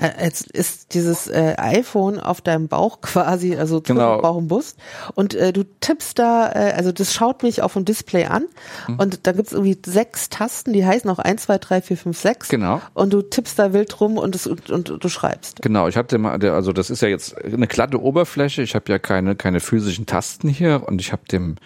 Äh, 0.00 0.24
Jetzt 0.24 0.50
ist 0.50 0.92
dieses 0.94 1.28
äh, 1.28 1.54
iPhone 1.58 2.18
auf 2.18 2.40
deinem 2.40 2.68
Bauch 2.68 3.00
quasi, 3.02 3.56
also 3.56 3.80
Genau. 3.80 4.20
Bauch 4.20 4.36
und 4.36 4.48
Brust. 4.48 4.76
Und 5.14 5.34
äh, 5.34 5.52
du 5.52 5.62
tippst 5.80 6.18
da, 6.18 6.50
äh, 6.52 6.72
also 6.72 6.92
das 6.92 7.14
schaut 7.14 7.42
mich 7.42 7.62
auf 7.62 7.74
dem 7.74 7.84
Display 7.84 8.24
an. 8.26 8.46
Mhm. 8.88 8.98
Und 8.98 9.26
da 9.26 9.32
gibt's 9.32 9.52
irgendwie 9.52 9.78
sechs 9.86 10.28
Tasten, 10.30 10.72
die 10.72 10.84
heißen 10.84 11.08
auch 11.08 11.18
1, 11.18 11.42
2, 11.44 11.58
3, 11.58 11.82
4, 11.82 11.96
5, 11.96 12.18
6. 12.18 12.48
Genau. 12.48 12.80
Und 12.94 13.12
du 13.12 13.22
tippst 13.22 13.58
da 13.58 13.72
wild 13.72 14.00
rum 14.00 14.18
und, 14.18 14.34
es, 14.34 14.46
und, 14.46 14.70
und 14.70 14.88
du 15.02 15.08
schreibst. 15.08 15.62
Genau, 15.62 15.88
ich 15.88 15.96
hatte 15.96 16.18
mal, 16.18 16.38
der- 16.38 16.54
also 16.54 16.72
das 16.72 16.90
ist 16.90 17.02
ja 17.02 17.08
jetzt 17.08 17.36
eine 17.44 17.66
glatte 17.68 18.00
Oberfläche. 18.02 18.62
Ich 18.62 18.74
habe 18.74 18.90
ja 18.90 18.98
keine 18.98 19.36
keine 19.36 19.60
physischen 19.60 20.06
Tasten 20.06 20.48
hier 20.48 20.82
und 20.86 21.00
ich 21.00 21.12
habe 21.12 21.22
dem 21.30 21.56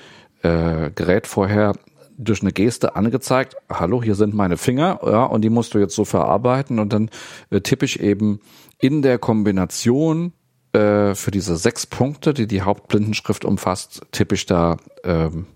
äh, 0.42 0.90
Gerät 0.94 1.26
vorher 1.26 1.74
durch 2.22 2.42
eine 2.42 2.52
Geste 2.52 2.96
angezeigt, 2.96 3.56
hallo, 3.70 4.02
hier 4.02 4.14
sind 4.14 4.34
meine 4.34 4.56
Finger, 4.56 5.00
ja, 5.04 5.24
und 5.24 5.42
die 5.42 5.50
musst 5.50 5.74
du 5.74 5.78
jetzt 5.78 5.94
so 5.94 6.04
verarbeiten 6.04 6.78
und 6.78 6.92
dann 6.92 7.10
äh, 7.50 7.60
tippe 7.60 7.84
ich 7.84 8.00
eben 8.00 8.40
in 8.78 9.02
der 9.02 9.18
Kombination 9.18 10.32
äh, 10.72 11.14
für 11.14 11.30
diese 11.30 11.56
sechs 11.56 11.86
Punkte, 11.86 12.34
die 12.34 12.46
die 12.46 12.62
Hauptblindenschrift 12.62 13.44
umfasst, 13.44 14.02
tippe 14.12 14.34
ich 14.34 14.46
da 14.46 14.76
ähm, 15.04 15.46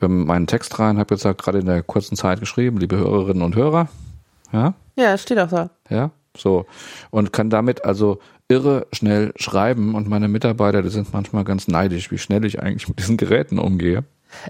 ähm, 0.00 0.26
meinen 0.26 0.46
Text 0.46 0.78
rein, 0.78 0.98
habe 0.98 1.14
jetzt 1.14 1.24
ja 1.24 1.32
gerade 1.32 1.58
in 1.58 1.66
der 1.66 1.82
kurzen 1.82 2.16
Zeit 2.16 2.40
geschrieben, 2.40 2.78
liebe 2.78 2.96
Hörerinnen 2.96 3.42
und 3.42 3.56
Hörer, 3.56 3.88
ja, 4.52 4.74
Ja, 4.96 5.14
es 5.14 5.22
steht 5.22 5.38
auch 5.38 5.48
da. 5.48 5.70
ja, 5.88 6.10
so. 6.36 6.66
Und 7.10 7.32
kann 7.32 7.50
damit 7.50 7.84
also 7.84 8.18
irre 8.48 8.86
schnell 8.92 9.32
schreiben. 9.36 9.94
Und 9.94 10.08
meine 10.08 10.28
Mitarbeiter, 10.28 10.82
die 10.82 10.88
sind 10.88 11.12
manchmal 11.12 11.44
ganz 11.44 11.68
neidisch, 11.68 12.10
wie 12.10 12.18
schnell 12.18 12.44
ich 12.44 12.60
eigentlich 12.60 12.88
mit 12.88 12.98
diesen 12.98 13.16
Geräten 13.16 13.58
umgehe. 13.58 14.04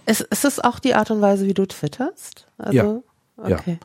Ist, 0.06 0.22
ist 0.22 0.44
es 0.44 0.60
auch 0.60 0.78
die 0.78 0.94
Art 0.94 1.10
und 1.10 1.20
Weise, 1.20 1.46
wie 1.46 1.54
du 1.54 1.66
twitterst? 1.66 2.46
Also, 2.58 3.02
Ja. 3.46 3.56
Okay. 3.56 3.78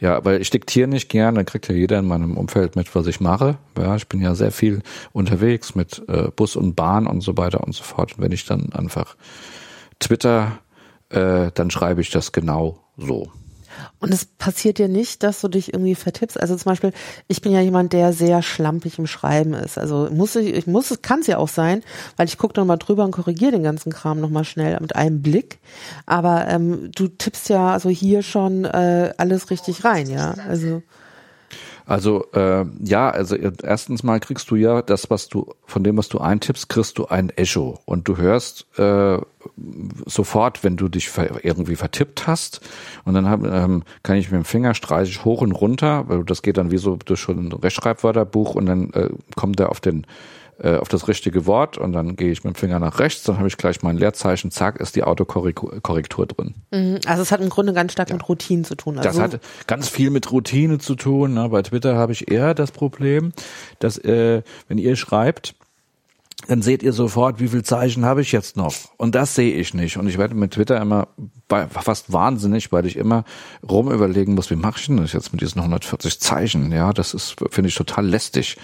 Ja, 0.00 0.24
weil 0.24 0.40
ich 0.40 0.50
diktiere 0.50 0.88
nicht 0.88 1.08
gern, 1.08 1.36
dann 1.36 1.46
kriegt 1.46 1.68
ja 1.68 1.76
jeder 1.76 2.00
in 2.00 2.08
meinem 2.08 2.36
Umfeld 2.36 2.74
mit, 2.74 2.92
was 2.96 3.06
ich 3.06 3.20
mache. 3.20 3.56
Ja, 3.78 3.94
ich 3.94 4.08
bin 4.08 4.20
ja 4.20 4.34
sehr 4.34 4.50
viel 4.50 4.82
unterwegs 5.12 5.76
mit 5.76 6.02
äh, 6.08 6.28
Bus 6.34 6.56
und 6.56 6.74
Bahn 6.74 7.06
und 7.06 7.20
so 7.20 7.36
weiter 7.36 7.62
und 7.62 7.72
so 7.72 7.84
fort. 7.84 8.16
Und 8.16 8.24
wenn 8.24 8.32
ich 8.32 8.44
dann 8.44 8.72
einfach 8.72 9.14
Twitter, 10.00 10.58
äh, 11.10 11.52
dann 11.54 11.70
schreibe 11.70 12.00
ich 12.00 12.10
das 12.10 12.32
genau 12.32 12.80
so. 12.96 13.30
Und 13.98 14.12
es 14.12 14.24
passiert 14.24 14.78
dir 14.78 14.88
nicht, 14.88 15.22
dass 15.22 15.40
du 15.40 15.48
dich 15.48 15.72
irgendwie 15.72 15.94
vertippst. 15.94 16.40
Also 16.40 16.56
zum 16.56 16.70
Beispiel, 16.70 16.92
ich 17.28 17.40
bin 17.40 17.52
ja 17.52 17.60
jemand, 17.60 17.92
der 17.92 18.12
sehr 18.12 18.42
schlampig 18.42 18.98
im 18.98 19.06
Schreiben 19.06 19.54
ist. 19.54 19.78
Also 19.78 20.08
muss 20.10 20.36
ich, 20.36 20.54
ich 20.54 20.66
muss, 20.66 20.98
kann 21.02 21.20
es 21.20 21.26
ja 21.26 21.38
auch 21.38 21.48
sein, 21.48 21.82
weil 22.16 22.26
ich 22.26 22.38
gucke 22.38 22.58
nochmal 22.58 22.78
drüber 22.78 23.04
und 23.04 23.12
korrigiere 23.12 23.52
den 23.52 23.62
ganzen 23.62 23.92
Kram 23.92 24.20
nochmal 24.20 24.44
schnell 24.44 24.78
mit 24.80 24.96
einem 24.96 25.22
Blick. 25.22 25.58
Aber 26.06 26.48
ähm, 26.48 26.90
du 26.94 27.08
tippst 27.08 27.48
ja 27.48 27.72
also 27.72 27.88
hier 27.88 28.22
schon 28.22 28.64
äh, 28.64 29.12
alles 29.16 29.50
richtig 29.50 29.84
rein, 29.84 30.08
ja. 30.08 30.34
Also 30.48 30.82
Also 31.86 32.26
äh, 32.32 32.64
ja, 32.82 33.10
also 33.10 33.36
erstens 33.36 34.02
mal 34.02 34.20
kriegst 34.20 34.50
du 34.50 34.56
ja 34.56 34.82
das, 34.82 35.10
was 35.10 35.28
du 35.28 35.54
von 35.64 35.82
dem, 35.82 35.96
was 35.96 36.08
du 36.08 36.18
eintippst, 36.18 36.68
kriegst 36.68 36.98
du 36.98 37.06
ein 37.06 37.30
Echo. 37.30 37.80
Und 37.84 38.08
du 38.08 38.16
hörst 38.16 38.66
äh, 38.78 39.18
sofort, 40.06 40.64
wenn 40.64 40.76
du 40.76 40.88
dich 40.88 41.10
irgendwie 41.42 41.76
vertippt 41.76 42.26
hast. 42.26 42.60
Und 43.04 43.14
dann 43.14 43.28
hab, 43.28 43.44
ähm, 43.44 43.82
kann 44.02 44.16
ich 44.16 44.30
mit 44.30 44.40
dem 44.40 44.44
Finger 44.44 44.74
streiche 44.74 45.10
ich 45.10 45.24
hoch 45.24 45.40
und 45.40 45.52
runter, 45.52 46.08
weil 46.08 46.24
das 46.24 46.42
geht 46.42 46.56
dann 46.56 46.70
wie 46.70 46.78
so 46.78 46.96
durch 46.96 47.22
so 47.22 47.32
ein 47.32 47.52
Rechtschreibwörterbuch 47.52 48.54
und 48.54 48.66
dann 48.66 48.90
äh, 48.92 49.10
kommt 49.34 49.58
er 49.60 49.70
auf 49.70 49.80
den 49.80 50.06
äh, 50.62 50.76
auf 50.76 50.88
das 50.88 51.08
richtige 51.08 51.46
Wort 51.46 51.76
und 51.76 51.92
dann 51.92 52.14
gehe 52.16 52.30
ich 52.30 52.44
mit 52.44 52.54
dem 52.54 52.58
Finger 52.58 52.78
nach 52.78 53.00
rechts, 53.00 53.24
dann 53.24 53.38
habe 53.38 53.48
ich 53.48 53.56
gleich 53.56 53.82
mein 53.82 53.96
Leerzeichen, 53.96 54.50
zack, 54.50 54.80
ist 54.80 54.94
die 54.94 55.02
Autokorrektur 55.02 56.26
drin. 56.26 56.54
mhm. 56.70 57.00
also 57.06 57.22
es 57.22 57.32
hat 57.32 57.40
im 57.40 57.48
Grunde 57.48 57.72
ganz 57.72 57.92
stark 57.92 58.12
mit 58.12 58.28
Routinen 58.28 58.64
zu 58.64 58.76
tun. 58.76 58.98
Also 58.98 59.08
Das 59.08 59.18
hat 59.18 59.40
ganz 59.66 59.88
viel 59.88 60.10
mit 60.10 60.30
Routine 60.30 60.78
zu 60.78 60.94
tun. 60.94 61.34
Ne? 61.34 61.48
Bei 61.48 61.62
Twitter 61.62 61.96
habe 61.96 62.12
ich 62.12 62.30
eher 62.30 62.54
das 62.54 62.70
Problem, 62.70 63.32
dass 63.80 63.98
äh, 63.98 64.42
wenn 64.68 64.78
ihr 64.78 64.94
schreibt, 64.96 65.54
dann 66.48 66.62
seht 66.62 66.82
ihr 66.82 66.92
sofort, 66.92 67.40
wie 67.40 67.48
viel 67.48 67.62
Zeichen 67.62 68.04
habe 68.04 68.20
ich 68.20 68.32
jetzt 68.32 68.56
noch. 68.56 68.74
Und 68.96 69.14
das 69.14 69.34
sehe 69.34 69.54
ich 69.54 69.74
nicht. 69.74 69.96
Und 69.96 70.08
ich 70.08 70.18
werde 70.18 70.34
mit 70.34 70.52
Twitter 70.52 70.80
immer 70.80 71.08
bei, 71.48 71.66
fast 71.68 72.12
wahnsinnig, 72.12 72.72
weil 72.72 72.86
ich 72.86 72.96
immer 72.96 73.24
rum 73.68 73.90
überlegen 73.92 74.34
muss, 74.34 74.50
wie 74.50 74.56
mache 74.56 74.80
ich 74.80 74.86
denn 74.86 74.96
das 74.96 75.12
jetzt 75.12 75.32
mit 75.32 75.40
diesen 75.40 75.60
140 75.60 76.20
Zeichen? 76.20 76.72
Ja, 76.72 76.92
das 76.92 77.14
ist, 77.14 77.36
finde 77.50 77.68
ich, 77.68 77.74
total 77.74 78.06
lästig. 78.06 78.58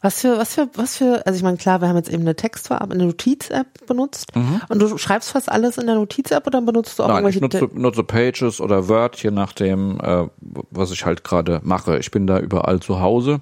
Was 0.00 0.20
für, 0.20 0.38
was 0.38 0.54
für, 0.54 0.68
was 0.74 0.96
für, 0.96 1.26
also 1.26 1.36
ich 1.36 1.42
meine, 1.42 1.56
klar, 1.56 1.80
wir 1.80 1.88
haben 1.88 1.96
jetzt 1.96 2.10
eben 2.10 2.22
eine 2.22 2.36
Textverarbeitung, 2.36 3.00
eine 3.00 3.06
Notiz-App 3.10 3.86
benutzt 3.86 4.28
und 4.68 4.78
du 4.80 4.96
schreibst 4.98 5.30
fast 5.30 5.50
alles 5.50 5.78
in 5.78 5.86
der 5.86 5.96
Notiz-App 5.96 6.46
oder 6.46 6.60
benutzt 6.62 6.98
du 6.98 7.02
auch 7.02 7.08
Mhm. 7.08 7.14
Nein, 7.24 7.30
ich 7.30 7.36
irgendwelche 7.36 7.64
nutze, 7.64 7.80
nutze 7.80 8.04
Pages 8.04 8.60
oder 8.60 8.88
Word, 8.88 9.22
je 9.22 9.30
nachdem, 9.30 9.98
äh, 10.00 10.28
was 10.70 10.90
ich 10.90 11.04
halt 11.04 11.24
gerade 11.24 11.60
mache. 11.64 11.98
Ich 11.98 12.10
bin 12.10 12.26
da 12.26 12.38
überall 12.38 12.80
zu 12.80 13.00
Hause. 13.00 13.40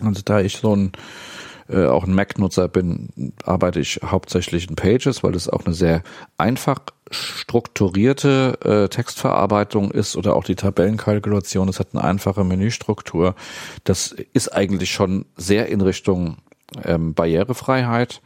Und 0.00 0.28
da 0.28 0.40
ich 0.40 0.58
so 0.58 0.76
ein 0.76 0.92
äh, 1.68 1.86
auch 1.86 2.04
ein 2.04 2.14
Mac-Nutzer 2.14 2.68
bin, 2.68 3.32
arbeite 3.44 3.80
ich 3.80 4.00
hauptsächlich 4.04 4.68
in 4.68 4.76
Pages, 4.76 5.22
weil 5.22 5.34
es 5.34 5.48
auch 5.48 5.64
eine 5.64 5.74
sehr 5.74 6.02
einfach 6.38 6.80
strukturierte 7.10 8.58
äh, 8.64 8.88
Textverarbeitung 8.88 9.90
ist 9.90 10.16
oder 10.16 10.34
auch 10.34 10.44
die 10.44 10.56
Tabellenkalkulation. 10.56 11.68
Es 11.68 11.78
hat 11.78 11.88
eine 11.92 12.04
einfache 12.04 12.44
Menüstruktur. 12.44 13.34
Das 13.84 14.14
ist 14.32 14.48
eigentlich 14.54 14.90
schon 14.90 15.26
sehr 15.36 15.68
in 15.68 15.80
Richtung 15.80 16.38
ähm, 16.84 17.14
Barrierefreiheit. 17.14 18.22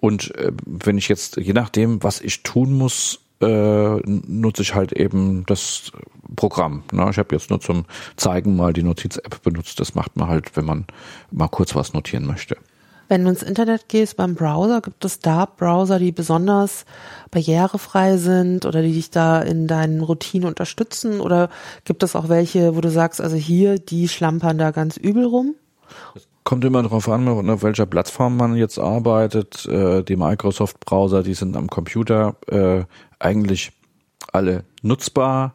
Und 0.00 0.34
äh, 0.36 0.52
wenn 0.64 0.98
ich 0.98 1.08
jetzt, 1.08 1.36
je 1.36 1.52
nachdem, 1.52 2.02
was 2.02 2.20
ich 2.20 2.42
tun 2.42 2.72
muss, 2.72 3.20
äh, 3.40 3.96
nutze 4.04 4.62
ich 4.62 4.74
halt 4.74 4.92
eben 4.92 5.44
das 5.46 5.92
Programm. 6.34 6.82
Ne? 6.92 7.08
Ich 7.10 7.18
habe 7.18 7.34
jetzt 7.34 7.50
nur 7.50 7.60
zum 7.60 7.84
Zeigen 8.16 8.56
mal 8.56 8.72
die 8.72 8.82
Notiz-App 8.82 9.42
benutzt. 9.42 9.78
Das 9.80 9.94
macht 9.94 10.16
man 10.16 10.28
halt, 10.28 10.56
wenn 10.56 10.64
man 10.64 10.86
mal 11.30 11.48
kurz 11.48 11.74
was 11.74 11.92
notieren 11.92 12.26
möchte. 12.26 12.56
Wenn 13.08 13.24
du 13.24 13.30
ins 13.30 13.42
Internet 13.42 13.88
gehst 13.88 14.16
beim 14.16 14.34
Browser, 14.34 14.82
gibt 14.82 15.02
es 15.04 15.20
da 15.20 15.46
Browser, 15.46 15.98
die 15.98 16.12
besonders 16.12 16.84
barrierefrei 17.30 18.18
sind 18.18 18.66
oder 18.66 18.82
die 18.82 18.92
dich 18.92 19.10
da 19.10 19.40
in 19.40 19.66
deinen 19.66 20.02
Routinen 20.02 20.46
unterstützen? 20.46 21.20
Oder 21.20 21.48
gibt 21.84 22.02
es 22.02 22.14
auch 22.14 22.28
welche, 22.28 22.76
wo 22.76 22.82
du 22.82 22.90
sagst, 22.90 23.20
also 23.20 23.36
hier, 23.36 23.78
die 23.78 24.08
schlampern 24.08 24.58
da 24.58 24.72
ganz 24.72 24.98
übel 24.98 25.24
rum? 25.24 25.54
Kommt 26.44 26.64
immer 26.66 26.82
darauf 26.82 27.08
an, 27.08 27.28
auf 27.28 27.62
welcher 27.62 27.86
Plattform 27.86 28.36
man 28.36 28.56
jetzt 28.56 28.78
arbeitet. 28.78 29.64
Äh, 29.66 30.02
die 30.02 30.16
Microsoft-Browser, 30.16 31.22
die 31.22 31.34
sind 31.34 31.56
am 31.56 31.68
Computer 31.68 32.36
äh, 32.46 32.84
eigentlich 33.18 33.72
alle 34.32 34.64
nutzbar 34.82 35.54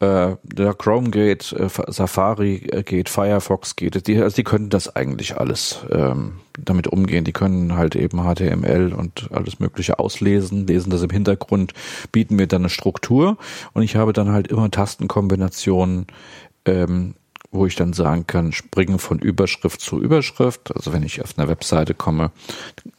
äh, 0.00 0.34
der 0.42 0.74
Chrome 0.74 1.10
geht, 1.10 1.54
Safari 1.88 2.82
geht, 2.84 3.08
Firefox 3.08 3.76
geht, 3.76 4.06
die, 4.08 4.20
also 4.20 4.34
die 4.34 4.44
können 4.44 4.68
das 4.68 4.94
eigentlich 4.94 5.38
alles 5.38 5.78
ähm, 5.90 6.40
damit 6.58 6.86
umgehen. 6.86 7.24
Die 7.24 7.32
können 7.32 7.76
halt 7.76 7.96
eben 7.96 8.18
HTML 8.18 8.92
und 8.92 9.30
alles 9.32 9.60
Mögliche 9.60 9.98
auslesen, 9.98 10.66
lesen 10.66 10.90
das 10.90 11.02
im 11.02 11.10
Hintergrund, 11.10 11.72
bieten 12.12 12.36
mir 12.36 12.46
dann 12.46 12.62
eine 12.62 12.70
Struktur 12.70 13.38
und 13.72 13.82
ich 13.82 13.96
habe 13.96 14.12
dann 14.12 14.30
halt 14.32 14.48
immer 14.48 14.70
Tastenkombinationen, 14.70 16.06
ähm, 16.64 17.14
wo 17.50 17.66
ich 17.66 17.76
dann 17.76 17.92
sagen 17.92 18.26
kann, 18.26 18.52
springen 18.52 18.98
von 18.98 19.18
Überschrift 19.18 19.80
zu 19.80 20.00
Überschrift. 20.00 20.74
Also 20.74 20.92
wenn 20.92 21.02
ich 21.02 21.20
auf 21.22 21.38
einer 21.38 21.48
Webseite 21.48 21.92
komme, 21.92 22.30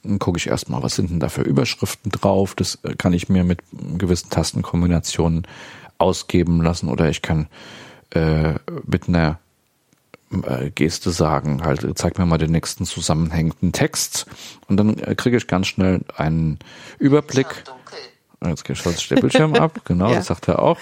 dann 0.03 0.19
gucke 0.19 0.37
ich 0.37 0.47
erstmal, 0.47 0.83
was 0.83 0.95
sind 0.95 1.09
denn 1.09 1.19
da 1.19 1.29
für 1.29 1.41
Überschriften 1.41 2.11
drauf. 2.11 2.53
Das 2.55 2.79
äh, 2.83 2.93
kann 2.95 3.13
ich 3.13 3.29
mir 3.29 3.43
mit 3.43 3.59
gewissen 3.97 4.29
Tastenkombinationen 4.29 5.47
ausgeben 5.97 6.61
lassen 6.61 6.89
oder 6.89 7.09
ich 7.09 7.21
kann 7.21 7.47
äh, 8.11 8.55
mit 8.85 9.07
einer 9.07 9.39
Geste 10.73 11.11
sagen, 11.11 11.63
halt, 11.63 11.85
zeig 11.95 12.17
mir 12.17 12.25
mal 12.25 12.37
den 12.37 12.51
nächsten 12.51 12.85
zusammenhängenden 12.85 13.71
Text 13.71 14.25
und 14.67 14.77
dann 14.77 14.97
äh, 14.97 15.15
kriege 15.15 15.37
ich 15.37 15.47
ganz 15.47 15.67
schnell 15.67 16.01
einen 16.15 16.59
Überblick. 16.99 17.63
Jetzt 18.45 18.65
schaltet 18.77 19.09
der 19.09 19.15
Bildschirm 19.17 19.53
ab, 19.55 19.81
genau, 19.85 20.09
ja. 20.09 20.15
das 20.15 20.27
sagt 20.27 20.47
er 20.47 20.59
auch. 20.59 20.77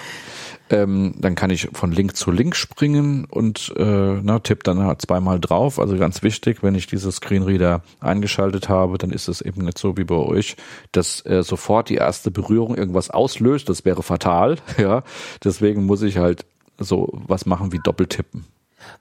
Ähm, 0.71 1.15
dann 1.17 1.35
kann 1.35 1.49
ich 1.49 1.67
von 1.73 1.91
Link 1.91 2.15
zu 2.15 2.31
Link 2.31 2.55
springen 2.55 3.25
und 3.25 3.73
äh, 3.75 4.19
na, 4.21 4.39
tipp 4.39 4.63
dann 4.63 4.79
halt 4.79 5.01
zweimal 5.01 5.39
drauf. 5.39 5.79
Also 5.79 5.97
ganz 5.97 6.23
wichtig, 6.23 6.63
wenn 6.63 6.75
ich 6.75 6.87
diese 6.87 7.11
Screenreader 7.11 7.83
eingeschaltet 7.99 8.69
habe, 8.69 8.97
dann 8.97 9.11
ist 9.11 9.27
es 9.27 9.41
eben 9.41 9.65
nicht 9.65 9.77
so 9.77 9.97
wie 9.97 10.05
bei 10.05 10.15
euch, 10.15 10.55
dass 10.93 11.25
äh, 11.25 11.43
sofort 11.43 11.89
die 11.89 11.95
erste 11.95 12.31
Berührung 12.31 12.75
irgendwas 12.75 13.09
auslöst. 13.09 13.67
Das 13.67 13.85
wäre 13.85 14.01
fatal. 14.01 14.57
Ja, 14.77 15.03
deswegen 15.43 15.85
muss 15.85 16.01
ich 16.01 16.17
halt 16.17 16.45
so 16.79 17.09
was 17.11 17.45
machen 17.45 17.71
wie 17.71 17.79
Doppeltippen. 17.83 18.45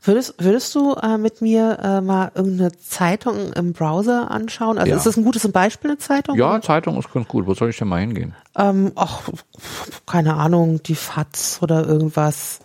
Würdest, 0.02 0.34
würdest 0.38 0.74
du 0.74 0.94
äh, 0.94 1.18
mit 1.18 1.40
mir 1.42 1.78
äh, 1.82 2.00
mal 2.00 2.32
irgendeine 2.34 2.72
Zeitung 2.78 3.52
im 3.52 3.72
Browser 3.72 4.30
anschauen? 4.30 4.78
Also 4.78 4.90
Ja. 4.90 4.96
ist 4.96 5.06
das 5.06 5.16
ein 5.16 5.24
gutes 5.24 5.50
Beispiel, 5.50 5.90
eine 5.90 5.98
Zeitung? 5.98 6.36
Ja, 6.36 6.60
Zeitung 6.62 6.98
ist 6.98 7.12
ganz 7.12 7.28
gut. 7.28 7.46
Wo 7.46 7.54
soll 7.54 7.70
ich 7.70 7.78
denn 7.78 7.88
mal 7.88 8.00
hingehen? 8.00 8.34
Ähm, 8.56 8.92
ach, 8.94 9.22
keine 10.06 10.34
Ahnung, 10.34 10.82
die 10.82 10.94
FATS 10.94 11.60
oder 11.62 11.86
irgendwas. 11.86 12.60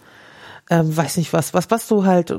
Ähm, 0.70 0.96
weiß 0.96 1.18
nicht 1.18 1.34
was, 1.34 1.54
was, 1.54 1.70
was 1.70 1.88
du 1.88 2.06
halt 2.06 2.34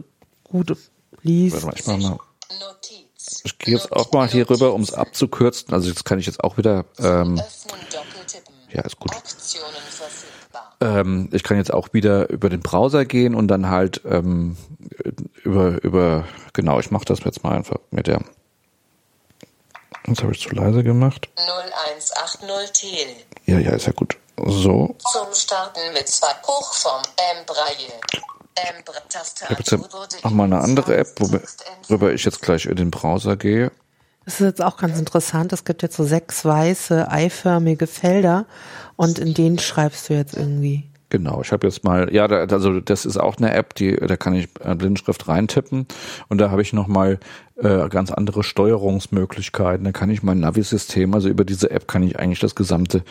gut 0.45 0.77
liest. 1.23 1.55
Warte 1.55 1.67
mal, 1.67 1.75
ich 1.77 1.87
mach 1.87 1.99
mal. 1.99 2.19
Notiz. 2.61 3.43
Ich 3.45 3.59
gehe 3.59 3.75
jetzt 3.75 3.93
auch 3.93 4.13
mal 4.13 4.29
hier 4.29 4.49
rüber, 4.49 4.73
um 4.73 4.83
es 4.83 4.93
abzukürzen. 4.93 5.75
Also 5.75 5.89
jetzt 5.89 6.05
kann 6.05 6.19
ich 6.19 6.27
jetzt 6.27 6.43
auch 6.43 6.57
wieder, 6.57 6.85
ähm, 6.99 7.41
ja, 8.73 8.83
ist 8.83 8.99
gut. 8.99 9.15
Optionen 9.15 9.75
verfügbar. 9.91 10.26
Ähm, 10.81 11.29
ich 11.33 11.43
kann 11.43 11.57
jetzt 11.57 11.73
auch 11.73 11.89
wieder 11.93 12.29
über 12.29 12.49
den 12.49 12.61
Browser 12.61 13.05
gehen 13.05 13.35
und 13.35 13.49
dann 13.49 13.71
halt 13.71 14.03
ähm, 14.05 14.57
über, 15.43 15.83
über, 15.83 16.25
genau, 16.53 16.79
ich 16.81 16.91
mache 16.91 17.07
das 17.07 17.25
jetzt 17.25 17.43
mal 17.43 17.57
einfach 17.57 17.79
mit 17.91 18.07
der. 18.07 18.21
Jetzt 20.07 20.23
habe 20.23 20.33
ich 20.33 20.41
zu 20.41 20.55
leise 20.55 20.85
gemacht. 20.85 21.29
0180 21.37 22.73
Tel. 22.73 23.17
Ja, 23.47 23.59
ja, 23.59 23.73
ist 23.73 23.87
ja 23.87 23.93
gut. 23.93 24.17
So, 24.45 24.95
Zum 24.99 25.33
Starten 25.33 25.93
mit 25.95 26.07
zwei 26.09 26.33
Hochform 26.47 27.03
M-Braille. 27.39 27.93
ich 28.55 29.43
habe 29.43 29.55
jetzt 29.59 29.73
noch 30.25 30.31
mal 30.31 30.45
eine 30.45 30.61
andere 30.61 30.97
App, 30.97 31.19
worüber 31.19 32.13
ich 32.13 32.25
jetzt 32.25 32.43
gleich 32.43 32.67
in 32.67 32.77
den 32.77 32.91
Browser 32.91 33.37
gehe. 33.37 33.73
Das 34.27 34.41
ist 34.41 34.47
jetzt 34.47 34.63
auch 34.63 34.77
ganz 34.77 34.99
interessant. 34.99 35.53
Es 35.53 35.65
gibt 35.65 35.83
jetzt 35.83 35.97
so 35.97 36.05
sechs 36.05 36.45
weiße, 36.45 37.11
eiförmige 37.11 37.87
Felder 37.87 38.45
und 38.97 39.19
in 39.19 39.33
denen 39.35 39.59
schreibst 39.59 40.11
du 40.11 40.15
jetzt 40.15 40.37
irgendwie. 40.37 40.91
Genau, 41.11 41.41
ich 41.41 41.53
habe 41.53 41.69
jetzt 41.69 41.85
mal, 41.85 42.13
ja, 42.13 42.27
da, 42.27 42.39
also 42.39 42.81
das 42.81 43.07
ist 43.07 43.17
auch 43.17 43.37
eine 43.37 43.55
App, 43.55 43.75
die, 43.77 43.95
da 43.95 44.17
kann 44.17 44.35
ich 44.35 44.53
Blindschrift 44.53 45.29
reintippen 45.29 45.87
und 46.29 46.39
da 46.39 46.51
habe 46.51 46.63
ich 46.63 46.73
noch 46.73 46.89
mal 46.89 47.21
äh, 47.55 47.89
ganz 47.89 48.11
andere 48.11 48.43
Steuerungsmöglichkeiten. 48.43 49.85
Da 49.85 49.93
kann 49.93 50.11
ich 50.11 50.25
mein 50.25 50.41
Navi-System, 50.41 51.15
also 51.15 51.29
über 51.29 51.45
diese 51.45 51.71
App 51.71 51.87
kann 51.87 52.03
ich 52.03 52.19
eigentlich 52.19 52.41
das 52.41 52.57
gesamte 52.57 53.05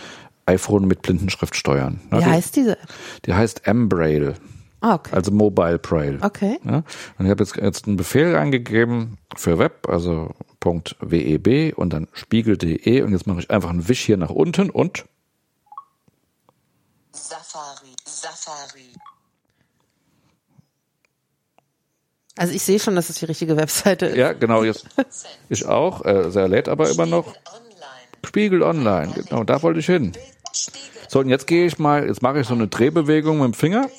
iPhone 0.46 0.86
mit 0.86 1.02
Blindenschrift 1.02 1.56
steuern. 1.56 2.02
Wie 2.12 2.18
die, 2.18 2.26
heißt 2.26 2.58
diese? 2.58 2.74
App? 2.74 2.90
die 3.26 3.34
heißt 3.34 3.66
M-Braille, 3.66 4.34
Ah, 4.82 4.96
okay. 4.96 5.16
also 5.16 5.32
Mobile 5.32 5.80
Braille. 5.80 6.20
Okay. 6.22 6.60
Ja, 6.66 6.84
und 7.18 7.26
ich 7.26 7.32
habe 7.32 7.44
jetzt, 7.44 7.56
jetzt 7.56 7.88
einen 7.88 7.96
Befehl 7.96 8.36
eingegeben 8.36 9.18
für 9.36 9.58
Web, 9.58 9.88
also 9.90 10.32
.web 10.66 11.78
und 11.78 11.94
dann 11.94 12.08
spiegel.de 12.14 13.02
und 13.02 13.12
jetzt 13.12 13.28
mache 13.28 13.40
ich 13.40 13.52
einfach 13.52 13.70
einen 13.70 13.88
Wisch 13.88 14.02
hier 14.02 14.18
nach 14.18 14.30
unten 14.30 14.70
und 14.70 15.06
Safari. 17.12 17.96
Safari. 18.06 18.94
Also 22.38 22.54
ich 22.54 22.64
sehe 22.64 22.80
schon, 22.80 22.96
dass 22.96 23.10
es 23.10 23.18
die 23.18 23.26
richtige 23.26 23.56
Webseite 23.56 24.08
ist. 24.08 24.18
ja, 24.18 24.34
genau, 24.34 24.64
jetzt 24.64 24.86
ich 25.50 25.66
auch, 25.66 26.04
äh, 26.04 26.30
sehr 26.32 26.48
lädt 26.48 26.68
aber 26.68 26.90
immer 26.90 27.06
noch. 27.06 27.34
Spiegel 28.26 28.64
Online, 28.64 29.14
genau, 29.14 29.44
da 29.44 29.62
wollte 29.62 29.80
ich 29.80 29.86
hin. 29.86 30.12
So, 31.08 31.20
und 31.20 31.30
jetzt 31.30 31.48
gehe 31.48 31.66
ich 31.68 31.80
mal, 31.80 32.08
jetzt 32.08 32.22
mache 32.22 32.42
ich 32.42 32.48
so 32.48 32.54
eine 32.54 32.68
Drehbewegung 32.68 33.38
mit 33.38 33.46
dem 33.46 33.54
Finger. 33.54 33.90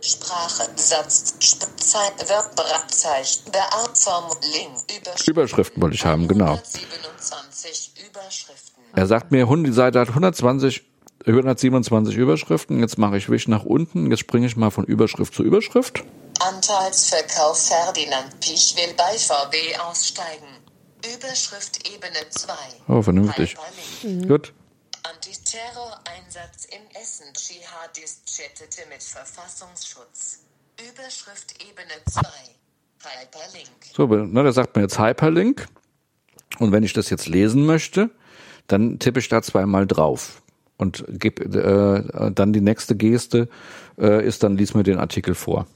Sprache. 0.00 0.68
Satz. 0.76 1.34
Zeit. 1.38 2.28
Verb. 2.28 2.50
Zeichen. 2.88 3.50
Beartform. 3.50 4.30
Link. 4.52 4.72
Überschrift. 4.98 5.28
Überschriften 5.28 5.82
wollte 5.82 5.94
ich 5.94 6.04
haben, 6.04 6.28
genau. 6.28 6.52
127 6.52 7.92
Überschriften. 8.06 8.82
Er 8.94 9.06
sagt 9.06 9.30
mir, 9.30 9.46
die 9.46 9.72
Seite 9.72 10.00
hat 10.00 10.08
120, 10.08 10.82
127 11.26 12.16
Überschriften. 12.16 12.80
Jetzt 12.80 12.98
mache 12.98 13.16
ich 13.16 13.28
Wisch 13.30 13.48
nach 13.48 13.64
unten. 13.64 14.10
Jetzt 14.10 14.20
springe 14.20 14.46
ich 14.46 14.56
mal 14.56 14.70
von 14.70 14.84
Überschrift 14.84 15.34
zu 15.34 15.42
Überschrift. 15.42 16.02
Anteilsverkauf 16.40 17.66
Ferdinand 17.66 18.40
Piech 18.40 18.74
will 18.76 18.94
bei 18.96 19.18
VB 19.18 19.78
aussteigen. 19.80 20.46
Überschrift 21.14 21.88
Ebene 21.88 22.28
2. 22.30 22.52
Oh, 22.88 23.02
vernünftig. 23.02 23.56
Hyperlink. 24.02 24.28
Gut. 24.28 24.52
Antiterror-Einsatz 25.02 26.66
in 26.66 27.00
Essen. 27.00 27.26
Dschihadist 27.32 28.26
chattete 28.26 28.88
mit 28.88 29.02
Verfassungsschutz. 29.02 30.44
Überschrift 30.78 31.54
Ebene 31.62 31.92
2. 32.08 32.20
Hyperlink. 33.02 33.68
So, 33.94 34.06
ne, 34.06 34.42
der 34.42 34.52
sagt 34.52 34.76
mir 34.76 34.82
jetzt 34.82 34.98
Hyperlink. 34.98 35.66
Und 36.58 36.72
wenn 36.72 36.82
ich 36.82 36.92
das 36.92 37.10
jetzt 37.10 37.28
lesen 37.28 37.64
möchte, 37.64 38.10
dann 38.66 38.98
tippe 38.98 39.20
ich 39.20 39.28
da 39.28 39.42
zweimal 39.42 39.86
drauf. 39.86 40.42
Und 40.76 41.04
gebe 41.08 41.44
äh, 41.44 42.32
dann 42.32 42.52
die 42.52 42.60
nächste 42.60 42.96
Geste 42.96 43.48
äh, 43.98 44.26
ist 44.26 44.42
dann 44.42 44.56
lies 44.56 44.74
mir 44.74 44.82
den 44.82 44.98
Artikel 44.98 45.34
vor. 45.34 45.66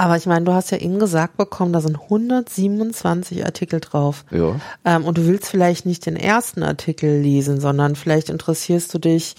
Aber 0.00 0.16
ich 0.16 0.26
meine, 0.26 0.44
du 0.44 0.52
hast 0.52 0.70
ja 0.70 0.78
eben 0.78 1.00
gesagt 1.00 1.36
bekommen, 1.36 1.72
da 1.72 1.80
sind 1.80 2.00
127 2.00 3.44
Artikel 3.44 3.80
drauf. 3.80 4.24
Ja. 4.30 4.54
Ähm, 4.84 5.04
und 5.04 5.18
du 5.18 5.26
willst 5.26 5.48
vielleicht 5.48 5.86
nicht 5.86 6.06
den 6.06 6.14
ersten 6.14 6.62
Artikel 6.62 7.20
lesen, 7.20 7.60
sondern 7.60 7.96
vielleicht 7.96 8.30
interessierst 8.30 8.94
du 8.94 8.98
dich 8.98 9.34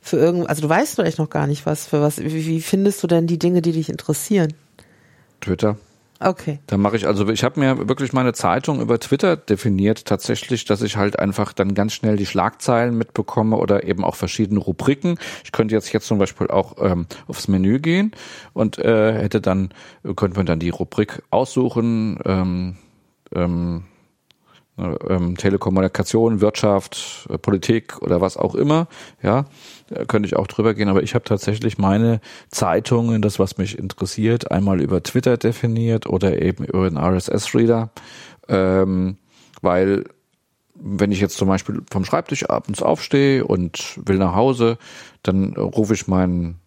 für 0.00 0.16
irgend, 0.16 0.48
also 0.48 0.62
du 0.62 0.68
weißt 0.68 0.94
vielleicht 0.94 1.18
noch 1.18 1.30
gar 1.30 1.48
nicht 1.48 1.66
was, 1.66 1.86
für 1.86 2.00
was, 2.00 2.18
wie, 2.18 2.46
wie 2.46 2.60
findest 2.60 3.02
du 3.02 3.08
denn 3.08 3.26
die 3.26 3.40
Dinge, 3.40 3.60
die 3.60 3.72
dich 3.72 3.88
interessieren? 3.88 4.54
Twitter. 5.40 5.78
Okay. 6.24 6.58
Da 6.66 6.78
mache 6.78 6.96
ich 6.96 7.06
also, 7.06 7.28
ich 7.28 7.44
habe 7.44 7.60
mir 7.60 7.88
wirklich 7.88 8.14
meine 8.14 8.32
Zeitung 8.32 8.80
über 8.80 8.98
Twitter 8.98 9.36
definiert, 9.36 10.06
tatsächlich, 10.06 10.64
dass 10.64 10.80
ich 10.80 10.96
halt 10.96 11.18
einfach 11.18 11.52
dann 11.52 11.74
ganz 11.74 11.92
schnell 11.92 12.16
die 12.16 12.24
Schlagzeilen 12.24 12.96
mitbekomme 12.96 13.56
oder 13.56 13.84
eben 13.84 14.04
auch 14.04 14.16
verschiedene 14.16 14.60
Rubriken. 14.60 15.18
Ich 15.44 15.52
könnte 15.52 15.74
jetzt 15.74 15.92
jetzt 15.92 16.06
zum 16.06 16.18
Beispiel 16.18 16.48
auch 16.48 16.76
ähm, 16.80 17.06
aufs 17.26 17.48
Menü 17.48 17.78
gehen 17.78 18.12
und 18.54 18.78
äh, 18.78 19.12
hätte 19.12 19.42
dann 19.42 19.68
könnte 20.16 20.36
man 20.38 20.46
dann 20.46 20.60
die 20.60 20.70
Rubrik 20.70 21.22
aussuchen. 21.30 22.18
Ähm, 22.24 22.76
ähm, 23.34 23.84
ähm, 24.78 25.36
Telekommunikation, 25.36 26.40
Wirtschaft, 26.40 27.26
äh, 27.30 27.38
Politik 27.38 28.02
oder 28.02 28.20
was 28.20 28.36
auch 28.36 28.54
immer, 28.54 28.88
ja, 29.22 29.46
da 29.88 30.04
könnte 30.04 30.26
ich 30.26 30.36
auch 30.36 30.46
drüber 30.46 30.74
gehen, 30.74 30.88
aber 30.88 31.02
ich 31.02 31.14
habe 31.14 31.24
tatsächlich 31.24 31.78
meine 31.78 32.20
Zeitungen, 32.48 33.22
das 33.22 33.38
was 33.38 33.58
mich 33.58 33.78
interessiert, 33.78 34.50
einmal 34.50 34.80
über 34.80 35.02
Twitter 35.02 35.36
definiert 35.36 36.06
oder 36.06 36.40
eben 36.42 36.64
über 36.64 36.88
den 36.88 36.98
RSS-Reader, 36.98 37.90
ähm, 38.48 39.18
weil 39.62 40.04
wenn 40.74 41.12
ich 41.12 41.20
jetzt 41.20 41.36
zum 41.36 41.48
Beispiel 41.48 41.82
vom 41.90 42.04
Schreibtisch 42.04 42.50
abends 42.50 42.82
aufstehe 42.82 43.44
und 43.44 44.00
will 44.04 44.18
nach 44.18 44.34
Hause, 44.34 44.78
dann 45.22 45.54
rufe 45.54 45.94
ich 45.94 46.08
meinen 46.08 46.60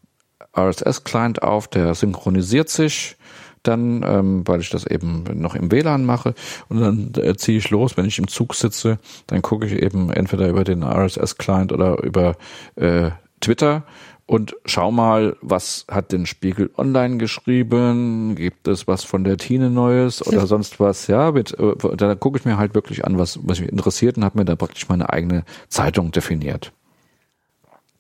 RSS-Client 0.58 1.44
auf, 1.44 1.68
der 1.68 1.94
synchronisiert 1.94 2.70
sich 2.70 3.18
dann, 3.64 4.04
ähm, 4.04 4.48
weil 4.48 4.62
ich 4.62 4.70
das 4.70 4.86
eben 4.86 5.24
noch 5.34 5.56
im 5.56 5.72
WLAN 5.72 6.06
mache 6.06 6.34
und 6.70 6.80
dann 6.80 7.12
äh, 7.18 7.36
ziehe 7.36 7.58
ich 7.58 7.70
los, 7.70 7.98
wenn 7.98 8.06
ich 8.06 8.20
im 8.20 8.28
Zug 8.28 8.56
sitze, 8.56 9.00
dann 9.28 9.42
gucke 9.42 9.66
ich 9.66 9.74
eben 9.74 10.12
entweder 10.12 10.48
über 10.50 10.64
den 10.64 10.84
RSS-Client 10.84 11.72
oder 11.72 12.04
über 12.04 12.36
äh, 12.76 13.12
Twitter 13.42 13.84
und 14.28 14.58
schau 14.66 14.92
mal, 14.92 15.38
was 15.42 15.86
hat 15.90 16.12
den 16.12 16.26
Spiegel 16.26 16.70
Online 16.78 17.16
geschrieben? 17.18 18.36
Gibt 18.36 18.68
es 18.68 18.86
was 18.86 19.06
von 19.06 19.24
der 19.24 19.38
Tine 19.38 19.70
Neues 19.70 20.26
oder 20.28 20.46
sonst 20.48 20.82
was? 20.82 21.08
Ja, 21.08 21.32
mit, 21.32 21.58
äh, 21.58 21.76
da 21.96 22.14
gucke 22.14 22.38
ich 22.38 22.44
mir 22.44 22.58
halt 22.58 22.76
wirklich 22.76 23.06
an, 23.06 23.18
was, 23.18 23.40
was 23.44 23.62
mich 23.62 23.70
interessiert 23.70 24.18
und 24.18 24.26
habe 24.26 24.38
mir 24.38 24.44
da 24.44 24.58
praktisch 24.58 24.90
meine 24.90 25.10
eigene 25.14 25.46
Zeitung 25.70 26.12
definiert. 26.12 26.74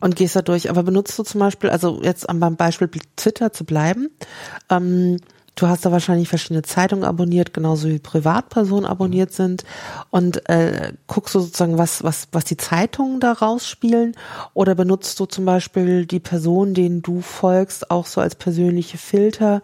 Und 0.01 0.17
gehst 0.17 0.35
da 0.35 0.41
durch. 0.41 0.69
Aber 0.69 0.83
benutzt 0.83 1.17
du 1.17 1.23
zum 1.23 1.39
Beispiel, 1.39 1.69
also 1.69 2.01
jetzt 2.03 2.27
beim 2.27 2.57
Beispiel 2.57 2.89
Twitter 3.15 3.53
zu 3.53 3.63
bleiben, 3.63 4.09
ähm, 4.69 5.17
Du 5.57 5.67
hast 5.67 5.85
da 5.85 5.91
wahrscheinlich 5.91 6.29
verschiedene 6.29 6.61
Zeitungen 6.61 7.03
abonniert, 7.03 7.51
genauso 7.51 7.89
wie 7.89 7.97
Privatpersonen 7.97 8.85
abonniert 8.85 9.33
sind. 9.33 9.63
Und 10.11 10.47
äh, 10.49 10.93
guckst 11.07 11.33
du 11.33 11.39
sozusagen, 11.39 11.79
was, 11.79 12.03
was, 12.03 12.27
was 12.31 12.45
die 12.45 12.57
Zeitungen 12.57 13.19
da 13.19 13.31
rausspielen? 13.31 14.15
Oder 14.53 14.75
benutzt 14.75 15.19
du 15.19 15.25
zum 15.25 15.45
Beispiel 15.45 16.05
die 16.05 16.19
Personen, 16.19 16.75
denen 16.75 17.01
du 17.01 17.21
folgst, 17.21 17.89
auch 17.89 18.05
so 18.05 18.21
als 18.21 18.35
persönliche 18.35 18.99
Filter? 18.99 19.63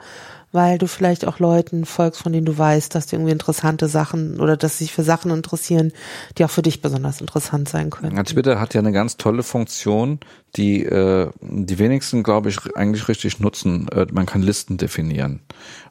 Weil 0.54 0.78
du 0.78 0.88
vielleicht 0.88 1.26
auch 1.26 1.40
Leuten 1.40 1.84
folgst, 1.84 2.22
von 2.22 2.32
denen 2.32 2.46
du 2.46 2.58
weißt, 2.58 2.94
dass 2.96 3.08
die 3.08 3.16
irgendwie 3.16 3.32
interessante 3.32 3.88
Sachen 3.88 4.40
oder 4.40 4.56
dass 4.56 4.78
sie 4.78 4.86
sich 4.86 4.94
für 4.94 5.04
Sachen 5.04 5.32
interessieren, 5.32 5.92
die 6.38 6.46
auch 6.46 6.50
für 6.50 6.62
dich 6.62 6.82
besonders 6.82 7.20
interessant 7.20 7.68
sein 7.68 7.90
können. 7.90 8.24
Twitter 8.24 8.60
hat 8.60 8.74
ja 8.74 8.80
eine 8.80 8.92
ganz 8.92 9.18
tolle 9.18 9.44
Funktion, 9.44 10.20
die 10.56 10.84
äh, 10.84 11.30
die 11.42 11.80
wenigsten, 11.80 12.24
glaube 12.24 12.50
ich, 12.50 12.76
eigentlich 12.76 13.08
richtig 13.08 13.40
nutzen. 13.40 13.88
Äh, 13.90 14.08
man 14.12 14.26
kann 14.26 14.42
Listen 14.42 14.78
definieren. 14.78 15.42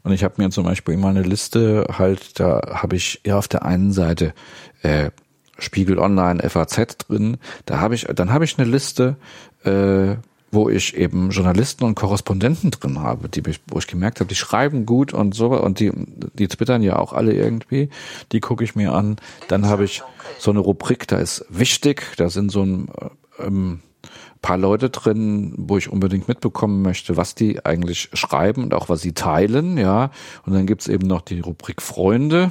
Und 0.04 0.12
ich 0.12 0.24
habe 0.24 0.34
mir 0.38 0.50
zum 0.50 0.64
Beispiel 0.64 0.94
immer 0.94 1.08
eine 1.08 1.22
Liste 1.22 1.86
halt, 1.98 2.38
da 2.40 2.60
habe 2.72 2.96
ich 2.96 3.20
ja 3.26 3.38
auf 3.38 3.48
der 3.48 3.64
einen 3.64 3.92
Seite 3.92 4.32
äh, 4.82 5.10
Spiegel 5.58 5.98
Online, 5.98 6.48
FAZ 6.48 6.98
drin. 6.98 7.36
Da 7.66 7.80
habe 7.80 7.94
ich, 7.94 8.06
dann 8.14 8.32
habe 8.32 8.44
ich 8.44 8.58
eine 8.58 8.68
Liste, 8.68 9.16
äh, 9.64 10.16
wo 10.52 10.68
ich 10.68 10.96
eben 10.96 11.30
Journalisten 11.30 11.84
und 11.84 11.94
Korrespondenten 11.94 12.70
drin 12.70 13.00
habe, 13.00 13.28
die 13.28 13.42
wo 13.66 13.78
ich 13.78 13.86
gemerkt 13.86 14.20
habe, 14.20 14.28
die 14.28 14.34
schreiben 14.36 14.86
gut 14.86 15.12
und 15.14 15.34
so 15.34 15.48
und 15.48 15.80
die 15.80 15.90
die 16.34 16.46
twittern 16.46 16.82
ja 16.82 16.98
auch 16.98 17.14
alle 17.14 17.32
irgendwie, 17.32 17.88
die 18.30 18.40
gucke 18.40 18.62
ich 18.62 18.76
mir 18.76 18.92
an. 18.92 19.16
Dann 19.48 19.66
habe 19.66 19.84
ich 19.84 20.02
so 20.38 20.50
eine 20.50 20.60
Rubrik, 20.60 21.08
da 21.08 21.16
ist 21.16 21.44
wichtig, 21.48 22.04
da 22.18 22.28
sind 22.28 22.52
so 22.52 22.62
ein 22.62 22.88
ähm, 23.38 23.80
paar 24.42 24.58
Leute 24.58 24.90
drin, 24.90 25.54
wo 25.56 25.78
ich 25.78 25.90
unbedingt 25.90 26.28
mitbekommen 26.28 26.82
möchte, 26.82 27.16
was 27.16 27.34
die 27.34 27.64
eigentlich 27.64 28.10
schreiben 28.12 28.64
und 28.64 28.74
auch 28.74 28.88
was 28.88 29.00
sie 29.00 29.12
teilen, 29.12 29.78
ja. 29.78 30.10
Und 30.44 30.52
dann 30.52 30.66
gibt's 30.66 30.88
eben 30.88 31.06
noch 31.06 31.22
die 31.22 31.40
Rubrik 31.40 31.80
Freunde 31.80 32.50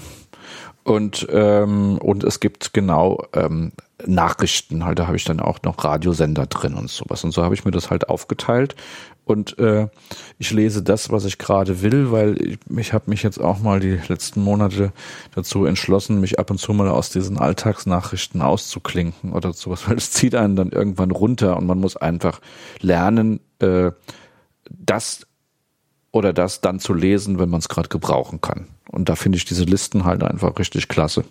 und 0.83 1.27
ähm, 1.31 1.99
und 1.99 2.23
es 2.23 2.39
gibt 2.39 2.73
genau 2.73 3.25
ähm, 3.33 3.73
Nachrichten, 4.07 4.85
halt, 4.85 4.99
da 4.99 5.07
habe 5.07 5.17
ich 5.17 5.23
dann 5.23 5.39
auch 5.39 5.59
noch 5.63 5.83
Radiosender 5.83 6.45
drin 6.47 6.75
und 6.75 6.89
sowas. 6.89 7.23
Und 7.23 7.31
so 7.31 7.43
habe 7.43 7.55
ich 7.55 7.65
mir 7.65 7.71
das 7.71 7.89
halt 7.89 8.09
aufgeteilt. 8.09 8.75
Und 9.23 9.57
äh, 9.59 9.87
ich 10.39 10.51
lese 10.51 10.83
das, 10.83 11.11
was 11.11 11.25
ich 11.25 11.37
gerade 11.37 11.81
will, 11.81 12.11
weil 12.11 12.41
ich, 12.41 12.59
ich 12.75 12.93
habe 12.93 13.09
mich 13.09 13.23
jetzt 13.23 13.39
auch 13.39 13.59
mal 13.59 13.79
die 13.79 13.99
letzten 14.07 14.41
Monate 14.41 14.91
dazu 15.35 15.65
entschlossen, 15.65 16.19
mich 16.19 16.39
ab 16.39 16.51
und 16.51 16.57
zu 16.57 16.73
mal 16.73 16.89
aus 16.89 17.11
diesen 17.11 17.37
Alltagsnachrichten 17.37 18.41
auszuklinken 18.41 19.33
oder 19.33 19.53
sowas, 19.53 19.83
weil 19.87 19.97
es 19.97 20.11
zieht 20.11 20.35
einen 20.35 20.55
dann 20.55 20.71
irgendwann 20.71 21.11
runter 21.11 21.57
und 21.57 21.65
man 21.65 21.79
muss 21.79 21.95
einfach 21.97 22.41
lernen, 22.81 23.39
äh, 23.59 23.91
das 24.69 25.27
oder 26.11 26.33
das 26.33 26.61
dann 26.61 26.79
zu 26.79 26.93
lesen, 26.93 27.39
wenn 27.39 27.49
man 27.49 27.59
es 27.59 27.69
gerade 27.69 27.89
gebrauchen 27.89 28.41
kann. 28.41 28.67
Und 28.89 29.07
da 29.07 29.15
finde 29.15 29.37
ich 29.37 29.45
diese 29.45 29.63
Listen 29.63 30.03
halt 30.03 30.23
einfach 30.23 30.57
richtig 30.59 30.89
klasse. 30.89 31.23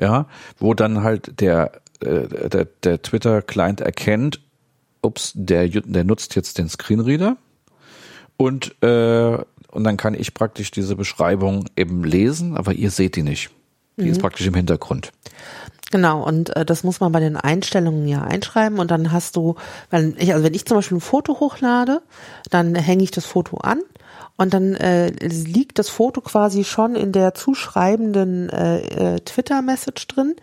ja, 0.00 0.26
wo 0.58 0.74
dann 0.74 1.02
halt 1.02 1.40
der, 1.40 1.80
äh, 2.00 2.48
der, 2.48 2.64
der 2.64 3.02
Twitter-Client 3.02 3.80
erkennt, 3.80 4.40
ups, 5.02 5.32
der, 5.34 5.68
der 5.68 6.04
nutzt 6.04 6.34
jetzt 6.36 6.58
den 6.58 6.68
Screenreader 6.68 7.36
und, 8.36 8.82
äh, 8.82 9.38
und 9.70 9.84
dann 9.84 9.96
kann 9.96 10.14
ich 10.14 10.34
praktisch 10.34 10.70
diese 10.70 10.96
Beschreibung 10.96 11.66
eben 11.76 12.04
lesen, 12.04 12.56
aber 12.56 12.72
ihr 12.72 12.90
seht 12.90 13.16
die 13.16 13.22
nicht. 13.22 13.50
Die 13.96 14.04
mhm. 14.04 14.12
ist 14.12 14.20
praktisch 14.20 14.46
im 14.46 14.54
Hintergrund. 14.54 15.12
Genau, 15.90 16.26
und 16.26 16.56
äh, 16.56 16.64
das 16.64 16.84
muss 16.84 17.00
man 17.00 17.12
bei 17.12 17.20
den 17.20 17.36
Einstellungen 17.36 18.08
ja 18.08 18.22
einschreiben 18.22 18.78
und 18.78 18.90
dann 18.90 19.12
hast 19.12 19.36
du, 19.36 19.56
wenn 19.90 20.16
ich, 20.18 20.32
also 20.32 20.44
wenn 20.44 20.54
ich 20.54 20.64
zum 20.64 20.78
Beispiel 20.78 20.96
ein 20.96 21.02
Foto 21.02 21.38
hochlade, 21.38 22.00
dann 22.50 22.74
hänge 22.74 23.04
ich 23.04 23.10
das 23.10 23.26
Foto 23.26 23.58
an 23.58 23.80
und 24.38 24.54
dann 24.54 24.74
äh, 24.74 25.10
liegt 25.10 25.78
das 25.78 25.90
Foto 25.90 26.22
quasi 26.22 26.64
schon 26.64 26.94
in 26.94 27.12
der 27.12 27.34
zuschreibenden 27.34 28.48
äh, 28.48 29.16
äh, 29.16 29.20
Twitter-Message 29.20 30.08
drin. 30.08 30.34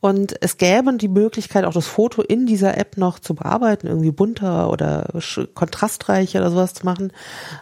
Und 0.00 0.34
es 0.40 0.58
gäbe 0.58 0.92
die 0.96 1.08
Möglichkeit, 1.08 1.64
auch 1.64 1.72
das 1.72 1.86
Foto 1.86 2.22
in 2.22 2.46
dieser 2.46 2.76
App 2.76 2.96
noch 2.96 3.18
zu 3.18 3.34
bearbeiten, 3.34 3.86
irgendwie 3.86 4.10
bunter 4.10 4.70
oder 4.70 5.08
kontrastreicher 5.54 6.40
oder 6.40 6.50
sowas 6.50 6.74
zu 6.74 6.84
machen. 6.84 7.12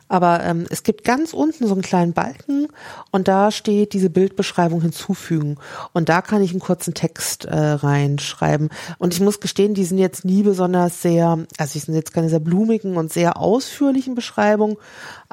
Aber 0.08 0.42
ähm, 0.42 0.66
es 0.68 0.82
gibt 0.82 1.04
ganz 1.04 1.32
unten 1.32 1.66
so 1.66 1.72
einen 1.72 1.82
kleinen 1.82 2.12
Balken 2.12 2.68
und 3.12 3.28
da 3.28 3.50
steht 3.50 3.92
diese 3.92 4.10
Bildbeschreibung 4.10 4.82
hinzufügen. 4.82 5.58
Und 5.92 6.08
da 6.08 6.22
kann 6.22 6.42
ich 6.42 6.50
einen 6.50 6.60
kurzen 6.60 6.92
Text 6.92 7.44
äh, 7.44 7.56
reinschreiben. 7.56 8.68
Und 8.98 9.14
ich 9.14 9.20
muss 9.20 9.40
gestehen, 9.40 9.74
die 9.74 9.84
sind 9.84 9.98
jetzt 9.98 10.24
nie 10.24 10.42
besonders 10.42 11.02
sehr, 11.02 11.38
also 11.56 11.72
die 11.72 11.78
sind 11.78 11.94
jetzt 11.94 12.12
keine 12.12 12.28
sehr 12.28 12.40
blumigen 12.40 12.96
und 12.96 13.12
sehr 13.12 13.38
ausführlichen 13.38 14.16
Beschreibungen, 14.16 14.76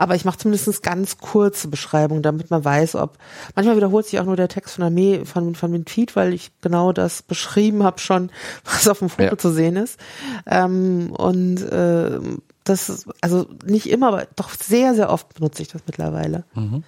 aber 0.02 0.16
ich 0.16 0.26
mache 0.26 0.39
zumindest 0.39 0.82
ganz 0.82 1.20
kurze 1.20 1.68
Beschreibungen, 1.68 2.24
damit 2.24 2.49
man 2.49 2.66
weiß, 2.66 2.95
ob 2.95 3.20
manchmal 3.56 3.78
wiederholt 3.78 4.08
sich 4.08 4.20
auch 4.20 4.26
nur 4.26 4.36
der 4.36 4.47
Text 4.47 4.74
von 4.74 4.82
der 4.82 4.89
Mail, 4.89 5.28
von, 5.28 5.54
von 5.54 5.72
dem 5.72 5.86
Tweet, 5.86 6.16
weil 6.16 6.34
ich 6.34 6.49
genau 6.60 6.91
das 6.91 7.22
beschrieben 7.22 7.84
habe 7.84 7.99
schon, 7.99 8.32
was 8.66 8.88
auf 8.88 8.97
dem 8.97 9.10
Foto 9.10 9.24
ja. 9.24 9.38
zu 9.38 9.52
sehen 9.52 9.76
ist. 9.76 9.99
Ähm, 10.47 11.12
und 11.16 11.62
äh, 11.62 12.20
das 12.64 12.89
ist, 12.89 13.10
also 13.22 13.45
nicht 13.64 13.91
immer, 13.91 14.08
aber 14.08 14.28
doch 14.36 14.49
sehr, 14.49 14.95
sehr 14.95 15.12
oft 15.12 15.36
benutze 15.36 15.62
ich 15.62 15.68
das 15.68 15.84
mittlerweile. 15.86 16.45
Mhm. 16.56 16.84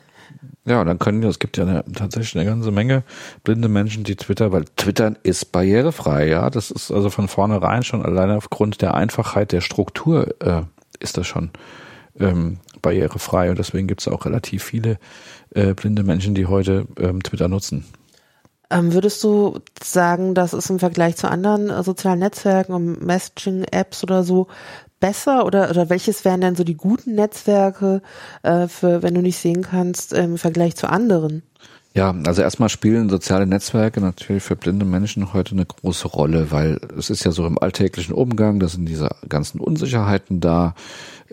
Ja, 0.66 0.82
und 0.82 0.88
dann 0.88 0.98
können 0.98 1.22
es 1.22 1.38
gibt 1.38 1.58
ja 1.58 1.66
eine, 1.66 1.86
tatsächlich 1.94 2.36
eine 2.36 2.50
ganze 2.50 2.72
Menge 2.72 3.04
blinde 3.44 3.68
Menschen, 3.68 4.04
die 4.04 4.16
Twitter, 4.16 4.52
weil 4.52 4.66
Twitter 4.76 5.14
ist 5.22 5.52
barrierefrei, 5.52 6.30
ja. 6.30 6.50
Das 6.50 6.72
ist 6.72 6.90
also 6.90 7.12
von 7.12 7.28
vornherein 7.28 7.84
schon 7.84 8.04
alleine 8.04 8.38
aufgrund 8.38 8.82
der 8.82 8.96
Einfachheit 8.96 9.52
der 9.52 9.62
Struktur 9.62 10.34
äh, 10.42 10.64
ist 11.00 11.18
das 11.18 11.28
schon 11.28 11.52
ähm, 12.20 12.58
barrierefrei 12.84 13.50
und 13.50 13.58
deswegen 13.58 13.88
gibt 13.88 14.02
es 14.02 14.08
auch 14.08 14.26
relativ 14.26 14.64
viele 14.64 15.00
äh, 15.56 15.74
blinde 15.74 16.04
Menschen, 16.04 16.36
die 16.36 16.46
heute 16.46 16.86
ähm, 17.00 17.24
Twitter 17.24 17.48
nutzen. 17.48 17.86
Ähm, 18.70 18.94
würdest 18.94 19.24
du 19.24 19.60
sagen, 19.82 20.36
dass 20.36 20.54
es 20.54 20.70
im 20.70 20.80
Vergleich 20.80 21.16
zu 21.16 21.30
anderen 21.30 21.70
äh, 21.70 21.84
sozialen 21.84 22.20
Netzwerken 22.20 22.74
und 22.74 23.04
Messaging-Apps 23.04 24.04
oder 24.04 24.24
so 24.24 24.48
besser 25.00 25.46
oder, 25.46 25.70
oder 25.70 25.90
welches 25.90 26.24
wären 26.26 26.42
denn 26.42 26.56
so 26.56 26.64
die 26.64 26.78
guten 26.78 27.16
Netzwerke 27.16 28.02
äh, 28.42 28.68
für, 28.68 29.04
wenn 29.04 29.14
du 29.14 29.22
nicht 29.22 29.38
sehen 29.38 29.62
kannst, 29.62 30.14
im 30.14 30.38
Vergleich 30.38 30.76
zu 30.76 30.90
anderen? 30.90 31.44
Ja, 31.96 32.16
also 32.26 32.42
erstmal 32.42 32.70
spielen 32.70 33.10
soziale 33.10 33.46
Netzwerke 33.46 34.02
natürlich 34.02 34.42
für 34.42 34.56
blinde 34.56 34.86
Menschen 34.86 35.32
heute 35.32 35.52
eine 35.52 35.66
große 35.66 36.08
Rolle, 36.08 36.52
weil 36.52 36.80
es 36.98 37.12
ist 37.12 37.24
ja 37.24 37.32
so 37.32 37.46
im 37.46 37.60
alltäglichen 37.60 38.16
Umgang, 38.16 38.60
da 38.60 38.68
sind 38.68 38.86
diese 38.86 39.10
ganzen 39.30 39.60
Unsicherheiten 39.60 40.40
da, 40.40 40.74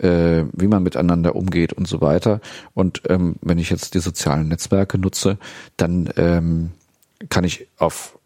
äh, 0.01 0.45
wie 0.53 0.67
man 0.67 0.83
miteinander 0.83 1.35
umgeht 1.35 1.73
und 1.73 1.87
so 1.87 2.01
weiter. 2.01 2.41
Und 2.73 3.01
ähm, 3.09 3.35
wenn 3.41 3.59
ich 3.59 3.69
jetzt 3.69 3.93
die 3.93 3.99
sozialen 3.99 4.47
Netzwerke 4.47 4.97
nutze, 4.97 5.37
dann 5.77 6.09
ähm, 6.17 6.71
kann 7.29 7.43
ich 7.43 7.67
auf 7.77 8.17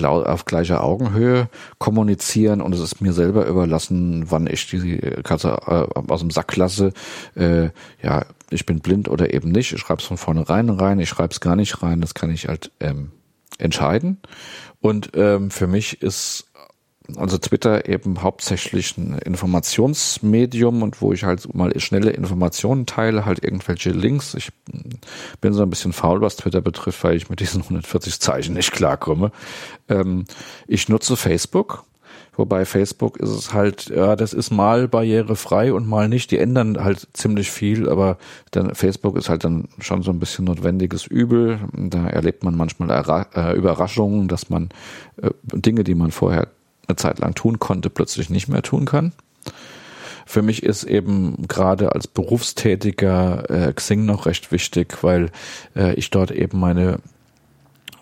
auf 0.00 0.46
gleicher 0.46 0.82
Augenhöhe 0.82 1.50
kommunizieren 1.78 2.62
und 2.62 2.74
es 2.74 2.80
ist 2.80 3.02
mir 3.02 3.12
selber 3.12 3.46
überlassen, 3.46 4.30
wann 4.30 4.46
ich 4.46 4.70
die 4.70 4.98
Katze 5.22 5.58
äh, 5.66 6.00
aus 6.10 6.20
dem 6.20 6.30
Sack 6.30 6.56
lasse. 6.56 6.94
Äh, 7.34 7.70
ja, 8.02 8.24
ich 8.48 8.64
bin 8.64 8.80
blind 8.80 9.08
oder 9.08 9.34
eben 9.34 9.50
nicht. 9.50 9.72
Ich 9.72 9.80
schreibe 9.80 10.00
es 10.00 10.06
von 10.06 10.16
vornherein 10.16 10.70
rein, 10.70 10.98
ich 10.98 11.10
schreibe 11.10 11.32
es 11.32 11.40
gar 11.40 11.56
nicht 11.56 11.82
rein. 11.82 12.00
Das 12.00 12.14
kann 12.14 12.30
ich 12.30 12.48
halt 12.48 12.70
ähm, 12.80 13.10
entscheiden. 13.58 14.18
Und 14.80 15.10
ähm, 15.14 15.50
für 15.50 15.66
mich 15.66 16.00
ist 16.00 16.46
also 17.16 17.38
Twitter 17.38 17.88
eben 17.88 18.22
hauptsächlich 18.22 18.96
ein 18.96 19.18
Informationsmedium 19.18 20.82
und 20.82 21.00
wo 21.00 21.12
ich 21.12 21.24
halt 21.24 21.54
mal 21.54 21.78
schnelle 21.80 22.10
Informationen 22.10 22.86
teile, 22.86 23.24
halt 23.24 23.42
irgendwelche 23.42 23.90
Links. 23.90 24.34
Ich 24.34 24.50
bin 25.40 25.52
so 25.52 25.62
ein 25.62 25.70
bisschen 25.70 25.92
faul, 25.92 26.20
was 26.20 26.36
Twitter 26.36 26.60
betrifft, 26.60 27.02
weil 27.04 27.16
ich 27.16 27.30
mit 27.30 27.40
diesen 27.40 27.62
140 27.62 28.20
Zeichen 28.20 28.54
nicht 28.54 28.72
klarkomme. 28.72 29.32
Ähm, 29.88 30.24
ich 30.66 30.88
nutze 30.88 31.16
Facebook. 31.16 31.84
Wobei 32.34 32.64
Facebook 32.64 33.18
ist 33.18 33.28
es 33.28 33.52
halt, 33.52 33.90
ja, 33.90 34.16
das 34.16 34.32
ist 34.32 34.50
mal 34.50 34.88
barrierefrei 34.88 35.74
und 35.74 35.86
mal 35.86 36.08
nicht. 36.08 36.30
Die 36.30 36.38
ändern 36.38 36.82
halt 36.82 37.08
ziemlich 37.12 37.50
viel, 37.50 37.90
aber 37.90 38.16
dann 38.52 38.74
Facebook 38.74 39.18
ist 39.18 39.28
halt 39.28 39.44
dann 39.44 39.68
schon 39.80 40.02
so 40.02 40.10
ein 40.10 40.18
bisschen 40.18 40.46
notwendiges 40.46 41.06
Übel. 41.06 41.60
Da 41.74 42.06
erlebt 42.06 42.42
man 42.42 42.56
manchmal 42.56 43.26
äh, 43.34 43.54
Überraschungen, 43.54 44.28
dass 44.28 44.48
man 44.48 44.70
äh, 45.20 45.28
Dinge, 45.42 45.84
die 45.84 45.94
man 45.94 46.10
vorher 46.10 46.48
eine 46.92 46.96
Zeit 46.96 47.18
lang 47.18 47.34
tun 47.34 47.58
konnte, 47.58 47.90
plötzlich 47.90 48.30
nicht 48.30 48.48
mehr 48.48 48.62
tun 48.62 48.84
kann. 48.84 49.12
Für 50.26 50.42
mich 50.42 50.62
ist 50.62 50.84
eben 50.84 51.46
gerade 51.48 51.94
als 51.94 52.06
Berufstätiger 52.06 53.50
äh, 53.50 53.72
Xing 53.72 54.04
noch 54.04 54.26
recht 54.26 54.52
wichtig, 54.52 55.02
weil 55.02 55.30
äh, 55.74 55.94
ich 55.94 56.10
dort 56.10 56.30
eben 56.30 56.60
meine 56.60 57.00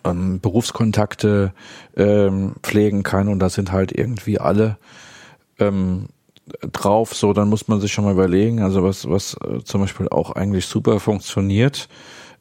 ähm, 0.04 0.40
Berufskontakte 0.40 1.52
ähm, 1.96 2.54
pflegen 2.62 3.02
kann 3.02 3.28
und 3.28 3.38
da 3.38 3.48
sind 3.48 3.72
halt 3.72 3.92
irgendwie 3.92 4.38
alle 4.38 4.76
ähm, 5.58 6.08
drauf. 6.72 7.14
So, 7.14 7.32
dann 7.32 7.48
muss 7.48 7.68
man 7.68 7.80
sich 7.80 7.92
schon 7.92 8.04
mal 8.04 8.12
überlegen, 8.12 8.60
also 8.60 8.82
was, 8.82 9.08
was 9.08 9.36
äh, 9.44 9.62
zum 9.64 9.80
Beispiel 9.80 10.08
auch 10.08 10.32
eigentlich 10.32 10.66
super 10.66 11.00
funktioniert, 11.00 11.88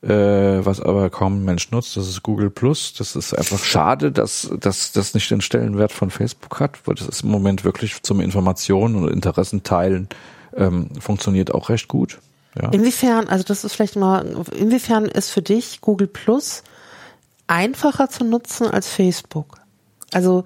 äh, 0.01 0.65
was 0.65 0.79
aber 0.81 1.09
kaum 1.09 1.41
ein 1.41 1.45
Mensch 1.45 1.71
nutzt, 1.71 1.97
das 1.97 2.07
ist 2.07 2.23
Google 2.23 2.49
Plus. 2.49 2.93
Das 2.93 3.15
ist 3.15 3.33
einfach 3.33 3.59
schade, 3.59 4.11
dass, 4.11 4.49
dass 4.59 4.91
das 4.91 5.13
nicht 5.13 5.29
den 5.29 5.41
Stellenwert 5.41 5.91
von 5.91 6.09
Facebook 6.09 6.59
hat, 6.59 6.79
weil 6.85 6.95
das 6.95 7.07
ist 7.07 7.23
im 7.23 7.29
Moment 7.29 7.63
wirklich 7.63 8.01
zum 8.03 8.21
Informationen 8.21 8.95
und 8.95 9.09
Interessen 9.09 9.63
teilen 9.63 10.07
ähm, 10.55 10.89
funktioniert 10.99 11.53
auch 11.53 11.69
recht 11.69 11.87
gut. 11.87 12.19
Ja. 12.59 12.69
Inwiefern, 12.69 13.27
also 13.27 13.43
das 13.43 13.63
ist 13.63 13.73
vielleicht 13.73 13.95
mal, 13.95 14.25
inwiefern 14.57 15.05
ist 15.05 15.29
für 15.29 15.41
dich 15.41 15.81
Google 15.81 16.07
Plus 16.07 16.63
einfacher 17.47 18.09
zu 18.09 18.23
nutzen 18.23 18.67
als 18.67 18.87
Facebook? 18.87 19.57
Also 20.11 20.45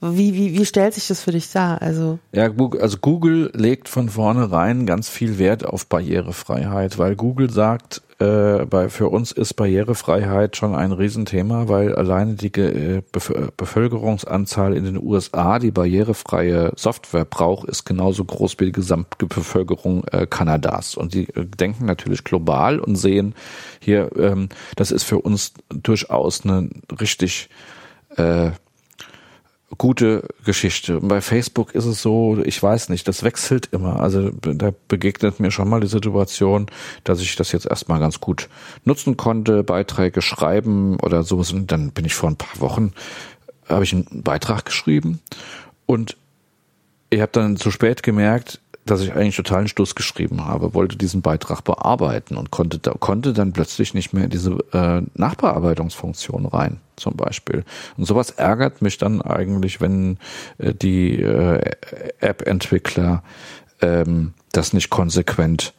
wie, 0.00 0.34
wie, 0.34 0.58
wie 0.58 0.64
stellt 0.64 0.94
sich 0.94 1.08
das 1.08 1.20
für 1.20 1.32
dich 1.32 1.50
dar? 1.52 1.82
Also 1.82 2.18
ja, 2.32 2.50
also 2.80 2.98
Google 2.98 3.50
legt 3.54 3.88
von 3.88 4.08
vornherein 4.08 4.86
ganz 4.86 5.08
viel 5.08 5.38
Wert 5.38 5.64
auf 5.64 5.86
Barrierefreiheit, 5.86 6.98
weil 6.98 7.16
Google 7.16 7.50
sagt, 7.50 8.02
äh, 8.20 8.66
bei, 8.66 8.90
für 8.90 9.08
uns 9.08 9.32
ist 9.32 9.54
Barrierefreiheit 9.54 10.54
schon 10.54 10.74
ein 10.74 10.92
Riesenthema, 10.92 11.68
weil 11.68 11.94
alleine 11.94 12.34
die 12.34 12.52
äh, 12.60 13.02
Bevölkerungsanzahl 13.56 14.76
in 14.76 14.84
den 14.84 15.02
USA, 15.02 15.58
die 15.58 15.70
barrierefreie 15.70 16.72
Software 16.76 17.24
braucht, 17.24 17.68
ist 17.68 17.84
genauso 17.84 18.24
groß 18.24 18.56
wie 18.58 18.66
die 18.66 18.72
Gesamtbevölkerung 18.72 20.04
äh, 20.12 20.26
Kanadas. 20.26 20.96
Und 20.96 21.14
die 21.14 21.30
äh, 21.30 21.46
denken 21.46 21.86
natürlich 21.86 22.22
global 22.22 22.78
und 22.78 22.96
sehen 22.96 23.34
hier, 23.80 24.10
ähm, 24.16 24.50
das 24.76 24.90
ist 24.90 25.04
für 25.04 25.18
uns 25.18 25.54
durchaus 25.70 26.44
eine 26.44 26.68
richtig 27.00 27.48
äh, 28.16 28.50
gute 29.78 30.24
Geschichte. 30.44 31.00
Bei 31.00 31.20
Facebook 31.20 31.74
ist 31.74 31.84
es 31.84 32.02
so, 32.02 32.38
ich 32.44 32.60
weiß 32.62 32.88
nicht, 32.88 33.06
das 33.06 33.22
wechselt 33.22 33.68
immer. 33.72 34.00
Also 34.00 34.30
da 34.30 34.72
begegnet 34.88 35.40
mir 35.40 35.50
schon 35.50 35.68
mal 35.68 35.80
die 35.80 35.86
Situation, 35.86 36.66
dass 37.04 37.20
ich 37.20 37.36
das 37.36 37.52
jetzt 37.52 37.66
erstmal 37.66 38.00
ganz 38.00 38.20
gut 38.20 38.48
nutzen 38.84 39.16
konnte, 39.16 39.62
Beiträge 39.62 40.22
schreiben 40.22 40.98
oder 41.00 41.22
sowas. 41.22 41.52
Und 41.52 41.70
dann 41.70 41.92
bin 41.92 42.04
ich 42.04 42.14
vor 42.14 42.30
ein 42.30 42.36
paar 42.36 42.60
Wochen, 42.60 42.92
habe 43.68 43.84
ich 43.84 43.92
einen 43.92 44.22
Beitrag 44.22 44.64
geschrieben 44.64 45.20
und 45.86 46.16
ich 47.10 47.20
habe 47.20 47.32
dann 47.32 47.56
zu 47.56 47.70
spät 47.70 48.02
gemerkt, 48.02 48.60
dass 48.90 49.02
ich 49.02 49.14
eigentlich 49.14 49.36
totalen 49.36 49.68
Stuss 49.68 49.94
geschrieben 49.94 50.44
habe, 50.44 50.74
wollte 50.74 50.96
diesen 50.96 51.22
Beitrag 51.22 51.62
bearbeiten 51.62 52.36
und 52.36 52.50
konnte, 52.50 52.78
konnte 52.98 53.32
dann 53.32 53.52
plötzlich 53.52 53.94
nicht 53.94 54.12
mehr 54.12 54.24
in 54.24 54.30
diese 54.30 54.58
äh, 54.72 55.02
Nachbearbeitungsfunktion 55.14 56.46
rein, 56.46 56.80
zum 56.96 57.16
Beispiel. 57.16 57.64
Und 57.96 58.04
sowas 58.06 58.30
ärgert 58.30 58.82
mich 58.82 58.98
dann 58.98 59.22
eigentlich, 59.22 59.80
wenn 59.80 60.18
äh, 60.58 60.74
die 60.74 61.20
äh, 61.22 61.60
App-Entwickler 62.18 63.22
ähm, 63.80 64.34
das 64.52 64.72
nicht 64.72 64.90
konsequent 64.90 65.72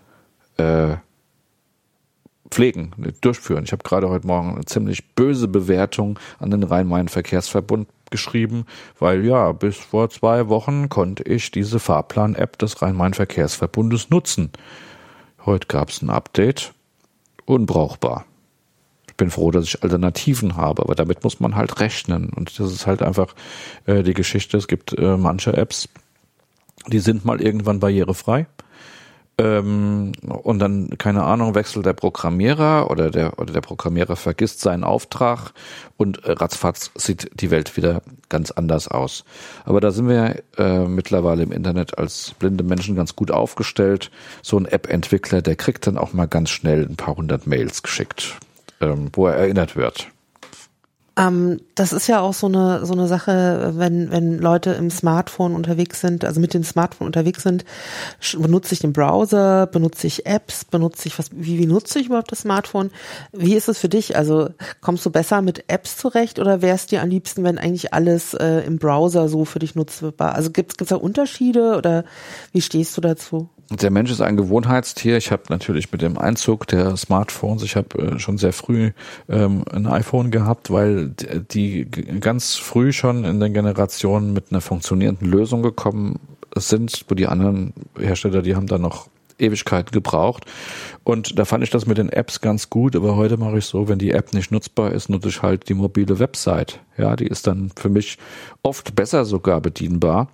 äh, 0.58 0.96
pflegen, 2.50 2.92
durchführen. 3.22 3.64
Ich 3.64 3.72
habe 3.72 3.84
gerade 3.84 4.10
heute 4.10 4.28
Morgen 4.28 4.56
eine 4.56 4.66
ziemlich 4.66 5.16
böse 5.16 5.48
Bewertung 5.48 6.20
an 6.40 6.52
den 6.52 6.64
Rhein-Main-Verkehrsverbund 6.64 7.88
geschrieben, 8.12 8.66
weil 9.00 9.26
ja, 9.26 9.52
bis 9.52 9.78
vor 9.78 10.10
zwei 10.10 10.48
Wochen 10.48 10.90
konnte 10.90 11.24
ich 11.24 11.52
diese 11.52 11.80
Fahrplan-App 11.80 12.58
des 12.60 12.82
Rhein-Main-Verkehrsverbundes 12.82 14.10
nutzen. 14.10 14.52
Heute 15.46 15.68
gab 15.68 15.90
es 15.90 16.02
ein 16.02 16.10
Update. 16.10 16.74
Unbrauchbar. 17.46 18.26
Ich 19.08 19.18
bin 19.18 19.32
froh, 19.32 19.52
dass 19.52 19.66
ich 19.66 19.84
Alternativen 19.84 20.56
habe, 20.56 20.84
aber 20.84 20.96
damit 20.96 21.24
muss 21.24 21.40
man 21.40 21.56
halt 21.56 21.80
rechnen. 21.80 22.30
Und 22.30 22.60
das 22.60 22.72
ist 22.72 22.88
halt 22.88 23.02
einfach 23.02 23.34
äh, 23.86 24.04
die 24.04 24.14
Geschichte. 24.14 24.58
Es 24.58 24.68
gibt 24.68 24.98
äh, 24.98 25.18
manche 25.18 25.54
Apps, 25.54 25.90
die 26.88 27.00
sind 27.00 27.26
mal 27.26 27.42
irgendwann 27.42 27.80
barrierefrei 27.80 28.48
ähm, 29.42 30.12
und 30.22 30.60
dann, 30.60 30.90
keine 31.00 31.24
Ahnung, 31.24 31.56
wechselt 31.56 31.86
der 31.86 31.94
Programmierer 31.94 32.92
oder 32.92 33.10
der, 33.10 33.40
oder 33.40 33.52
der 33.52 33.62
Programmierer 33.62 34.16
vergisst 34.16 34.62
seinen 34.62 34.84
Auftrag 34.84 35.54
und 35.98 36.24
äh, 36.26 36.34
ratzfatz 36.34 36.92
sieht 36.96 37.32
die 37.34 37.50
Welt 37.50 37.76
wieder 37.76 38.04
ganz 38.30 38.52
anders 38.52 38.88
aus. 38.88 39.26
Aber 39.66 39.82
da 39.82 39.90
sind 39.90 40.08
wir 40.08 40.44
äh, 40.58 40.86
mittlerweile 40.86 41.44
im 41.44 41.52
Internet 41.52 41.98
als 41.98 42.36
blinde 42.38 42.64
Menschen 42.64 42.96
ganz 42.96 43.16
gut 43.16 43.32
aufgestellt. 43.32 44.12
So 44.44 44.58
ein 44.58 44.66
App-Entwickler, 44.66 45.42
der 45.42 45.56
kriegt 45.56 45.88
dann 45.88 45.98
auch 45.98 46.14
mal 46.14 46.28
ganz 46.28 46.52
schnell 46.52 46.86
ein 46.86 46.96
paar 46.96 47.16
hundert 47.16 47.48
Mails 47.48 47.82
geschickt, 47.82 48.38
ähm, 48.80 49.10
wo 49.14 49.26
er 49.26 49.36
erinnert 49.36 49.76
wird. 49.76 50.08
Ähm, 51.22 51.62
das 51.76 51.94
ist 51.94 52.08
ja 52.08 52.20
auch 52.20 52.34
so 52.34 52.48
eine 52.48 52.86
so 52.86 52.94
eine 52.94 53.08
Sache, 53.08 53.74
wenn 53.76 54.12
wenn 54.12 54.40
Leute 54.40 54.72
im 54.72 54.90
Smartphone 54.90 55.56
unterwegs 55.56 56.02
sind, 56.02 56.26
also 56.26 56.42
mit 56.42 56.54
dem 56.54 56.64
Smartphone 56.64 57.06
unterwegs 57.08 57.44
sind, 57.44 57.64
benutze 58.38 58.74
ich 58.74 58.80
den 58.80 58.94
Browser, 58.94 59.68
benutze 59.68 60.08
ich 60.08 60.26
Apps, 60.26 60.66
benutze 60.66 61.08
ich 61.08 61.20
was, 61.20 61.30
wie, 61.32 61.60
wie 61.60 61.68
nutze 61.68 62.00
ich 62.00 62.08
überhaupt 62.08 62.32
das 62.32 62.42
Smartphone? 62.42 62.92
Wie 63.32 63.56
ist 63.56 63.70
es 63.70 63.78
für 63.78 63.90
dich? 63.90 64.16
Also 64.16 64.50
kommst 64.82 65.06
du 65.06 65.12
besser 65.12 65.42
mit 65.42 65.66
Apps 65.68 65.98
zurecht 65.98 66.40
oder 66.40 66.62
wär's 66.62 66.88
dir 66.88 67.02
am 67.02 67.10
liebsten, 67.10 67.44
wenn 67.44 67.58
eigentlich 67.58 67.94
alles 67.94 68.34
äh, 68.34 68.62
im 68.66 68.80
Browser 68.80 69.30
so 69.30 69.46
für 69.46 69.60
dich 69.60 69.76
nutzbar? 69.76 70.34
Also 70.34 70.50
gibt's 70.50 70.78
gibt's 70.78 70.90
da 70.90 70.96
Unterschiede 70.96 71.78
oder 71.78 72.04
wie 72.52 72.62
stehst 72.62 72.98
du 72.98 73.02
dazu? 73.02 73.50
Der 73.72 73.90
Mensch 73.90 74.12
ist 74.12 74.20
ein 74.20 74.36
Gewohnheitstier. 74.36 75.16
Ich 75.16 75.32
habe 75.32 75.44
natürlich 75.48 75.94
mit 75.94 76.02
dem 76.02 76.18
Einzug 76.18 76.68
der 76.68 76.98
Smartphones, 76.98 77.64
ich 77.64 77.78
habe 77.78 77.98
äh, 78.00 78.20
schon 78.20 78.38
sehr 78.38 78.52
früh 78.52 78.92
ähm, 79.30 79.64
ein 79.72 79.88
iPhone 79.88 80.30
gehabt, 80.30 80.72
weil 80.72 81.08
die 81.10 81.90
ganz 82.20 82.56
früh 82.56 82.92
schon 82.92 83.24
in 83.24 83.40
den 83.40 83.54
Generationen 83.54 84.34
mit 84.34 84.52
einer 84.52 84.60
funktionierenden 84.60 85.30
Lösung 85.30 85.62
gekommen 85.62 86.20
sind, 86.54 87.06
wo 87.08 87.16
die 87.16 87.28
anderen 87.28 87.74
Hersteller, 87.98 88.42
die 88.42 88.58
haben 88.58 88.68
da 88.68 88.78
noch 88.78 89.08
Ewigkeiten 89.40 89.92
gebraucht. 89.92 90.46
Und 91.06 91.40
da 91.40 91.46
fand 91.46 91.64
ich 91.64 91.70
das 91.70 91.86
mit 91.86 91.98
den 91.98 92.10
Apps 92.10 92.42
ganz 92.42 92.70
gut, 92.70 92.94
aber 92.94 93.16
heute 93.16 93.38
mache 93.38 93.60
ich 93.60 93.66
so, 93.66 93.88
wenn 93.88 94.00
die 94.00 94.12
App 94.12 94.34
nicht 94.34 94.52
nutzbar 94.52 94.92
ist, 94.92 95.10
nutze 95.10 95.30
ich 95.30 95.42
halt 95.42 95.70
die 95.70 95.76
mobile 95.76 96.20
Website. 96.20 96.82
Ja, 96.98 97.16
die 97.16 97.28
ist 97.28 97.48
dann 97.48 97.72
für 97.76 97.90
mich 97.90 98.18
oft 98.64 98.96
besser 98.96 99.24
sogar 99.24 99.62
bedienbar. 99.62 100.28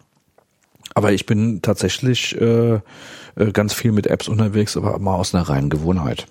Aber 0.97 1.11
ich 1.11 1.27
bin 1.27 1.61
tatsächlich 1.61 2.41
äh, 2.41 2.79
äh 3.35 3.51
ganz 3.53 3.75
viel 3.75 3.91
mit 3.91 4.07
Apps 4.07 4.27
unterwegs, 4.27 4.75
aber 4.75 4.97
mal 4.97 5.13
aus 5.13 5.35
einer 5.35 5.47
reinen 5.47 5.69
Gewohnheit. 5.69 6.25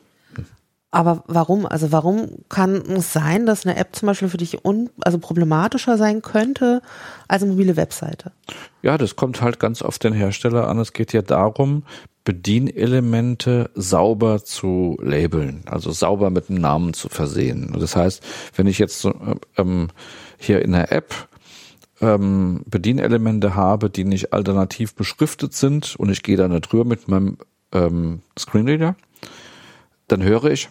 Aber 0.90 1.22
warum? 1.28 1.66
Also 1.66 1.92
warum 1.92 2.30
kann 2.48 2.82
es 2.96 3.12
sein, 3.12 3.46
dass 3.46 3.64
eine 3.64 3.76
App 3.76 3.94
zum 3.94 4.06
Beispiel 4.06 4.28
für 4.28 4.38
dich 4.38 4.64
un 4.64 4.90
also 5.02 5.18
problematischer 5.18 5.96
sein 5.98 6.20
könnte 6.20 6.82
als 7.28 7.44
eine 7.44 7.52
mobile 7.52 7.76
Webseite? 7.76 8.32
Ja, 8.82 8.98
das 8.98 9.14
kommt 9.14 9.40
halt 9.40 9.60
ganz 9.60 9.82
auf 9.82 10.00
den 10.00 10.12
Hersteller 10.12 10.66
an. 10.66 10.80
Es 10.80 10.92
geht 10.92 11.12
ja 11.12 11.22
darum, 11.22 11.84
Bedienelemente 12.24 13.70
sauber 13.76 14.42
zu 14.42 14.98
labeln, 15.00 15.62
also 15.66 15.92
sauber 15.92 16.30
mit 16.30 16.50
einem 16.50 16.60
Namen 16.60 16.92
zu 16.92 17.08
versehen. 17.08 17.72
Das 17.78 17.94
heißt, 17.94 18.20
wenn 18.56 18.66
ich 18.66 18.80
jetzt 18.80 19.06
ähm, 19.56 19.90
hier 20.38 20.60
in 20.60 20.72
der 20.72 20.90
App 20.90 21.28
ähm, 22.00 22.62
Bedienelemente 22.66 23.54
habe, 23.54 23.90
die 23.90 24.04
nicht 24.04 24.32
alternativ 24.32 24.94
beschriftet 24.94 25.54
sind 25.54 25.96
und 25.96 26.10
ich 26.10 26.22
gehe 26.22 26.36
da 26.36 26.48
nicht 26.48 26.72
drüber 26.72 26.84
mit 26.84 27.08
meinem 27.08 27.38
ähm, 27.72 28.20
Screenreader, 28.38 28.96
dann 30.08 30.22
höre 30.22 30.44
ich, 30.44 30.68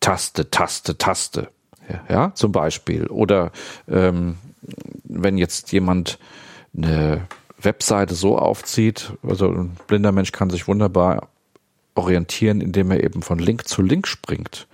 Taste, 0.00 0.50
Taste, 0.50 0.98
Taste. 0.98 1.48
Ja, 1.88 2.04
ja 2.08 2.34
zum 2.34 2.52
Beispiel. 2.52 3.06
Oder 3.06 3.52
ähm, 3.88 4.36
wenn 5.04 5.38
jetzt 5.38 5.72
jemand 5.72 6.18
eine 6.76 7.26
Webseite 7.60 8.14
so 8.14 8.38
aufzieht, 8.38 9.12
also 9.22 9.48
ein 9.48 9.76
blinder 9.86 10.12
Mensch 10.12 10.32
kann 10.32 10.50
sich 10.50 10.68
wunderbar 10.68 11.28
orientieren, 11.94 12.60
indem 12.60 12.90
er 12.90 13.02
eben 13.02 13.22
von 13.22 13.38
Link 13.38 13.66
zu 13.66 13.82
Link 13.82 14.06
springt. 14.06 14.68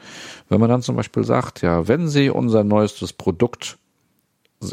Wenn 0.49 0.61
man 0.61 0.68
dann 0.68 0.83
zum 0.83 0.97
Beispiel 0.97 1.24
sagt, 1.24 1.62
ja, 1.62 1.87
wenn 1.87 2.09
Sie 2.09 2.30
unser 2.30 2.64
neuestes 2.64 3.12
Produkt 3.12 3.78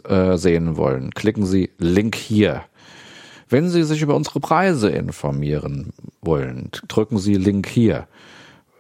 äh, 0.06 0.38
sehen 0.38 0.78
wollen, 0.78 1.12
klicken 1.12 1.46
Sie 1.46 1.72
Link 1.78 2.16
hier. 2.16 2.64
Wenn 3.50 3.70
Sie 3.70 3.84
sich 3.84 4.02
über 4.02 4.16
unsere 4.16 4.40
Preise 4.40 4.90
informieren 4.90 5.92
wollen, 6.22 6.70
drücken 6.88 7.18
Sie 7.18 7.36
Link 7.36 7.68
hier. 7.68 8.08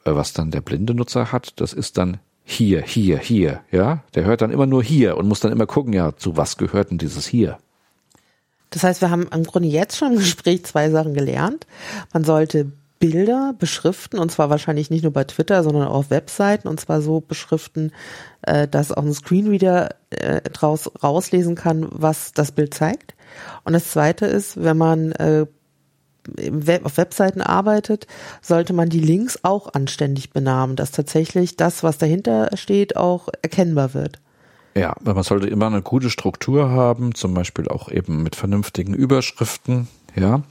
Äh, 0.05 0.15
was 0.15 0.33
dann 0.33 0.51
der 0.51 0.61
blinde 0.61 0.93
Nutzer 0.93 1.31
hat, 1.31 1.59
das 1.59 1.73
ist 1.73 1.97
dann 1.97 2.17
hier, 2.43 2.81
hier, 2.81 3.19
hier, 3.19 3.61
ja. 3.71 4.03
Der 4.15 4.25
hört 4.25 4.41
dann 4.41 4.51
immer 4.51 4.65
nur 4.65 4.83
hier 4.83 5.17
und 5.17 5.27
muss 5.27 5.39
dann 5.39 5.51
immer 5.51 5.67
gucken, 5.67 5.93
ja, 5.93 6.15
zu 6.15 6.37
was 6.37 6.57
gehört 6.57 6.91
denn 6.91 6.97
dieses 6.97 7.27
hier? 7.27 7.57
Das 8.71 8.83
heißt, 8.83 9.01
wir 9.01 9.09
haben 9.09 9.27
im 9.33 9.43
Grunde 9.43 9.67
jetzt 9.67 9.97
schon 9.97 10.13
im 10.13 10.19
Gespräch 10.19 10.65
zwei 10.65 10.89
Sachen 10.89 11.13
gelernt. 11.13 11.65
Man 12.13 12.23
sollte 12.23 12.71
Bilder 12.99 13.53
beschriften 13.57 14.19
und 14.19 14.31
zwar 14.31 14.49
wahrscheinlich 14.49 14.89
nicht 14.89 15.03
nur 15.03 15.13
bei 15.13 15.23
Twitter, 15.23 15.63
sondern 15.63 15.87
auch 15.87 15.95
auf 15.95 16.09
Webseiten 16.09 16.67
und 16.67 16.79
zwar 16.79 17.01
so 17.01 17.21
beschriften, 17.21 17.91
äh, 18.41 18.67
dass 18.67 18.91
auch 18.91 19.03
ein 19.03 19.13
Screenreader 19.13 19.95
äh, 20.09 20.41
draus 20.41 20.91
rauslesen 21.01 21.55
kann, 21.55 21.87
was 21.89 22.33
das 22.33 22.51
Bild 22.51 22.73
zeigt. 22.73 23.15
Und 23.63 23.73
das 23.73 23.91
zweite 23.91 24.25
ist, 24.25 24.61
wenn 24.61 24.77
man 24.77 25.11
äh, 25.13 25.45
Web, 26.35 26.85
auf 26.85 26.97
Webseiten 26.97 27.41
arbeitet, 27.41 28.05
sollte 28.41 28.73
man 28.73 28.89
die 28.89 28.99
Links 28.99 29.39
auch 29.43 29.73
anständig 29.73 30.31
benamen, 30.31 30.75
dass 30.75 30.91
tatsächlich 30.91 31.57
das, 31.57 31.81
was 31.81 31.97
dahinter 31.97 32.49
steht, 32.55 32.97
auch 32.97 33.29
erkennbar 33.41 33.93
wird. 33.93 34.19
Ja, 34.75 34.95
man 35.01 35.23
sollte 35.23 35.47
immer 35.47 35.67
eine 35.67 35.81
gute 35.81 36.09
Struktur 36.09 36.69
haben, 36.69 37.15
zum 37.15 37.33
Beispiel 37.33 37.67
auch 37.67 37.89
eben 37.89 38.21
mit 38.23 38.35
vernünftigen 38.35 38.93
Überschriften. 38.93 39.87
Ja, 40.15 40.41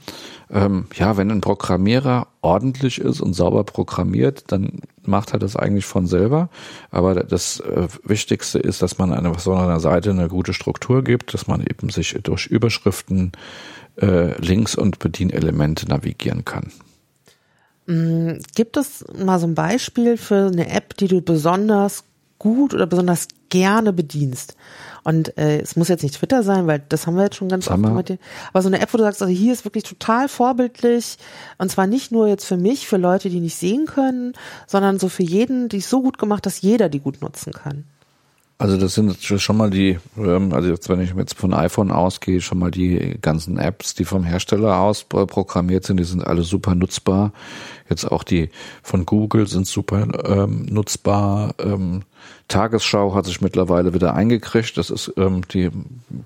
ähm, 0.51 0.87
ja, 0.95 1.17
wenn 1.17 1.29
ein 1.29 1.41
Programmierer 1.41 2.27
ordentlich 2.41 2.99
ist 2.99 3.21
und 3.21 3.33
sauber 3.33 3.63
programmiert, 3.63 4.45
dann 4.47 4.81
macht 5.05 5.33
er 5.33 5.39
das 5.39 5.55
eigentlich 5.55 5.85
von 5.85 6.07
selber. 6.07 6.49
Aber 6.89 7.15
das 7.15 7.59
äh, 7.59 7.87
Wichtigste 8.03 8.59
ist, 8.59 8.81
dass 8.81 8.97
man 8.97 9.13
einer 9.13 9.37
so 9.37 9.53
einer 9.53 9.79
Seite 9.79 10.09
eine 10.09 10.27
gute 10.27 10.53
Struktur 10.53 11.03
gibt, 11.03 11.33
dass 11.33 11.47
man 11.47 11.61
eben 11.61 11.89
sich 11.89 12.17
durch 12.23 12.47
Überschriften 12.47 13.33
äh, 14.01 14.39
Links 14.41 14.75
und 14.75 14.99
Bedienelemente 14.99 15.87
navigieren 15.87 16.45
kann. 16.45 16.71
Mm, 17.85 18.39
gibt 18.55 18.77
es 18.77 19.05
mal 19.13 19.39
so 19.39 19.47
ein 19.47 19.55
Beispiel 19.55 20.17
für 20.17 20.47
eine 20.47 20.71
App, 20.71 20.95
die 20.97 21.07
du 21.07 21.21
besonders 21.21 22.03
gut 22.39 22.73
oder 22.73 22.87
besonders 22.87 23.27
gerne 23.49 23.93
bedienst? 23.93 24.55
Und 25.03 25.37
äh, 25.37 25.59
es 25.59 25.75
muss 25.75 25.87
jetzt 25.87 26.03
nicht 26.03 26.15
Twitter 26.15 26.43
sein, 26.43 26.67
weil 26.67 26.83
das 26.89 27.07
haben 27.07 27.15
wir 27.15 27.23
jetzt 27.23 27.35
schon 27.35 27.49
ganz 27.49 27.65
Sag 27.65 27.75
oft 27.75 27.83
gemacht. 27.83 28.13
Aber 28.51 28.61
so 28.61 28.67
eine 28.67 28.81
App, 28.81 28.93
wo 28.93 28.97
du 28.97 29.03
sagst, 29.03 29.21
also 29.21 29.33
hier 29.33 29.53
ist 29.53 29.65
wirklich 29.65 29.83
total 29.83 30.27
vorbildlich 30.27 31.17
und 31.57 31.69
zwar 31.69 31.87
nicht 31.87 32.11
nur 32.11 32.27
jetzt 32.27 32.45
für 32.45 32.57
mich, 32.57 32.87
für 32.87 32.97
Leute, 32.97 33.29
die 33.29 33.39
nicht 33.39 33.55
sehen 33.55 33.85
können, 33.85 34.33
sondern 34.67 34.99
so 34.99 35.09
für 35.09 35.23
jeden, 35.23 35.69
die 35.69 35.77
ist 35.77 35.89
so 35.89 36.01
gut 36.01 36.17
gemacht, 36.17 36.45
dass 36.45 36.61
jeder 36.61 36.89
die 36.89 36.99
gut 36.99 37.21
nutzen 37.21 37.53
kann. 37.53 37.85
Also 38.61 38.75
das 38.75 38.93
sind 38.93 39.23
schon 39.23 39.55
mal 39.55 39.69
die, 39.69 39.99
ähm, 40.17 40.51
also 40.51 40.67
jetzt, 40.67 40.89
wenn 40.89 40.99
ich 40.99 41.13
jetzt 41.15 41.33
von 41.33 41.53
iPhone 41.53 41.91
ausgehe, 41.91 42.41
schon 42.41 42.59
mal 42.59 42.71
die 42.71 43.17
ganzen 43.21 43.57
Apps, 43.57 43.95
die 43.95 44.03
vom 44.03 44.25
Hersteller 44.25 44.79
aus 44.79 45.05
programmiert 45.05 45.85
sind, 45.85 45.95
die 45.95 46.03
sind 46.03 46.27
alle 46.27 46.41
super 46.41 46.75
nutzbar. 46.75 47.31
Jetzt 47.89 48.03
auch 48.11 48.21
die 48.21 48.49
von 48.83 49.05
Google 49.05 49.47
sind 49.47 49.65
super 49.65 50.05
ähm, 50.25 50.65
nutzbar. 50.69 51.55
Ähm, 51.57 52.01
Tagesschau 52.49 53.15
hat 53.15 53.27
sich 53.27 53.39
mittlerweile 53.39 53.93
wieder 53.93 54.13
eingekriegt. 54.13 54.77
Das 54.77 54.89
ist, 54.89 55.13
ähm, 55.15 55.47
die 55.53 55.69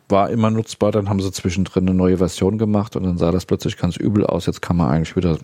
war 0.10 0.32
immer 0.32 0.50
nutzbar. 0.50 0.92
Dann 0.92 1.10
haben 1.10 1.22
sie 1.22 1.32
zwischendrin 1.32 1.88
eine 1.88 1.96
neue 1.96 2.18
Version 2.18 2.58
gemacht 2.58 2.96
und 2.96 3.04
dann 3.04 3.20
sah 3.20 3.32
das 3.32 3.46
plötzlich 3.46 3.78
ganz 3.78 3.96
übel 3.96 4.26
aus. 4.26 4.48
Jetzt 4.48 4.64
kann 4.64 4.78
man 4.78 4.90
eigentlich 4.90 5.16
wieder 5.16 5.38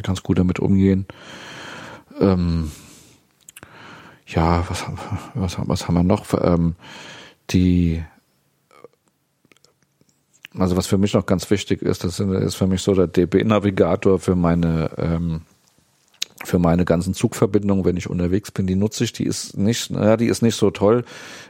ganz 0.00 0.22
gut 0.22 0.38
damit 0.38 0.60
umgehen. 0.60 1.06
Ähm, 2.20 2.70
ja, 4.26 4.64
was, 4.68 4.84
was, 5.34 5.56
was 5.58 5.88
haben 5.88 5.94
wir 5.94 6.02
noch? 6.02 6.26
Ähm, 6.42 6.74
die, 7.50 8.02
also 10.58 10.76
was 10.76 10.86
für 10.86 10.98
mich 10.98 11.14
noch 11.14 11.26
ganz 11.26 11.48
wichtig 11.50 11.82
ist, 11.82 12.04
das 12.04 12.18
ist 12.20 12.54
für 12.54 12.66
mich 12.66 12.82
so 12.82 12.94
der 12.94 13.06
DB-Navigator 13.06 14.18
für 14.18 14.34
meine 14.34 14.90
ähm, 14.98 15.42
für 16.44 16.58
meine 16.58 16.84
ganzen 16.84 17.14
Zugverbindungen, 17.14 17.84
wenn 17.84 17.96
ich 17.96 18.08
unterwegs 18.08 18.50
bin, 18.50 18.66
die 18.66 18.76
nutze 18.76 19.04
ich. 19.04 19.12
Die 19.12 19.24
ist 19.24 19.56
nicht, 19.56 19.90
naja, 19.90 20.16
die 20.16 20.26
ist 20.26 20.42
nicht 20.42 20.54
so 20.54 20.70
toll, 20.70 21.04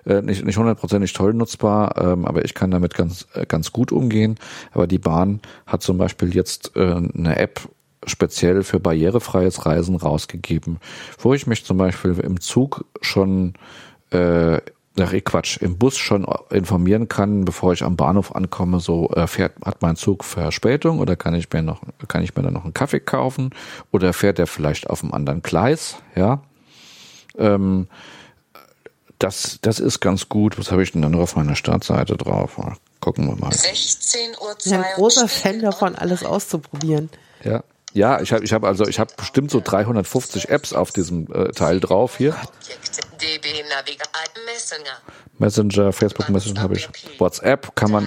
äh, 0.04 0.22
nicht 0.22 0.44
nicht 0.44 0.56
hundertprozentig 0.56 1.12
toll 1.12 1.34
nutzbar, 1.34 1.96
ähm, 1.98 2.24
aber 2.24 2.44
ich 2.44 2.54
kann 2.54 2.70
damit 2.70 2.94
ganz 2.94 3.26
äh, 3.34 3.46
ganz 3.46 3.72
gut 3.72 3.92
umgehen. 3.92 4.36
Aber 4.72 4.86
die 4.86 4.98
Bahn 4.98 5.40
hat 5.66 5.82
zum 5.82 5.98
Beispiel 5.98 6.34
jetzt 6.34 6.76
äh, 6.76 6.94
eine 6.94 7.36
App 7.38 7.68
speziell 8.06 8.62
für 8.62 8.80
barrierefreies 8.80 9.66
Reisen 9.66 9.96
rausgegeben, 9.96 10.78
wo 11.18 11.34
ich 11.34 11.46
mich 11.46 11.64
zum 11.64 11.76
Beispiel 11.76 12.18
im 12.20 12.40
Zug 12.40 12.84
schon 13.00 13.54
äh, 14.10 14.60
Ach, 14.98 15.12
Quatsch, 15.24 15.58
im 15.58 15.76
Bus 15.76 15.98
schon 15.98 16.26
informieren 16.50 17.08
kann, 17.08 17.44
bevor 17.44 17.74
ich 17.74 17.82
am 17.82 17.96
Bahnhof 17.96 18.34
ankomme, 18.34 18.80
so 18.80 19.10
äh, 19.10 19.26
fährt, 19.26 19.52
hat 19.62 19.82
mein 19.82 19.96
Zug 19.96 20.24
Verspätung 20.24 21.00
oder 21.00 21.16
kann 21.16 21.34
ich 21.34 21.52
mir 21.52 21.62
noch, 21.62 21.82
kann 22.08 22.22
ich 22.22 22.34
mir 22.34 22.42
dann 22.42 22.54
noch 22.54 22.64
einen 22.64 22.72
Kaffee 22.72 23.00
kaufen 23.00 23.50
oder 23.92 24.14
fährt 24.14 24.38
er 24.38 24.46
vielleicht 24.46 24.88
auf 24.88 25.02
einem 25.02 25.12
anderen 25.12 25.42
Gleis, 25.42 25.96
ja. 26.14 26.40
Ähm, 27.36 27.88
das, 29.18 29.58
das 29.62 29.80
ist 29.80 30.00
ganz 30.00 30.28
gut. 30.28 30.58
Was 30.58 30.70
habe 30.70 30.82
ich 30.82 30.92
denn 30.92 31.02
dann 31.02 31.12
noch 31.12 31.20
auf 31.20 31.36
meiner 31.36 31.56
Startseite 31.56 32.16
drauf? 32.16 32.58
Gucken 33.00 33.26
wir 33.26 33.36
mal. 33.36 33.52
16 33.52 34.32
Uhr. 34.42 34.54
Ich 34.58 34.64
bin 34.64 34.74
ein 34.74 34.84
großer 34.94 35.28
Fan 35.28 35.60
davon, 35.60 35.94
alles 35.94 36.24
auszuprobieren. 36.24 37.10
Ja. 37.42 37.62
Ja, 37.96 38.20
ich 38.20 38.30
habe 38.30 38.44
ich 38.44 38.52
hab 38.52 38.62
also 38.62 38.86
ich 38.86 39.00
habe 39.00 39.14
bestimmt 39.16 39.50
so 39.50 39.58
350 39.64 40.50
Apps 40.50 40.74
auf 40.74 40.92
diesem 40.92 41.32
äh, 41.32 41.50
Teil 41.52 41.80
drauf 41.80 42.18
hier. 42.18 42.36
Messenger, 45.38 45.92
Facebook 45.94 46.28
Messenger 46.28 46.60
habe 46.60 46.74
ich. 46.74 46.90
WhatsApp 47.18 47.74
kann 47.74 47.90
man 47.90 48.06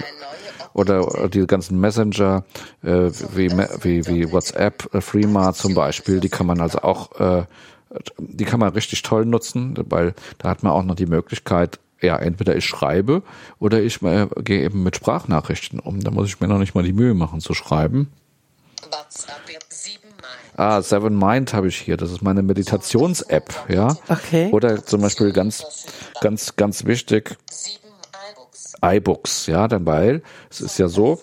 oder 0.74 1.28
die 1.28 1.44
ganzen 1.44 1.80
Messenger 1.80 2.44
äh, 2.84 3.10
wie, 3.34 3.50
wie, 3.50 4.06
wie 4.06 4.30
WhatsApp, 4.30 4.94
äh, 4.94 5.00
Freema 5.00 5.52
zum 5.54 5.74
Beispiel, 5.74 6.20
die 6.20 6.28
kann 6.28 6.46
man 6.46 6.60
also 6.60 6.82
auch, 6.82 7.18
äh, 7.18 7.46
die 8.16 8.44
kann 8.44 8.60
man 8.60 8.72
richtig 8.72 9.02
toll 9.02 9.26
nutzen, 9.26 9.74
weil 9.88 10.14
da 10.38 10.50
hat 10.50 10.62
man 10.62 10.70
auch 10.70 10.84
noch 10.84 10.94
die 10.94 11.06
Möglichkeit, 11.06 11.80
ja, 12.00 12.16
entweder 12.16 12.54
ich 12.54 12.64
schreibe 12.64 13.24
oder 13.58 13.82
ich 13.82 14.00
äh, 14.02 14.28
gehe 14.36 14.62
eben 14.62 14.84
mit 14.84 14.94
Sprachnachrichten 14.94 15.80
um. 15.80 15.98
Da 15.98 16.12
muss 16.12 16.28
ich 16.28 16.38
mir 16.38 16.46
noch 16.46 16.58
nicht 16.58 16.76
mal 16.76 16.84
die 16.84 16.92
Mühe 16.92 17.14
machen 17.14 17.40
zu 17.40 17.54
schreiben. 17.54 18.12
Ah, 20.60 20.82
Seven 20.82 21.18
Mind 21.18 21.54
habe 21.54 21.68
ich 21.68 21.78
hier. 21.78 21.96
Das 21.96 22.12
ist 22.12 22.20
meine 22.20 22.42
Meditations-App, 22.42 23.64
ja. 23.70 23.96
Okay. 24.10 24.50
Oder 24.52 24.84
zum 24.84 25.00
Beispiel 25.00 25.32
ganz, 25.32 25.86
ganz, 26.20 26.54
ganz 26.54 26.84
wichtig, 26.84 27.38
iBooks, 28.84 29.46
ja, 29.46 29.68
denn 29.68 29.86
weil 29.86 30.22
es 30.50 30.60
ist 30.60 30.78
ja 30.78 30.88
so, 30.88 31.18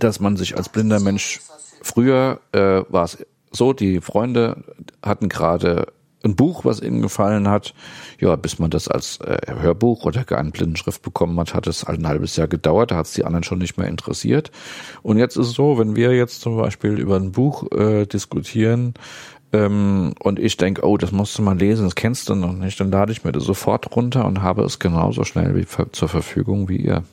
dass 0.00 0.18
man 0.18 0.36
sich 0.36 0.56
als 0.56 0.68
blinder 0.68 0.98
Mensch 0.98 1.40
früher 1.80 2.40
äh, 2.50 2.82
war 2.88 3.04
es 3.04 3.18
so, 3.52 3.72
die 3.72 4.00
Freunde 4.00 4.64
hatten 5.00 5.28
gerade 5.28 5.86
ein 6.22 6.36
Buch, 6.36 6.64
was 6.64 6.80
ihnen 6.80 7.02
gefallen 7.02 7.48
hat. 7.48 7.74
Ja, 8.18 8.36
bis 8.36 8.58
man 8.58 8.70
das 8.70 8.88
als 8.88 9.18
äh, 9.20 9.38
Hörbuch 9.46 10.04
oder 10.04 10.24
gar 10.24 10.40
in 10.40 10.50
Blindenschrift 10.50 11.02
bekommen 11.02 11.38
hat, 11.38 11.54
hat 11.54 11.66
es 11.66 11.84
ein 11.84 12.06
halbes 12.06 12.36
Jahr 12.36 12.48
gedauert. 12.48 12.90
Da 12.90 12.96
hat 12.96 13.06
es 13.06 13.12
die 13.12 13.24
anderen 13.24 13.44
schon 13.44 13.58
nicht 13.58 13.78
mehr 13.78 13.88
interessiert. 13.88 14.50
Und 15.02 15.18
jetzt 15.18 15.36
ist 15.36 15.48
es 15.48 15.52
so, 15.52 15.78
wenn 15.78 15.96
wir 15.96 16.14
jetzt 16.14 16.40
zum 16.40 16.56
Beispiel 16.56 16.98
über 16.98 17.16
ein 17.16 17.32
Buch 17.32 17.70
äh, 17.72 18.06
diskutieren 18.06 18.94
ähm, 19.52 20.14
und 20.20 20.38
ich 20.38 20.56
denke, 20.56 20.86
oh, 20.86 20.96
das 20.96 21.12
musst 21.12 21.38
du 21.38 21.42
mal 21.42 21.58
lesen, 21.58 21.84
das 21.84 21.94
kennst 21.94 22.28
du 22.28 22.34
noch 22.34 22.52
nicht, 22.52 22.78
dann 22.80 22.90
lade 22.90 23.12
ich 23.12 23.24
mir 23.24 23.32
das 23.32 23.44
sofort 23.44 23.94
runter 23.96 24.24
und 24.24 24.42
habe 24.42 24.62
es 24.62 24.78
genauso 24.78 25.24
schnell 25.24 25.56
wie 25.56 25.66
zur 25.66 26.08
Verfügung 26.08 26.68
wie 26.68 26.76
ihr. 26.76 27.04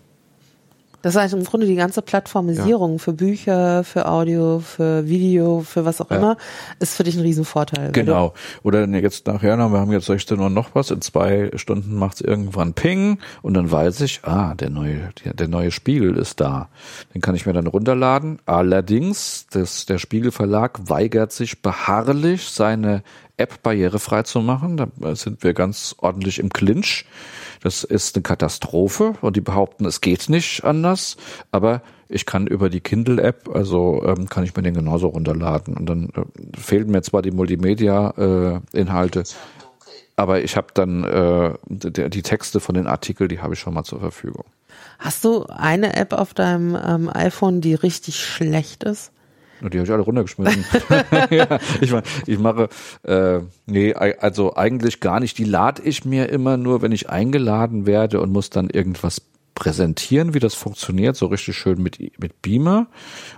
Das 1.02 1.16
heißt 1.16 1.34
im 1.34 1.44
Grunde 1.44 1.68
die 1.68 1.76
ganze 1.76 2.02
Plattformisierung 2.02 2.94
ja. 2.94 2.98
für 2.98 3.14
Bücher, 3.14 3.84
für 3.84 4.08
Audio, 4.08 4.60
für 4.60 5.08
Video, 5.08 5.62
für 5.62 5.86
was 5.86 6.02
auch 6.02 6.10
ja. 6.10 6.18
immer, 6.18 6.38
ist 6.80 6.96
für 6.96 7.04
dich 7.04 7.16
ein 7.16 7.22
Riesenvorteil. 7.22 7.92
Genau. 7.92 8.34
Oder 8.64 8.88
jetzt 8.88 9.28
nachher 9.28 9.58
noch, 9.58 9.72
wir 9.72 9.80
haben 9.80 9.92
jetzt 9.92 10.08
16 10.08 10.40
Uhr 10.40 10.50
noch 10.50 10.74
was, 10.74 10.90
in 10.90 11.02
zwei 11.02 11.52
Stunden 11.56 11.96
macht 11.96 12.16
es 12.16 12.22
irgendwann 12.22 12.74
Ping 12.74 13.20
und 13.44 13.54
dann 13.54 13.72
weiß 13.72 14.02
ich, 14.02 14.22
ah, 14.24 14.56
der 14.56 14.72
neue, 14.72 15.12
der, 15.24 15.34
der, 15.34 15.48
neue 15.48 15.72
Spiegel 15.72 16.18
ist 16.18 16.42
da. 16.42 16.70
Den 17.14 17.22
kann 17.22 17.36
ich 17.36 17.46
mir 17.46 17.54
dann 17.54 17.68
runterladen. 17.68 18.40
Allerdings, 18.46 19.46
das, 19.52 19.86
der 19.86 20.00
Spiegelverlag 20.00 20.90
weigert 20.90 21.32
sich 21.32 21.62
beharrlich, 21.62 22.50
seine 22.50 23.04
App 23.38 23.62
barrierefrei 23.62 24.24
zu 24.24 24.42
machen. 24.42 24.78
Da 24.78 25.16
sind 25.16 25.44
wir 25.44 25.54
ganz 25.54 25.96
ordentlich 26.00 26.40
im 26.40 26.50
Clinch. 26.50 27.06
Das 27.62 27.84
ist 27.84 28.16
eine 28.16 28.24
Katastrophe 28.24 29.14
und 29.22 29.36
die 29.36 29.42
behaupten, 29.42 29.86
es 29.86 30.02
geht 30.02 30.30
nicht 30.30 30.64
anders, 30.64 31.18
aber 31.52 31.82
ich 32.10 32.26
kann 32.26 32.48
über 32.48 32.70
die 32.70 32.80
Kindle-App, 32.80 33.50
also 33.54 34.04
ähm, 34.06 34.30
kann 34.30 34.44
ich 34.44 34.56
mir 34.56 34.64
den 34.64 34.74
genauso 34.74 35.08
runterladen. 35.08 35.76
Und 35.76 35.86
dann 35.88 36.10
äh, 36.10 36.58
fehlen 36.58 36.90
mir 36.90 37.02
zwar 37.02 37.22
die 37.22 37.32
Multimedia-Inhalte, 37.32 39.20
äh, 39.20 39.24
aber 40.16 40.42
ich 40.42 40.58
habe 40.58 40.68
dann 40.74 41.04
äh, 41.04 41.54
die, 41.68 42.10
die 42.10 42.22
Texte 42.24 42.60
von 42.60 42.76
den 42.76 42.88
Artikeln, 42.88 43.30
die 43.30 43.40
habe 43.40 43.54
ich 43.54 43.60
schon 43.60 43.74
mal 43.74 43.84
zur 43.84 44.00
Verfügung. 44.00 44.46
Hast 45.00 45.24
du 45.24 45.46
eine 45.46 45.96
App 45.96 46.12
auf 46.14 46.34
deinem 46.34 46.76
ähm, 46.76 47.10
iPhone, 47.14 47.62
die 47.62 47.76
richtig 47.76 48.20
schlecht 48.20 48.84
ist? 48.84 49.12
Die 49.62 49.78
habe 49.78 49.84
ich 49.84 49.92
alle 49.92 50.04
runtergeschmissen. 50.04 50.66
ja, 51.30 51.60
ich, 51.82 51.92
mach, 51.92 52.04
ich 52.26 52.40
mache, 52.40 52.70
äh, 53.04 53.40
nee, 53.66 53.94
also 53.94 54.56
eigentlich 54.56 55.00
gar 55.00 55.20
nicht. 55.20 55.38
Die 55.38 55.44
lade 55.44 55.82
ich 55.84 56.06
mir 56.06 56.30
immer 56.30 56.58
nur, 56.58 56.82
wenn 56.82 56.92
ich 56.92 57.10
eingeladen 57.10 57.86
werde 57.86 58.22
und 58.22 58.32
muss 58.32 58.50
dann 58.50 58.70
irgendwas 58.70 59.22
präsentieren, 59.58 60.36
wie 60.36 60.40
das 60.40 60.54
funktioniert, 60.54 61.16
so 61.16 61.26
richtig 61.26 61.58
schön 61.58 61.82
mit, 61.82 61.98
mit 62.20 62.44
Beamer. 62.44 62.86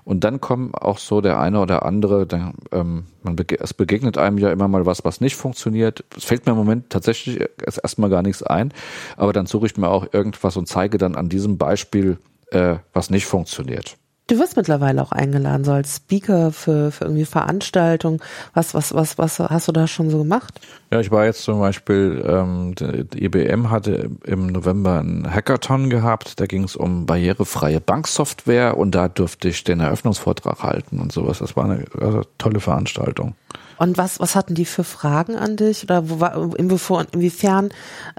Und 0.03 0.25
dann 0.25 0.41
kommen 0.41 0.75
auch 0.75 0.97
so 0.97 1.21
der 1.21 1.39
eine 1.39 1.61
oder 1.61 1.85
andere, 1.85 2.27
der, 2.27 2.53
ähm, 2.73 3.05
man 3.23 3.37
bege 3.37 3.57
es 3.57 3.73
begegnet 3.73 4.17
einem 4.17 4.37
ja 4.37 4.51
immer 4.51 4.67
mal 4.67 4.85
was, 4.85 5.05
was 5.05 5.21
nicht 5.21 5.37
funktioniert. 5.37 6.03
Es 6.17 6.25
fällt 6.25 6.45
mir 6.45 6.51
im 6.51 6.57
Moment 6.57 6.89
tatsächlich 6.89 7.39
erstmal 7.65 8.09
gar 8.09 8.21
nichts 8.21 8.43
ein, 8.43 8.73
aber 9.15 9.31
dann 9.31 9.45
suche 9.45 9.67
ich 9.67 9.77
mir 9.77 9.87
auch 9.87 10.07
irgendwas 10.11 10.57
und 10.57 10.67
zeige 10.67 10.97
dann 10.97 11.15
an 11.15 11.29
diesem 11.29 11.57
Beispiel, 11.57 12.17
äh, 12.51 12.75
was 12.91 13.09
nicht 13.09 13.25
funktioniert. 13.25 13.95
Du 14.29 14.37
wirst 14.37 14.55
mittlerweile 14.55 15.01
auch 15.01 15.11
eingeladen, 15.11 15.63
so 15.63 15.71
als 15.71 15.95
Speaker 15.95 16.51
für, 16.51 16.91
für 16.91 17.05
irgendwie 17.05 17.25
Veranstaltungen. 17.25 18.19
Was, 18.53 18.75
was, 18.75 18.93
was, 18.93 19.17
was 19.17 19.39
hast 19.39 19.67
du 19.67 19.71
da 19.71 19.87
schon 19.87 20.11
so 20.11 20.19
gemacht? 20.19 20.61
Ja, 20.91 20.99
ich 20.99 21.09
war 21.09 21.25
jetzt 21.25 21.41
zum 21.41 21.59
Beispiel, 21.59 22.23
ähm, 22.27 22.75
die 22.75 23.25
IBM 23.25 23.71
hatte 23.71 24.11
im 24.23 24.45
November 24.45 24.99
einen 24.99 25.33
Hackathon 25.33 25.89
gehabt, 25.89 26.39
da 26.39 26.45
ging 26.45 26.63
es 26.63 26.75
um 26.75 27.07
barrierefreie 27.07 27.81
Banksoftware 27.81 28.77
und 28.77 28.93
da 28.93 29.07
durfte 29.07 29.49
ich 29.49 29.63
den 29.63 29.79
Eröffnungsvortrag 29.79 30.61
halten 30.61 30.99
und 30.99 31.11
sowas. 31.11 31.39
Das 31.39 31.55
war 31.55 31.63
eine 31.63 31.85
also, 31.99 32.21
tolle 32.37 32.59
Veranstaltung. 32.59 33.33
Und 33.79 33.97
was, 33.97 34.19
was 34.19 34.35
hatten 34.35 34.53
die 34.53 34.65
für 34.65 34.83
Fragen 34.83 35.37
an 35.37 35.55
dich? 35.55 35.83
Oder 35.85 36.07
wo 36.07 36.19
war, 36.19 36.35
inwiefern, 36.55 37.07
inwiefern 37.13 37.69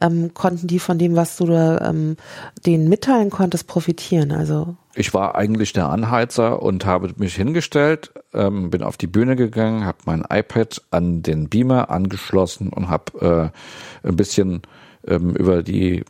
ähm, 0.03 0.35
konnten 0.35 0.67
die 0.67 0.81
von 0.81 0.99
dem, 0.99 1.15
was 1.15 1.37
du 1.37 1.47
da 1.47 1.89
ähm, 1.89 2.17
denen 2.67 2.89
mitteilen 2.89 3.31
konntest, 3.31 3.69
profitieren? 3.69 4.33
Also 4.33 4.75
ich 4.95 5.15
war 5.15 5.37
eigentlich 5.37 5.73
der 5.73 5.89
Anheizer 5.89 6.63
und 6.63 6.85
habe 6.85 7.13
mich 7.17 7.37
hingestellt, 7.37 8.13
ähm, 8.35 8.71
bin 8.71 8.83
auf 8.83 8.97
die 8.97 9.07
Bühne 9.07 9.37
gegangen, 9.37 9.85
habe 9.85 9.99
mein 10.05 10.25
iPad 10.29 10.83
an 10.91 11.23
den 11.23 11.49
Beamer 11.49 11.91
angeschlossen 11.91 12.71
und 12.71 12.89
habe 12.89 13.53
äh, 14.05 14.09
ein 14.09 14.17
bisschen 14.17 14.63
ähm, 15.07 15.31
über 15.37 15.63
die 15.63 16.05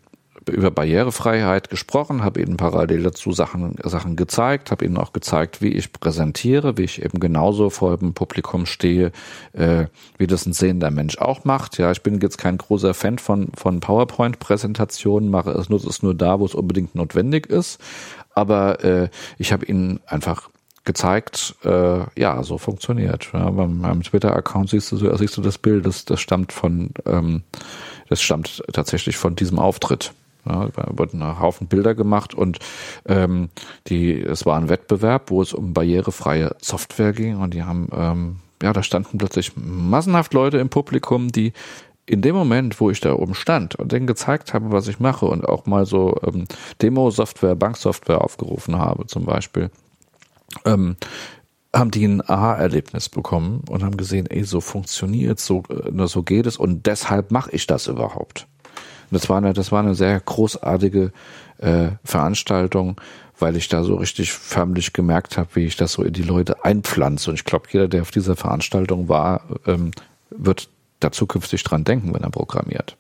über 0.48 0.70
Barrierefreiheit 0.70 1.70
gesprochen, 1.70 2.24
habe 2.24 2.40
ihnen 2.40 2.56
parallel 2.56 3.02
dazu 3.02 3.32
Sachen, 3.32 3.76
Sachen 3.84 4.16
gezeigt, 4.16 4.70
habe 4.70 4.84
ihnen 4.84 4.96
auch 4.96 5.12
gezeigt, 5.12 5.60
wie 5.60 5.68
ich 5.68 5.92
präsentiere, 5.92 6.76
wie 6.78 6.84
ich 6.84 7.02
eben 7.02 7.20
genauso 7.20 7.70
vor 7.70 7.98
dem 7.98 8.14
Publikum 8.14 8.66
stehe, 8.66 9.12
äh, 9.52 9.86
wie 10.18 10.26
das 10.26 10.46
ein 10.46 10.52
sehender 10.52 10.90
Mensch 10.90 11.18
auch 11.18 11.44
macht. 11.44 11.78
Ja, 11.78 11.90
ich 11.92 12.02
bin 12.02 12.20
jetzt 12.20 12.38
kein 12.38 12.58
großer 12.58 12.94
Fan 12.94 13.18
von, 13.18 13.48
von 13.54 13.80
PowerPoint-Präsentationen, 13.80 15.30
mache 15.30 15.50
es 15.50 15.68
nur, 15.68 15.84
es 15.84 16.02
nur 16.02 16.14
da, 16.14 16.40
wo 16.40 16.46
es 16.46 16.54
unbedingt 16.54 16.94
notwendig 16.94 17.46
ist 17.46 17.78
aber 18.34 18.84
äh, 18.84 19.08
ich 19.38 19.52
habe 19.52 19.66
ihnen 19.66 20.00
einfach 20.06 20.50
gezeigt, 20.84 21.54
äh, 21.64 22.04
ja, 22.18 22.42
so 22.42 22.58
funktioniert. 22.58 23.30
Ja, 23.32 23.50
beim 23.50 23.78
meinem 23.78 24.02
Twitter-Account 24.02 24.70
siehst 24.70 24.90
du, 24.92 25.16
siehst 25.16 25.36
du 25.36 25.42
das 25.42 25.58
Bild, 25.58 25.86
das, 25.86 26.04
das 26.04 26.20
stammt 26.20 26.52
von, 26.52 26.90
ähm, 27.06 27.42
das 28.08 28.22
stammt 28.22 28.62
tatsächlich 28.72 29.16
von 29.16 29.36
diesem 29.36 29.58
Auftritt. 29.58 30.12
Ja, 30.46 30.68
da 30.74 30.88
wurden 30.96 31.22
ein 31.22 31.38
Haufen 31.38 31.66
Bilder 31.66 31.94
gemacht 31.94 32.34
und 32.34 32.58
ähm, 33.06 33.50
die, 33.88 34.20
es 34.22 34.46
war 34.46 34.56
ein 34.56 34.70
Wettbewerb, 34.70 35.30
wo 35.30 35.42
es 35.42 35.52
um 35.52 35.74
barrierefreie 35.74 36.56
Software 36.62 37.12
ging 37.12 37.36
und 37.36 37.52
die 37.52 37.62
haben, 37.62 37.88
ähm, 37.92 38.36
ja, 38.62 38.72
da 38.72 38.82
standen 38.82 39.18
plötzlich 39.18 39.52
massenhaft 39.56 40.32
Leute 40.32 40.56
im 40.56 40.70
Publikum, 40.70 41.30
die 41.30 41.52
in 42.10 42.22
dem 42.22 42.34
Moment, 42.34 42.80
wo 42.80 42.90
ich 42.90 43.00
da 43.00 43.14
oben 43.14 43.34
stand 43.34 43.76
und 43.76 43.92
denen 43.92 44.08
gezeigt 44.08 44.52
habe, 44.52 44.72
was 44.72 44.88
ich 44.88 44.98
mache 44.98 45.26
und 45.26 45.48
auch 45.48 45.66
mal 45.66 45.86
so 45.86 46.16
ähm, 46.26 46.46
Demo-Software, 46.82 47.54
Banksoftware 47.54 48.20
aufgerufen 48.20 48.76
habe 48.78 49.06
zum 49.06 49.24
Beispiel, 49.24 49.70
ähm, 50.64 50.96
haben 51.72 51.92
die 51.92 52.04
ein 52.04 52.20
Aha-Erlebnis 52.28 53.08
bekommen 53.08 53.62
und 53.70 53.84
haben 53.84 53.96
gesehen, 53.96 54.26
ey, 54.26 54.42
so 54.42 54.60
funktioniert 54.60 55.38
so, 55.38 55.62
äh, 55.70 55.92
nur 55.92 56.08
so 56.08 56.24
geht 56.24 56.46
es 56.46 56.56
und 56.56 56.86
deshalb 56.86 57.30
mache 57.30 57.52
ich 57.52 57.68
das 57.68 57.86
überhaupt. 57.86 58.48
Und 59.10 59.14
das 59.14 59.28
war 59.28 59.38
eine, 59.38 59.52
das 59.52 59.70
war 59.70 59.78
eine 59.78 59.94
sehr 59.94 60.18
großartige 60.18 61.12
äh, 61.58 61.90
Veranstaltung, 62.02 63.00
weil 63.38 63.56
ich 63.56 63.68
da 63.68 63.84
so 63.84 63.94
richtig 63.94 64.32
förmlich 64.32 64.92
gemerkt 64.92 65.38
habe, 65.38 65.48
wie 65.54 65.64
ich 65.64 65.76
das 65.76 65.92
so 65.92 66.02
in 66.02 66.12
die 66.12 66.22
Leute 66.24 66.64
einpflanze. 66.64 67.30
Und 67.30 67.36
ich 67.36 67.44
glaube, 67.44 67.68
jeder, 67.70 67.86
der 67.86 68.02
auf 68.02 68.10
dieser 68.10 68.34
Veranstaltung 68.34 69.08
war, 69.08 69.42
ähm, 69.66 69.92
wird 70.30 70.68
da 71.00 71.12
zukünftig 71.12 71.62
dran 71.64 71.84
denken, 71.84 72.14
wenn 72.14 72.22
er 72.22 72.30
programmiert. 72.30 72.96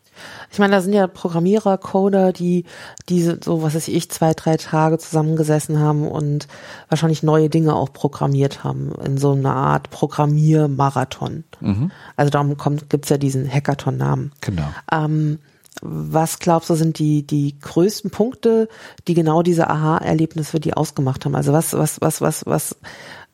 Ich 0.50 0.58
meine, 0.58 0.74
da 0.74 0.80
sind 0.80 0.92
ja 0.92 1.06
Programmierer, 1.06 1.78
Coder, 1.78 2.32
die 2.32 2.64
diese 3.08 3.38
so, 3.42 3.62
was 3.62 3.74
weiß 3.74 3.88
ich, 3.88 4.10
zwei, 4.10 4.34
drei 4.34 4.56
Tage 4.56 4.98
zusammengesessen 4.98 5.78
haben 5.78 6.06
und 6.06 6.48
wahrscheinlich 6.88 7.22
neue 7.22 7.48
Dinge 7.48 7.74
auch 7.74 7.92
programmiert 7.92 8.64
haben 8.64 8.92
in 9.04 9.16
so 9.16 9.32
einer 9.32 9.54
Art 9.54 9.90
Programmiermarathon. 9.90 11.44
Mhm. 11.60 11.90
Also 12.16 12.30
darum 12.30 12.56
kommt, 12.56 12.90
gibt's 12.90 13.08
ja 13.08 13.16
diesen 13.16 13.50
Hackathon-Namen. 13.50 14.32
Genau. 14.40 14.68
Ähm, 14.92 15.38
was 15.82 16.38
glaubst 16.40 16.68
du, 16.68 16.74
sind 16.74 16.98
die, 16.98 17.26
die 17.26 17.58
größten 17.58 18.10
Punkte, 18.10 18.68
die 19.08 19.14
genau 19.14 19.42
diese 19.42 19.70
Aha-Erlebnisse 19.70 20.50
für 20.50 20.60
die 20.60 20.74
ausgemacht 20.74 21.24
haben? 21.24 21.36
Also 21.36 21.52
was, 21.52 21.72
was, 21.72 22.00
was, 22.00 22.20
was, 22.20 22.44
was, 22.44 22.76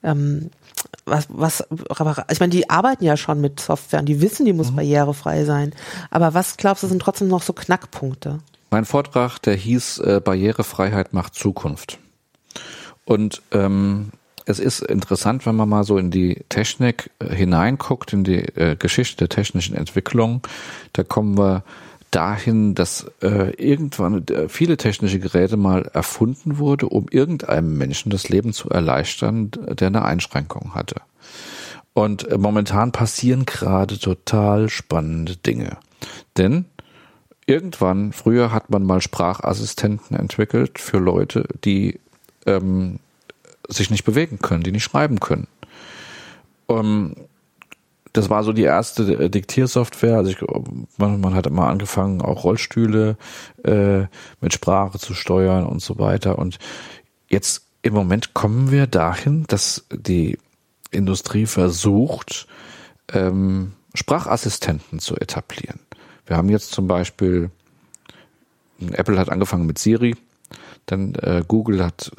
ähm, 0.02 0.50
was, 1.04 1.26
was, 1.30 1.64
ich 2.30 2.40
meine, 2.40 2.50
die 2.50 2.68
arbeiten 2.68 3.04
ja 3.04 3.16
schon 3.16 3.40
mit 3.40 3.60
Software 3.60 4.00
und 4.00 4.06
die 4.06 4.20
wissen, 4.20 4.44
die 4.44 4.52
muss 4.52 4.70
mhm. 4.70 4.76
barrierefrei 4.76 5.44
sein. 5.44 5.72
Aber 6.10 6.34
was 6.34 6.56
glaubst 6.56 6.82
du, 6.82 6.86
sind 6.88 7.00
trotzdem 7.00 7.28
noch 7.28 7.42
so 7.42 7.52
Knackpunkte? 7.52 8.40
Mein 8.70 8.84
Vortrag, 8.84 9.38
der 9.38 9.54
hieß 9.54 9.98
äh, 9.98 10.20
Barrierefreiheit 10.22 11.12
macht 11.12 11.34
Zukunft. 11.34 11.98
Und 13.04 13.40
ähm, 13.52 14.10
es 14.44 14.58
ist 14.58 14.80
interessant, 14.80 15.46
wenn 15.46 15.56
man 15.56 15.68
mal 15.68 15.84
so 15.84 15.98
in 15.98 16.10
die 16.10 16.44
Technik 16.48 17.10
äh, 17.20 17.34
hineinguckt, 17.34 18.12
in 18.12 18.24
die 18.24 18.40
äh, 18.56 18.76
Geschichte 18.76 19.16
der 19.18 19.28
technischen 19.28 19.76
Entwicklung. 19.76 20.42
Da 20.92 21.04
kommen 21.04 21.38
wir 21.38 21.62
dahin, 22.10 22.74
dass 22.74 23.10
äh, 23.22 23.50
irgendwann 23.56 24.26
äh, 24.28 24.48
viele 24.48 24.76
technische 24.76 25.18
Geräte 25.18 25.56
mal 25.56 25.82
erfunden 25.92 26.58
wurde, 26.58 26.88
um 26.88 27.06
irgendeinem 27.10 27.76
Menschen 27.76 28.10
das 28.10 28.28
Leben 28.28 28.52
zu 28.52 28.70
erleichtern, 28.70 29.50
der 29.50 29.88
eine 29.88 30.04
Einschränkung 30.04 30.74
hatte. 30.74 30.96
Und 31.94 32.28
äh, 32.28 32.38
momentan 32.38 32.92
passieren 32.92 33.46
gerade 33.46 33.98
total 33.98 34.68
spannende 34.68 35.36
Dinge. 35.36 35.78
Denn 36.36 36.66
irgendwann, 37.46 38.12
früher 38.12 38.52
hat 38.52 38.70
man 38.70 38.84
mal 38.84 39.00
Sprachassistenten 39.00 40.16
entwickelt 40.16 40.78
für 40.78 40.98
Leute, 40.98 41.48
die 41.64 42.00
ähm, 42.44 42.98
sich 43.68 43.90
nicht 43.90 44.04
bewegen 44.04 44.38
können, 44.38 44.62
die 44.62 44.72
nicht 44.72 44.84
schreiben 44.84 45.20
können. 45.20 45.48
Um, 46.66 47.14
das 48.16 48.30
war 48.30 48.42
so 48.44 48.52
die 48.52 48.62
erste 48.62 49.02
äh, 49.24 49.30
Diktiersoftware. 49.30 50.16
Also 50.16 50.30
ich, 50.30 50.38
man, 50.96 51.20
man 51.20 51.34
hat 51.34 51.46
immer 51.46 51.68
angefangen, 51.68 52.22
auch 52.22 52.44
Rollstühle 52.44 53.16
äh, 53.64 54.06
mit 54.40 54.52
Sprache 54.52 54.98
zu 54.98 55.14
steuern 55.14 55.66
und 55.66 55.82
so 55.82 55.98
weiter. 55.98 56.38
Und 56.38 56.58
jetzt 57.28 57.66
im 57.82 57.94
Moment 57.94 58.34
kommen 58.34 58.70
wir 58.70 58.86
dahin, 58.86 59.44
dass 59.48 59.86
die 59.92 60.38
Industrie 60.90 61.46
versucht, 61.46 62.46
ähm, 63.12 63.72
Sprachassistenten 63.94 64.98
zu 64.98 65.16
etablieren. 65.16 65.80
Wir 66.26 66.36
haben 66.36 66.48
jetzt 66.48 66.72
zum 66.72 66.86
Beispiel, 66.86 67.50
Apple 68.92 69.18
hat 69.18 69.30
angefangen 69.30 69.66
mit 69.66 69.78
Siri, 69.78 70.16
dann 70.86 71.14
äh, 71.16 71.42
Google 71.46 71.84
hat 71.84 72.12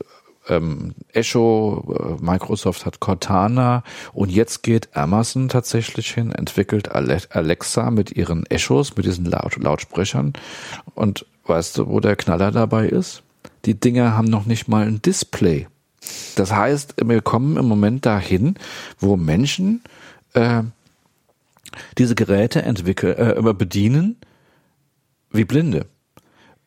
ähm, 0.50 0.93
Echo, 1.14 2.18
äh, 2.20 2.24
Microsoft 2.24 2.86
hat 2.86 3.00
Cortana 3.00 3.84
und 4.14 4.32
jetzt 4.32 4.64
geht 4.64 4.95
Amazon 4.95 5.50
tatsächlich 5.50 6.12
hin, 6.12 6.32
entwickelt 6.32 6.89
Alexa 6.91 7.91
mit 7.91 8.12
ihren 8.12 8.45
Echos, 8.48 8.95
mit 8.95 9.06
diesen 9.06 9.26
Laut 9.26 9.58
Lautsprechern. 9.58 10.34
Und 10.95 11.26
weißt 11.45 11.78
du, 11.78 11.88
wo 11.88 12.00
der 12.00 12.16
Knaller 12.16 12.52
dabei 12.52 12.88
ist? 12.88 13.24
Die 13.66 13.80
Dinger 13.80 14.16
haben 14.16 14.28
noch 14.28 14.45
nicht 14.45 14.68
mal 14.68 14.86
ein 14.86 15.02
Display. 15.02 15.68
Das 16.36 16.54
heißt, 16.54 16.95
wir 17.04 17.22
kommen 17.22 17.58
im 17.58 17.66
Moment 17.66 18.06
dahin, 18.06 18.56
wo 19.00 19.18
Menschen 19.18 19.82
äh, 20.34 20.64
diese 21.98 22.16
Geräte 22.16 22.62
entwickeln, 22.62 23.18
äh, 23.18 23.54
bedienen 23.54 24.18
wie 25.32 25.43
Blinde. 25.43 25.88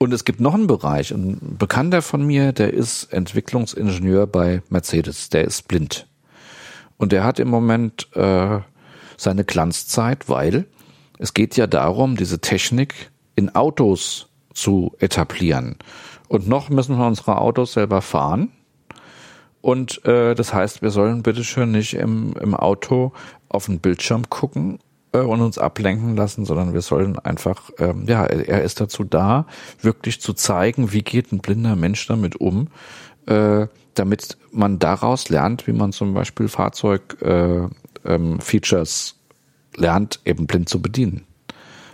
Und 0.02 0.14
es 0.14 0.24
gibt 0.24 0.40
noch 0.40 0.54
einen 0.54 0.66
Bereich, 0.66 1.10
ein 1.10 1.56
Bekannter 1.58 2.00
von 2.00 2.26
mir, 2.26 2.52
der 2.52 2.72
ist 2.72 3.12
Entwicklungsingenieur 3.12 4.26
bei 4.26 4.62
Mercedes, 4.70 5.28
der 5.28 5.44
ist 5.44 5.68
blind. 5.68 6.06
Und 6.96 7.12
der 7.12 7.22
hat 7.22 7.38
im 7.38 7.48
Moment 7.48 8.08
äh, 8.16 8.60
seine 9.18 9.44
Glanzzeit, 9.44 10.26
weil 10.30 10.64
es 11.18 11.34
geht 11.34 11.58
ja 11.58 11.66
darum, 11.66 12.16
diese 12.16 12.40
Technik 12.40 13.10
in 13.36 13.54
Autos 13.54 14.30
zu 14.54 14.96
etablieren. 15.00 15.76
Und 16.28 16.48
noch 16.48 16.70
müssen 16.70 16.96
wir 16.96 17.06
unsere 17.06 17.36
Autos 17.36 17.74
selber 17.74 18.00
fahren. 18.00 18.50
Und 19.60 20.02
äh, 20.06 20.34
das 20.34 20.54
heißt, 20.54 20.80
wir 20.80 20.90
sollen 20.90 21.22
bitteschön 21.22 21.72
nicht 21.72 21.92
im, 21.92 22.32
im 22.40 22.54
Auto 22.54 23.12
auf 23.50 23.66
den 23.66 23.80
Bildschirm 23.80 24.30
gucken 24.30 24.78
und 25.18 25.40
uns 25.40 25.58
ablenken 25.58 26.16
lassen, 26.16 26.44
sondern 26.44 26.72
wir 26.72 26.82
sollen 26.82 27.18
einfach, 27.18 27.70
ähm, 27.78 28.04
ja, 28.06 28.24
er 28.24 28.62
ist 28.62 28.80
dazu 28.80 29.04
da, 29.04 29.46
wirklich 29.80 30.20
zu 30.20 30.32
zeigen, 30.34 30.92
wie 30.92 31.02
geht 31.02 31.32
ein 31.32 31.38
blinder 31.38 31.74
Mensch 31.74 32.06
damit 32.06 32.36
um, 32.36 32.68
äh, 33.26 33.66
damit 33.94 34.38
man 34.52 34.78
daraus 34.78 35.28
lernt, 35.28 35.66
wie 35.66 35.72
man 35.72 35.92
zum 35.92 36.14
Beispiel 36.14 36.46
Fahrzeug-Features 36.48 37.70
äh, 38.04 39.14
ähm, 39.14 39.80
lernt, 39.80 40.20
eben 40.24 40.46
blind 40.46 40.68
zu 40.68 40.80
bedienen. 40.80 41.24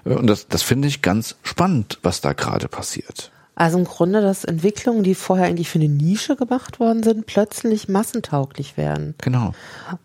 Äh, 0.04 0.14
und 0.14 0.26
das, 0.26 0.48
das 0.48 0.62
finde 0.62 0.88
ich 0.88 1.02
ganz 1.02 1.36
spannend, 1.42 1.98
was 2.02 2.20
da 2.20 2.32
gerade 2.32 2.68
passiert. 2.68 3.32
Also 3.58 3.78
im 3.78 3.84
Grunde, 3.84 4.20
dass 4.20 4.44
Entwicklungen, 4.44 5.02
die 5.02 5.14
vorher 5.14 5.46
eigentlich 5.46 5.70
für 5.70 5.78
eine 5.78 5.88
Nische 5.88 6.36
gemacht 6.36 6.78
worden 6.78 7.02
sind, 7.02 7.24
plötzlich 7.24 7.88
massentauglich 7.88 8.76
werden. 8.76 9.14
Genau. 9.22 9.52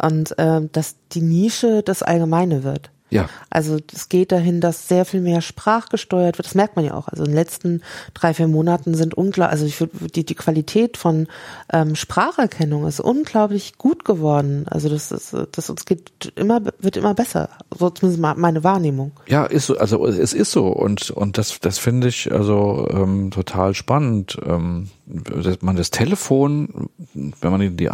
Und 0.01 0.39
äh, 0.39 0.61
dass 0.71 0.95
die 1.11 1.21
Nische 1.21 1.83
das 1.83 2.01
Allgemeine 2.01 2.63
wird. 2.63 2.91
Ja. 3.11 3.29
Also 3.49 3.77
es 3.93 4.07
geht 4.09 4.31
dahin, 4.31 4.61
dass 4.61 4.87
sehr 4.87 5.03
viel 5.03 5.19
mehr 5.19 5.41
sprachgesteuert 5.41 6.37
wird. 6.37 6.47
Das 6.47 6.55
merkt 6.55 6.77
man 6.77 6.85
ja 6.85 6.93
auch. 6.93 7.09
Also 7.09 7.23
in 7.23 7.31
den 7.31 7.35
letzten 7.35 7.81
drei, 8.13 8.33
vier 8.33 8.47
Monaten 8.47 8.95
sind 8.95 9.13
unklar, 9.13 9.49
also 9.49 9.65
ich 9.65 9.79
würde, 9.79 10.09
die, 10.09 10.25
die 10.25 10.35
Qualität 10.35 10.95
von 10.95 11.27
ähm, 11.71 11.95
Spracherkennung 11.95 12.87
ist 12.87 13.01
unglaublich 13.01 13.77
gut 13.77 14.05
geworden. 14.05 14.65
Also 14.69 14.87
das 14.87 15.11
ist, 15.11 15.35
das 15.51 15.69
uns 15.69 15.85
geht 15.85 16.31
immer, 16.35 16.61
wird 16.79 16.95
immer 16.95 17.13
besser. 17.13 17.49
So 17.77 17.89
zumindest 17.89 18.37
meine 18.37 18.63
Wahrnehmung. 18.63 19.11
Ja, 19.27 19.45
ist 19.45 19.67
so, 19.67 19.77
also 19.77 20.07
es 20.07 20.33
ist 20.33 20.51
so 20.51 20.67
und 20.67 21.11
und 21.11 21.37
das 21.37 21.59
das 21.59 21.77
finde 21.79 22.07
ich 22.07 22.31
also 22.31 22.87
ähm, 22.91 23.29
total 23.31 23.75
spannend. 23.75 24.37
Ähm, 24.45 24.89
dass 25.05 25.61
man 25.61 25.75
das 25.75 25.91
Telefon, 25.91 26.89
wenn 27.13 27.51
man 27.51 27.59
die, 27.59 27.69
die 27.75 27.89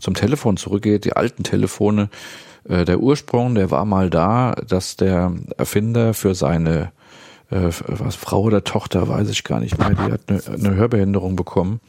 zum 0.00 0.14
Telefon 0.14 0.56
zurückgeht, 0.56 1.04
die 1.04 1.14
alten 1.14 1.42
Telefone 1.42 2.10
äh, 2.68 2.84
der 2.84 3.00
Ursprung, 3.00 3.54
der 3.54 3.70
war 3.70 3.84
mal 3.84 4.10
da, 4.10 4.54
dass 4.66 4.96
der 4.96 5.32
Erfinder 5.56 6.14
für 6.14 6.34
seine 6.34 6.92
äh, 7.50 7.70
was 7.86 8.14
Frau 8.14 8.42
oder 8.42 8.64
Tochter, 8.64 9.08
weiß 9.08 9.30
ich 9.30 9.44
gar 9.44 9.60
nicht 9.60 9.78
mehr, 9.78 9.90
die 9.90 10.12
hat 10.12 10.20
eine, 10.28 10.40
eine 10.46 10.74
Hörbehinderung 10.76 11.36
bekommen. 11.36 11.80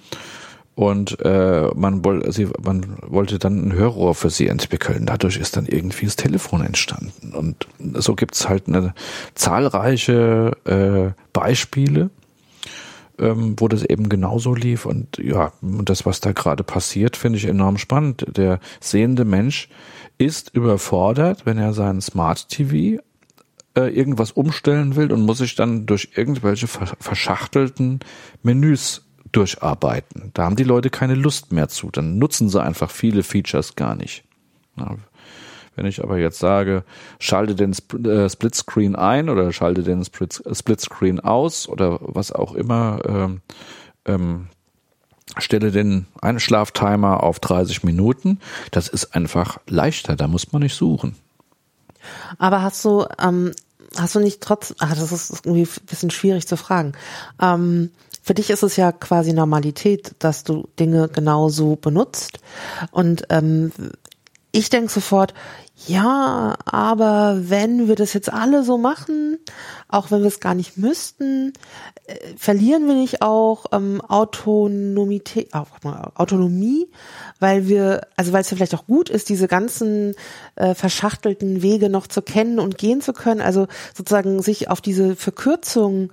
Und 0.75 1.19
äh, 1.25 1.67
man, 1.75 2.01
sie, 2.31 2.47
man 2.63 2.95
wollte 3.05 3.37
dann 3.37 3.67
ein 3.67 3.73
Hörrohr 3.73 4.15
für 4.15 4.29
sie 4.29 4.47
entwickeln. 4.47 5.05
Dadurch 5.05 5.35
ist 5.35 5.57
dann 5.57 5.65
irgendwie 5.65 6.05
das 6.05 6.15
Telefon 6.15 6.63
entstanden. 6.63 7.33
Und 7.33 7.67
so 7.95 8.15
gibt's 8.15 8.47
halt 8.47 8.69
eine 8.69 8.93
zahlreiche 9.35 10.53
äh, 10.63 11.11
Beispiele, 11.33 12.11
ähm, 13.17 13.55
wo 13.57 13.67
das 13.67 13.83
eben 13.83 14.07
genauso 14.07 14.53
lief. 14.53 14.85
Und 14.85 15.17
ja, 15.17 15.51
das, 15.61 16.05
was 16.05 16.21
da 16.21 16.31
gerade 16.31 16.63
passiert, 16.63 17.17
finde 17.17 17.39
ich 17.39 17.45
enorm 17.45 17.77
spannend. 17.77 18.25
Der 18.37 18.61
sehende 18.79 19.25
Mensch 19.25 19.67
ist 20.19 20.53
überfordert, 20.53 21.47
wenn 21.47 21.57
er 21.57 21.73
seinen 21.73 22.01
Smart 22.01 22.49
TV 22.49 23.01
äh, 23.75 23.87
irgendwas 23.87 24.31
umstellen 24.31 24.95
will 24.95 25.11
und 25.11 25.21
muss 25.21 25.39
sich 25.39 25.55
dann 25.55 25.85
durch 25.87 26.09
irgendwelche 26.15 26.67
verschachtelten 26.67 28.01
Menüs 28.43 29.07
durcharbeiten. 29.31 30.31
Da 30.33 30.43
haben 30.43 30.55
die 30.55 30.63
Leute 30.63 30.89
keine 30.89 31.15
Lust 31.15 31.51
mehr 31.51 31.69
zu. 31.69 31.89
Dann 31.89 32.17
nutzen 32.17 32.49
sie 32.49 32.61
einfach 32.61 32.91
viele 32.91 33.23
Features 33.23 33.75
gar 33.75 33.95
nicht. 33.95 34.23
Ja, 34.77 34.97
wenn 35.75 35.85
ich 35.85 36.03
aber 36.03 36.17
jetzt 36.17 36.39
sage, 36.39 36.83
schalte 37.19 37.55
den 37.55 37.71
äh, 37.71 38.29
Splitscreen 38.29 38.97
ein 38.97 39.29
oder 39.29 39.53
schalte 39.53 39.83
den 39.83 40.03
Splitscreen 40.03 41.21
aus 41.21 41.69
oder 41.69 41.99
was 42.01 42.33
auch 42.33 42.53
immer, 42.53 42.99
ähm, 43.07 43.41
ähm, 44.05 44.47
stelle 45.41 45.71
den 45.71 46.05
Einschlaftimer 46.21 47.23
auf 47.23 47.39
30 47.39 47.83
Minuten. 47.83 48.39
Das 48.71 48.87
ist 48.87 49.15
einfach 49.15 49.59
leichter, 49.67 50.15
da 50.15 50.27
muss 50.27 50.51
man 50.51 50.61
nicht 50.61 50.75
suchen. 50.75 51.15
Aber 52.37 52.61
hast 52.61 52.83
du, 52.85 53.05
ähm, 53.21 53.51
hast 53.97 54.15
du 54.15 54.19
nicht 54.19 54.41
trotz, 54.41 54.73
ach, 54.79 54.95
das 54.95 55.11
ist 55.11 55.45
irgendwie 55.45 55.63
ein 55.63 55.85
bisschen 55.85 56.11
schwierig 56.11 56.47
zu 56.47 56.57
fragen. 56.57 56.93
Ähm, 57.41 57.91
für 58.21 58.33
dich 58.33 58.49
ist 58.49 58.63
es 58.63 58.75
ja 58.75 58.91
quasi 58.91 59.33
Normalität, 59.33 60.15
dass 60.19 60.43
du 60.43 60.67
Dinge 60.79 61.09
genauso 61.09 61.75
benutzt. 61.75 62.39
Und 62.91 63.23
ähm, 63.29 63.71
ich 64.51 64.69
denke 64.69 64.91
sofort, 64.91 65.33
ja, 65.87 66.57
aber 66.65 67.39
wenn 67.49 67.87
wir 67.87 67.95
das 67.95 68.13
jetzt 68.13 68.31
alle 68.31 68.63
so 68.63 68.77
machen, 68.77 69.37
auch 69.87 70.11
wenn 70.11 70.21
wir 70.21 70.27
es 70.27 70.39
gar 70.39 70.53
nicht 70.53 70.77
müssten, 70.77 71.53
äh, 72.05 72.15
verlieren 72.35 72.87
wir 72.87 72.95
nicht 72.95 73.21
auch 73.21 73.65
ähm, 73.71 74.01
Autonomität, 74.01 75.53
äh, 75.53 75.61
Autonomie, 76.15 76.89
weil 77.39 77.67
wir, 77.67 78.01
also 78.17 78.33
weil 78.33 78.41
es 78.41 78.49
ja 78.49 78.57
vielleicht 78.57 78.75
auch 78.75 78.87
gut 78.87 79.09
ist, 79.09 79.29
diese 79.29 79.47
ganzen 79.47 80.15
äh, 80.55 80.75
verschachtelten 80.75 81.61
Wege 81.61 81.89
noch 81.89 82.07
zu 82.07 82.21
kennen 82.21 82.59
und 82.59 82.77
gehen 82.77 83.01
zu 83.01 83.13
können, 83.13 83.41
also 83.41 83.67
sozusagen 83.95 84.41
sich 84.41 84.69
auf 84.69 84.81
diese 84.81 85.15
Verkürzung 85.15 86.11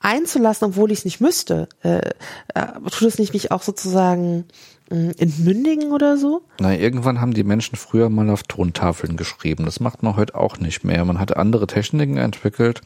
einzulassen, 0.00 0.68
obwohl 0.68 0.90
ich 0.90 1.00
es 1.00 1.04
nicht 1.04 1.20
müsste. 1.20 1.68
Äh, 1.82 2.10
äh, 2.54 2.66
tut 2.90 3.08
es 3.08 3.18
nicht 3.18 3.32
mich 3.32 3.52
auch 3.52 3.62
sozusagen 3.62 4.46
entmündigen 4.88 5.92
oder 5.92 6.16
so? 6.16 6.42
Na, 6.60 6.76
irgendwann 6.76 7.20
haben 7.20 7.34
die 7.34 7.44
Menschen 7.44 7.76
früher 7.76 8.08
mal 8.08 8.30
auf 8.30 8.44
Tontafeln 8.44 9.16
geschrieben. 9.16 9.64
Das 9.64 9.80
macht 9.80 10.02
man 10.02 10.16
heute 10.16 10.34
auch 10.36 10.58
nicht 10.58 10.84
mehr. 10.84 11.04
Man 11.04 11.18
hat 11.18 11.36
andere 11.36 11.66
Techniken 11.66 12.16
entwickelt 12.16 12.82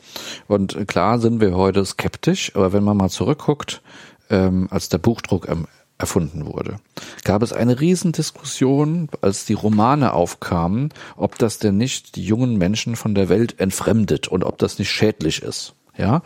und 0.48 0.88
klar 0.88 1.18
sind 1.18 1.40
wir 1.40 1.55
heute 1.57 1.84
skeptisch, 1.84 2.57
aber 2.57 2.72
wenn 2.72 2.84
man 2.84 2.96
mal 2.96 3.11
zurückguckt, 3.11 3.82
ähm, 4.30 4.68
als 4.70 4.88
der 4.88 4.98
Buchdruck 4.98 5.48
ähm, 5.48 5.66
erfunden 5.98 6.46
wurde, 6.46 6.76
gab 7.24 7.42
es 7.42 7.53
eine 7.53 7.78
Riesendiskussion, 7.78 9.09
als 9.20 9.44
die 9.44 9.53
Romane 9.53 10.14
aufkamen, 10.14 10.94
ob 11.16 11.38
das 11.38 11.59
denn 11.59 11.76
nicht 11.76 12.16
die 12.16 12.24
jungen 12.24 12.57
Menschen 12.57 12.96
von 12.96 13.14
der 13.14 13.28
Welt 13.28 13.61
entfremdet 13.61 14.26
und 14.26 14.42
ob 14.44 14.57
das 14.59 14.78
nicht 14.78 14.90
schädlich 14.90 15.42
ist. 15.42 15.74
Ja, 15.98 16.22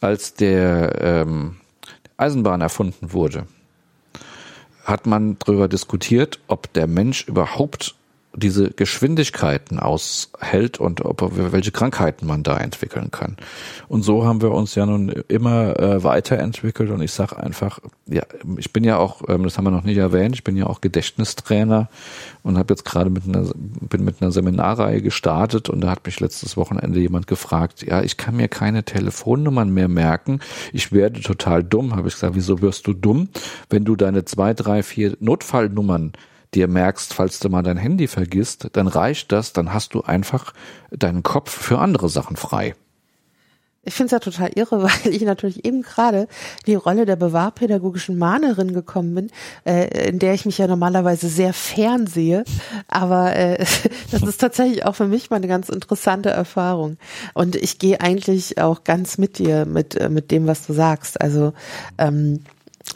als 0.00 0.34
der 0.34 1.02
ähm, 1.02 1.56
Eisenbahn 2.16 2.60
erfunden 2.60 3.12
wurde, 3.12 3.46
hat 4.86 5.06
man 5.06 5.36
darüber 5.40 5.68
diskutiert, 5.68 6.38
ob 6.46 6.72
der 6.72 6.86
Mensch 6.86 7.26
überhaupt 7.26 7.95
diese 8.36 8.70
Geschwindigkeiten 8.70 9.78
aushält 9.78 10.78
und 10.78 11.04
ob 11.04 11.30
welche 11.52 11.72
Krankheiten 11.72 12.26
man 12.26 12.42
da 12.42 12.56
entwickeln 12.58 13.10
kann. 13.10 13.36
Und 13.88 14.02
so 14.02 14.24
haben 14.24 14.42
wir 14.42 14.52
uns 14.52 14.74
ja 14.74 14.86
nun 14.86 15.08
immer 15.28 15.78
äh, 15.78 16.04
weiterentwickelt 16.04 16.90
und 16.90 17.00
ich 17.00 17.12
sage 17.12 17.36
einfach, 17.36 17.80
ja, 18.06 18.22
ich 18.58 18.72
bin 18.72 18.84
ja 18.84 18.98
auch, 18.98 19.22
ähm, 19.28 19.44
das 19.44 19.56
haben 19.56 19.64
wir 19.64 19.70
noch 19.70 19.84
nicht 19.84 19.96
erwähnt, 19.96 20.34
ich 20.34 20.44
bin 20.44 20.56
ja 20.56 20.66
auch 20.66 20.80
Gedächtnistrainer 20.80 21.88
und 22.42 22.58
habe 22.58 22.74
jetzt 22.74 22.84
gerade 22.84 23.10
mit 23.10 23.24
einer 23.26 23.50
bin 23.54 24.04
mit 24.04 24.20
einer 24.20 24.32
Seminarreihe 24.32 25.00
gestartet 25.00 25.68
und 25.68 25.80
da 25.80 25.90
hat 25.90 26.04
mich 26.04 26.20
letztes 26.20 26.56
Wochenende 26.56 27.00
jemand 27.00 27.26
gefragt, 27.26 27.82
ja, 27.82 28.02
ich 28.02 28.16
kann 28.16 28.36
mir 28.36 28.48
keine 28.48 28.84
Telefonnummern 28.84 29.70
mehr 29.70 29.88
merken, 29.88 30.40
ich 30.72 30.92
werde 30.92 31.20
total 31.20 31.64
dumm, 31.64 31.96
habe 31.96 32.08
ich 32.08 32.14
gesagt, 32.14 32.34
wieso 32.34 32.60
wirst 32.60 32.86
du 32.86 32.92
dumm, 32.92 33.28
wenn 33.70 33.84
du 33.84 33.96
deine 33.96 34.24
zwei, 34.24 34.52
drei, 34.54 34.82
vier 34.82 35.16
Notfallnummern 35.20 36.12
dir 36.56 36.68
merkst, 36.68 37.14
falls 37.14 37.38
du 37.38 37.48
mal 37.48 37.62
dein 37.62 37.76
Handy 37.76 38.08
vergisst, 38.08 38.68
dann 38.72 38.88
reicht 38.88 39.30
das, 39.30 39.52
dann 39.52 39.72
hast 39.72 39.94
du 39.94 40.02
einfach 40.02 40.54
deinen 40.90 41.22
Kopf 41.22 41.50
für 41.50 41.78
andere 41.78 42.08
Sachen 42.08 42.36
frei. 42.36 42.74
Ich 43.88 43.94
finde 43.94 44.06
es 44.06 44.12
ja 44.12 44.18
total 44.18 44.50
irre, 44.56 44.82
weil 45.04 45.12
ich 45.12 45.22
natürlich 45.22 45.64
eben 45.64 45.82
gerade 45.82 46.26
die 46.66 46.74
Rolle 46.74 47.06
der 47.06 47.16
bewahrpädagogischen 47.16 48.18
Mahnerin 48.18 48.72
gekommen 48.74 49.14
bin, 49.14 49.30
äh, 49.64 50.08
in 50.08 50.18
der 50.18 50.34
ich 50.34 50.44
mich 50.44 50.58
ja 50.58 50.66
normalerweise 50.66 51.28
sehr 51.28 51.52
fern 51.52 52.06
sehe. 52.06 52.44
Aber 52.88 53.36
äh, 53.36 53.58
das 54.10 54.22
ist 54.22 54.40
tatsächlich 54.40 54.84
auch 54.84 54.96
für 54.96 55.06
mich 55.06 55.30
mal 55.30 55.36
eine 55.36 55.48
ganz 55.48 55.68
interessante 55.68 56.30
Erfahrung. 56.30 56.96
Und 57.34 57.54
ich 57.54 57.78
gehe 57.78 58.00
eigentlich 58.00 58.58
auch 58.58 58.82
ganz 58.82 59.18
mit 59.18 59.38
dir, 59.38 59.66
mit, 59.66 59.94
äh, 59.94 60.08
mit 60.08 60.32
dem, 60.32 60.46
was 60.48 60.66
du 60.66 60.72
sagst. 60.72 61.20
Also 61.20 61.52
ähm, 61.98 62.40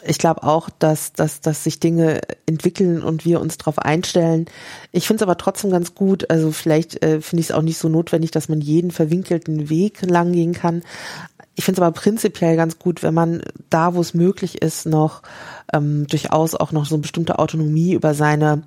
ich 0.03 0.17
glaube 0.17 0.43
auch, 0.43 0.69
dass, 0.69 1.13
dass, 1.13 1.41
dass 1.41 1.63
sich 1.63 1.79
Dinge 1.79 2.21
entwickeln 2.45 3.03
und 3.03 3.25
wir 3.25 3.39
uns 3.41 3.57
darauf 3.57 3.77
einstellen. 3.79 4.45
Ich 4.91 5.05
finde 5.05 5.23
es 5.23 5.27
aber 5.27 5.37
trotzdem 5.37 5.69
ganz 5.69 5.93
gut. 5.95 6.29
Also 6.29 6.51
vielleicht 6.51 7.03
äh, 7.03 7.21
finde 7.21 7.41
ich 7.41 7.49
es 7.49 7.55
auch 7.55 7.61
nicht 7.61 7.77
so 7.77 7.89
notwendig, 7.89 8.31
dass 8.31 8.49
man 8.49 8.61
jeden 8.61 8.91
verwinkelten 8.91 9.69
Weg 9.69 10.01
lang 10.01 10.31
gehen 10.31 10.53
kann. 10.53 10.83
Ich 11.55 11.65
finde 11.65 11.81
es 11.81 11.85
aber 11.85 11.93
prinzipiell 11.93 12.55
ganz 12.55 12.79
gut, 12.79 13.03
wenn 13.03 13.13
man 13.13 13.43
da, 13.69 13.93
wo 13.93 14.01
es 14.01 14.13
möglich 14.13 14.61
ist, 14.61 14.85
noch 14.85 15.21
ähm, 15.73 16.07
durchaus 16.07 16.55
auch 16.55 16.71
noch 16.71 16.85
so 16.85 16.95
eine 16.95 17.01
bestimmte 17.01 17.39
Autonomie 17.39 17.93
über 17.93 18.13
seine, 18.13 18.63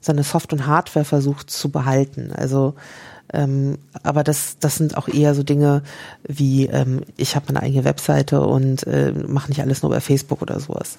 seine 0.00 0.22
Soft- 0.22 0.52
und 0.52 0.66
Hardware 0.66 1.04
versucht 1.04 1.50
zu 1.50 1.70
behalten. 1.70 2.32
Also 2.32 2.74
ähm, 3.32 3.78
aber 4.02 4.22
das, 4.24 4.58
das 4.58 4.76
sind 4.76 4.96
auch 4.96 5.08
eher 5.08 5.34
so 5.34 5.42
Dinge 5.42 5.82
wie, 6.26 6.66
ähm, 6.66 7.02
ich 7.16 7.36
habe 7.36 7.46
meine 7.48 7.62
eigene 7.62 7.84
Webseite 7.84 8.40
und 8.40 8.86
äh, 8.86 9.12
mache 9.26 9.48
nicht 9.48 9.60
alles 9.60 9.82
nur 9.82 9.90
bei 9.90 10.00
Facebook 10.00 10.42
oder 10.42 10.60
sowas. 10.60 10.98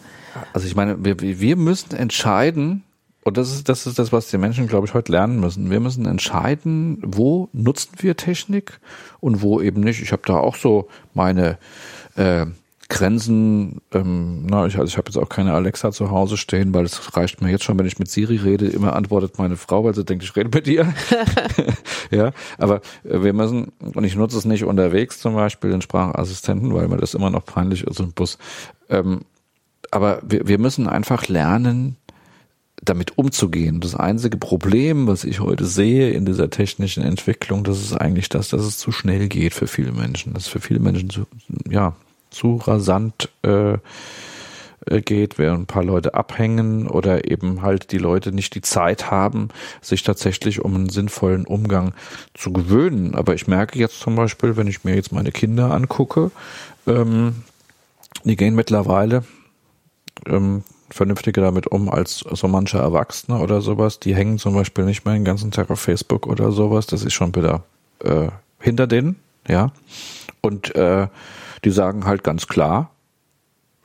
Also 0.53 0.67
ich 0.67 0.75
meine, 0.75 1.03
wir, 1.03 1.19
wir 1.19 1.55
müssen 1.55 1.95
entscheiden, 1.95 2.83
und 3.23 3.37
das 3.37 3.51
ist, 3.51 3.67
das 3.67 3.87
ist 3.87 3.99
das, 3.99 4.13
was 4.13 4.29
die 4.29 4.37
Menschen, 4.37 4.67
glaube 4.67 4.87
ich, 4.87 4.93
heute 4.93 5.11
lernen 5.11 5.39
müssen. 5.39 5.69
Wir 5.69 5.81
müssen 5.81 6.05
entscheiden, 6.05 7.01
wo 7.03 7.49
nutzen 7.51 7.91
wir 7.97 8.15
Technik 8.15 8.79
und 9.19 9.41
wo 9.41 9.59
eben 9.59 9.81
nicht. 9.81 10.01
Ich 10.01 10.13
habe 10.13 10.21
da 10.25 10.37
auch 10.37 10.55
so 10.55 10.87
meine 11.13 11.57
äh, 12.15 12.45
Grenzen, 12.89 13.81
ähm, 13.91 14.45
na, 14.45 14.65
ich, 14.65 14.77
also 14.77 14.89
ich 14.89 14.97
habe 14.97 15.09
jetzt 15.09 15.17
auch 15.17 15.27
keine 15.27 15.53
Alexa 15.53 15.91
zu 15.91 16.09
Hause 16.09 16.37
stehen, 16.37 16.73
weil 16.73 16.85
es 16.85 17.17
reicht 17.17 17.41
mir 17.41 17.51
jetzt 17.51 17.65
schon, 17.65 17.77
wenn 17.77 17.85
ich 17.85 17.99
mit 17.99 18.09
Siri 18.09 18.37
rede, 18.37 18.67
immer 18.67 18.95
antwortet 18.95 19.37
meine 19.37 19.57
Frau, 19.57 19.83
weil 19.83 19.93
sie 19.93 20.05
denkt, 20.05 20.23
ich 20.23 20.35
rede 20.35 20.49
mit 20.53 20.67
ihr. 20.67 20.93
ja, 22.11 22.31
aber 22.57 22.81
äh, 23.03 23.23
wir 23.23 23.33
müssen, 23.33 23.73
und 23.79 24.03
ich 24.03 24.15
nutze 24.15 24.37
es 24.37 24.45
nicht 24.45 24.63
unterwegs 24.63 25.19
zum 25.19 25.35
Beispiel, 25.35 25.71
den 25.71 25.81
Sprachassistenten, 25.81 26.73
weil 26.73 26.87
mir 26.87 26.97
das 26.97 27.13
immer 27.13 27.29
noch 27.29 27.45
peinlich 27.45 27.83
ist 27.83 27.99
im 27.99 28.13
Bus. 28.13 28.37
Ähm, 28.89 29.21
aber 29.91 30.21
wir, 30.23 30.47
wir 30.47 30.57
müssen 30.57 30.87
einfach 30.87 31.27
lernen, 31.27 31.97
damit 32.81 33.17
umzugehen. 33.17 33.81
Das 33.81 33.95
einzige 33.95 34.37
Problem, 34.37 35.07
was 35.07 35.23
ich 35.23 35.39
heute 35.39 35.65
sehe 35.65 36.11
in 36.11 36.25
dieser 36.25 36.49
technischen 36.49 37.03
Entwicklung, 37.03 37.63
das 37.63 37.81
ist 37.81 37.93
eigentlich 37.93 38.29
das, 38.29 38.49
dass 38.49 38.61
es 38.61 38.77
zu 38.77 38.91
schnell 38.91 39.27
geht 39.27 39.53
für 39.53 39.67
viele 39.67 39.91
Menschen. 39.91 40.33
Das 40.33 40.43
ist 40.43 40.49
für 40.49 40.61
viele 40.61 40.79
Menschen 40.79 41.09
zu, 41.09 41.25
ja, 41.69 41.95
zu 42.29 42.55
rasant 42.57 43.29
äh, 43.43 43.77
äh, 44.89 45.01
geht, 45.01 45.37
während 45.37 45.61
ein 45.61 45.65
paar 45.65 45.83
Leute 45.83 46.13
abhängen 46.13 46.87
oder 46.87 47.29
eben 47.29 47.61
halt 47.61 47.91
die 47.91 47.97
Leute 47.97 48.31
nicht 48.31 48.55
die 48.55 48.61
Zeit 48.61 49.11
haben, 49.11 49.49
sich 49.81 50.03
tatsächlich 50.03 50.63
um 50.63 50.75
einen 50.75 50.89
sinnvollen 50.89 51.45
Umgang 51.45 51.93
zu 52.33 52.53
gewöhnen. 52.53 53.15
Aber 53.15 53.33
ich 53.33 53.47
merke 53.47 53.79
jetzt 53.79 53.99
zum 53.99 54.15
Beispiel, 54.15 54.55
wenn 54.55 54.67
ich 54.67 54.83
mir 54.83 54.95
jetzt 54.95 55.11
meine 55.11 55.31
Kinder 55.31 55.71
angucke, 55.71 56.31
ähm, 56.85 57.43
die 58.23 58.35
gehen 58.35 58.55
mittlerweile 58.55 59.23
ähm, 60.25 60.63
vernünftiger 60.89 61.41
damit 61.41 61.67
um 61.67 61.89
als 61.89 62.19
so 62.19 62.47
manche 62.47 62.77
Erwachsene 62.77 63.39
oder 63.39 63.61
sowas. 63.61 63.99
Die 63.99 64.15
hängen 64.15 64.37
zum 64.37 64.53
Beispiel 64.53 64.85
nicht 64.85 65.05
mehr 65.05 65.13
den 65.13 65.25
ganzen 65.25 65.51
Tag 65.51 65.69
auf 65.69 65.79
Facebook 65.79 66.27
oder 66.27 66.51
sowas. 66.51 66.87
Das 66.87 67.03
ist 67.03 67.13
schon 67.13 67.35
wieder 67.35 67.63
äh, 68.03 68.29
hinter 68.59 68.87
denen, 68.87 69.17
ja. 69.47 69.71
Und 70.41 70.75
äh, 70.75 71.07
die 71.63 71.71
sagen 71.71 72.05
halt 72.05 72.23
ganz 72.23 72.47
klar, 72.47 72.91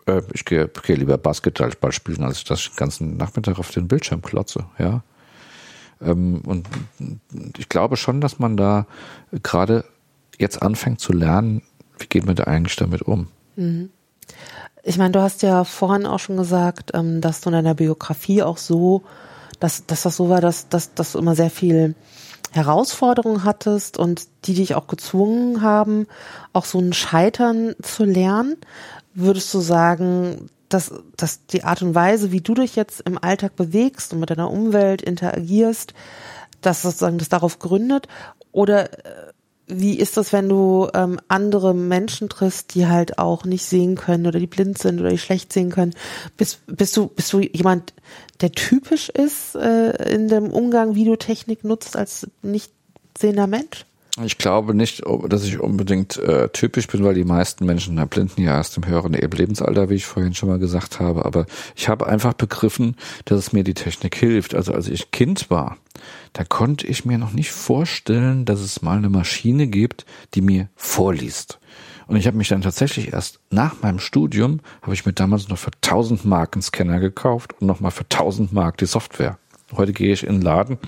äh, 0.06 0.22
ich 0.32 0.44
gehe 0.44 0.70
geh 0.82 0.94
lieber 0.94 1.18
Basketball 1.18 1.92
spielen, 1.92 2.22
als 2.22 2.38
ich 2.38 2.44
das 2.44 2.64
den 2.64 2.76
ganzen 2.76 3.16
Nachmittag 3.16 3.58
auf 3.58 3.70
den 3.70 3.88
Bildschirm 3.88 4.22
klotze, 4.22 4.66
ja. 4.78 5.02
Ähm, 6.00 6.42
und 6.44 6.66
ich 7.58 7.68
glaube 7.68 7.96
schon, 7.96 8.20
dass 8.20 8.38
man 8.38 8.56
da 8.56 8.86
gerade 9.42 9.84
jetzt 10.38 10.62
anfängt 10.62 11.00
zu 11.00 11.12
lernen, 11.12 11.62
wie 11.98 12.06
geht 12.06 12.26
man 12.26 12.34
da 12.34 12.44
eigentlich 12.44 12.76
damit 12.76 13.02
um. 13.02 13.28
Mhm. 13.56 13.90
Ich 14.82 14.98
meine, 14.98 15.12
du 15.12 15.20
hast 15.20 15.42
ja 15.42 15.62
vorhin 15.64 16.06
auch 16.06 16.18
schon 16.18 16.36
gesagt, 16.36 16.90
ähm, 16.94 17.20
dass 17.20 17.40
du 17.40 17.50
in 17.50 17.54
deiner 17.54 17.74
Biografie 17.74 18.42
auch 18.42 18.58
so, 18.58 19.02
dass, 19.60 19.86
dass 19.86 20.02
das 20.02 20.16
so 20.16 20.28
war, 20.28 20.40
dass, 20.40 20.68
dass, 20.68 20.94
dass 20.94 21.12
du 21.12 21.18
immer 21.18 21.36
sehr 21.36 21.50
viel 21.50 21.94
Herausforderungen 22.52 23.44
hattest 23.44 23.96
und 23.96 24.28
die 24.44 24.54
dich 24.54 24.74
auch 24.74 24.86
gezwungen 24.86 25.62
haben, 25.62 26.06
auch 26.52 26.64
so 26.64 26.78
ein 26.78 26.92
Scheitern 26.92 27.74
zu 27.82 28.04
lernen, 28.04 28.56
würdest 29.14 29.52
du 29.54 29.60
sagen, 29.60 30.50
dass, 30.68 30.92
dass 31.16 31.46
die 31.46 31.64
Art 31.64 31.82
und 31.82 31.94
Weise, 31.94 32.32
wie 32.32 32.40
du 32.40 32.54
dich 32.54 32.76
jetzt 32.76 33.00
im 33.02 33.22
Alltag 33.22 33.56
bewegst 33.56 34.12
und 34.12 34.20
mit 34.20 34.30
deiner 34.30 34.50
Umwelt 34.50 35.02
interagierst, 35.02 35.94
dass 36.60 36.82
sozusagen 36.82 37.18
das 37.18 37.28
darauf 37.28 37.58
gründet? 37.58 38.08
Oder 38.52 38.92
äh, 39.04 39.31
wie 39.66 39.98
ist 39.98 40.16
das, 40.16 40.32
wenn 40.32 40.48
du 40.48 40.88
ähm, 40.94 41.20
andere 41.28 41.74
Menschen 41.74 42.28
triffst, 42.28 42.74
die 42.74 42.86
halt 42.86 43.18
auch 43.18 43.44
nicht 43.44 43.64
sehen 43.64 43.94
können 43.94 44.26
oder 44.26 44.38
die 44.38 44.46
blind 44.46 44.78
sind 44.78 45.00
oder 45.00 45.10
die 45.10 45.18
schlecht 45.18 45.52
sehen 45.52 45.70
können? 45.70 45.94
Bist, 46.36 46.60
bist 46.66 46.96
du 46.96 47.08
bist 47.08 47.32
du 47.32 47.40
jemand, 47.40 47.94
der 48.40 48.52
typisch 48.52 49.08
ist 49.08 49.54
äh, 49.54 50.12
in 50.12 50.28
dem 50.28 50.50
Umgang, 50.50 50.94
wie 50.94 51.04
du 51.04 51.16
Technik 51.16 51.64
nutzt 51.64 51.96
als 51.96 52.26
nicht 52.42 52.72
sehender 53.16 53.46
Mensch? 53.46 53.86
Ich 54.20 54.36
glaube 54.36 54.74
nicht, 54.74 55.02
dass 55.28 55.44
ich 55.44 55.58
unbedingt 55.58 56.18
äh, 56.18 56.50
typisch 56.50 56.86
bin, 56.86 57.02
weil 57.02 57.14
die 57.14 57.24
meisten 57.24 57.64
Menschen 57.64 57.94
na, 57.94 58.04
blinden 58.04 58.42
ja 58.42 58.56
erst 58.58 58.76
im 58.76 58.86
höheren 58.86 59.14
Lebensalter, 59.14 59.88
wie 59.88 59.94
ich 59.94 60.04
vorhin 60.04 60.34
schon 60.34 60.50
mal 60.50 60.58
gesagt 60.58 61.00
habe. 61.00 61.24
Aber 61.24 61.46
ich 61.76 61.88
habe 61.88 62.06
einfach 62.06 62.34
begriffen, 62.34 62.96
dass 63.24 63.38
es 63.38 63.52
mir 63.54 63.64
die 63.64 63.72
Technik 63.72 64.14
hilft. 64.14 64.54
Also 64.54 64.74
als 64.74 64.88
ich 64.88 65.12
Kind 65.12 65.48
war, 65.48 65.78
da 66.34 66.44
konnte 66.44 66.86
ich 66.86 67.06
mir 67.06 67.16
noch 67.16 67.32
nicht 67.32 67.52
vorstellen, 67.52 68.44
dass 68.44 68.60
es 68.60 68.82
mal 68.82 68.98
eine 68.98 69.08
Maschine 69.08 69.66
gibt, 69.66 70.04
die 70.34 70.42
mir 70.42 70.68
vorliest. 70.76 71.58
Und 72.06 72.16
ich 72.16 72.26
habe 72.26 72.36
mich 72.36 72.48
dann 72.48 72.60
tatsächlich 72.60 73.14
erst 73.14 73.40
nach 73.48 73.80
meinem 73.80 73.98
Studium, 73.98 74.60
habe 74.82 74.92
ich 74.92 75.06
mir 75.06 75.14
damals 75.14 75.48
noch 75.48 75.56
für 75.56 75.70
1000 75.82 76.26
Mark 76.26 76.54
einen 76.54 76.62
Scanner 76.62 77.00
gekauft 77.00 77.54
und 77.58 77.66
nochmal 77.66 77.92
für 77.92 78.04
1000 78.04 78.52
Mark 78.52 78.76
die 78.76 78.86
Software. 78.86 79.38
Heute 79.74 79.94
gehe 79.94 80.12
ich 80.12 80.26
in 80.26 80.34
den 80.34 80.42
Laden 80.42 80.78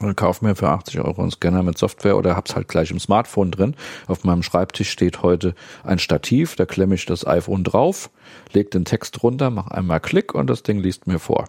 und 0.00 0.16
kaufe 0.16 0.44
mir 0.44 0.54
für 0.54 0.68
80 0.68 1.00
Euro 1.00 1.22
einen 1.22 1.30
Scanner 1.30 1.62
mit 1.62 1.78
Software 1.78 2.16
oder 2.16 2.36
hab's 2.36 2.54
halt 2.54 2.68
gleich 2.68 2.90
im 2.90 3.00
Smartphone 3.00 3.50
drin. 3.50 3.74
Auf 4.06 4.24
meinem 4.24 4.42
Schreibtisch 4.42 4.90
steht 4.90 5.22
heute 5.22 5.54
ein 5.84 5.98
Stativ, 5.98 6.56
da 6.56 6.66
klemme 6.66 6.94
ich 6.94 7.06
das 7.06 7.26
iPhone 7.26 7.64
drauf, 7.64 8.10
leg 8.52 8.70
den 8.70 8.84
Text 8.84 9.22
runter, 9.22 9.50
mach 9.50 9.68
einmal 9.68 10.00
Klick 10.00 10.34
und 10.34 10.48
das 10.48 10.62
Ding 10.62 10.78
liest 10.78 11.06
mir 11.06 11.18
vor. 11.18 11.48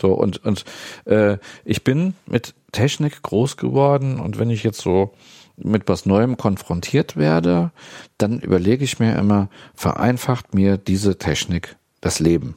So 0.00 0.12
und 0.12 0.44
und 0.44 0.64
äh, 1.04 1.36
ich 1.64 1.84
bin 1.84 2.14
mit 2.26 2.54
Technik 2.72 3.22
groß 3.22 3.56
geworden 3.56 4.18
und 4.18 4.38
wenn 4.38 4.50
ich 4.50 4.62
jetzt 4.62 4.80
so 4.80 5.12
mit 5.56 5.88
was 5.88 6.06
Neuem 6.06 6.36
konfrontiert 6.36 7.16
werde, 7.16 7.70
dann 8.18 8.40
überlege 8.40 8.84
ich 8.84 8.98
mir 8.98 9.14
immer, 9.16 9.48
vereinfacht 9.74 10.54
mir 10.54 10.78
diese 10.78 11.18
Technik 11.18 11.76
das 12.00 12.18
Leben? 12.18 12.56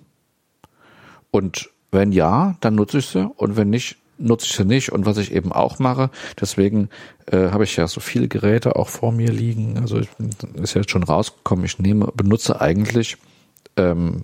Und 1.32 1.70
wenn 1.92 2.12
ja, 2.12 2.56
dann 2.62 2.76
nutze 2.76 3.00
ich 3.00 3.08
sie 3.08 3.30
und 3.36 3.58
wenn 3.58 3.70
nicht, 3.70 3.98
nutze 4.24 4.48
ich 4.48 4.54
sie 4.54 4.66
nicht. 4.66 4.92
Und 4.92 5.06
was 5.06 5.18
ich 5.18 5.32
eben 5.32 5.52
auch 5.52 5.80
mache, 5.80 6.10
deswegen 6.40 6.90
äh, 7.32 7.50
habe 7.50 7.64
ich 7.64 7.76
ja 7.76 7.88
so 7.88 8.00
viele 8.00 8.28
Geräte 8.28 8.76
auch 8.76 8.90
vor 8.90 9.12
mir 9.12 9.32
liegen. 9.32 9.78
Also 9.78 10.00
ich, 10.00 10.10
ist 10.56 10.74
jetzt 10.74 10.92
schon 10.92 11.04
rausgekommen, 11.04 11.66
ich 11.66 11.80
nehme, 11.80 12.12
benutze 12.16 12.60
eigentlich 12.62 13.18
ähm, 13.78 14.24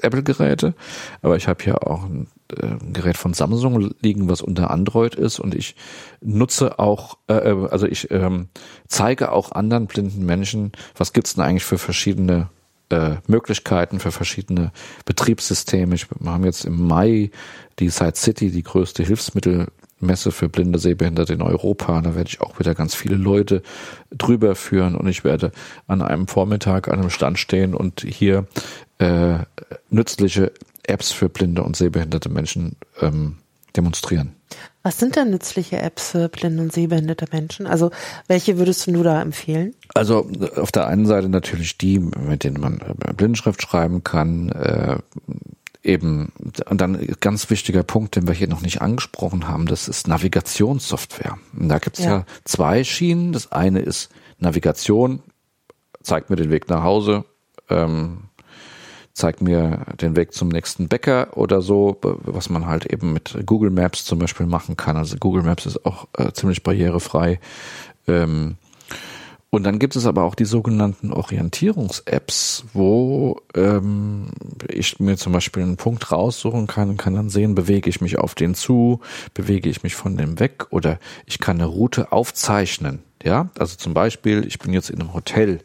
Apple-Geräte, 0.00 0.74
aber 1.22 1.36
ich 1.36 1.48
habe 1.48 1.64
hier 1.64 1.86
auch 1.86 2.04
ein, 2.04 2.28
äh, 2.56 2.66
ein, 2.66 2.92
Gerät 2.92 3.16
von 3.16 3.32
Samsung 3.32 3.94
liegen, 4.00 4.28
was 4.28 4.42
unter 4.42 4.70
Android 4.70 5.14
ist 5.14 5.38
und 5.38 5.54
ich 5.54 5.76
nutze 6.20 6.78
auch, 6.78 7.16
äh, 7.28 7.34
äh 7.34 7.68
also 7.70 7.86
ich 7.86 8.10
ähm, 8.10 8.48
zeige 8.86 9.32
auch 9.32 9.52
anderen 9.52 9.86
blinden 9.86 10.26
Menschen, 10.26 10.72
was 10.96 11.12
gibt's 11.12 11.34
denn 11.34 11.44
eigentlich 11.44 11.64
für 11.64 11.78
verschiedene 11.78 12.50
äh, 12.90 13.16
Möglichkeiten 13.26 14.00
für 14.00 14.12
verschiedene 14.12 14.72
Betriebssysteme. 15.04 15.94
Ich, 15.94 16.06
wir 16.10 16.30
haben 16.30 16.44
jetzt 16.44 16.64
im 16.64 16.86
Mai 16.86 17.30
die 17.78 17.88
Side 17.88 18.16
City, 18.16 18.50
die 18.50 18.62
größte 18.62 19.02
Hilfsmittelmesse 19.02 20.32
für 20.32 20.48
blinde 20.48 20.78
Sehbehinderte 20.78 21.34
in 21.34 21.42
Europa. 21.42 22.00
Da 22.00 22.14
werde 22.14 22.28
ich 22.28 22.40
auch 22.40 22.58
wieder 22.58 22.74
ganz 22.74 22.94
viele 22.94 23.16
Leute 23.16 23.62
drüber 24.10 24.54
führen 24.54 24.94
und 24.94 25.08
ich 25.08 25.24
werde 25.24 25.52
an 25.86 26.02
einem 26.02 26.28
Vormittag 26.28 26.88
an 26.88 27.00
einem 27.00 27.10
Stand 27.10 27.38
stehen 27.38 27.74
und 27.74 28.00
hier 28.00 28.46
äh, 28.98 29.38
nützliche 29.90 30.52
Apps 30.82 31.12
für 31.12 31.28
blinde 31.28 31.62
und 31.62 31.76
sehbehinderte 31.76 32.28
Menschen 32.28 32.76
ähm, 33.00 33.38
demonstrieren. 33.76 34.36
Was 34.84 34.98
sind 34.98 35.16
denn 35.16 35.30
nützliche 35.30 35.78
Apps 35.78 36.10
für 36.10 36.28
blinde 36.28 36.62
und 36.62 36.70
sehbehinderte 36.70 37.24
Menschen? 37.32 37.66
Also 37.66 37.90
welche 38.28 38.58
würdest 38.58 38.86
du 38.86 39.02
da 39.02 39.22
empfehlen? 39.22 39.74
Also 39.94 40.28
auf 40.56 40.72
der 40.72 40.86
einen 40.88 41.06
Seite 41.06 41.30
natürlich 41.30 41.78
die, 41.78 41.98
mit 41.98 42.44
denen 42.44 42.60
man 42.60 42.80
äh, 42.80 43.14
Blindenschrift 43.14 43.62
schreiben 43.62 44.04
kann. 44.04 44.50
Äh, 44.50 44.98
eben, 45.82 46.32
und 46.68 46.82
dann 46.82 46.98
ganz 47.20 47.48
wichtiger 47.48 47.82
Punkt, 47.82 48.14
den 48.14 48.28
wir 48.28 48.34
hier 48.34 48.46
noch 48.46 48.60
nicht 48.60 48.82
angesprochen 48.82 49.48
haben, 49.48 49.64
das 49.64 49.88
ist 49.88 50.06
Navigationssoftware. 50.06 51.38
Und 51.58 51.70
da 51.70 51.78
gibt 51.78 51.98
es 51.98 52.04
ja. 52.04 52.18
ja 52.18 52.26
zwei 52.44 52.84
Schienen. 52.84 53.32
Das 53.32 53.52
eine 53.52 53.80
ist 53.80 54.10
Navigation, 54.38 55.22
zeigt 56.02 56.28
mir 56.28 56.36
den 56.36 56.50
Weg 56.50 56.68
nach 56.68 56.82
Hause, 56.82 57.24
ähm, 57.70 58.24
zeigt 59.14 59.40
mir 59.40 59.86
den 60.00 60.16
Weg 60.16 60.34
zum 60.34 60.48
nächsten 60.48 60.88
Bäcker 60.88 61.36
oder 61.36 61.62
so, 61.62 61.96
was 62.02 62.50
man 62.50 62.66
halt 62.66 62.92
eben 62.92 63.12
mit 63.12 63.38
Google 63.46 63.70
Maps 63.70 64.04
zum 64.04 64.18
Beispiel 64.18 64.46
machen 64.46 64.76
kann. 64.76 64.96
Also 64.96 65.16
Google 65.18 65.44
Maps 65.44 65.66
ist 65.66 65.86
auch 65.86 66.08
äh, 66.18 66.32
ziemlich 66.32 66.62
barrierefrei. 66.64 67.40
Ähm, 68.08 68.56
und 69.50 69.62
dann 69.62 69.78
gibt 69.78 69.94
es 69.94 70.04
aber 70.04 70.24
auch 70.24 70.34
die 70.34 70.46
sogenannten 70.46 71.12
Orientierungs-Apps, 71.12 72.64
wo 72.72 73.40
ähm, 73.54 74.26
ich 74.66 74.98
mir 74.98 75.16
zum 75.16 75.32
Beispiel 75.32 75.62
einen 75.62 75.76
Punkt 75.76 76.10
raussuchen 76.10 76.66
kann 76.66 76.90
und 76.90 76.96
kann 76.96 77.14
dann 77.14 77.30
sehen, 77.30 77.54
bewege 77.54 77.88
ich 77.88 78.00
mich 78.00 78.18
auf 78.18 78.34
den 78.34 78.56
zu, 78.56 78.98
bewege 79.32 79.70
ich 79.70 79.84
mich 79.84 79.94
von 79.94 80.16
dem 80.16 80.40
weg 80.40 80.66
oder 80.70 80.98
ich 81.24 81.38
kann 81.38 81.58
eine 81.58 81.66
Route 81.66 82.10
aufzeichnen. 82.10 83.04
Ja, 83.22 83.50
also 83.56 83.76
zum 83.76 83.94
Beispiel, 83.94 84.44
ich 84.44 84.58
bin 84.58 84.72
jetzt 84.72 84.90
in 84.90 85.00
einem 85.00 85.14
Hotel, 85.14 85.60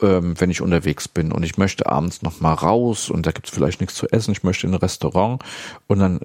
ähm, 0.00 0.34
wenn 0.38 0.50
ich 0.50 0.60
unterwegs 0.60 1.08
bin 1.08 1.32
und 1.32 1.42
ich 1.42 1.58
möchte 1.58 1.86
abends 1.86 2.22
noch 2.22 2.40
mal 2.40 2.54
raus 2.54 3.10
und 3.10 3.26
da 3.26 3.32
gibt 3.32 3.48
es 3.48 3.54
vielleicht 3.54 3.80
nichts 3.80 3.96
zu 3.96 4.08
essen, 4.08 4.32
ich 4.32 4.42
möchte 4.42 4.66
in 4.66 4.74
ein 4.74 4.80
Restaurant 4.80 5.42
und 5.86 5.98
dann 5.98 6.20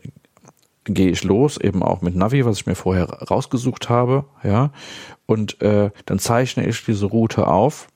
gehe 0.86 1.10
ich 1.10 1.24
los, 1.24 1.58
eben 1.58 1.84
auch 1.84 2.02
mit 2.02 2.16
Navi, 2.16 2.46
was 2.46 2.58
ich 2.58 2.66
mir 2.66 2.76
vorher 2.76 3.06
rausgesucht 3.06 3.90
habe, 3.90 4.26
ja, 4.44 4.72
und 5.26 5.62
äh, 5.62 5.90
dann 6.06 6.20
zeichne 6.20 6.68
ich 6.68 6.86
diese 6.86 7.08
Route 7.08 7.48
auf 7.48 7.88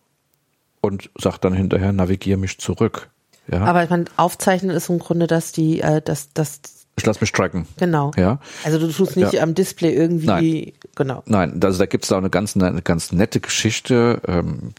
und 0.81 1.09
sage 1.17 1.37
dann 1.41 1.53
hinterher, 1.53 1.91
navigiere 1.91 2.39
mich 2.39 2.57
zurück. 2.57 3.09
Ja. 3.51 3.61
Aber 3.65 3.83
ich 3.83 3.89
meine, 3.89 4.05
aufzeichnen 4.15 4.75
ist 4.75 4.89
im 4.89 4.99
Grunde, 4.99 5.27
dass 5.27 5.51
die, 5.51 5.81
äh, 5.81 6.01
dass, 6.01 6.33
dass 6.33 6.61
ich 6.99 7.05
lasse 7.05 7.21
mich 7.21 7.31
tracken. 7.31 7.65
Genau. 7.77 8.11
Ja. 8.17 8.39
Also 8.65 8.77
du 8.77 8.91
tust 8.91 9.15
nicht 9.15 9.33
ja. 9.33 9.43
am 9.43 9.55
Display 9.55 9.93
irgendwie. 9.93 10.25
Nein. 10.25 10.71
Genau. 10.95 11.23
Nein, 11.27 11.59
also 11.63 11.79
da 11.79 11.85
gibt's 11.85 12.09
da 12.09 12.15
auch 12.15 12.19
eine 12.19 12.29
ganz, 12.29 12.57
eine 12.57 12.81
ganz 12.81 13.13
nette 13.13 13.39
Geschichte. 13.39 14.21
Ähm, 14.27 14.73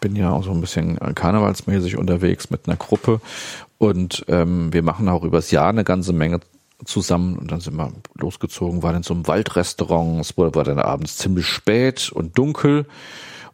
bin 0.00 0.16
ja 0.16 0.30
auch 0.30 0.44
so 0.44 0.50
ein 0.50 0.60
bisschen 0.60 0.98
karnevalsmäßig 1.14 1.96
unterwegs 1.96 2.50
mit 2.50 2.66
einer 2.66 2.76
Gruppe 2.76 3.20
und 3.78 4.24
ähm, 4.28 4.72
wir 4.72 4.82
machen 4.82 5.08
auch 5.08 5.24
übers 5.24 5.50
Jahr 5.50 5.68
eine 5.68 5.84
ganze 5.84 6.12
Menge 6.12 6.40
zusammen 6.84 7.36
und 7.36 7.50
dann 7.50 7.60
sind 7.60 7.76
wir 7.76 7.92
losgezogen, 8.14 8.82
waren 8.82 8.96
in 8.96 9.02
so 9.02 9.14
einem 9.14 9.26
Waldrestaurant. 9.26 10.20
Es 10.20 10.36
wurde 10.36 10.54
war 10.54 10.64
dann 10.64 10.78
abends 10.78 11.16
ziemlich 11.16 11.46
spät 11.46 12.10
und 12.10 12.36
dunkel. 12.38 12.86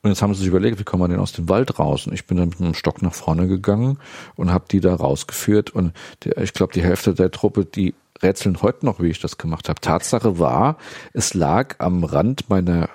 Und 0.02 0.10
jetzt 0.10 0.22
haben 0.22 0.32
sie 0.32 0.40
sich 0.40 0.48
überlegt, 0.48 0.78
wie 0.78 0.84
kommen 0.84 1.02
wir 1.02 1.08
denn 1.08 1.18
aus 1.18 1.32
dem 1.32 1.48
Wald 1.48 1.78
raus? 1.78 2.06
Und 2.06 2.12
ich 2.12 2.26
bin 2.26 2.36
dann 2.36 2.50
mit 2.50 2.60
einem 2.60 2.74
Stock 2.74 3.02
nach 3.02 3.14
vorne 3.14 3.48
gegangen 3.48 3.98
und 4.36 4.52
habe 4.52 4.66
die 4.70 4.80
da 4.80 4.94
rausgeführt. 4.94 5.70
Und 5.70 5.92
die, 6.22 6.30
ich 6.30 6.52
glaube, 6.52 6.72
die 6.72 6.82
Hälfte 6.82 7.14
der 7.14 7.30
Truppe, 7.30 7.64
die 7.64 7.94
rätseln 8.22 8.62
heute 8.62 8.86
noch, 8.86 9.00
wie 9.00 9.08
ich 9.08 9.20
das 9.20 9.38
gemacht 9.38 9.68
habe. 9.68 9.80
Tatsache 9.80 10.38
war, 10.38 10.76
es 11.12 11.34
lag 11.34 11.76
am 11.78 12.04
Rand 12.04 12.48
meiner 12.48 12.88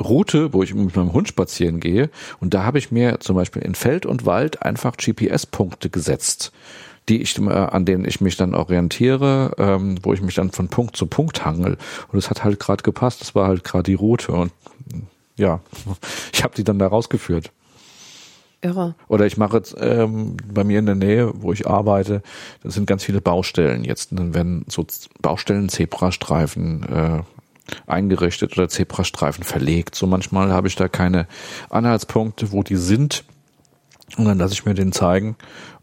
Route, 0.00 0.52
wo 0.52 0.62
ich 0.62 0.74
mit 0.74 0.94
meinem 0.96 1.12
Hund 1.12 1.28
spazieren 1.28 1.80
gehe. 1.80 2.10
Und 2.40 2.54
da 2.54 2.64
habe 2.64 2.78
ich 2.78 2.90
mir 2.90 3.20
zum 3.20 3.36
Beispiel 3.36 3.62
in 3.62 3.74
Feld 3.74 4.06
und 4.06 4.26
Wald 4.26 4.62
einfach 4.62 4.96
GPS-Punkte 4.96 5.90
gesetzt 5.90 6.52
die 7.08 7.22
ich, 7.22 7.38
äh, 7.38 7.50
an 7.50 7.84
denen 7.84 8.04
ich 8.04 8.20
mich 8.20 8.36
dann 8.36 8.54
orientiere, 8.54 9.52
ähm, 9.58 9.96
wo 10.02 10.12
ich 10.12 10.22
mich 10.22 10.34
dann 10.34 10.50
von 10.50 10.68
Punkt 10.68 10.96
zu 10.96 11.06
Punkt 11.06 11.44
hangel. 11.44 11.78
Und 12.10 12.18
es 12.18 12.30
hat 12.30 12.44
halt 12.44 12.58
gerade 12.58 12.82
gepasst. 12.82 13.20
Das 13.20 13.34
war 13.34 13.46
halt 13.46 13.64
gerade 13.64 13.84
die 13.84 13.94
Route 13.94 14.32
und 14.32 14.52
ja, 15.36 15.60
ich 16.32 16.42
habe 16.42 16.54
die 16.56 16.64
dann 16.64 16.78
da 16.78 16.86
rausgeführt. 16.86 17.52
Irre. 18.62 18.94
Oder 19.08 19.26
ich 19.26 19.36
mache 19.36 19.58
jetzt 19.58 19.76
ähm, 19.78 20.36
bei 20.52 20.64
mir 20.64 20.78
in 20.78 20.86
der 20.86 20.94
Nähe, 20.94 21.30
wo 21.36 21.52
ich 21.52 21.66
arbeite, 21.66 22.22
das 22.62 22.74
sind 22.74 22.86
ganz 22.86 23.04
viele 23.04 23.20
Baustellen 23.20 23.84
jetzt. 23.84 24.10
Und 24.10 24.18
dann 24.18 24.34
werden 24.34 24.64
so 24.68 24.84
Baustellen, 25.20 25.68
Zebrastreifen 25.68 26.82
äh, 26.84 27.22
eingerichtet 27.86 28.52
oder 28.56 28.68
Zebrastreifen 28.68 29.44
verlegt. 29.44 29.94
So 29.94 30.06
manchmal 30.06 30.52
habe 30.52 30.68
ich 30.68 30.76
da 30.76 30.88
keine 30.88 31.26
Anhaltspunkte, 31.70 32.52
wo 32.52 32.62
die 32.62 32.76
sind. 32.76 33.24
Und 34.16 34.24
dann 34.24 34.38
lasse 34.38 34.54
ich 34.54 34.64
mir 34.64 34.74
den 34.74 34.92
zeigen 34.92 35.36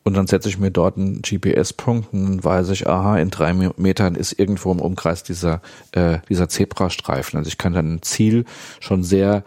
und 0.03 0.15
dann 0.15 0.27
setze 0.27 0.49
ich 0.49 0.57
mir 0.57 0.71
dort 0.71 0.97
einen 0.97 1.21
GPS-Punkt 1.21 2.13
und 2.13 2.23
dann 2.25 2.43
weiß 2.43 2.69
ich, 2.69 2.87
aha, 2.87 3.17
in 3.17 3.29
drei 3.29 3.53
Metern 3.53 4.15
ist 4.15 4.37
irgendwo 4.37 4.71
im 4.71 4.79
Umkreis 4.79 5.23
dieser, 5.23 5.61
äh, 5.91 6.19
dieser 6.29 6.49
Zebrastreifen. 6.49 7.37
Also 7.37 7.47
ich 7.47 7.57
kann 7.57 7.73
dann 7.73 7.95
ein 7.95 8.01
Ziel 8.01 8.45
schon 8.79 9.03
sehr 9.03 9.43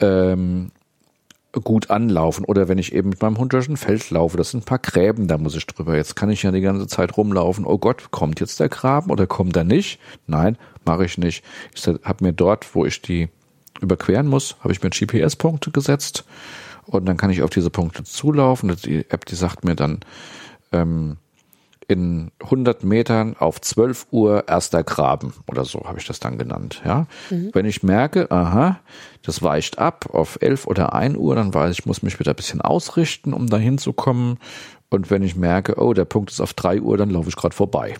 ähm, 0.00 0.72
gut 1.52 1.90
anlaufen. 1.90 2.44
Oder 2.44 2.68
wenn 2.68 2.78
ich 2.78 2.94
eben 2.94 3.08
mit 3.10 3.20
meinem 3.22 3.38
Hund 3.38 3.52
durch 3.52 3.68
ein 3.68 3.76
Feld 3.76 4.10
laufe, 4.10 4.36
das 4.36 4.50
sind 4.50 4.60
ein 4.62 4.66
paar 4.66 4.78
Gräben, 4.78 5.26
da 5.26 5.38
muss 5.38 5.56
ich 5.56 5.66
drüber. 5.66 5.96
Jetzt 5.96 6.14
kann 6.16 6.30
ich 6.30 6.42
ja 6.42 6.52
die 6.52 6.60
ganze 6.60 6.86
Zeit 6.86 7.16
rumlaufen. 7.16 7.64
Oh 7.66 7.78
Gott, 7.78 8.10
kommt 8.10 8.40
jetzt 8.40 8.60
der 8.60 8.68
Graben 8.68 9.10
oder 9.10 9.26
kommt 9.26 9.56
er 9.56 9.64
nicht? 9.64 9.98
Nein, 10.26 10.56
mache 10.84 11.04
ich 11.04 11.18
nicht. 11.18 11.44
Ich 11.74 11.86
habe 11.86 12.24
mir 12.24 12.32
dort, 12.32 12.74
wo 12.74 12.84
ich 12.84 13.02
die 13.02 13.28
überqueren 13.80 14.26
muss, 14.26 14.56
habe 14.60 14.72
ich 14.72 14.82
mir 14.82 14.90
GPS-Punkte 14.90 15.70
gesetzt 15.70 16.24
und 16.86 17.06
dann 17.06 17.16
kann 17.16 17.30
ich 17.30 17.42
auf 17.42 17.50
diese 17.50 17.70
Punkte 17.70 18.04
zulaufen. 18.04 18.76
Die 18.84 19.10
App, 19.10 19.24
die 19.24 19.36
sagt 19.36 19.64
mir 19.64 19.74
dann, 19.74 20.00
ähm, 20.72 21.16
in 21.90 22.30
100 22.42 22.84
Metern 22.84 23.36
auf 23.38 23.60
12 23.60 24.06
Uhr 24.10 24.48
erster 24.48 24.84
Graben 24.84 25.34
oder 25.46 25.64
so 25.64 25.84
habe 25.84 25.98
ich 25.98 26.06
das 26.06 26.20
dann 26.20 26.38
genannt. 26.38 26.82
Ja, 26.84 27.06
mhm. 27.30 27.50
wenn 27.52 27.66
ich 27.66 27.82
merke, 27.82 28.30
aha, 28.30 28.80
das 29.22 29.42
weicht 29.42 29.78
ab 29.78 30.10
auf 30.12 30.38
11 30.40 30.66
oder 30.66 30.94
1 30.94 31.16
Uhr, 31.16 31.34
dann 31.34 31.52
weiß 31.52 31.72
ich, 31.72 31.80
ich 31.80 31.86
muss 31.86 32.02
mich 32.02 32.18
wieder 32.18 32.32
ein 32.32 32.36
bisschen 32.36 32.60
ausrichten, 32.60 33.32
um 33.32 33.48
da 33.48 33.56
hinzukommen. 33.56 34.38
Und 34.90 35.10
wenn 35.10 35.22
ich 35.22 35.36
merke, 35.36 35.80
oh, 35.80 35.94
der 35.94 36.04
Punkt 36.04 36.30
ist 36.30 36.40
auf 36.40 36.52
3 36.52 36.80
Uhr, 36.80 36.96
dann 36.96 37.10
laufe 37.10 37.28
ich 37.28 37.36
gerade 37.36 37.54
vorbei. 37.54 37.94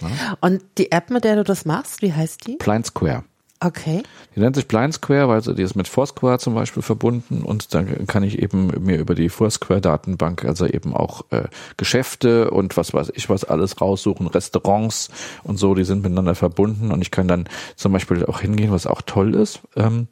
Ja? 0.00 0.36
Und 0.40 0.62
die 0.78 0.90
App, 0.92 1.10
mit 1.10 1.24
der 1.24 1.36
du 1.36 1.44
das 1.44 1.64
machst, 1.64 2.02
wie 2.02 2.12
heißt 2.12 2.46
die? 2.46 2.56
Blind 2.56 2.86
Square. 2.86 3.24
Okay. 3.64 4.02
Die 4.36 4.40
nennt 4.40 4.56
sich 4.56 4.68
Blind 4.68 4.92
Square, 4.92 5.28
weil 5.28 5.42
sie 5.42 5.54
die 5.54 5.62
ist 5.62 5.74
mit 5.74 5.88
Foursquare 5.88 6.38
zum 6.38 6.54
Beispiel 6.54 6.82
verbunden 6.82 7.42
und 7.42 7.72
dann 7.72 8.06
kann 8.06 8.22
ich 8.22 8.38
eben 8.38 8.66
mir 8.84 8.98
über 8.98 9.14
die 9.14 9.30
Foursquare-Datenbank 9.30 10.44
also 10.44 10.66
eben 10.66 10.94
auch 10.94 11.24
äh, 11.30 11.44
Geschäfte 11.78 12.50
und 12.50 12.76
was 12.76 12.92
weiß 12.92 13.12
ich 13.14 13.30
was 13.30 13.44
alles 13.44 13.80
raussuchen, 13.80 14.26
Restaurants 14.26 15.08
und 15.44 15.56
so, 15.56 15.74
die 15.74 15.84
sind 15.84 16.02
miteinander 16.02 16.34
verbunden 16.34 16.90
und 16.90 17.00
ich 17.00 17.10
kann 17.10 17.26
dann 17.26 17.48
zum 17.74 17.92
Beispiel 17.92 18.26
auch 18.26 18.40
hingehen, 18.40 18.70
was 18.70 18.86
auch 18.86 19.00
toll 19.00 19.34
ist. 19.34 19.60
Ähm, 19.76 20.08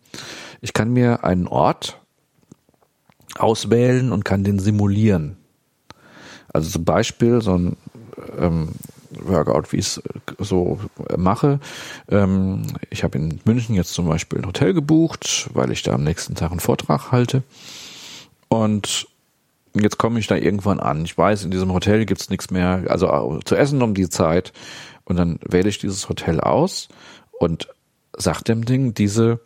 ich 0.63 0.73
kann 0.73 0.91
mir 0.93 1.25
einen 1.25 1.47
Ort 1.47 2.01
auswählen 3.37 4.13
und 4.13 4.25
kann 4.25 4.45
den 4.45 4.61
simulieren. 4.61 5.37
Also 6.53 6.71
zum 6.71 6.85
Beispiel 6.85 7.43
so 7.43 7.55
ein 7.59 7.77
ähm, 8.39 8.69
Workout, 9.21 9.73
wie 9.73 9.79
ich 9.79 9.87
es 9.87 9.99
äh, 9.99 10.03
so 10.39 10.81
mache. 11.17 11.61
Ähm, 12.09 12.63
ich 12.91 13.05
habe 13.05 13.19
in 13.19 13.41
München 13.45 13.75
jetzt 13.75 13.95
zum 13.95 14.07
Beispiel 14.09 14.41
ein 14.41 14.47
Hotel 14.47 14.75
gebucht, 14.75 15.51
weil 15.53 15.71
ich 15.71 15.83
da 15.83 15.95
am 15.95 16.05
nächsten 16.05 16.35
Tag 16.35 16.51
einen 16.51 16.61
Vortrag 16.61 17.13
halte. 17.13 17.43
Und 18.49 19.09
jetzt 19.75 19.99
komme 19.99 20.19
ich 20.19 20.27
da 20.27 20.37
irgendwann 20.37 20.81
an. 20.81 21.05
Ich 21.05 21.17
weiß, 21.17 21.45
in 21.45 21.51
diesem 21.51 21.73
Hotel 21.73 22.05
gibt's 22.05 22.31
nichts 22.31 22.51
mehr, 22.51 22.85
also 22.89 23.41
zu 23.45 23.57
essen 23.57 23.83
um 23.83 23.95
die 23.95 24.09
Zeit. 24.09 24.53
Und 25.05 25.17
dann 25.17 25.39
wähle 25.47 25.69
ich 25.69 25.79
dieses 25.79 26.09
Hotel 26.09 26.41
aus 26.41 26.89
und 27.33 27.69
sag 28.17 28.43
dem 28.43 28.65
Ding, 28.65 28.95
diese, 28.95 29.41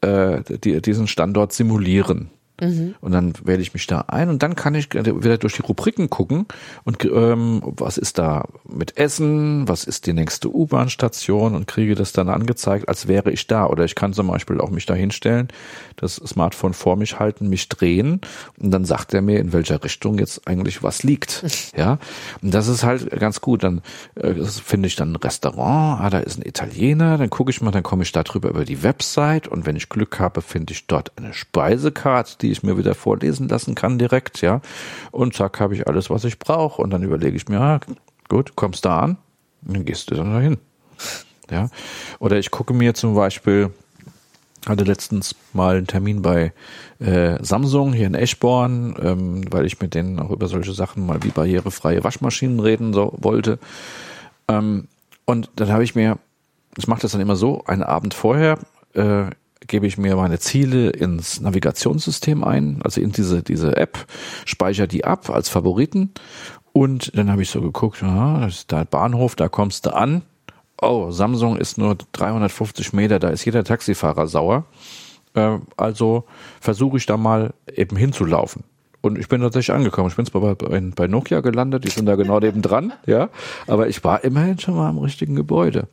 äh, 0.00 0.42
die, 0.42 0.80
diesen 0.80 1.06
Standort 1.06 1.52
simulieren. 1.52 2.30
Mhm. 2.60 2.94
Und 3.00 3.12
dann 3.12 3.32
wähle 3.44 3.62
ich 3.62 3.74
mich 3.74 3.86
da 3.86 4.04
ein 4.08 4.28
und 4.28 4.42
dann 4.42 4.54
kann 4.54 4.74
ich 4.74 4.92
wieder 4.94 5.38
durch 5.38 5.54
die 5.54 5.62
Rubriken 5.62 6.10
gucken 6.10 6.46
und 6.84 7.04
ähm, 7.04 7.62
was 7.64 7.98
ist 7.98 8.18
da 8.18 8.46
mit 8.68 8.96
Essen, 8.96 9.68
was 9.68 9.84
ist 9.84 10.06
die 10.06 10.12
nächste 10.12 10.54
U-Bahn-Station 10.54 11.54
und 11.54 11.66
kriege 11.66 11.94
das 11.94 12.12
dann 12.12 12.28
angezeigt, 12.28 12.88
als 12.88 13.08
wäre 13.08 13.30
ich 13.30 13.46
da. 13.46 13.66
Oder 13.66 13.84
ich 13.84 13.94
kann 13.94 14.12
zum 14.12 14.28
Beispiel 14.28 14.60
auch 14.60 14.70
mich 14.70 14.86
da 14.86 14.94
hinstellen, 14.94 15.48
das 15.96 16.16
Smartphone 16.16 16.74
vor 16.74 16.96
mich 16.96 17.18
halten, 17.18 17.48
mich 17.48 17.68
drehen 17.68 18.20
und 18.58 18.70
dann 18.70 18.84
sagt 18.84 19.14
er 19.14 19.22
mir, 19.22 19.40
in 19.40 19.52
welcher 19.52 19.82
Richtung 19.82 20.18
jetzt 20.18 20.46
eigentlich 20.46 20.82
was 20.82 21.02
liegt. 21.02 21.44
ja, 21.76 21.98
und 22.42 22.54
das 22.54 22.68
ist 22.68 22.84
halt 22.84 23.10
ganz 23.18 23.40
gut. 23.40 23.64
Dann 23.64 23.82
äh, 24.14 24.34
finde 24.44 24.86
ich 24.86 24.96
dann 24.96 25.12
ein 25.12 25.16
Restaurant, 25.16 26.00
ah, 26.00 26.10
da 26.10 26.18
ist 26.18 26.38
ein 26.38 26.46
Italiener, 26.46 27.18
dann 27.18 27.30
gucke 27.30 27.50
ich 27.50 27.60
mal, 27.60 27.70
dann 27.70 27.82
komme 27.82 28.02
ich 28.02 28.12
da 28.12 28.22
drüber 28.22 28.50
über 28.50 28.64
die 28.64 28.82
Website 28.82 29.48
und 29.48 29.66
wenn 29.66 29.76
ich 29.76 29.88
Glück 29.88 30.18
habe, 30.18 30.42
finde 30.42 30.72
ich 30.72 30.86
dort 30.86 31.12
eine 31.16 31.32
Speisekarte, 31.32 32.36
die 32.40 32.49
ich 32.50 32.62
mir 32.62 32.76
wieder 32.78 32.94
vorlesen 32.94 33.48
lassen 33.48 33.74
kann 33.74 33.98
direkt, 33.98 34.40
ja. 34.40 34.60
Und 35.10 35.34
zack, 35.34 35.60
habe 35.60 35.74
ich 35.74 35.86
alles, 35.86 36.10
was 36.10 36.24
ich 36.24 36.38
brauche. 36.38 36.82
Und 36.82 36.90
dann 36.90 37.02
überlege 37.02 37.36
ich 37.36 37.48
mir, 37.48 37.60
ah, 37.60 37.80
gut, 38.28 38.56
kommst 38.56 38.84
da 38.84 39.00
an, 39.00 39.16
dann 39.62 39.84
gehst 39.84 40.10
du 40.10 40.14
dann 40.14 40.32
dahin. 40.32 40.58
Ja. 41.50 41.68
Oder 42.18 42.38
ich 42.38 42.50
gucke 42.50 42.74
mir 42.74 42.94
zum 42.94 43.14
Beispiel, 43.14 43.70
hatte 44.66 44.84
letztens 44.84 45.34
mal 45.52 45.76
einen 45.76 45.86
Termin 45.86 46.22
bei 46.22 46.52
äh, 46.98 47.42
Samsung 47.42 47.92
hier 47.92 48.06
in 48.06 48.14
Eschborn, 48.14 48.94
ähm, 49.02 49.44
weil 49.50 49.66
ich 49.66 49.80
mit 49.80 49.94
denen 49.94 50.18
auch 50.20 50.30
über 50.30 50.48
solche 50.48 50.72
Sachen 50.72 51.06
mal 51.06 51.22
wie 51.22 51.30
barrierefreie 51.30 52.04
Waschmaschinen 52.04 52.60
reden 52.60 52.92
so, 52.92 53.14
wollte. 53.16 53.58
Ähm, 54.48 54.88
und 55.24 55.50
dann 55.56 55.70
habe 55.70 55.84
ich 55.84 55.94
mir, 55.94 56.18
ich 56.76 56.88
mache 56.88 57.02
das 57.02 57.12
dann 57.12 57.20
immer 57.20 57.36
so, 57.36 57.64
einen 57.64 57.82
Abend 57.82 58.14
vorher 58.14 58.58
äh, 58.94 59.26
gebe 59.66 59.86
ich 59.86 59.98
mir 59.98 60.16
meine 60.16 60.38
Ziele 60.38 60.90
ins 60.90 61.40
Navigationssystem 61.40 62.44
ein, 62.44 62.80
also 62.82 63.00
in 63.00 63.12
diese, 63.12 63.42
diese 63.42 63.76
App, 63.76 64.06
speichere 64.44 64.88
die 64.88 65.04
ab 65.04 65.30
als 65.30 65.48
Favoriten 65.48 66.12
Und 66.72 67.16
dann 67.16 67.30
habe 67.30 67.42
ich 67.42 67.50
so 67.50 67.60
geguckt, 67.60 68.02
ja, 68.02 68.40
das 68.40 68.54
ist 68.54 68.72
da 68.72 68.84
Bahnhof, 68.84 69.36
da 69.36 69.48
kommst 69.48 69.86
du 69.86 69.94
an. 69.94 70.22
Oh, 70.80 71.10
Samsung 71.10 71.56
ist 71.56 71.78
nur 71.78 71.96
350 72.12 72.92
Meter, 72.92 73.18
da 73.18 73.28
ist 73.28 73.44
jeder 73.44 73.64
Taxifahrer 73.64 74.26
sauer. 74.26 74.64
Äh, 75.34 75.58
also 75.76 76.24
versuche 76.60 76.96
ich 76.96 77.06
da 77.06 77.16
mal 77.16 77.52
eben 77.74 77.96
hinzulaufen. 77.96 78.64
Und 79.02 79.18
ich 79.18 79.28
bin 79.28 79.40
tatsächlich 79.40 79.74
angekommen. 79.74 80.08
Ich 80.08 80.16
bin 80.16 80.26
zwar 80.26 80.40
bei, 80.40 80.54
bei, 80.54 80.80
bei 80.80 81.06
Nokia 81.06 81.40
gelandet, 81.40 81.84
die 81.84 81.90
sind 81.90 82.06
da 82.06 82.16
genau 82.16 82.38
nebendran, 82.38 82.92
ja. 83.06 83.30
Aber 83.66 83.88
ich 83.88 84.04
war 84.04 84.24
immerhin 84.24 84.58
schon 84.58 84.76
mal 84.76 84.90
im 84.90 84.98
richtigen 84.98 85.34
Gebäude. 85.34 85.88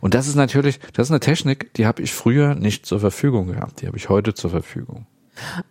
Und 0.00 0.14
das 0.14 0.26
ist 0.26 0.34
natürlich, 0.34 0.80
das 0.92 1.08
ist 1.08 1.10
eine 1.10 1.20
Technik, 1.20 1.72
die 1.74 1.86
habe 1.86 2.02
ich 2.02 2.12
früher 2.12 2.54
nicht 2.54 2.86
zur 2.86 3.00
Verfügung 3.00 3.48
gehabt. 3.48 3.82
Die 3.82 3.86
habe 3.86 3.96
ich 3.96 4.08
heute 4.08 4.34
zur 4.34 4.50
Verfügung. 4.50 5.06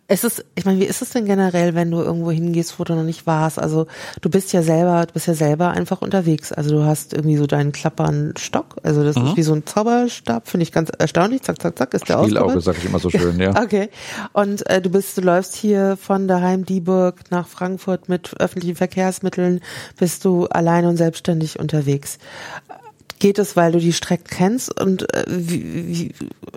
Es 0.08 0.24
ist, 0.24 0.44
ich 0.54 0.66
meine, 0.66 0.78
wie 0.78 0.84
ist 0.84 1.00
es 1.00 1.10
denn 1.10 1.24
generell, 1.24 1.74
wenn 1.74 1.90
du 1.90 2.02
irgendwo 2.02 2.30
hingehst, 2.30 2.78
wo 2.78 2.84
du 2.84 2.94
noch 2.94 3.02
nicht 3.02 3.26
warst? 3.26 3.58
Also 3.58 3.86
du 4.20 4.28
bist 4.28 4.52
ja 4.52 4.62
selber, 4.62 5.06
du 5.06 5.14
bist 5.14 5.26
ja 5.26 5.34
selber 5.34 5.70
einfach 5.70 6.02
unterwegs. 6.02 6.52
Also 6.52 6.76
du 6.76 6.84
hast 6.84 7.14
irgendwie 7.14 7.36
so 7.36 7.46
deinen 7.46 7.72
klappern 7.72 8.34
Stock. 8.36 8.76
Also 8.82 9.02
das 9.02 9.16
mhm. 9.16 9.28
ist 9.28 9.36
wie 9.36 9.42
so 9.42 9.54
ein 9.54 9.64
Zauberstab, 9.64 10.48
finde 10.48 10.64
ich 10.64 10.72
ganz 10.72 10.90
erstaunlich. 10.90 11.42
Zack, 11.42 11.62
zack, 11.62 11.78
zack, 11.78 11.94
ist 11.94 12.08
der 12.08 12.22
Spielauge, 12.22 12.60
sag 12.60 12.76
ich 12.76 12.84
immer 12.84 12.98
so 12.98 13.08
schön, 13.08 13.40
ja. 13.40 13.50
okay. 13.62 13.88
Und 14.32 14.68
äh, 14.68 14.82
du 14.82 14.90
bist, 14.90 15.16
du 15.16 15.22
läufst 15.22 15.54
hier 15.54 15.96
von 15.96 16.28
daheim 16.28 16.66
Dieburg 16.66 17.30
nach 17.30 17.48
Frankfurt 17.48 18.08
mit 18.08 18.38
öffentlichen 18.38 18.76
Verkehrsmitteln, 18.76 19.60
bist 19.98 20.24
du 20.26 20.46
allein 20.46 20.84
und 20.84 20.98
selbstständig 20.98 21.58
unterwegs 21.58 22.18
geht 23.18 23.38
es, 23.38 23.56
weil 23.56 23.72
du 23.72 23.78
die 23.78 23.92
Strecken 23.92 24.26
kennst 24.28 24.80
und 24.80 25.12
äh, 25.14 25.24
wie, 25.28 25.88
wie 25.88 26.14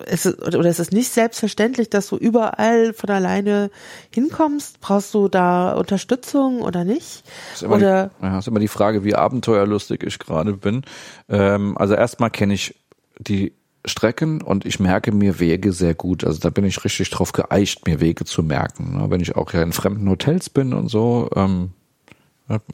ist 0.10 0.26
es, 0.26 0.40
oder 0.40 0.70
ist 0.70 0.80
es 0.80 0.92
nicht 0.92 1.10
selbstverständlich, 1.10 1.90
dass 1.90 2.08
du 2.08 2.18
überall 2.18 2.94
von 2.94 3.10
alleine 3.10 3.70
hinkommst? 4.14 4.80
Brauchst 4.80 5.14
du 5.14 5.28
da 5.28 5.74
Unterstützung 5.74 6.62
oder 6.62 6.84
nicht? 6.84 7.24
Ist 7.54 7.64
immer, 7.64 7.76
oder? 7.76 8.12
Die, 8.20 8.26
ja, 8.26 8.40
ist 8.40 8.48
immer 8.48 8.60
die 8.60 8.68
Frage, 8.68 9.04
wie 9.04 9.16
abenteuerlustig 9.16 10.04
ich 10.04 10.20
gerade 10.20 10.54
bin. 10.54 10.84
Ähm, 11.30 11.78
also 11.78 11.94
erstmal 11.94 12.30
kenne 12.30 12.54
ich 12.54 12.76
die 13.20 13.54
Strecken 13.86 14.42
und 14.42 14.66
ich 14.66 14.80
merke 14.80 15.12
mir 15.12 15.40
Wege 15.40 15.72
sehr 15.72 15.96
gut. 15.96 16.24
Also 16.24 16.40
da 16.40 16.50
bin 16.50 16.66
ich 16.66 16.84
richtig 16.84 17.10
drauf 17.10 17.32
geeicht, 17.32 17.86
mir 17.86 18.02
Wege 18.02 18.26
zu 18.26 18.44
merken. 18.44 19.06
Wenn 19.10 19.22
ich 19.22 19.36
auch 19.36 19.54
ja 19.54 19.62
in 19.62 19.72
fremden 19.72 20.10
Hotels 20.10 20.50
bin 20.50 20.74
und 20.74 20.90
so, 20.90 21.30
ähm, 21.36 21.72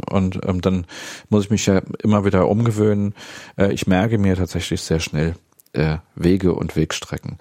und 0.10 0.40
ähm, 0.46 0.62
dann 0.62 0.86
muss 1.30 1.46
ich 1.46 1.52
mich 1.52 1.66
ja 1.66 1.82
immer 2.04 2.26
wieder 2.26 2.48
umgewöhnen. 2.48 3.16
Äh, 3.58 3.74
ich 3.74 3.88
merke 3.88 4.18
mir 4.18 4.36
tatsächlich 4.36 4.82
sehr 4.82 5.00
schnell 5.00 5.36
äh, 5.74 5.98
Wege 6.16 6.54
und 6.54 6.76
Wegstrecken. 6.76 7.38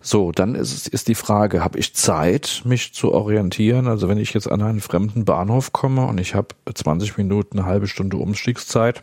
So, 0.00 0.32
dann 0.32 0.54
ist, 0.54 0.86
ist 0.88 1.08
die 1.08 1.14
Frage, 1.14 1.64
habe 1.64 1.78
ich 1.78 1.94
Zeit, 1.94 2.62
mich 2.64 2.92
zu 2.92 3.12
orientieren? 3.12 3.86
Also 3.86 4.08
wenn 4.08 4.18
ich 4.18 4.34
jetzt 4.34 4.50
an 4.50 4.62
einen 4.62 4.80
fremden 4.80 5.24
Bahnhof 5.24 5.72
komme 5.72 6.06
und 6.06 6.18
ich 6.18 6.34
habe 6.34 6.48
20 6.72 7.16
Minuten, 7.16 7.58
eine 7.58 7.66
halbe 7.66 7.88
Stunde 7.88 8.18
Umstiegszeit, 8.18 9.02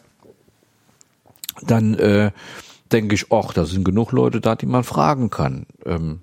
dann 1.62 1.96
äh, 1.96 2.32
denke 2.92 3.16
ich, 3.16 3.32
ach, 3.32 3.54
da 3.54 3.66
sind 3.66 3.84
genug 3.84 4.12
Leute 4.12 4.42
da, 4.42 4.56
die 4.56 4.68
man 4.68 4.84
fragen 4.84 5.30
kann. 5.30 5.66
Ähm, 5.86 6.22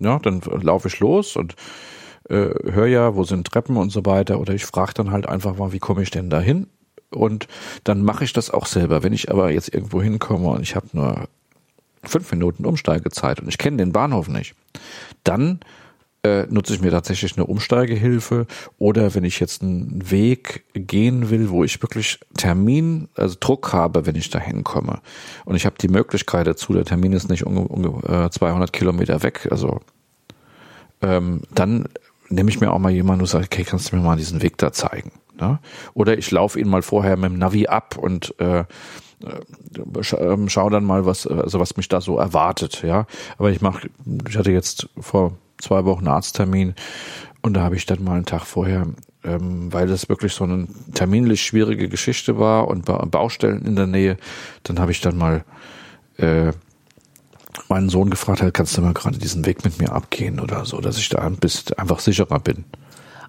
ja, 0.00 0.18
dann 0.18 0.40
laufe 0.40 0.88
ich 0.88 0.98
los 0.98 1.36
und 1.36 1.54
äh, 2.28 2.50
höre 2.70 2.86
ja, 2.86 3.14
wo 3.14 3.24
sind 3.24 3.46
Treppen 3.46 3.76
und 3.76 3.90
so 3.90 4.04
weiter. 4.06 4.40
Oder 4.40 4.54
ich 4.54 4.64
frage 4.64 4.94
dann 4.94 5.10
halt 5.10 5.28
einfach 5.28 5.56
mal, 5.56 5.72
wie 5.72 5.78
komme 5.78 6.02
ich 6.02 6.10
denn 6.10 6.30
da 6.30 6.40
hin? 6.40 6.66
Und 7.10 7.46
dann 7.84 8.02
mache 8.02 8.24
ich 8.24 8.32
das 8.32 8.50
auch 8.50 8.66
selber. 8.66 9.02
Wenn 9.02 9.12
ich 9.12 9.30
aber 9.30 9.50
jetzt 9.50 9.72
irgendwo 9.72 10.02
hinkomme 10.02 10.48
und 10.48 10.62
ich 10.62 10.74
habe 10.74 10.86
nur 10.92 11.28
fünf 12.04 12.30
Minuten 12.32 12.64
Umsteigezeit 12.64 13.40
und 13.40 13.48
ich 13.48 13.58
kenne 13.58 13.76
den 13.76 13.92
Bahnhof 13.92 14.28
nicht, 14.28 14.54
dann 15.24 15.60
äh, 16.24 16.46
nutze 16.48 16.74
ich 16.74 16.80
mir 16.80 16.90
tatsächlich 16.90 17.36
eine 17.36 17.46
Umsteigehilfe 17.46 18.46
oder 18.78 19.14
wenn 19.14 19.24
ich 19.24 19.40
jetzt 19.40 19.62
einen 19.62 20.10
Weg 20.10 20.64
gehen 20.72 21.30
will, 21.30 21.50
wo 21.50 21.64
ich 21.64 21.82
wirklich 21.82 22.20
Termin, 22.36 23.08
also 23.16 23.36
Druck 23.38 23.72
habe, 23.72 24.06
wenn 24.06 24.14
ich 24.14 24.30
da 24.30 24.38
hinkomme 24.38 25.00
und 25.44 25.56
ich 25.56 25.66
habe 25.66 25.76
die 25.80 25.88
Möglichkeit 25.88 26.46
dazu, 26.46 26.74
der 26.74 26.84
Termin 26.84 27.12
ist 27.12 27.28
nicht 27.28 27.44
um, 27.44 27.66
um 27.66 28.02
äh, 28.04 28.30
200 28.30 28.72
Kilometer 28.72 29.22
weg, 29.22 29.48
also 29.50 29.80
ähm, 31.00 31.42
dann 31.54 31.88
nehme 32.32 32.50
ich 32.50 32.60
mir 32.60 32.72
auch 32.72 32.78
mal 32.78 32.90
jemanden 32.90 33.22
und 33.22 33.28
sage, 33.28 33.44
okay, 33.44 33.64
kannst 33.64 33.92
du 33.92 33.96
mir 33.96 34.02
mal 34.02 34.16
diesen 34.16 34.42
Weg 34.42 34.58
da 34.58 34.72
zeigen? 34.72 35.12
Ne? 35.40 35.58
Oder 35.94 36.18
ich 36.18 36.30
laufe 36.30 36.58
ihn 36.58 36.68
mal 36.68 36.82
vorher 36.82 37.16
mit 37.16 37.30
dem 37.30 37.38
Navi 37.38 37.66
ab 37.66 37.96
und 37.98 38.34
äh, 38.40 38.60
äh 38.60 38.64
ähm, 40.18 40.48
schau 40.48 40.68
dann 40.70 40.84
mal, 40.84 41.06
was, 41.06 41.26
also 41.26 41.60
was 41.60 41.76
mich 41.76 41.88
da 41.88 42.00
so 42.00 42.18
erwartet, 42.18 42.82
ja. 42.82 43.06
Aber 43.38 43.50
ich 43.50 43.60
mache, 43.60 43.88
ich 44.28 44.36
hatte 44.36 44.50
jetzt 44.50 44.88
vor 44.98 45.32
zwei 45.58 45.84
Wochen 45.84 46.06
einen 46.06 46.14
Arzttermin 46.14 46.74
und 47.42 47.54
da 47.54 47.62
habe 47.62 47.76
ich 47.76 47.86
dann 47.86 48.02
mal 48.02 48.16
einen 48.16 48.26
Tag 48.26 48.44
vorher, 48.46 48.86
ähm, 49.24 49.72
weil 49.72 49.86
das 49.86 50.08
wirklich 50.08 50.32
so 50.32 50.44
eine 50.44 50.66
terminlich 50.94 51.42
schwierige 51.42 51.88
Geschichte 51.88 52.38
war 52.38 52.68
und 52.68 52.84
Baustellen 53.10 53.64
in 53.64 53.76
der 53.76 53.86
Nähe, 53.86 54.16
dann 54.64 54.78
habe 54.80 54.90
ich 54.90 55.00
dann 55.00 55.16
mal 55.16 55.44
äh, 56.16 56.52
meinen 57.72 57.88
Sohn 57.88 58.10
gefragt 58.10 58.42
hat, 58.42 58.52
kannst 58.52 58.76
du 58.76 58.82
mal 58.82 58.92
gerade 58.92 59.18
diesen 59.18 59.46
Weg 59.46 59.64
mit 59.64 59.78
mir 59.80 59.92
abgehen 59.92 60.40
oder 60.40 60.64
so, 60.64 60.80
dass 60.80 60.98
ich 60.98 61.08
da 61.08 61.18
ein 61.18 61.36
bisschen 61.36 61.78
einfach 61.78 62.00
sicherer 62.00 62.38
bin. 62.38 62.64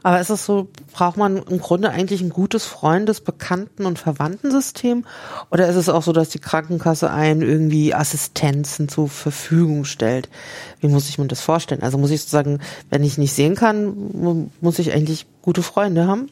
Aber 0.06 0.20
ist 0.20 0.30
es 0.30 0.46
so, 0.46 0.68
braucht 0.92 1.16
man 1.16 1.38
im 1.38 1.60
Grunde 1.60 1.90
eigentlich 1.90 2.22
ein 2.22 2.30
gutes 2.30 2.66
Freundes-, 2.66 3.22
Bekannten- 3.22 3.86
und 3.86 3.98
Verwandtensystem? 3.98 5.06
Oder 5.50 5.70
ist 5.70 5.78
es 5.78 5.88
auch 5.88 6.04
so, 6.04 6.12
dass 6.12 6.28
die 6.28 6.40
Krankenkasse 6.40 7.10
einen 7.10 7.42
irgendwie 7.42 7.94
Assistenzen 7.94 8.90
zur 8.90 9.08
Verfügung 9.08 9.86
stellt? 9.86 10.30
Wie 10.82 10.90
muss 10.90 11.08
ich 11.08 11.18
mir 11.18 11.28
das 11.28 11.40
vorstellen? 11.40 11.84
Also 11.84 11.98
muss 11.98 12.12
ich 12.12 12.20
sozusagen, 12.20 12.60
wenn 12.90 13.02
ich 13.02 13.18
nicht 13.18 13.32
sehen 13.32 13.56
kann, 13.56 14.44
muss 14.60 14.80
ich 14.80 14.92
eigentlich 14.92 15.26
gute 15.42 15.64
Freunde 15.64 16.06
haben? 16.06 16.28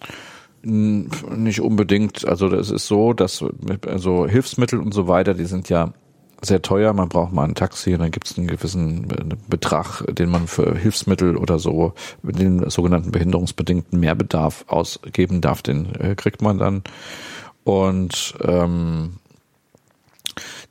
Nicht 0.64 1.62
unbedingt. 1.62 2.28
Also 2.28 2.50
das 2.50 2.72
ist 2.72 2.88
so, 2.88 3.14
dass 3.14 3.42
also 3.88 4.28
Hilfsmittel 4.28 4.80
und 4.80 4.94
so 4.94 5.08
weiter, 5.08 5.34
die 5.34 5.46
sind 5.46 5.70
ja 5.70 5.94
sehr 6.42 6.62
teuer, 6.62 6.94
man 6.94 7.10
braucht 7.10 7.32
mal 7.32 7.44
ein 7.44 7.56
Taxi 7.56 7.94
und 7.94 8.00
dann 8.00 8.12
gibt 8.12 8.30
es 8.30 8.38
einen 8.38 8.48
gewissen 8.48 9.08
Betrag, 9.48 10.04
den 10.08 10.30
man 10.30 10.48
für 10.48 10.76
Hilfsmittel 10.76 11.38
oder 11.38 11.60
so, 11.60 11.94
den 12.24 12.70
sogenannten 12.70 13.12
behinderungsbedingten 13.12 14.00
Mehrbedarf 14.00 14.66
ausgeben 14.68 15.42
darf, 15.42 15.62
den 15.62 15.94
äh, 15.96 16.16
kriegt 16.16 16.42
man 16.42 16.58
dann. 16.58 16.84
Und 17.64 18.34
ähm, 18.44 19.18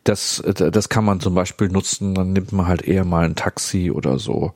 das, 0.04 0.42
das 0.44 0.88
kann 0.88 1.04
man 1.04 1.20
zum 1.20 1.34
Beispiel 1.34 1.68
nutzen, 1.68 2.14
dann 2.14 2.32
nimmt 2.32 2.52
man 2.52 2.66
halt 2.66 2.82
eher 2.82 3.04
mal 3.04 3.24
ein 3.24 3.36
Taxi 3.36 3.90
oder 3.90 4.18
so. 4.18 4.52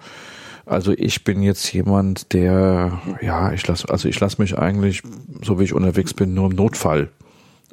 Also 0.66 0.92
ich 0.92 1.24
bin 1.24 1.42
jetzt 1.42 1.72
jemand, 1.72 2.32
der, 2.32 3.00
ja, 3.20 3.52
ich 3.52 3.66
lasse, 3.66 3.88
also 3.88 4.08
ich 4.08 4.18
lasse 4.18 4.40
mich 4.40 4.58
eigentlich, 4.58 5.02
so 5.42 5.60
wie 5.60 5.64
ich 5.64 5.74
unterwegs 5.74 6.14
bin, 6.14 6.34
nur 6.34 6.50
im 6.50 6.56
Notfall 6.56 7.10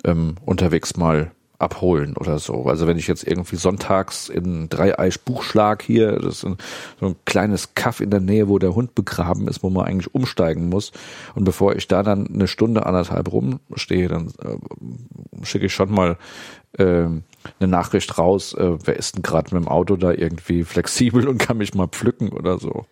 ähm, 0.03 0.35
unterwegs 0.45 0.97
mal 0.97 1.31
abholen 1.61 2.17
oder 2.17 2.39
so. 2.39 2.65
Also 2.65 2.87
wenn 2.87 2.97
ich 2.97 3.07
jetzt 3.07 3.25
irgendwie 3.25 3.55
sonntags 3.55 4.29
in 4.29 4.69
Dreieich 4.69 5.21
Buchschlag 5.21 5.83
hier, 5.83 6.13
das 6.13 6.37
ist 6.37 6.45
ein, 6.45 6.57
so 6.99 7.07
ein 7.07 7.15
kleines 7.25 7.75
Kaff 7.75 7.99
in 7.99 8.09
der 8.09 8.19
Nähe, 8.19 8.47
wo 8.47 8.59
der 8.59 8.75
Hund 8.75 8.95
begraben 8.95 9.47
ist, 9.47 9.63
wo 9.63 9.69
man 9.69 9.85
eigentlich 9.85 10.13
umsteigen 10.13 10.69
muss. 10.69 10.91
Und 11.35 11.43
bevor 11.43 11.75
ich 11.75 11.87
da 11.87 12.03
dann 12.03 12.27
eine 12.27 12.47
Stunde, 12.47 12.85
anderthalb 12.85 13.31
rumstehe, 13.31 14.07
dann 14.07 14.33
äh, 14.43 15.45
schicke 15.45 15.67
ich 15.67 15.73
schon 15.73 15.91
mal 15.91 16.17
äh, 16.77 16.83
eine 16.83 17.21
Nachricht 17.59 18.17
raus, 18.17 18.53
äh, 18.53 18.77
wer 18.83 18.95
ist 18.95 19.15
denn 19.15 19.23
gerade 19.23 19.53
mit 19.55 19.63
dem 19.63 19.67
Auto 19.67 19.95
da 19.95 20.11
irgendwie 20.11 20.63
flexibel 20.63 21.27
und 21.27 21.37
kann 21.37 21.57
mich 21.57 21.73
mal 21.73 21.87
pflücken 21.87 22.29
oder 22.29 22.59
so. 22.59 22.85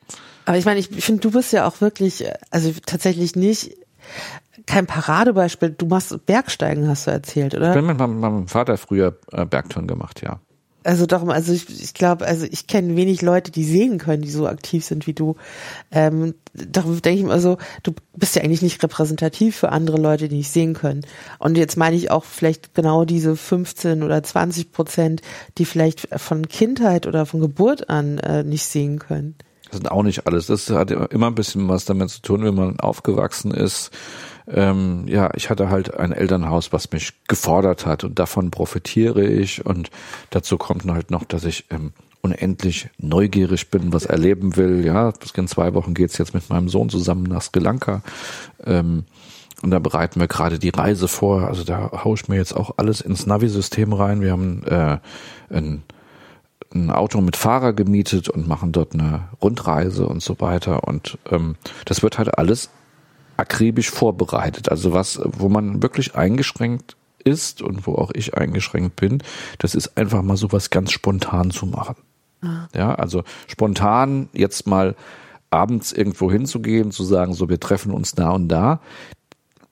Aber 0.46 0.58
ich 0.58 0.66
meine, 0.66 0.80
ich 0.80 0.90
finde, 0.90 1.22
du 1.22 1.32
bist 1.32 1.54
ja 1.54 1.68
auch 1.68 1.82
wirklich, 1.82 2.26
also 2.50 2.72
tatsächlich 2.86 3.36
nicht 3.36 3.76
kein 4.66 4.86
Paradebeispiel. 4.86 5.72
Du 5.72 5.86
machst 5.86 6.26
Bergsteigen, 6.26 6.88
hast 6.88 7.08
du 7.08 7.12
erzählt, 7.12 7.56
oder? 7.56 7.70
Ich 7.70 7.76
bin 7.76 7.86
mit 7.86 7.98
meinem, 7.98 8.20
meinem 8.20 8.48
Vater 8.48 8.78
früher 8.78 9.18
äh, 9.32 9.46
Bergtouren 9.46 9.88
gemacht, 9.88 10.22
ja. 10.22 10.40
Also 10.86 11.06
darum, 11.06 11.30
also 11.30 11.52
ich, 11.52 11.70
ich 11.84 11.94
glaube, 11.94 12.26
also 12.26 12.48
ich 12.50 12.66
kenne 12.66 12.96
wenig 12.96 13.22
Leute, 13.22 13.52
die 13.52 13.66
sehen 13.66 13.98
können, 13.98 14.22
die 14.22 14.32
so 14.32 14.48
aktiv 14.48 14.86
sind 14.86 15.08
wie 15.08 15.14
du. 15.14 15.36
Ähm, 15.92 16.36
darum 16.54 17.02
denke 17.02 17.20
ich 17.20 17.26
mir 17.26 17.40
so, 17.42 17.58
du 17.84 17.94
bist 18.16 18.36
ja 18.38 18.44
eigentlich 18.44 18.62
nicht 18.62 18.82
repräsentativ 18.82 19.58
für 19.58 19.74
andere 19.74 19.98
Leute, 19.98 20.30
die 20.30 20.38
nicht 20.38 20.52
sehen 20.52 20.74
können. 20.74 21.02
Und 21.38 21.58
jetzt 21.58 21.76
meine 21.76 21.98
ich 21.98 22.12
auch 22.12 22.24
vielleicht 22.24 22.74
genau 22.76 23.04
diese 23.04 23.36
15 23.36 24.04
oder 24.04 24.24
20 24.24 24.72
Prozent, 24.72 25.22
die 25.58 25.66
vielleicht 25.66 26.08
von 26.18 26.48
Kindheit 26.48 27.08
oder 27.08 27.26
von 27.26 27.42
Geburt 27.42 27.90
an 27.90 28.18
äh, 28.20 28.44
nicht 28.44 28.64
sehen 28.64 29.00
können. 29.00 29.36
Das 29.66 29.78
sind 29.78 29.92
auch 29.92 30.04
nicht 30.04 30.28
alles. 30.28 30.48
Das 30.48 30.70
hat 30.70 30.92
immer 30.92 31.28
ein 31.28 31.36
bisschen 31.36 31.68
was 31.68 31.86
damit 31.86 32.10
zu 32.10 32.22
tun, 32.22 32.44
wenn 32.44 32.56
man 32.56 32.80
aufgewachsen 32.80 33.52
ist 33.52 33.92
ähm, 34.50 35.08
ja, 35.08 35.30
ich 35.36 35.50
hatte 35.50 35.70
halt 35.70 35.96
ein 35.96 36.12
Elternhaus, 36.12 36.74
was 36.74 36.92
mich 36.92 37.14
gefordert 37.28 37.86
hat 37.86 38.04
und 38.04 38.18
davon 38.18 38.52
profitiere 38.52 39.24
ich 39.26 39.66
und 39.66 39.92
dazu 40.32 40.58
kommt 40.58 40.86
halt 40.86 41.12
noch, 41.12 41.24
dass 41.24 41.46
ich 41.46 41.66
ähm, 41.70 41.94
unendlich 42.22 42.90
neugierig 42.98 43.70
bin, 43.70 43.94
was 43.94 44.06
erleben 44.06 44.56
will. 44.56 44.86
Ja, 44.86 45.12
bis 45.12 45.32
in 45.32 45.48
zwei 45.48 45.74
Wochen 45.74 45.94
geht's 45.94 46.18
jetzt 46.18 46.34
mit 46.34 46.50
meinem 46.50 46.70
Sohn 46.70 46.90
zusammen 46.90 47.24
nach 47.24 47.42
Sri 47.42 47.60
Lanka. 47.60 48.02
Ähm, 48.66 49.06
und 49.62 49.72
da 49.72 49.80
bereiten 49.80 50.20
wir 50.20 50.28
gerade 50.28 50.58
die 50.58 50.70
Reise 50.70 51.08
vor. 51.08 51.48
Also 51.48 51.64
da 51.64 52.04
haue 52.04 52.16
ich 52.16 52.28
mir 52.28 52.38
jetzt 52.38 52.54
auch 52.56 52.76
alles 52.78 53.02
ins 53.02 53.26
Navi-System 53.26 53.94
rein. 53.94 54.22
Wir 54.22 54.32
haben 54.32 54.64
äh, 54.64 54.98
ein, 55.50 55.84
ein 56.74 56.92
Auto 56.92 57.20
mit 57.22 57.36
Fahrer 57.36 57.74
gemietet 57.74 58.30
und 58.30 58.48
machen 58.48 58.72
dort 58.72 58.94
eine 58.94 59.30
Rundreise 59.42 60.08
und 60.08 60.24
so 60.24 60.40
weiter. 60.40 60.88
Und 60.88 61.18
ähm, 61.30 61.56
das 61.86 62.04
wird 62.04 62.18
halt 62.18 62.38
alles 62.38 62.70
akribisch 63.40 63.90
vorbereitet. 63.90 64.70
Also 64.70 64.94
was, 64.94 65.20
wo 65.24 65.50
man 65.50 65.82
wirklich 65.82 66.16
eingeschränkt 66.16 66.96
ist 67.24 67.62
und 67.62 67.88
wo 67.88 67.96
auch 67.96 68.12
ich 68.14 68.36
eingeschränkt 68.36 68.96
bin, 68.96 69.24
das 69.58 69.76
ist 69.76 69.98
einfach 69.98 70.22
mal 70.22 70.38
sowas 70.38 70.70
ganz 70.70 70.92
spontan 70.92 71.52
zu 71.52 71.66
machen. 71.66 71.96
Ah. 72.42 72.68
Ja, 72.74 72.96
also 72.96 73.24
spontan 73.48 74.30
jetzt 74.34 74.68
mal 74.68 74.96
abends 75.50 75.92
irgendwo 75.92 76.32
hinzugehen, 76.32 76.92
zu 76.92 77.04
sagen, 77.04 77.34
so 77.34 77.50
wir 77.50 77.60
treffen 77.60 77.92
uns 77.92 78.14
da 78.14 78.32
und 78.32 78.48
da, 78.48 78.80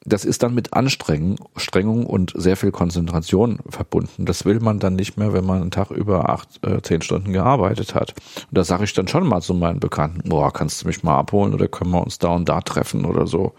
das 0.07 0.23
ist 0.23 0.41
dann 0.41 0.55
mit 0.55 0.73
Anstrengung 0.73 2.05
und 2.05 2.33
sehr 2.35 2.55
viel 2.55 2.71
Konzentration 2.71 3.59
verbunden. 3.69 4.25
Das 4.25 4.45
will 4.45 4.61
man 4.61 4.79
dann 4.79 4.95
nicht 4.95 5.17
mehr, 5.17 5.33
wenn 5.33 5.45
man 5.45 5.61
einen 5.61 5.71
Tag 5.71 5.91
über 5.91 6.29
acht, 6.29 6.65
äh, 6.65 6.81
zehn 6.81 7.01
Stunden 7.01 7.33
gearbeitet 7.33 7.93
hat. 7.93 8.13
Und 8.49 8.57
da 8.57 8.63
sage 8.63 8.85
ich 8.85 8.93
dann 8.93 9.09
schon 9.09 9.27
mal 9.27 9.41
zu 9.41 9.53
meinen 9.53 9.81
Bekannten, 9.81 10.29
boah, 10.29 10.53
kannst 10.53 10.81
du 10.81 10.87
mich 10.87 11.03
mal 11.03 11.17
abholen 11.17 11.53
oder 11.53 11.67
können 11.67 11.91
wir 11.91 12.01
uns 12.01 12.19
da 12.19 12.29
und 12.29 12.47
da 12.47 12.61
treffen 12.61 13.03
oder 13.03 13.27
so. 13.27 13.53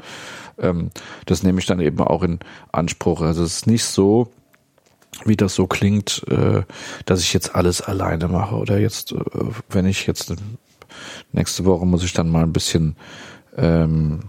Ähm, 0.59 0.91
das 1.27 1.43
nehme 1.43 1.61
ich 1.61 1.67
dann 1.67 1.81
eben 1.81 2.01
auch 2.01 2.23
in 2.23 2.39
Anspruch. 2.73 3.21
Also 3.21 3.45
es 3.45 3.59
ist 3.59 3.67
nicht 3.67 3.85
so, 3.85 4.31
wie 5.27 5.37
das 5.37 5.55
so 5.55 5.67
klingt, 5.67 6.25
äh, 6.29 6.63
dass 7.05 7.21
ich 7.21 7.35
jetzt 7.35 7.55
alles 7.55 7.83
alleine 7.83 8.27
mache 8.27 8.55
oder 8.55 8.79
jetzt, 8.79 9.13
äh, 9.13 9.19
wenn 9.69 9.85
ich 9.85 10.07
jetzt 10.07 10.35
nächste 11.33 11.67
Woche 11.67 11.85
muss 11.85 12.05
ich 12.05 12.15
dann 12.15 12.31
mal 12.31 12.43
ein 12.43 12.55
bisschen 12.55 12.97
ähm, 13.59 14.21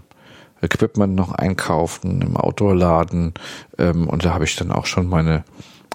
Equipment 0.62 1.14
noch 1.14 1.32
einkaufen 1.32 2.22
im 2.22 2.36
Outdoor-Laden. 2.36 3.34
Ähm, 3.78 4.08
und 4.08 4.24
da 4.24 4.34
habe 4.34 4.44
ich 4.44 4.56
dann 4.56 4.72
auch 4.72 4.86
schon 4.86 5.08
meine 5.08 5.44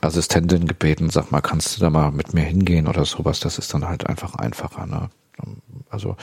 Assistentin 0.02 0.68
gebeten, 0.68 1.10
sag 1.10 1.32
mal, 1.32 1.42
kannst 1.42 1.76
du 1.76 1.82
da 1.82 1.90
mal 1.90 2.12
mit 2.12 2.34
mir 2.34 2.44
hingehen 2.44 2.88
oder 2.88 3.06
sowas? 3.06 3.40
Das 3.40 3.58
ist 3.58 3.74
dann 3.74 3.88
halt 3.88 4.08
einfach 4.08 4.36
einfacher. 4.36 4.86
Ne? 4.86 5.10
Also 5.90 6.16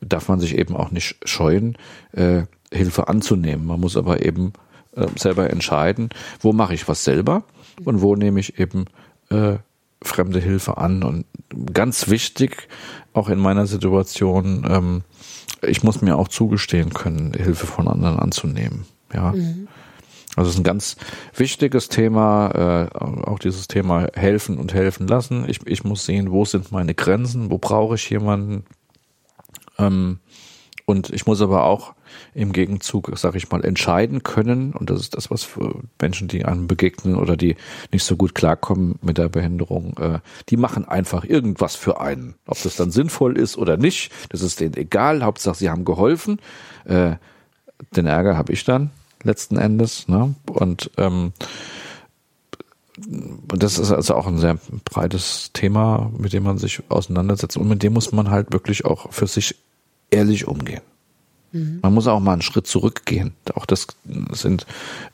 darf 0.00 0.28
man 0.28 0.40
sich 0.40 0.56
eben 0.56 0.76
auch 0.76 0.90
nicht 0.90 1.16
scheuen, 1.24 1.76
äh, 2.12 2.42
Hilfe 2.72 3.08
anzunehmen. 3.08 3.66
Man 3.66 3.80
muss 3.80 3.96
aber 3.96 4.24
eben 4.24 4.52
äh, 4.94 5.06
selber 5.16 5.50
entscheiden, 5.50 6.10
wo 6.40 6.52
mache 6.52 6.74
ich 6.74 6.88
was 6.88 7.04
selber 7.04 7.44
und 7.84 8.02
wo 8.02 8.14
nehme 8.14 8.40
ich 8.40 8.58
eben 8.58 8.86
äh, 9.30 9.56
fremde 10.02 10.40
Hilfe 10.40 10.76
an. 10.76 11.02
Und 11.02 11.24
ganz 11.72 12.08
wichtig, 12.08 12.68
auch 13.12 13.28
in 13.28 13.38
meiner 13.38 13.66
Situation, 13.66 14.66
ähm, 14.68 15.02
ich 15.62 15.82
muss 15.82 16.00
mir 16.00 16.16
auch 16.16 16.28
zugestehen 16.28 16.92
können, 16.92 17.32
Hilfe 17.32 17.66
von 17.66 17.88
anderen 17.88 18.18
anzunehmen. 18.18 18.86
Ja. 19.12 19.32
Mhm. 19.32 19.68
Also 20.36 20.50
es 20.50 20.54
ist 20.54 20.60
ein 20.60 20.64
ganz 20.64 20.96
wichtiges 21.34 21.88
Thema, 21.88 22.88
äh, 22.92 22.98
auch 22.98 23.40
dieses 23.40 23.66
Thema 23.66 24.06
helfen 24.14 24.58
und 24.58 24.72
helfen 24.72 25.08
lassen. 25.08 25.48
Ich, 25.48 25.66
ich 25.66 25.82
muss 25.82 26.04
sehen, 26.04 26.30
wo 26.30 26.44
sind 26.44 26.70
meine 26.70 26.94
Grenzen, 26.94 27.50
wo 27.50 27.58
brauche 27.58 27.96
ich 27.96 28.08
jemanden. 28.08 28.64
Ähm, 29.78 30.20
und 30.86 31.10
ich 31.10 31.26
muss 31.26 31.40
aber 31.40 31.64
auch 31.64 31.94
im 32.38 32.52
Gegenzug, 32.52 33.10
sag 33.16 33.34
ich 33.34 33.50
mal, 33.50 33.64
entscheiden 33.64 34.22
können. 34.22 34.72
Und 34.72 34.90
das 34.90 35.00
ist 35.00 35.16
das, 35.16 35.30
was 35.30 35.42
für 35.42 35.80
Menschen, 36.00 36.28
die 36.28 36.44
einem 36.44 36.68
begegnen 36.68 37.16
oder 37.16 37.36
die 37.36 37.56
nicht 37.92 38.04
so 38.04 38.16
gut 38.16 38.34
klarkommen 38.34 38.98
mit 39.02 39.18
der 39.18 39.28
Behinderung, 39.28 39.96
äh, 39.98 40.20
die 40.48 40.56
machen 40.56 40.86
einfach 40.86 41.24
irgendwas 41.24 41.74
für 41.74 42.00
einen. 42.00 42.34
Ob 42.46 42.62
das 42.62 42.76
dann 42.76 42.90
sinnvoll 42.92 43.36
ist 43.36 43.56
oder 43.58 43.76
nicht, 43.76 44.12
das 44.28 44.42
ist 44.42 44.60
denen 44.60 44.76
egal. 44.76 45.22
Hauptsache, 45.22 45.56
sie 45.56 45.70
haben 45.70 45.84
geholfen. 45.84 46.40
Äh, 46.84 47.16
den 47.96 48.06
Ärger 48.06 48.36
habe 48.36 48.52
ich 48.52 48.64
dann 48.64 48.90
letzten 49.24 49.56
Endes. 49.56 50.08
Ne? 50.08 50.34
Und 50.46 50.90
ähm, 50.96 51.32
und 52.96 53.62
das 53.62 53.78
ist 53.78 53.92
also 53.92 54.14
auch 54.16 54.26
ein 54.26 54.38
sehr 54.38 54.58
breites 54.84 55.50
Thema, 55.52 56.10
mit 56.18 56.32
dem 56.32 56.42
man 56.42 56.58
sich 56.58 56.82
auseinandersetzt 56.88 57.56
und 57.56 57.68
mit 57.68 57.84
dem 57.84 57.92
muss 57.92 58.10
man 58.10 58.28
halt 58.28 58.52
wirklich 58.52 58.84
auch 58.84 59.12
für 59.12 59.28
sich 59.28 59.54
ehrlich 60.10 60.48
umgehen. 60.48 60.82
Mhm. 61.52 61.80
Man 61.82 61.94
muss 61.94 62.06
auch 62.06 62.20
mal 62.20 62.34
einen 62.34 62.42
Schritt 62.42 62.66
zurückgehen. 62.66 63.34
Auch 63.54 63.66
das 63.66 63.86
sind, 64.32 64.66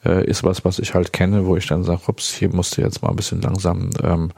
äh, 0.05 0.25
ist 0.27 0.45
was, 0.45 0.65
was 0.65 0.79
ich 0.79 0.95
halt 0.95 1.13
kenne, 1.13 1.47
wo 1.47 1.57
ich 1.57 1.67
dann 1.67 1.85
sage, 1.85 2.03
ups, 2.07 2.35
hier 2.35 2.55
musst 2.55 2.77
du 2.77 2.83
jetzt 2.83 3.03
mal 3.03 3.11
ein 3.11 3.17
bisschen 3.17 3.41
langsam 3.43 3.91
ähm, 4.03 4.33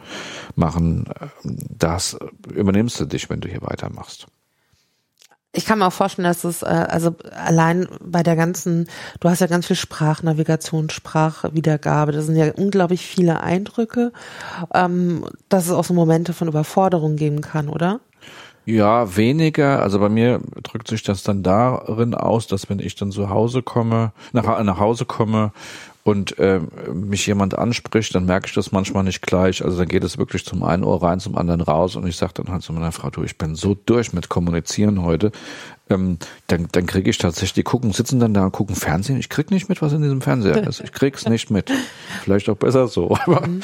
machen. 0.55 1.07
Das 1.43 2.17
übernimmst 2.53 3.01
du 3.01 3.07
dich, 3.07 3.31
wenn 3.31 3.41
du 3.41 3.49
hier 3.49 3.63
weitermachst. 3.63 4.27
Ich 5.57 5.65
kann 5.65 5.79
mir 5.79 5.87
auch 5.87 5.93
vorstellen, 5.93 6.29
dass 6.29 6.45
es, 6.45 6.63
äh, 6.63 6.67
also 6.67 7.17
allein 7.35 7.89
bei 8.05 8.23
der 8.23 8.37
ganzen, 8.37 8.89
du 9.21 9.31
hast 9.31 9.41
ja 9.41 9.47
ganz 9.47 9.67
viel 9.67 9.77
Sprachnavigation, 9.77 10.91
Sprachwiedergabe, 10.91 12.13
das 12.13 12.27
sind 12.27 12.37
ja 12.37 12.53
unglaublich 12.53 13.07
viele 13.07 13.41
Eindrücke, 13.41 14.13
ähm, 14.75 15.25
dass 15.49 15.65
es 15.65 15.73
auch 15.73 15.85
so 15.85 15.95
Momente 15.95 16.35
von 16.35 16.49
Überforderung 16.49 17.17
geben 17.17 17.41
kann, 17.41 17.71
oder? 17.71 18.01
Ja, 18.67 19.17
weniger. 19.17 19.81
Also 19.81 20.01
bei 20.01 20.09
mir 20.09 20.41
drückt 20.65 20.89
sich 20.89 21.05
das 21.05 21.23
dann 21.23 21.45
darin 21.45 22.15
aus, 22.15 22.49
dass 22.49 22.69
wenn 22.69 22.81
ich 22.81 22.97
dann 22.97 23.13
zu 23.13 23.31
Hause 23.31 23.63
komme, 23.63 24.11
nach, 24.33 24.63
nach 24.65 24.81
Hause 24.81 25.05
komme 25.05 25.53
und 26.03 26.37
äh, 26.41 26.61
mich 26.93 27.29
jemand 27.29 27.57
anspricht, 27.57 28.13
dann 28.17 28.27
merke 28.27 28.49
ich 28.49 28.55
das 28.55 28.73
manchmal 28.73 29.05
nicht 29.05 29.23
gleich. 29.23 29.65
Also 29.65 29.79
dann 29.79 29.87
geht 29.87 30.03
es 30.03 30.19
wirklich 30.19 30.45
zum 30.45 30.65
einen 30.65 30.83
Ohr 30.83 31.01
rein, 31.01 31.21
zum 31.21 31.39
anderen 31.39 31.61
raus 31.61 31.95
und 31.95 32.09
ich 32.09 32.17
sage 32.17 32.35
dann 32.35 32.49
halt 32.49 32.63
zu 32.63 32.73
meiner 32.73 32.91
Frau, 32.91 33.09
du, 33.09 33.23
ich 33.23 33.39
bin 33.39 33.55
so 33.55 33.77
durch 33.87 34.13
mit 34.13 34.29
Kommunizieren 34.29 35.03
heute, 35.03 35.31
ähm, 35.89 36.19
dann, 36.49 36.67
dann 36.73 36.87
kriege 36.87 37.11
ich 37.11 37.19
tatsächlich, 37.19 37.53
die 37.53 37.63
gucken, 37.63 37.93
sitzen 37.93 38.19
dann 38.19 38.35
da 38.35 38.45
und 38.45 38.53
gucken 38.53 38.75
Fernsehen. 38.75 39.19
Ich 39.19 39.29
krieg 39.29 39.51
nicht 39.51 39.69
mit, 39.69 39.83
was 39.83 39.93
in 39.93 40.03
diesem 40.03 40.21
Fernseher 40.21 40.67
ist. 40.67 40.81
Ich 40.81 40.93
krieg's 40.93 41.29
nicht 41.29 41.51
mit. 41.51 41.71
Vielleicht 42.23 42.49
auch 42.49 42.57
besser 42.57 42.89
so. 42.89 43.17
Aber, 43.27 43.47
mhm. 43.47 43.61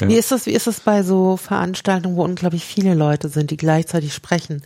ja. 0.00 0.08
Wie 0.08 0.14
ist 0.14 0.32
das, 0.32 0.46
wie 0.46 0.52
ist 0.52 0.66
das 0.66 0.80
bei 0.80 1.02
so 1.02 1.36
Veranstaltungen, 1.36 2.16
wo 2.16 2.24
unglaublich 2.24 2.64
viele 2.64 2.94
Leute 2.94 3.28
sind, 3.28 3.50
die 3.50 3.58
gleichzeitig 3.58 4.14
sprechen? 4.14 4.62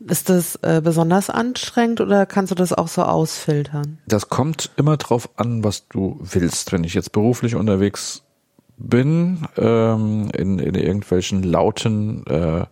Ist 0.00 0.30
das 0.30 0.56
äh, 0.56 0.80
besonders 0.82 1.28
anstrengend 1.28 2.00
oder 2.00 2.24
kannst 2.24 2.50
du 2.50 2.54
das 2.54 2.72
auch 2.72 2.88
so 2.88 3.02
ausfiltern? 3.02 3.98
Das 4.06 4.28
kommt 4.28 4.70
immer 4.76 4.96
drauf 4.96 5.28
an, 5.36 5.62
was 5.62 5.88
du 5.88 6.18
willst. 6.22 6.72
Wenn 6.72 6.84
ich 6.84 6.94
jetzt 6.94 7.12
beruflich 7.12 7.54
unterwegs 7.54 8.22
bin, 8.78 9.46
ähm, 9.56 10.30
in, 10.34 10.58
in 10.58 10.74
irgendwelchen 10.74 11.42
lauten 11.42 12.26
äh, 12.26 12.66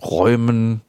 Räumen, 0.00 0.82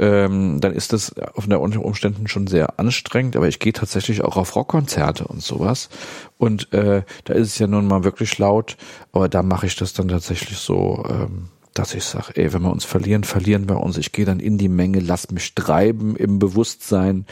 ähm, 0.00 0.60
dann 0.60 0.72
ist 0.72 0.94
das 0.94 1.14
auf 1.34 1.46
der 1.46 1.60
Umständen 1.60 2.26
schon 2.26 2.46
sehr 2.46 2.80
anstrengend, 2.80 3.36
aber 3.36 3.48
ich 3.48 3.58
gehe 3.58 3.74
tatsächlich 3.74 4.24
auch 4.24 4.38
auf 4.38 4.56
Rockkonzerte 4.56 5.24
und 5.26 5.42
sowas. 5.42 5.90
Und 6.38 6.72
äh, 6.72 7.02
da 7.24 7.34
ist 7.34 7.48
es 7.48 7.58
ja 7.58 7.66
nun 7.66 7.86
mal 7.86 8.02
wirklich 8.02 8.38
laut, 8.38 8.78
aber 9.12 9.28
da 9.28 9.42
mache 9.42 9.66
ich 9.66 9.76
das 9.76 9.92
dann 9.92 10.08
tatsächlich 10.08 10.56
so, 10.56 11.04
ähm, 11.06 11.48
dass 11.74 11.94
ich 11.94 12.04
sage, 12.04 12.32
ey, 12.36 12.50
wenn 12.52 12.62
wir 12.62 12.72
uns 12.72 12.86
verlieren, 12.86 13.24
verlieren 13.24 13.68
wir 13.68 13.78
uns. 13.80 13.98
Ich 13.98 14.12
gehe 14.12 14.24
dann 14.24 14.40
in 14.40 14.56
die 14.56 14.70
Menge, 14.70 15.00
lass 15.00 15.30
mich 15.30 15.54
treiben 15.54 16.16
im 16.16 16.38
Bewusstsein, 16.38 17.26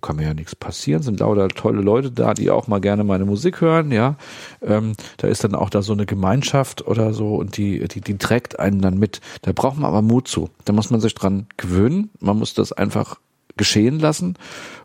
kann 0.00 0.16
mir 0.16 0.24
ja 0.24 0.34
nichts 0.34 0.56
passieren, 0.56 1.02
sind 1.02 1.20
lauter 1.20 1.48
tolle 1.48 1.82
Leute 1.82 2.10
da, 2.10 2.34
die 2.34 2.50
auch 2.50 2.66
mal 2.66 2.80
gerne 2.80 3.04
meine 3.04 3.24
Musik 3.24 3.60
hören, 3.60 3.92
ja. 3.92 4.16
Ähm, 4.62 4.94
da 5.18 5.28
ist 5.28 5.44
dann 5.44 5.54
auch 5.54 5.70
da 5.70 5.82
so 5.82 5.92
eine 5.92 6.06
Gemeinschaft 6.06 6.86
oder 6.86 7.12
so 7.12 7.36
und 7.36 7.56
die, 7.56 7.86
die, 7.88 8.00
die 8.00 8.18
trägt 8.18 8.58
einen 8.58 8.80
dann 8.80 8.98
mit. 8.98 9.20
Da 9.42 9.52
braucht 9.52 9.76
man 9.76 9.86
aber 9.86 10.02
Mut 10.02 10.28
zu. 10.28 10.48
Da 10.64 10.72
muss 10.72 10.90
man 10.90 11.00
sich 11.00 11.14
dran 11.14 11.46
gewöhnen. 11.56 12.10
Man 12.20 12.38
muss 12.38 12.54
das 12.54 12.72
einfach 12.72 13.18
geschehen 13.56 13.98
lassen. 13.98 14.36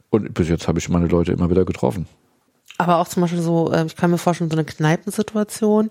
Und 0.09 0.33
bis 0.33 0.49
jetzt 0.49 0.67
habe 0.67 0.79
ich 0.79 0.89
meine 0.89 1.07
Leute 1.07 1.31
immer 1.31 1.49
wieder 1.49 1.65
getroffen. 1.65 2.07
Aber 2.77 2.97
auch 2.97 3.07
zum 3.07 3.21
Beispiel 3.21 3.41
so, 3.41 3.71
äh, 3.71 3.85
ich 3.85 3.95
kann 3.95 4.11
mir 4.11 4.17
vorstellen, 4.17 4.51
so 4.51 4.55
eine 4.55 4.65
Kneipensituation. 4.65 5.89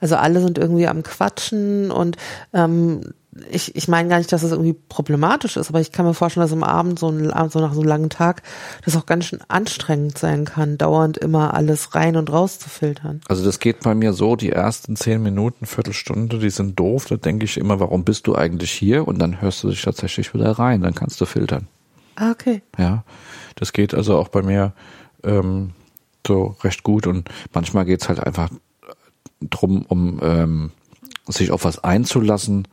Also 0.00 0.16
alle 0.16 0.40
sind 0.40 0.58
irgendwie 0.58 0.86
am 0.86 1.02
Quatschen 1.02 1.90
und 1.90 2.16
ähm, 2.52 3.12
ich, 3.50 3.74
ich 3.76 3.88
meine 3.88 4.08
gar 4.08 4.18
nicht, 4.18 4.32
dass 4.32 4.42
es 4.42 4.50
das 4.50 4.58
irgendwie 4.58 4.76
problematisch 4.88 5.56
ist, 5.56 5.68
aber 5.68 5.80
ich 5.80 5.92
kann 5.92 6.06
mir 6.06 6.14
vorstellen, 6.14 6.44
dass 6.44 6.52
am 6.52 6.62
Abend 6.62 6.98
so, 6.98 7.08
ein, 7.08 7.30
so 7.50 7.60
nach 7.60 7.72
so 7.72 7.80
einem 7.80 7.88
langen 7.88 8.10
Tag 8.10 8.42
das 8.84 8.96
auch 8.96 9.06
ganz 9.06 9.26
schön 9.26 9.40
anstrengend 9.48 10.18
sein 10.18 10.44
kann, 10.44 10.78
dauernd 10.78 11.18
immer 11.18 11.54
alles 11.54 11.94
rein 11.94 12.16
und 12.16 12.32
raus 12.32 12.58
zu 12.58 12.68
filtern. 12.68 13.20
Also 13.28 13.44
das 13.44 13.58
geht 13.58 13.80
bei 13.80 13.94
mir 13.94 14.12
so, 14.12 14.36
die 14.36 14.50
ersten 14.50 14.96
zehn 14.96 15.22
Minuten, 15.22 15.66
Viertelstunde, 15.66 16.38
die 16.38 16.50
sind 16.50 16.78
doof, 16.78 17.06
da 17.06 17.16
denke 17.16 17.44
ich 17.44 17.56
immer, 17.56 17.80
warum 17.80 18.04
bist 18.04 18.26
du 18.26 18.34
eigentlich 18.34 18.70
hier? 18.70 19.06
Und 19.06 19.18
dann 19.18 19.40
hörst 19.40 19.62
du 19.64 19.70
dich 19.70 19.82
tatsächlich 19.82 20.34
wieder 20.34 20.52
rein, 20.52 20.82
dann 20.82 20.94
kannst 20.94 21.20
du 21.20 21.26
filtern. 21.26 21.68
Ah, 22.16 22.30
okay. 22.32 22.62
Ja, 22.76 23.04
das 23.54 23.72
geht 23.72 23.94
also 23.94 24.16
auch 24.16 24.28
bei 24.28 24.42
mir 24.42 24.72
ähm, 25.24 25.70
so 26.26 26.56
recht 26.62 26.82
gut 26.82 27.06
und 27.06 27.28
manchmal 27.52 27.84
geht's 27.84 28.08
halt 28.08 28.20
einfach 28.20 28.50
drum, 29.40 29.84
um 29.86 30.20
ähm, 30.22 30.70
sich 31.26 31.50
auf 31.50 31.64
was 31.64 31.82
einzulassen 31.82 32.66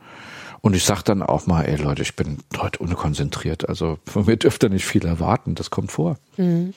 und 0.60 0.74
ich 0.74 0.84
sag 0.84 1.02
dann 1.02 1.22
auch 1.22 1.46
mal, 1.46 1.62
ey 1.62 1.76
Leute, 1.76 2.02
ich 2.02 2.16
bin 2.16 2.38
heute 2.58 2.78
unkonzentriert. 2.80 3.68
Also 3.68 3.98
von 4.06 4.26
mir 4.26 4.36
dürft 4.36 4.62
ihr 4.62 4.68
nicht 4.68 4.86
viel 4.86 5.04
erwarten. 5.04 5.54
Das 5.54 5.70
kommt 5.70 5.92
vor. 5.92 6.16
Mhm. 6.36 6.74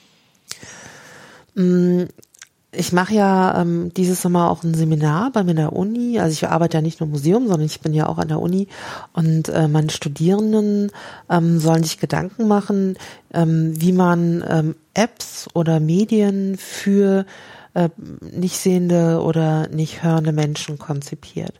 Ich 2.71 2.93
mache 2.93 3.13
ja 3.15 3.61
ähm, 3.61 3.91
dieses 3.95 4.21
Sommer 4.21 4.51
auch 4.51 4.63
ein 4.63 4.75
Seminar 4.75 5.31
bei 5.31 5.43
mir 5.43 5.51
in 5.51 5.57
der 5.57 5.73
Uni. 5.73 6.19
Also 6.19 6.33
ich 6.33 6.47
arbeite 6.47 6.77
ja 6.77 6.81
nicht 6.81 6.99
nur 6.99 7.07
im 7.07 7.11
Museum, 7.11 7.47
sondern 7.47 7.65
ich 7.65 7.81
bin 7.81 7.93
ja 7.93 8.05
auch 8.05 8.19
an 8.19 8.27
der 8.27 8.39
Uni. 8.39 8.67
Und 9.13 9.49
äh, 9.49 9.67
meine 9.67 9.89
Studierenden 9.89 10.91
ähm, 11.29 11.59
sollen 11.59 11.83
sich 11.83 11.99
Gedanken 11.99 12.47
machen, 12.47 12.95
ähm, 13.33 13.73
wie 13.81 13.91
man 13.91 14.43
ähm, 14.47 14.75
Apps 14.93 15.47
oder 15.53 15.79
Medien 15.79 16.57
für 16.57 17.25
äh, 17.73 17.89
nicht 18.21 18.57
sehende 18.57 19.21
oder 19.21 19.67
nicht 19.69 20.03
hörende 20.03 20.31
Menschen 20.31 20.79
konzipiert. 20.79 21.53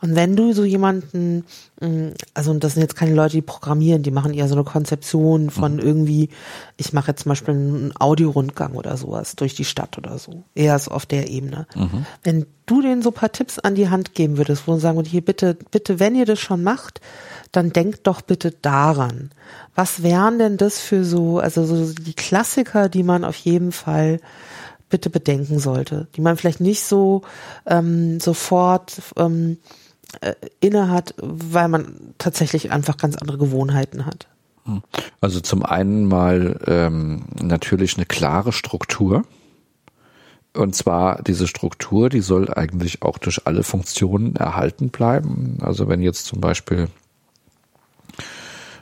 Und 0.00 0.14
wenn 0.14 0.36
du 0.36 0.52
so 0.52 0.64
jemanden, 0.64 1.44
mh, 1.80 2.12
also 2.34 2.52
das 2.54 2.74
sind 2.74 2.82
jetzt 2.82 2.96
keine 2.96 3.14
Leute, 3.14 3.36
die 3.36 3.42
programmieren, 3.42 4.02
die 4.02 4.10
machen 4.10 4.34
eher 4.34 4.48
so 4.48 4.54
eine 4.54 4.64
Konzeption 4.64 5.50
von 5.50 5.78
irgendwie, 5.78 6.28
ich 6.76 6.92
mache 6.92 7.12
jetzt 7.12 7.22
zum 7.22 7.30
Beispiel 7.30 7.54
einen 7.54 7.92
Audiorundgang 7.98 8.74
oder 8.74 8.96
sowas 8.96 9.36
durch 9.36 9.54
die 9.54 9.64
Stadt 9.64 9.96
oder 9.96 10.18
so. 10.18 10.44
Eher 10.54 10.78
so 10.78 10.90
auf 10.90 11.06
der 11.06 11.28
Ebene. 11.28 11.66
Wenn 12.22 12.46
du 12.66 12.82
denen 12.82 13.02
so 13.02 13.10
ein 13.10 13.14
paar 13.14 13.32
Tipps 13.32 13.58
an 13.58 13.74
die 13.74 13.88
Hand 13.88 14.14
geben 14.14 14.36
würdest, 14.36 14.66
wo 14.66 14.72
du 14.72 14.80
sagen 14.80 14.96
würdest, 14.96 15.12
hier 15.12 15.24
bitte, 15.24 15.56
bitte, 15.70 16.00
wenn 16.00 16.14
ihr 16.14 16.26
das 16.26 16.40
schon 16.40 16.62
macht, 16.62 17.00
dann 17.52 17.72
denkt 17.72 18.06
doch 18.06 18.20
bitte 18.20 18.50
daran. 18.50 19.30
Was 19.74 20.02
wären 20.02 20.38
denn 20.38 20.56
das 20.56 20.78
für 20.78 21.04
so, 21.04 21.38
also 21.38 21.64
so 21.64 21.92
die 21.92 22.14
Klassiker, 22.14 22.88
die 22.88 23.02
man 23.02 23.24
auf 23.24 23.36
jeden 23.36 23.72
Fall 23.72 24.20
bitte 24.94 25.10
bedenken 25.10 25.58
sollte, 25.58 26.06
die 26.14 26.20
man 26.20 26.36
vielleicht 26.36 26.60
nicht 26.60 26.84
so 26.84 27.22
ähm, 27.66 28.20
sofort 28.20 29.02
ähm, 29.16 29.58
äh, 30.20 30.34
inne 30.60 30.88
hat, 30.88 31.16
weil 31.16 31.66
man 31.66 32.14
tatsächlich 32.18 32.70
einfach 32.70 32.96
ganz 32.96 33.16
andere 33.16 33.36
Gewohnheiten 33.36 34.06
hat. 34.06 34.28
Also 35.20 35.40
zum 35.40 35.64
einen 35.64 36.04
mal 36.04 36.60
ähm, 36.68 37.24
natürlich 37.42 37.96
eine 37.96 38.06
klare 38.06 38.52
Struktur. 38.52 39.24
Und 40.56 40.76
zwar 40.76 41.20
diese 41.22 41.48
Struktur, 41.48 42.08
die 42.08 42.20
soll 42.20 42.54
eigentlich 42.54 43.02
auch 43.02 43.18
durch 43.18 43.48
alle 43.48 43.64
Funktionen 43.64 44.36
erhalten 44.36 44.90
bleiben. 44.90 45.58
Also 45.60 45.88
wenn 45.88 46.02
jetzt 46.02 46.26
zum 46.26 46.40
Beispiel 46.40 46.86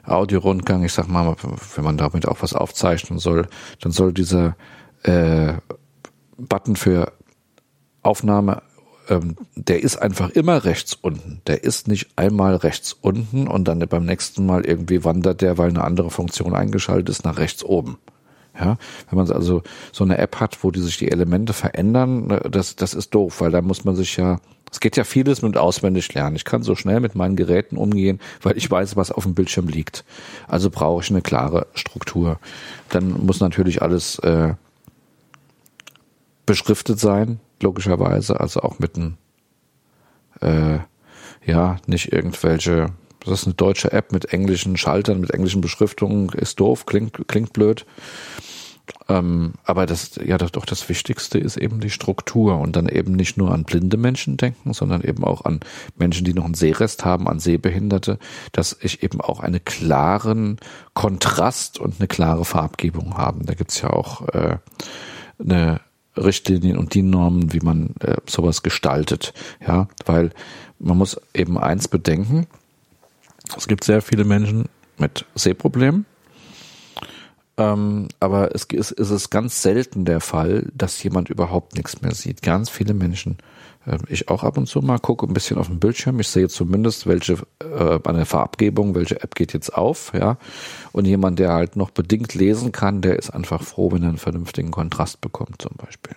Audiorundgang, 0.04 0.84
ich 0.84 0.92
sag 0.92 1.08
mal, 1.08 1.36
wenn 1.74 1.84
man 1.84 1.96
damit 1.96 2.28
auch 2.28 2.42
was 2.42 2.52
aufzeichnen 2.52 3.18
soll, 3.18 3.48
dann 3.80 3.92
soll 3.92 4.12
dieser 4.12 4.56
äh, 5.04 5.54
für 6.74 7.12
Aufnahme, 8.02 8.62
ähm, 9.08 9.36
der 9.54 9.82
ist 9.82 9.96
einfach 9.96 10.30
immer 10.30 10.64
rechts 10.64 10.94
unten. 10.94 11.40
Der 11.46 11.64
ist 11.64 11.88
nicht 11.88 12.10
einmal 12.16 12.56
rechts 12.56 12.92
unten 12.92 13.48
und 13.48 13.66
dann 13.66 13.80
beim 13.80 14.04
nächsten 14.04 14.46
Mal 14.46 14.64
irgendwie 14.64 15.04
wandert 15.04 15.40
der, 15.40 15.58
weil 15.58 15.70
eine 15.70 15.84
andere 15.84 16.10
Funktion 16.10 16.54
eingeschaltet 16.54 17.08
ist, 17.08 17.24
nach 17.24 17.38
rechts 17.38 17.64
oben. 17.64 17.98
Ja, 18.58 18.76
wenn 19.08 19.16
man 19.16 19.30
also 19.30 19.62
so 19.92 20.04
eine 20.04 20.18
App 20.18 20.38
hat, 20.38 20.62
wo 20.62 20.70
die 20.70 20.80
sich 20.80 20.98
die 20.98 21.10
Elemente 21.10 21.54
verändern, 21.54 22.26
ne, 22.26 22.40
das, 22.50 22.76
das 22.76 22.92
ist 22.92 23.14
doof, 23.14 23.40
weil 23.40 23.50
da 23.50 23.62
muss 23.62 23.86
man 23.86 23.96
sich 23.96 24.18
ja, 24.18 24.40
es 24.70 24.80
geht 24.80 24.98
ja 24.98 25.04
vieles 25.04 25.40
mit 25.40 25.56
auswendig 25.56 26.12
lernen. 26.12 26.36
Ich 26.36 26.44
kann 26.44 26.62
so 26.62 26.74
schnell 26.74 27.00
mit 27.00 27.14
meinen 27.14 27.34
Geräten 27.34 27.78
umgehen, 27.78 28.20
weil 28.42 28.58
ich 28.58 28.70
weiß, 28.70 28.94
was 28.96 29.10
auf 29.10 29.24
dem 29.24 29.34
Bildschirm 29.34 29.68
liegt. 29.68 30.04
Also 30.48 30.68
brauche 30.68 31.02
ich 31.02 31.10
eine 31.10 31.22
klare 31.22 31.66
Struktur. 31.72 32.38
Dann 32.90 33.24
muss 33.24 33.40
natürlich 33.40 33.80
alles 33.80 34.18
äh, 34.18 34.52
beschriftet 36.46 36.98
sein, 36.98 37.40
logischerweise, 37.60 38.40
also 38.40 38.60
auch 38.60 38.78
mit 38.78 38.96
einem, 38.96 39.16
äh, 40.40 40.78
ja, 41.44 41.76
nicht 41.86 42.12
irgendwelche, 42.12 42.90
das 43.20 43.40
ist 43.40 43.46
eine 43.46 43.54
deutsche 43.54 43.92
App 43.92 44.12
mit 44.12 44.32
englischen 44.32 44.76
Schaltern, 44.76 45.20
mit 45.20 45.30
englischen 45.30 45.60
Beschriftungen, 45.60 46.30
ist 46.30 46.58
doof, 46.60 46.86
klingt, 46.86 47.28
klingt 47.28 47.52
blöd. 47.52 47.86
Ähm, 49.08 49.54
aber 49.64 49.86
das, 49.86 50.18
ja, 50.24 50.38
das, 50.38 50.52
doch 50.52 50.66
das 50.66 50.88
Wichtigste 50.88 51.38
ist 51.38 51.56
eben 51.56 51.80
die 51.80 51.90
Struktur 51.90 52.58
und 52.58 52.74
dann 52.74 52.88
eben 52.88 53.12
nicht 53.12 53.36
nur 53.36 53.52
an 53.52 53.64
blinde 53.64 53.96
Menschen 53.96 54.36
denken, 54.36 54.72
sondern 54.72 55.02
eben 55.02 55.24
auch 55.24 55.44
an 55.44 55.60
Menschen, 55.96 56.24
die 56.24 56.34
noch 56.34 56.44
einen 56.44 56.54
Sehrest 56.54 57.04
haben, 57.04 57.28
an 57.28 57.38
Sehbehinderte, 57.38 58.18
dass 58.50 58.76
ich 58.80 59.02
eben 59.02 59.20
auch 59.20 59.40
einen 59.40 59.64
klaren 59.64 60.58
Kontrast 60.94 61.78
und 61.78 61.96
eine 61.98 62.08
klare 62.08 62.44
Farbgebung 62.44 63.16
haben. 63.16 63.46
Da 63.46 63.54
gibt's 63.54 63.80
ja 63.80 63.90
auch 63.90 64.28
äh, 64.28 64.58
eine 65.38 65.80
Richtlinien 66.16 66.76
und 66.76 66.94
die 66.94 67.02
Normen, 67.02 67.52
wie 67.52 67.60
man 67.60 67.94
äh, 68.00 68.16
sowas 68.26 68.62
gestaltet. 68.62 69.32
Ja, 69.66 69.88
weil 70.04 70.30
man 70.78 70.98
muss 70.98 71.20
eben 71.34 71.58
eins 71.58 71.88
bedenken. 71.88 72.46
Es 73.56 73.68
gibt 73.68 73.84
sehr 73.84 74.02
viele 74.02 74.24
Menschen 74.24 74.66
mit 74.98 75.26
Sehproblemen. 75.34 76.06
Ähm, 77.56 78.08
aber 78.18 78.54
es 78.54 78.64
ist, 78.64 78.92
es 78.92 79.10
ist 79.10 79.30
ganz 79.30 79.62
selten 79.62 80.04
der 80.04 80.20
Fall, 80.20 80.70
dass 80.74 81.02
jemand 81.02 81.28
überhaupt 81.28 81.76
nichts 81.76 82.00
mehr 82.00 82.14
sieht. 82.14 82.42
Ganz 82.42 82.70
viele 82.70 82.94
Menschen, 82.94 83.36
ich 84.08 84.28
auch 84.28 84.44
ab 84.44 84.58
und 84.58 84.66
zu 84.66 84.80
mal, 84.80 84.98
gucke 84.98 85.26
ein 85.26 85.34
bisschen 85.34 85.58
auf 85.58 85.66
den 85.66 85.80
Bildschirm. 85.80 86.20
Ich 86.20 86.28
sehe 86.28 86.48
zumindest, 86.48 87.06
welche 87.06 87.38
äh, 87.60 87.98
eine 88.04 88.26
Farbgebung, 88.26 88.94
welche 88.94 89.22
App 89.22 89.34
geht 89.34 89.52
jetzt 89.52 89.74
auf, 89.74 90.12
ja. 90.14 90.38
Und 90.92 91.06
jemand, 91.06 91.38
der 91.38 91.52
halt 91.52 91.76
noch 91.76 91.90
bedingt 91.90 92.34
lesen 92.34 92.70
kann, 92.72 93.00
der 93.00 93.18
ist 93.18 93.30
einfach 93.30 93.62
froh, 93.62 93.90
wenn 93.92 94.02
er 94.02 94.10
einen 94.10 94.18
vernünftigen 94.18 94.70
Kontrast 94.70 95.20
bekommt, 95.20 95.60
zum 95.60 95.72
Beispiel. 95.76 96.16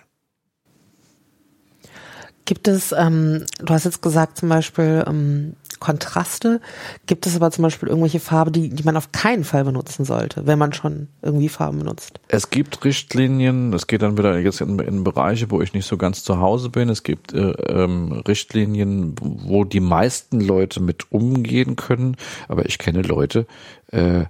Gibt 2.44 2.68
es, 2.68 2.92
ähm, 2.92 3.44
du 3.58 3.74
hast 3.74 3.84
jetzt 3.84 4.02
gesagt 4.02 4.38
zum 4.38 4.48
Beispiel 4.48 5.04
ähm, 5.06 5.56
Kontraste, 5.86 6.60
gibt 7.06 7.28
es 7.28 7.36
aber 7.36 7.52
zum 7.52 7.62
Beispiel 7.62 7.88
irgendwelche 7.88 8.18
Farben, 8.18 8.50
die, 8.50 8.70
die 8.70 8.82
man 8.82 8.96
auf 8.96 9.12
keinen 9.12 9.44
Fall 9.44 9.62
benutzen 9.62 10.04
sollte, 10.04 10.44
wenn 10.44 10.58
man 10.58 10.72
schon 10.72 11.06
irgendwie 11.22 11.48
Farben 11.48 11.78
benutzt? 11.78 12.18
Es 12.26 12.50
gibt 12.50 12.84
Richtlinien, 12.84 13.72
es 13.72 13.86
geht 13.86 14.02
dann 14.02 14.18
wieder 14.18 14.36
jetzt 14.40 14.60
in, 14.60 14.80
in 14.80 15.04
Bereiche, 15.04 15.48
wo 15.52 15.60
ich 15.62 15.74
nicht 15.74 15.86
so 15.86 15.96
ganz 15.96 16.24
zu 16.24 16.40
Hause 16.40 16.70
bin. 16.70 16.88
Es 16.88 17.04
gibt 17.04 17.32
äh, 17.34 17.52
ähm, 17.68 18.20
Richtlinien, 18.26 19.14
wo 19.20 19.62
die 19.62 19.78
meisten 19.78 20.40
Leute 20.40 20.80
mit 20.80 21.12
umgehen 21.12 21.76
können, 21.76 22.16
aber 22.48 22.66
ich 22.66 22.78
kenne 22.78 23.02
Leute, 23.02 23.46
äh, 23.92 24.24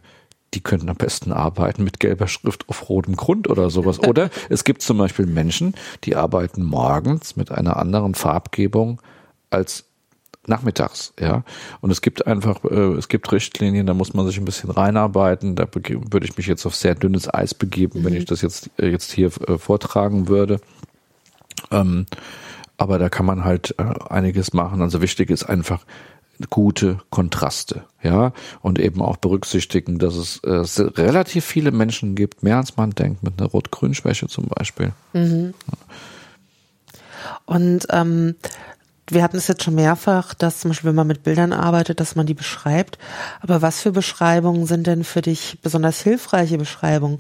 die 0.53 0.61
könnten 0.61 0.91
am 0.91 0.97
besten 0.97 1.33
arbeiten 1.33 1.85
mit 1.85 2.01
gelber 2.01 2.29
Schrift 2.29 2.69
auf 2.69 2.91
rotem 2.91 3.17
Grund 3.17 3.49
oder 3.49 3.71
sowas. 3.71 3.99
Oder 3.99 4.29
es 4.51 4.65
gibt 4.65 4.83
zum 4.83 4.99
Beispiel 4.99 5.25
Menschen, 5.25 5.75
die 6.05 6.17
arbeiten 6.17 6.63
morgens 6.63 7.35
mit 7.35 7.51
einer 7.51 7.79
anderen 7.79 8.15
Farbgebung 8.15 9.01
als 9.49 9.87
nachmittags, 10.49 11.13
ja. 11.19 11.45
Und 11.81 11.91
es 11.91 12.01
gibt 12.01 12.27
einfach, 12.27 12.65
äh, 12.65 12.95
es 12.95 13.09
gibt 13.09 13.31
Richtlinien, 13.33 13.87
da 13.87 13.95
muss 13.95 14.15
man 14.15 14.27
sich 14.27 14.39
ein 14.39 14.45
bisschen 14.45 14.71
reinarbeiten. 14.71 15.57
Da 15.57 15.67
würde 15.73 16.27
ich 16.27 16.37
mich 16.37 16.47
jetzt 16.47 16.67
auf 16.67 16.75
sehr 16.75 16.95
dünnes 16.95 17.33
Eis 17.33 17.55
begeben, 17.55 18.01
mhm. 18.01 18.05
wenn 18.05 18.15
ich 18.15 18.25
das 18.25 18.43
jetzt, 18.43 18.71
äh, 18.79 18.89
jetzt 18.89 19.13
hier 19.13 19.31
äh, 19.49 19.59
vortragen 19.59 20.29
würde. 20.29 20.61
Ähm, 21.71 22.07
aber 22.77 22.99
da 22.99 23.09
kann 23.09 23.27
man 23.27 23.45
halt 23.45 23.75
äh, 23.79 23.85
einiges 24.09 24.53
machen. 24.53 24.83
Also 24.83 25.01
wichtig 25.01 25.31
ist 25.31 25.45
einfach, 25.45 25.85
gute 26.51 26.99
Kontraste, 27.11 27.85
ja, 28.03 28.33
und 28.61 28.79
eben 28.79 29.01
auch 29.01 29.17
berücksichtigen, 29.17 29.99
dass 29.99 30.17
es 30.17 30.39
äh, 30.41 30.83
relativ 31.01 31.45
viele 31.45 31.71
Menschen 31.71 32.15
gibt, 32.15 32.43
mehr 32.43 32.59
als 32.59 32.77
man 32.77 32.91
denkt, 32.91 33.23
mit 33.23 33.41
einer 33.41 33.49
Rot-Grün-Schwäche 33.49 34.27
zum 34.29 34.47
Beispiel. 34.47 34.93
Mhm. 35.13 35.55
Und 37.47 37.87
ähm, 37.91 38.35
wir 39.09 39.23
hatten 39.23 39.37
es 39.37 39.47
jetzt 39.47 39.63
schon 39.63 39.77
mehrfach, 39.77 40.35
dass 40.35 40.61
zum 40.61 40.71
Beispiel, 40.71 40.89
wenn 40.89 40.97
man 40.97 41.07
mit 41.07 41.23
Bildern 41.23 41.53
arbeitet, 41.53 42.01
dass 42.01 42.17
man 42.17 42.27
die 42.27 42.35
beschreibt. 42.35 42.99
Aber 43.41 43.63
was 43.63 43.81
für 43.81 43.93
Beschreibungen 43.93 44.67
sind 44.67 44.87
denn 44.87 45.05
für 45.05 45.23
dich 45.23 45.59
besonders 45.63 46.03
hilfreiche 46.03 46.59
Beschreibungen? 46.59 47.19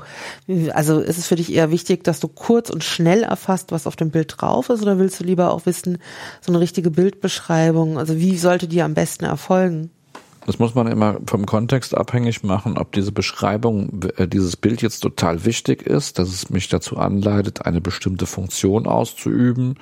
Also 0.72 0.98
ist 0.98 1.18
es 1.18 1.28
für 1.28 1.36
dich 1.36 1.52
eher 1.52 1.70
wichtig, 1.70 2.02
dass 2.02 2.18
du 2.18 2.28
kurz 2.28 2.70
und 2.70 2.82
schnell 2.82 3.22
erfasst, 3.22 3.70
was 3.70 3.86
auf 3.86 3.94
dem 3.94 4.10
Bild 4.10 4.34
drauf 4.36 4.68
ist, 4.68 4.82
oder 4.82 4.98
willst 4.98 5.20
du 5.20 5.24
lieber 5.24 5.52
auch 5.52 5.66
wissen, 5.66 5.98
so 6.40 6.50
eine 6.50 6.60
richtige 6.60 6.90
Bildbeschreibung? 6.90 7.98
Also 7.98 8.16
wie 8.18 8.36
sollte 8.36 8.66
die 8.66 8.82
am 8.82 8.94
besten 8.94 9.24
erfolgen? 9.24 9.90
Das 10.46 10.60
muss 10.60 10.76
man 10.76 10.86
immer 10.86 11.18
vom 11.26 11.44
Kontext 11.44 11.96
abhängig 11.96 12.44
machen, 12.44 12.78
ob 12.78 12.92
diese 12.92 13.10
Beschreibung, 13.10 14.00
äh, 14.16 14.28
dieses 14.28 14.56
Bild 14.56 14.80
jetzt 14.80 15.00
total 15.00 15.44
wichtig 15.44 15.82
ist, 15.82 16.20
dass 16.20 16.28
es 16.28 16.50
mich 16.50 16.68
dazu 16.68 16.98
anleitet, 16.98 17.66
eine 17.66 17.80
bestimmte 17.80 18.26
Funktion 18.26 18.86
auszuüben 18.86 19.74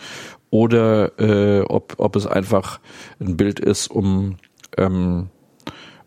oder 0.55 1.19
äh, 1.19 1.63
ob, 1.63 1.97
ob 1.99 2.15
es 2.15 2.29
einfach 2.29 2.79
ein 3.19 3.37
Bild 3.37 3.59
ist, 3.59 3.89
um 3.89 4.37
ähm, 4.79 5.31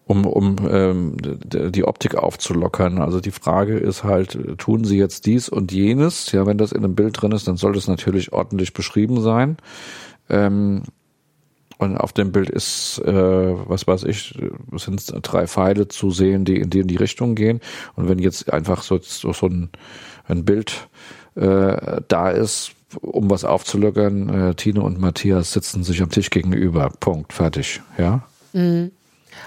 um, 0.05 0.25
um 0.25 0.55
ähm, 0.71 1.17
die 1.19 1.83
Optik 1.83 2.15
aufzulockern. 2.15 2.99
Also 2.99 3.19
die 3.19 3.31
Frage 3.31 3.77
ist 3.77 4.05
halt, 4.05 4.57
tun 4.57 4.85
sie 4.85 4.97
jetzt 4.97 5.25
dies 5.25 5.49
und 5.49 5.73
jenes? 5.73 6.31
Ja, 6.31 6.45
wenn 6.45 6.57
das 6.57 6.71
in 6.71 6.85
einem 6.85 6.95
Bild 6.95 7.21
drin 7.21 7.33
ist, 7.33 7.49
dann 7.49 7.57
sollte 7.57 7.77
es 7.77 7.89
natürlich 7.89 8.31
ordentlich 8.31 8.71
beschrieben 8.71 9.19
sein. 9.19 9.57
Ähm, 10.29 10.83
und 11.77 11.97
auf 11.97 12.13
dem 12.13 12.31
Bild 12.31 12.49
ist, 12.49 12.99
äh, 12.99 13.13
was 13.67 13.85
weiß 13.85 14.05
ich, 14.05 14.33
sind 14.77 15.13
drei 15.23 15.45
Pfeile 15.45 15.89
zu 15.89 16.09
sehen, 16.09 16.45
die 16.45 16.55
in 16.55 16.69
die, 16.69 16.79
in 16.79 16.87
die 16.87 16.95
Richtung 16.95 17.35
gehen. 17.35 17.59
Und 17.97 18.07
wenn 18.07 18.19
jetzt 18.19 18.53
einfach 18.53 18.83
so, 18.83 18.97
so, 19.01 19.33
so 19.33 19.47
ein, 19.47 19.71
ein 20.25 20.45
Bild 20.45 20.87
äh, 21.35 22.01
da 22.07 22.29
ist, 22.29 22.76
um 23.01 23.29
was 23.29 23.43
aufzulockern, 23.43 24.29
äh, 24.29 24.55
Tino 24.55 24.85
und 24.85 24.99
Matthias 24.99 25.51
sitzen 25.51 25.83
sich 25.83 26.01
am 26.01 26.09
Tisch 26.09 26.29
gegenüber. 26.29 26.91
Punkt, 26.99 27.33
fertig, 27.33 27.81
ja. 27.97 28.23
Mhm. 28.53 28.91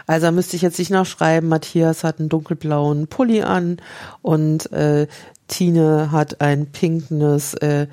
Also 0.07 0.31
müsste 0.31 0.57
ich 0.57 0.63
jetzt 0.63 0.79
nicht 0.79 0.91
noch 0.91 1.07
schreiben, 1.07 1.49
Matthias 1.49 2.05
hat 2.05 2.21
einen 2.21 2.29
dunkelblauen 2.29 3.07
Pulli 3.09 3.43
an 3.43 3.79
und 4.23 4.71
äh, 4.73 5.09
Tine 5.49 6.13
hat 6.13 6.41
ein 6.41 6.67
pinknes 6.67 7.55
äh, 7.55 7.89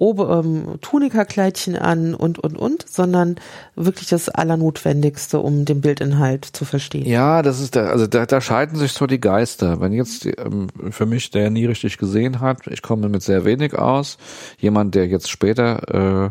Ober 0.00 0.42
ähm, 0.42 0.78
Tunika-Kleidchen 0.80 1.76
an 1.76 2.14
und 2.14 2.38
und 2.38 2.56
und, 2.56 2.88
sondern 2.88 3.36
wirklich 3.76 4.08
das 4.08 4.30
Allernotwendigste, 4.30 5.38
um 5.38 5.66
den 5.66 5.82
Bildinhalt 5.82 6.46
zu 6.46 6.64
verstehen. 6.64 7.06
Ja, 7.06 7.42
das 7.42 7.60
ist 7.60 7.76
da, 7.76 7.88
also 7.88 8.06
da, 8.06 8.24
da 8.24 8.40
scheiden 8.40 8.78
sich 8.78 8.92
so 8.92 9.06
die 9.06 9.20
Geister. 9.20 9.80
Wenn 9.80 9.92
jetzt 9.92 10.24
ähm, 10.24 10.68
für 10.90 11.04
mich, 11.04 11.30
der 11.30 11.50
nie 11.50 11.66
richtig 11.66 11.98
gesehen 11.98 12.40
hat, 12.40 12.66
ich 12.66 12.80
komme 12.80 13.10
mit 13.10 13.22
sehr 13.22 13.44
wenig 13.44 13.78
aus, 13.78 14.16
jemand, 14.58 14.94
der 14.94 15.06
jetzt 15.06 15.28
später 15.28 16.30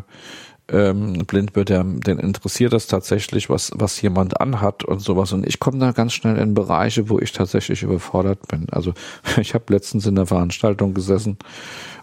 ähm, 0.72 1.24
blind 1.26 1.54
wird, 1.56 1.68
der, 1.68 1.84
den 1.84 2.18
interessiert 2.18 2.72
das 2.72 2.86
tatsächlich, 2.86 3.50
was, 3.50 3.70
was 3.74 4.00
jemand 4.00 4.40
anhat 4.40 4.84
und 4.84 5.00
sowas. 5.00 5.32
Und 5.32 5.46
ich 5.46 5.60
komme 5.60 5.78
da 5.78 5.92
ganz 5.92 6.12
schnell 6.12 6.38
in 6.38 6.54
Bereiche, 6.54 7.08
wo 7.08 7.18
ich 7.18 7.32
tatsächlich 7.32 7.82
überfordert 7.82 8.48
bin. 8.48 8.66
Also 8.70 8.94
ich 9.40 9.54
habe 9.54 9.72
letztens 9.72 10.06
in 10.06 10.14
der 10.14 10.26
Veranstaltung 10.26 10.94
gesessen 10.94 11.38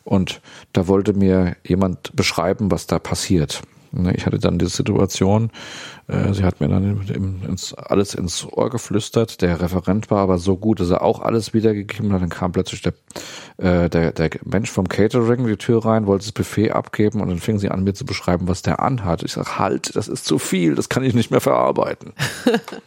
und 0.07 0.41
da 0.71 0.88
wollte 0.88 1.13
mir 1.13 1.57
jemand 1.65 2.15
beschreiben, 2.15 2.71
was 2.71 2.88
da 2.88 2.97
passiert. 2.97 3.61
Ne, 3.91 4.13
ich 4.15 4.25
hatte 4.25 4.39
dann 4.39 4.57
die 4.57 4.67
Situation, 4.67 5.49
äh, 6.07 6.34
sie 6.34 6.43
hat 6.43 6.59
mir 6.59 6.67
dann 6.67 7.01
ins, 7.47 7.73
alles 7.73 8.13
ins 8.13 8.45
Ohr 8.45 8.69
geflüstert. 8.69 9.41
Der 9.41 9.59
Referent 9.61 10.09
war 10.09 10.19
aber 10.19 10.38
so 10.38 10.57
gut, 10.57 10.79
dass 10.79 10.89
er 10.89 11.01
auch 11.01 11.21
alles 11.21 11.53
wiedergegeben 11.53 12.13
hat. 12.13 12.21
Dann 12.21 12.29
kam 12.29 12.51
plötzlich 12.51 12.81
der, 12.81 12.93
äh, 13.57 13.89
der, 13.89 14.11
der 14.13 14.29
Mensch 14.45 14.71
vom 14.71 14.88
Catering 14.88 15.45
die 15.45 15.57
Tür 15.57 15.84
rein, 15.85 16.05
wollte 16.05 16.25
das 16.25 16.31
Buffet 16.31 16.71
abgeben 16.71 17.21
und 17.21 17.29
dann 17.29 17.39
fing 17.39 17.59
sie 17.59 17.69
an, 17.69 17.84
mir 17.84 17.93
zu 17.93 18.05
beschreiben, 18.05 18.47
was 18.47 18.61
der 18.61 18.81
anhat. 18.81 19.23
Ich 19.23 19.34
sag, 19.34 19.59
halt, 19.59 19.95
das 19.95 20.07
ist 20.07 20.25
zu 20.25 20.39
viel, 20.39 20.75
das 20.75 20.89
kann 20.89 21.03
ich 21.03 21.13
nicht 21.13 21.31
mehr 21.31 21.41
verarbeiten. 21.41 22.13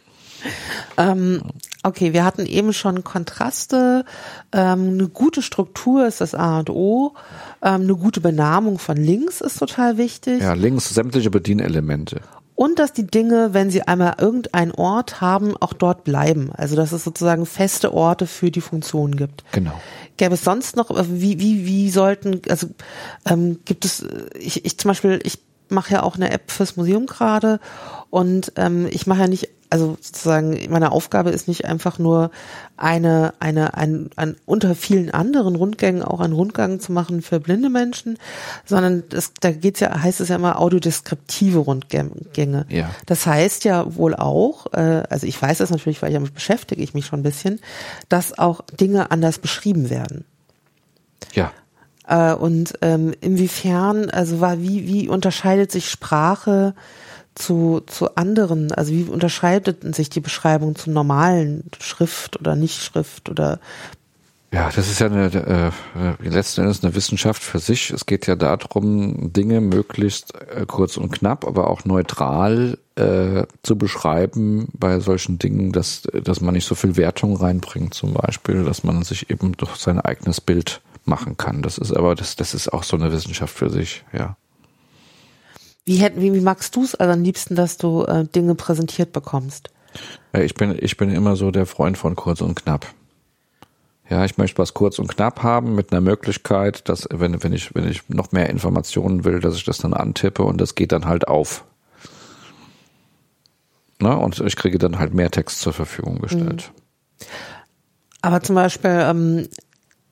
ähm, 0.97 1.41
okay, 1.83 2.13
wir 2.13 2.23
hatten 2.23 2.45
eben 2.45 2.73
schon 2.73 3.03
Kontraste. 3.03 4.05
Ähm, 4.51 4.89
eine 4.93 5.07
gute 5.07 5.41
Struktur 5.41 6.05
ist 6.07 6.21
das 6.21 6.35
A 6.35 6.59
und 6.59 6.69
O. 6.69 7.13
Ähm, 7.61 7.81
eine 7.81 7.95
gute 7.95 8.21
Benamung 8.21 8.79
von 8.79 8.97
Links 8.97 9.41
ist 9.41 9.59
total 9.59 9.97
wichtig. 9.97 10.41
Ja, 10.41 10.53
Links, 10.53 10.89
sämtliche 10.89 11.29
Bedienelemente. 11.29 12.21
Und 12.55 12.77
dass 12.77 12.93
die 12.93 13.07
Dinge, 13.07 13.53
wenn 13.53 13.71
sie 13.71 13.81
einmal 13.81 14.15
irgendeinen 14.19 14.71
Ort 14.71 15.19
haben, 15.19 15.55
auch 15.57 15.73
dort 15.73 16.03
bleiben. 16.03 16.51
Also 16.53 16.75
dass 16.75 16.91
es 16.91 17.03
sozusagen 17.03 17.47
feste 17.47 17.93
Orte 17.93 18.27
für 18.27 18.51
die 18.51 18.61
Funktion 18.61 19.15
gibt. 19.15 19.43
Genau. 19.51 19.73
Gäbe 20.17 20.35
es 20.35 20.43
sonst 20.43 20.75
noch, 20.75 20.91
wie, 21.09 21.39
wie, 21.39 21.65
wie 21.65 21.89
sollten, 21.89 22.41
also 22.49 22.67
ähm, 23.25 23.59
gibt 23.65 23.85
es, 23.85 24.05
ich, 24.37 24.63
ich 24.65 24.77
zum 24.77 24.89
Beispiel, 24.89 25.19
ich 25.23 25.39
mache 25.69 25.93
ja 25.93 26.03
auch 26.03 26.15
eine 26.15 26.31
App 26.31 26.51
fürs 26.51 26.77
Museum 26.77 27.07
gerade 27.07 27.59
und 28.11 28.51
ähm, 28.57 28.87
ich 28.91 29.07
mache 29.07 29.21
ja 29.21 29.27
nicht 29.27 29.49
also 29.71 29.97
sozusagen 30.01 30.59
meine 30.69 30.91
Aufgabe 30.91 31.29
ist 31.29 31.47
nicht 31.47 31.65
einfach 31.65 31.97
nur 31.97 32.29
eine, 32.75 33.33
eine, 33.39 33.75
ein, 33.75 34.09
ein 34.17 34.35
unter 34.45 34.75
vielen 34.75 35.11
anderen 35.11 35.55
Rundgängen 35.55 36.03
auch 36.03 36.19
einen 36.19 36.33
Rundgang 36.33 36.81
zu 36.81 36.91
machen 36.91 37.21
für 37.21 37.39
blinde 37.39 37.69
Menschen, 37.69 38.17
sondern 38.65 39.03
das, 39.09 39.31
da 39.39 39.51
geht's 39.51 39.79
ja, 39.79 39.97
heißt 40.01 40.19
es 40.19 40.27
ja 40.27 40.35
immer 40.35 40.59
audiodeskriptive 40.59 41.59
Rundgänge. 41.59 42.65
Ja. 42.67 42.89
Das 43.05 43.25
heißt 43.25 43.63
ja 43.63 43.95
wohl 43.95 44.13
auch, 44.13 44.67
äh, 44.73 45.03
also 45.09 45.25
ich 45.25 45.41
weiß 45.41 45.59
das 45.59 45.69
natürlich, 45.69 46.01
weil 46.01 46.09
ich 46.09 46.15
damit 46.15 46.33
beschäftige 46.33 46.83
ich 46.83 46.93
mich 46.93 47.05
schon 47.05 47.21
ein 47.21 47.23
bisschen, 47.23 47.61
dass 48.09 48.37
auch 48.37 48.61
Dinge 48.79 49.09
anders 49.09 49.39
beschrieben 49.39 49.89
werden. 49.89 50.25
Ja. 51.33 51.53
Äh, 52.07 52.33
und 52.33 52.73
ähm, 52.81 53.13
inwiefern, 53.21 54.09
also 54.09 54.41
war, 54.41 54.61
wie, 54.61 54.85
wie 54.85 55.07
unterscheidet 55.07 55.71
sich 55.71 55.89
Sprache 55.89 56.73
zu, 57.35 57.81
zu 57.85 58.15
anderen? 58.15 58.71
Also 58.71 58.91
wie 58.91 59.03
unterscheidet 59.03 59.95
sich 59.95 60.09
die 60.09 60.19
Beschreibung 60.19 60.75
zu 60.75 60.91
normalen 60.91 61.63
Schrift 61.79 62.39
oder 62.39 62.55
Nichtschrift 62.55 63.29
oder 63.29 63.59
ja, 64.53 64.69
das 64.75 64.89
ist 64.89 64.99
ja 64.99 65.05
eine, 65.05 65.27
äh, 65.33 66.25
äh, 66.25 66.29
letzten 66.29 66.61
Endes 66.61 66.83
eine 66.83 66.93
Wissenschaft 66.93 67.41
für 67.41 67.59
sich. 67.59 67.91
Es 67.91 68.05
geht 68.05 68.27
ja 68.27 68.35
darum, 68.35 69.31
Dinge 69.31 69.61
möglichst 69.61 70.33
äh, 70.35 70.65
kurz 70.67 70.97
und 70.97 71.09
knapp, 71.09 71.47
aber 71.47 71.69
auch 71.69 71.85
neutral 71.85 72.77
äh, 72.95 73.43
zu 73.63 73.77
beschreiben 73.77 74.67
bei 74.73 74.99
solchen 74.99 75.39
Dingen, 75.39 75.71
dass, 75.71 76.01
dass 76.01 76.41
man 76.41 76.53
nicht 76.53 76.67
so 76.67 76.75
viel 76.75 76.97
Wertung 76.97 77.37
reinbringt, 77.37 77.93
zum 77.93 78.13
Beispiel, 78.13 78.65
dass 78.65 78.83
man 78.83 79.03
sich 79.03 79.29
eben 79.29 79.53
durch 79.53 79.77
sein 79.77 80.01
eigenes 80.01 80.41
Bild 80.41 80.81
machen 81.05 81.37
kann. 81.37 81.61
Das 81.61 81.77
ist 81.77 81.93
aber, 81.93 82.13
das, 82.15 82.35
das 82.35 82.53
ist 82.53 82.73
auch 82.73 82.83
so 82.83 82.97
eine 82.97 83.13
Wissenschaft 83.13 83.55
für 83.55 83.69
sich, 83.69 84.03
ja. 84.11 84.35
Wie, 85.85 85.97
hätten, 85.97 86.21
wie, 86.21 86.33
wie 86.33 86.41
magst 86.41 86.75
du 86.75 86.83
es 86.83 86.95
also 86.95 87.13
am 87.13 87.23
liebsten, 87.23 87.55
dass 87.55 87.77
du 87.77 88.03
äh, 88.03 88.25
Dinge 88.25 88.55
präsentiert 88.55 89.13
bekommst? 89.13 89.69
Ich 90.33 90.53
bin, 90.53 90.77
ich 90.79 90.95
bin 90.97 91.09
immer 91.09 91.35
so 91.35 91.51
der 91.51 91.65
Freund 91.65 91.97
von 91.97 92.15
kurz 92.15 92.41
und 92.41 92.55
knapp. 92.55 92.85
Ja, 94.09 94.25
ich 94.25 94.37
möchte 94.37 94.57
was 94.57 94.73
kurz 94.73 94.99
und 94.99 95.07
knapp 95.07 95.41
haben 95.41 95.73
mit 95.73 95.91
einer 95.91 96.01
Möglichkeit, 96.01 96.89
dass, 96.89 97.07
wenn, 97.11 97.41
wenn 97.43 97.53
ich, 97.53 97.73
wenn 97.73 97.87
ich 97.87 98.07
noch 98.09 98.31
mehr 98.31 98.49
Informationen 98.49 99.23
will, 99.23 99.39
dass 99.39 99.55
ich 99.55 99.63
das 99.63 99.77
dann 99.77 99.93
antippe 99.93 100.43
und 100.43 100.59
das 100.59 100.75
geht 100.75 100.91
dann 100.91 101.05
halt 101.05 101.27
auf. 101.27 101.63
Na, 103.99 104.15
und 104.15 104.39
ich 104.39 104.55
kriege 104.55 104.79
dann 104.79 104.99
halt 104.99 105.13
mehr 105.13 105.31
Text 105.31 105.61
zur 105.61 105.73
Verfügung 105.73 106.19
gestellt. 106.19 106.71
Mhm. 106.73 107.25
Aber 108.21 108.41
zum 108.41 108.55
Beispiel, 108.55 108.99
ähm, 109.03 109.47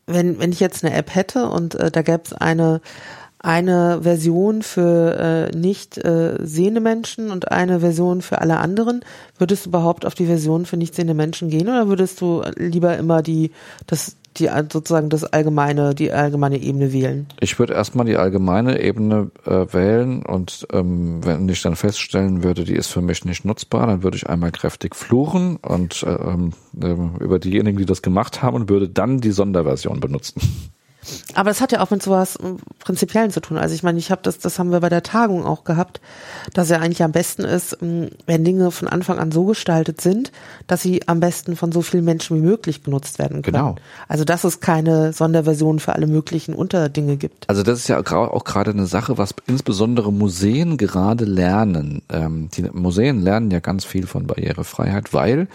wenn, 0.07 0.39
wenn 0.39 0.51
ich 0.51 0.59
jetzt 0.59 0.83
eine 0.83 0.95
App 0.95 1.13
hätte 1.13 1.49
und 1.49 1.75
äh, 1.75 1.91
da 1.91 2.01
gäbe 2.01 2.21
es 2.23 2.33
eine, 2.33 2.81
eine 3.39 4.01
Version 4.03 4.61
für 4.61 5.49
äh, 5.53 5.57
nicht 5.57 5.97
äh, 5.97 6.37
sehende 6.41 6.81
Menschen 6.81 7.31
und 7.31 7.51
eine 7.51 7.79
Version 7.79 8.21
für 8.21 8.41
alle 8.41 8.57
anderen. 8.57 9.01
Würdest 9.37 9.65
du 9.65 9.69
überhaupt 9.69 10.05
auf 10.05 10.13
die 10.13 10.25
Version 10.25 10.65
für 10.65 10.77
nicht 10.77 10.93
sehende 10.93 11.13
Menschen 11.13 11.49
gehen 11.49 11.69
oder 11.69 11.87
würdest 11.87 12.19
du 12.19 12.43
lieber 12.55 12.97
immer 12.97 13.21
die 13.21 13.51
das 13.87 14.17
die 14.37 14.49
sozusagen 14.71 15.09
das 15.09 15.23
allgemeine 15.23 15.95
die 15.95 16.11
allgemeine 16.11 16.57
Ebene 16.57 16.91
wählen? 16.91 17.27
Ich 17.39 17.57
würde 17.57 17.73
erstmal 17.73 18.05
die 18.05 18.17
allgemeine 18.17 18.81
Ebene 18.81 19.31
äh, 19.45 19.65
wählen 19.73 20.23
und 20.23 20.67
ähm, 20.71 21.25
wenn 21.25 21.47
ich 21.47 21.61
dann 21.61 21.75
feststellen 21.75 22.43
würde, 22.43 22.65
die 22.65 22.75
ist 22.75 22.87
für 22.87 23.01
mich 23.01 23.25
nicht 23.25 23.45
nutzbar, 23.45 23.87
dann 23.87 24.03
würde 24.03 24.17
ich 24.17 24.27
einmal 24.27 24.51
kräftig 24.51 24.95
fluchen 24.95 25.55
und 25.57 26.05
ähm, 26.05 26.51
äh, 26.81 27.23
über 27.23 27.39
diejenigen, 27.39 27.77
die 27.77 27.85
das 27.85 28.01
gemacht 28.01 28.43
haben, 28.43 28.55
und 28.55 28.69
würde 28.69 28.89
dann 28.89 29.19
die 29.19 29.31
Sonderversion 29.31 29.99
benutzen. 29.99 30.41
Aber 31.33 31.49
es 31.49 31.61
hat 31.61 31.71
ja 31.71 31.81
auch 31.81 31.89
mit 31.89 32.03
sowas 32.03 32.35
äh, 32.35 32.55
Prinzipiellen 32.79 33.31
zu 33.31 33.39
tun. 33.39 33.57
Also 33.57 33.73
ich 33.73 33.83
meine, 33.83 33.97
ich 33.99 34.11
habe 34.11 34.21
das, 34.23 34.39
das 34.39 34.59
haben 34.59 34.71
wir 34.71 34.79
bei 34.79 34.89
der 34.89 35.03
Tagung 35.03 35.45
auch 35.45 35.63
gehabt, 35.63 36.01
dass 36.53 36.69
ja 36.69 36.77
eigentlich 36.77 37.03
am 37.03 37.11
besten 37.11 37.43
ist, 37.43 37.77
ähm, 37.81 38.09
wenn 38.25 38.43
Dinge 38.43 38.71
von 38.71 38.87
Anfang 38.87 39.17
an 39.19 39.31
so 39.31 39.45
gestaltet 39.45 40.01
sind, 40.01 40.31
dass 40.67 40.81
sie 40.81 41.07
am 41.07 41.19
besten 41.19 41.55
von 41.55 41.71
so 41.71 41.81
vielen 41.81 42.05
Menschen 42.05 42.37
wie 42.37 42.41
möglich 42.41 42.83
benutzt 42.83 43.19
werden 43.19 43.41
können. 43.41 43.55
Genau. 43.55 43.75
Also 44.07 44.25
dass 44.25 44.43
es 44.43 44.59
keine 44.59 45.13
Sonderversion 45.13 45.79
für 45.79 45.93
alle 45.93 46.07
möglichen 46.07 46.53
Unterdinge 46.53 47.17
gibt. 47.17 47.49
Also 47.49 47.63
das 47.63 47.79
ist 47.79 47.87
ja 47.87 47.99
auch 47.99 48.43
gerade 48.43 48.71
eine 48.71 48.85
Sache, 48.85 49.17
was 49.17 49.33
insbesondere 49.47 50.11
Museen 50.11 50.77
gerade 50.77 51.25
lernen. 51.25 52.01
Ähm, 52.09 52.49
die 52.55 52.63
Museen 52.63 53.21
lernen 53.21 53.51
ja 53.51 53.59
ganz 53.59 53.85
viel 53.85 54.05
von 54.05 54.27
Barrierefreiheit, 54.27 55.13
weil 55.13 55.47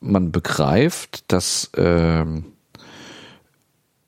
man 0.00 0.32
begreift, 0.32 1.24
dass 1.28 1.70
ähm, 1.76 2.44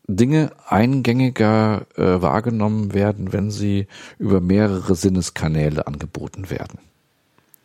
Dinge 0.08 0.50
eingängiger 0.66 1.82
äh, 1.96 2.22
wahrgenommen 2.22 2.94
werden, 2.94 3.32
wenn 3.32 3.50
sie 3.50 3.86
über 4.18 4.40
mehrere 4.40 4.94
Sinneskanäle 4.94 5.86
angeboten 5.86 6.50
werden. 6.50 6.78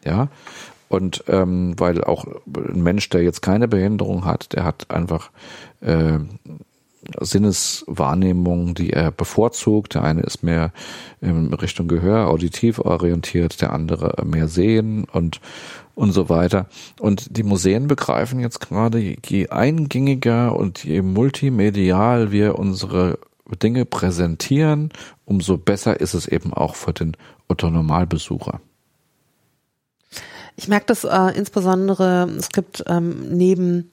Ja, 0.03 0.28
und 0.90 1.24
ähm, 1.28 1.74
weil 1.78 2.03
auch 2.03 2.26
ein 2.56 2.84
Mensch, 2.84 3.10
der 3.10 3.24
jetzt 3.24 3.41
keine 3.41 3.68
Behinderung 3.70 4.26
hat, 4.26 4.53
der 4.53 4.65
hat 4.65 4.91
einfach 4.91 5.32
äh, 5.82 6.20
Sinneswahrnehmungen, 7.19 8.73
die 8.73 8.91
er 8.91 9.11
bevorzugt. 9.11 9.95
Der 9.95 10.03
eine 10.03 10.21
ist 10.21 10.43
mehr 10.43 10.71
in 11.21 11.53
Richtung 11.53 11.88
Gehör, 11.88 12.27
auditiv 12.27 12.80
orientiert, 12.80 13.61
der 13.61 13.73
andere 13.73 14.23
mehr 14.25 14.47
sehen 14.47 15.05
und 15.11 15.39
und 15.95 16.11
so 16.11 16.30
weiter. 16.30 16.67
Und 16.99 17.38
die 17.38 17.43
Museen 17.43 17.88
begreifen 17.88 18.39
jetzt 18.39 18.59
gerade, 18.59 18.99
je 18.99 19.49
eingängiger 19.49 20.55
und 20.55 20.84
je 20.84 21.01
multimedial 21.01 22.31
wir 22.31 22.57
unsere 22.57 23.19
Dinge 23.61 23.85
präsentieren, 23.85 24.89
umso 25.25 25.57
besser 25.57 25.99
ist 25.99 26.13
es 26.13 26.27
eben 26.27 26.53
auch 26.53 26.75
für 26.75 26.93
den 26.93 27.15
Otto-Normalbesucher. 27.47 28.59
Ich 30.55 30.67
merke 30.67 30.85
das 30.88 31.03
äh, 31.03 31.38
insbesondere, 31.38 32.30
es 32.38 32.49
gibt 32.49 32.84
ähm, 32.88 33.35
neben 33.35 33.91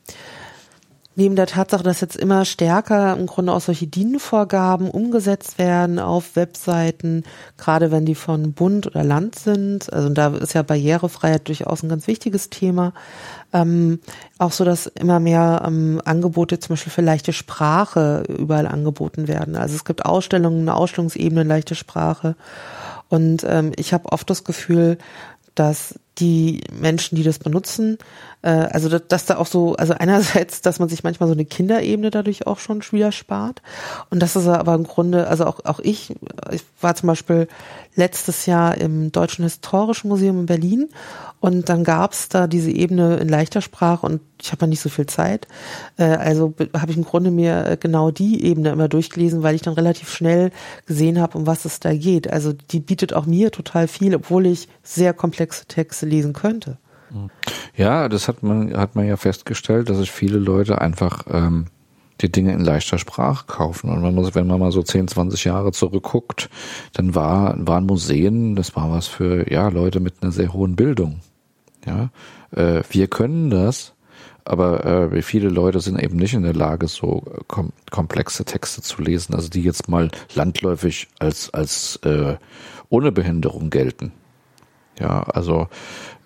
neben 1.16 1.37
der 1.37 1.47
Tatsache, 1.47 1.82
dass 1.82 2.01
jetzt 2.01 2.16
immer 2.16 2.45
stärker 2.45 3.16
im 3.16 3.27
Grunde 3.27 3.53
auch 3.53 3.61
solche 3.61 3.87
DIN-Vorgaben 3.87 4.91
umgesetzt 4.91 5.59
werden 5.59 5.99
auf 5.99 6.37
Webseiten, 6.37 7.24
gerade 7.59 7.91
wenn 7.91 8.07
die 8.07 8.15
von 8.15 8.53
Bund 8.53 8.87
oder 8.87 9.03
Land 9.03 9.37
sind, 9.39 9.93
also 9.93 10.09
da 10.09 10.28
ist 10.28 10.55
ja 10.55 10.62
Barrierefreiheit 10.62 11.49
durchaus 11.49 11.82
ein 11.82 11.89
ganz 11.89 12.07
wichtiges 12.07 12.49
Thema, 12.49 12.93
ähm, 13.53 13.99
auch 14.39 14.53
so, 14.53 14.65
dass 14.65 14.87
immer 14.87 15.19
mehr 15.19 15.62
ähm, 15.66 16.01
Angebote 16.05 16.61
zum 16.61 16.74
Beispiel 16.74 16.93
für 16.93 17.03
leichte 17.03 17.32
Sprache 17.32 18.23
überall 18.28 18.66
angeboten 18.66 19.27
werden. 19.27 19.57
Also 19.57 19.74
es 19.74 19.85
gibt 19.85 20.07
Ausstellungen, 20.07 20.61
eine 20.61 20.77
Ausstellungsebene 20.77 21.43
leichte 21.43 21.74
Sprache. 21.74 22.37
Und 23.09 23.45
ähm, 23.49 23.73
ich 23.77 23.93
habe 23.93 24.12
oft 24.12 24.31
das 24.31 24.45
Gefühl, 24.45 24.99
dass 25.57 25.99
die 26.21 26.61
Menschen, 26.73 27.17
die 27.17 27.23
das 27.23 27.39
benutzen, 27.39 27.99
äh, 28.43 28.51
also 28.51 28.89
dass, 28.89 29.03
dass 29.09 29.27
da 29.27 29.39
auch 29.39 29.47
so, 29.47 29.75
also 29.77 29.95
einerseits, 29.95 30.61
dass 30.61 30.79
man 30.79 30.89
sich 30.89 31.03
manchmal 31.03 31.29
so 31.29 31.35
eine 31.35 31.45
Kinderebene 31.45 32.11
dadurch 32.11 32.47
auch 32.47 32.59
schon 32.59 32.83
wieder 32.91 33.13
spart 33.13 33.63
und 34.11 34.21
das 34.21 34.37
ist 34.37 34.47
aber 34.47 34.75
im 34.75 34.85
Grunde, 34.85 35.27
also 35.27 35.47
auch, 35.47 35.65
auch 35.65 35.81
ich, 35.81 36.15
ich 36.53 36.63
war 36.81 36.95
zum 36.95 37.09
Beispiel 37.09 37.49
letztes 37.95 38.47
Jahr 38.47 38.77
im 38.79 39.13
Deutschen 39.13 39.45
Historischen 39.45 40.09
Museum 40.09 40.41
in 40.41 40.47
Berlin 40.47 40.89
und 41.41 41.69
dann 41.69 41.85
gab's 41.85 42.29
da 42.29 42.47
diese 42.47 42.71
Ebene 42.71 43.17
in 43.17 43.29
leichter 43.29 43.63
Sprache 43.63 44.07
und 44.07 44.21
ich 44.43 44.53
habe 44.53 44.67
nicht 44.67 44.81
so 44.81 44.89
viel 44.89 45.07
Zeit. 45.07 45.49
Äh, 45.97 46.05
also 46.05 46.55
habe 46.75 46.91
ich 46.91 46.97
im 46.97 47.05
Grunde 47.05 47.31
mir 47.31 47.67
äh, 47.67 47.77
genau 47.79 48.11
die 48.11 48.45
Ebene 48.45 48.71
immer 48.71 48.89
durchgelesen, 48.89 49.43
weil 49.43 49.55
ich 49.55 49.63
dann 49.63 49.75
relativ 49.75 50.13
schnell 50.13 50.51
gesehen 50.87 51.21
habe, 51.21 51.39
um 51.39 51.47
was 51.47 51.65
es 51.65 51.81
da 51.81 51.95
geht. 51.95 52.31
Also 52.31 52.53
die 52.53 52.81
bietet 52.81 53.13
auch 53.13 53.27
mir 53.27 53.51
total 53.51 53.89
viel, 53.89 54.15
obwohl 54.15 54.47
ich 54.47 54.69
sehr 54.83 55.13
komplexe 55.13 55.67
Texte 55.67 56.07
lesen 56.11 56.32
könnte. 56.32 56.78
Ja, 57.77 58.09
das 58.09 58.28
hat 58.28 58.43
man, 58.43 58.77
hat 58.77 58.95
man 58.95 59.07
ja 59.07 59.16
festgestellt, 59.16 59.89
dass 59.89 59.99
sich 59.99 60.11
viele 60.11 60.39
Leute 60.39 60.81
einfach 60.81 61.24
ähm, 61.31 61.66
die 62.20 62.31
Dinge 62.31 62.53
in 62.53 62.61
leichter 62.61 62.99
Sprache 62.99 63.47
kaufen. 63.47 63.91
Und 63.91 64.03
man 64.03 64.35
wenn 64.35 64.47
man 64.47 64.61
mal 64.61 64.73
so 64.73 64.82
10, 64.82 65.09
20 65.09 65.45
Jahre 65.45 65.73
zurückguckt, 65.73 66.51
dann 66.93 67.15
war, 67.15 67.55
waren 67.66 67.87
Museen, 67.87 68.57
das 68.57 68.77
war 68.77 68.91
was 68.91 69.07
für 69.07 69.51
ja 69.51 69.69
Leute 69.69 70.01
mit 70.01 70.23
einer 70.23 70.32
sehr 70.32 70.53
hohen 70.53 70.77
Bildung. 70.77 71.20
Ja, 71.87 72.11
äh, 72.51 72.82
wir 72.91 73.07
können 73.07 73.49
das, 73.49 73.95
aber 74.45 74.85
äh, 74.85 75.23
viele 75.23 75.49
Leute 75.49 75.81
sind 75.81 75.99
eben 75.99 76.16
nicht 76.16 76.35
in 76.35 76.43
der 76.43 76.55
Lage, 76.55 76.89
so 76.89 77.23
kom 77.49 77.73
komplexe 77.91 78.45
Texte 78.45 78.82
zu 78.82 79.01
lesen, 79.01 79.35
also 79.35 79.49
die 79.49 79.62
jetzt 79.62 79.89
mal 79.89 80.11
landläufig 80.35 81.09
als 81.19 81.53
als 81.55 81.97
äh, 82.05 82.37
ohne 82.91 83.12
Behinderung 83.12 83.70
gelten. 83.70 84.12
Ja, 85.01 85.23
also 85.23 85.69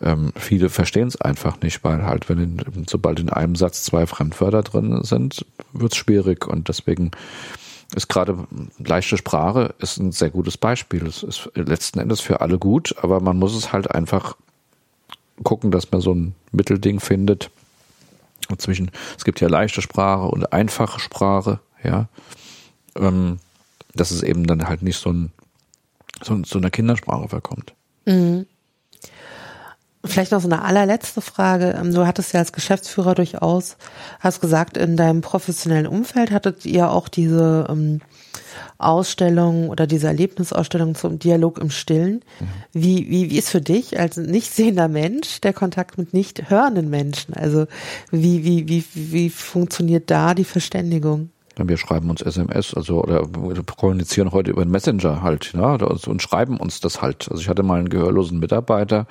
ähm, 0.02 0.32
viele 0.36 0.68
verstehen 0.68 1.08
es 1.08 1.20
einfach 1.20 1.60
nicht, 1.60 1.84
weil 1.84 2.04
halt, 2.04 2.28
wenn 2.28 2.38
in, 2.38 2.86
sobald 2.88 3.20
in 3.20 3.30
einem 3.30 3.54
Satz 3.54 3.84
zwei 3.84 4.06
Fremdwörter 4.06 4.62
drin 4.62 5.02
sind, 5.02 5.46
wird 5.72 5.92
es 5.92 5.98
schwierig 5.98 6.46
und 6.46 6.68
deswegen 6.68 7.12
ist 7.94 8.08
gerade 8.08 8.36
leichte 8.78 9.16
Sprache 9.16 9.74
ist 9.78 9.98
ein 9.98 10.10
sehr 10.10 10.30
gutes 10.30 10.58
Beispiel. 10.58 11.06
Es 11.06 11.22
ist 11.22 11.50
letzten 11.54 12.00
Endes 12.00 12.20
für 12.20 12.40
alle 12.40 12.58
gut, 12.58 12.96
aber 13.00 13.20
man 13.20 13.38
muss 13.38 13.54
es 13.54 13.72
halt 13.72 13.90
einfach 13.90 14.36
gucken, 15.44 15.70
dass 15.70 15.90
man 15.92 16.00
so 16.00 16.12
ein 16.12 16.34
Mittelding 16.50 16.98
findet 16.98 17.50
zwischen, 18.58 18.90
es 19.16 19.24
gibt 19.24 19.40
ja 19.40 19.48
leichte 19.48 19.82
Sprache 19.82 20.26
und 20.26 20.52
einfache 20.52 20.98
Sprache, 20.98 21.60
ja, 21.82 22.08
ähm, 22.96 23.38
dass 23.94 24.10
es 24.10 24.22
eben 24.22 24.46
dann 24.46 24.68
halt 24.68 24.82
nicht 24.82 24.98
so 24.98 25.10
ein 25.10 25.32
so, 26.22 26.40
so 26.44 26.58
einer 26.58 26.70
Kindersprache 26.70 27.28
verkommt. 27.28 27.74
Mhm. 28.06 28.46
Vielleicht 30.04 30.32
noch 30.32 30.40
so 30.40 30.48
eine 30.48 30.62
allerletzte 30.62 31.22
Frage. 31.22 31.76
Ähm, 31.80 31.92
du 31.94 32.06
hattest 32.06 32.32
ja 32.34 32.40
als 32.40 32.52
Geschäftsführer 32.52 33.14
durchaus, 33.14 33.76
hast 34.20 34.40
gesagt, 34.40 34.76
in 34.76 34.96
deinem 34.96 35.22
professionellen 35.22 35.86
Umfeld 35.86 36.30
hattet 36.30 36.66
ihr 36.66 36.90
auch 36.90 37.08
diese 37.08 37.66
ähm, 37.70 38.00
Ausstellung 38.76 39.70
oder 39.70 39.86
diese 39.86 40.08
Erlebnisausstellung 40.08 40.94
zum 40.94 41.18
Dialog 41.18 41.58
im 41.58 41.70
Stillen. 41.70 42.22
Mhm. 42.38 42.46
Wie, 42.72 43.10
wie, 43.10 43.30
wie 43.30 43.38
ist 43.38 43.48
für 43.48 43.62
dich 43.62 43.98
als 43.98 44.16
nicht 44.18 44.52
sehender 44.52 44.88
Mensch 44.88 45.40
der 45.40 45.54
Kontakt 45.54 45.96
mit 45.96 46.12
nicht 46.12 46.50
hörenden 46.50 46.90
Menschen? 46.90 47.34
Also 47.34 47.66
wie, 48.10 48.44
wie, 48.44 48.68
wie, 48.68 48.84
wie 48.94 49.30
funktioniert 49.30 50.10
da 50.10 50.34
die 50.34 50.44
Verständigung? 50.44 51.30
Wir 51.56 51.76
schreiben 51.76 52.10
uns 52.10 52.20
SMS, 52.20 52.74
also 52.74 53.04
oder 53.04 53.62
kommunizieren 53.76 54.32
heute 54.32 54.50
über 54.50 54.64
den 54.64 54.72
Messenger 54.72 55.22
halt, 55.22 55.52
ja, 55.52 55.74
und 55.76 56.20
schreiben 56.20 56.56
uns 56.56 56.80
das 56.80 57.00
halt. 57.00 57.28
Also 57.30 57.40
ich 57.40 57.48
hatte 57.48 57.62
mal 57.62 57.78
einen 57.78 57.90
gehörlosen 57.90 58.40
Mitarbeiter 58.40 59.06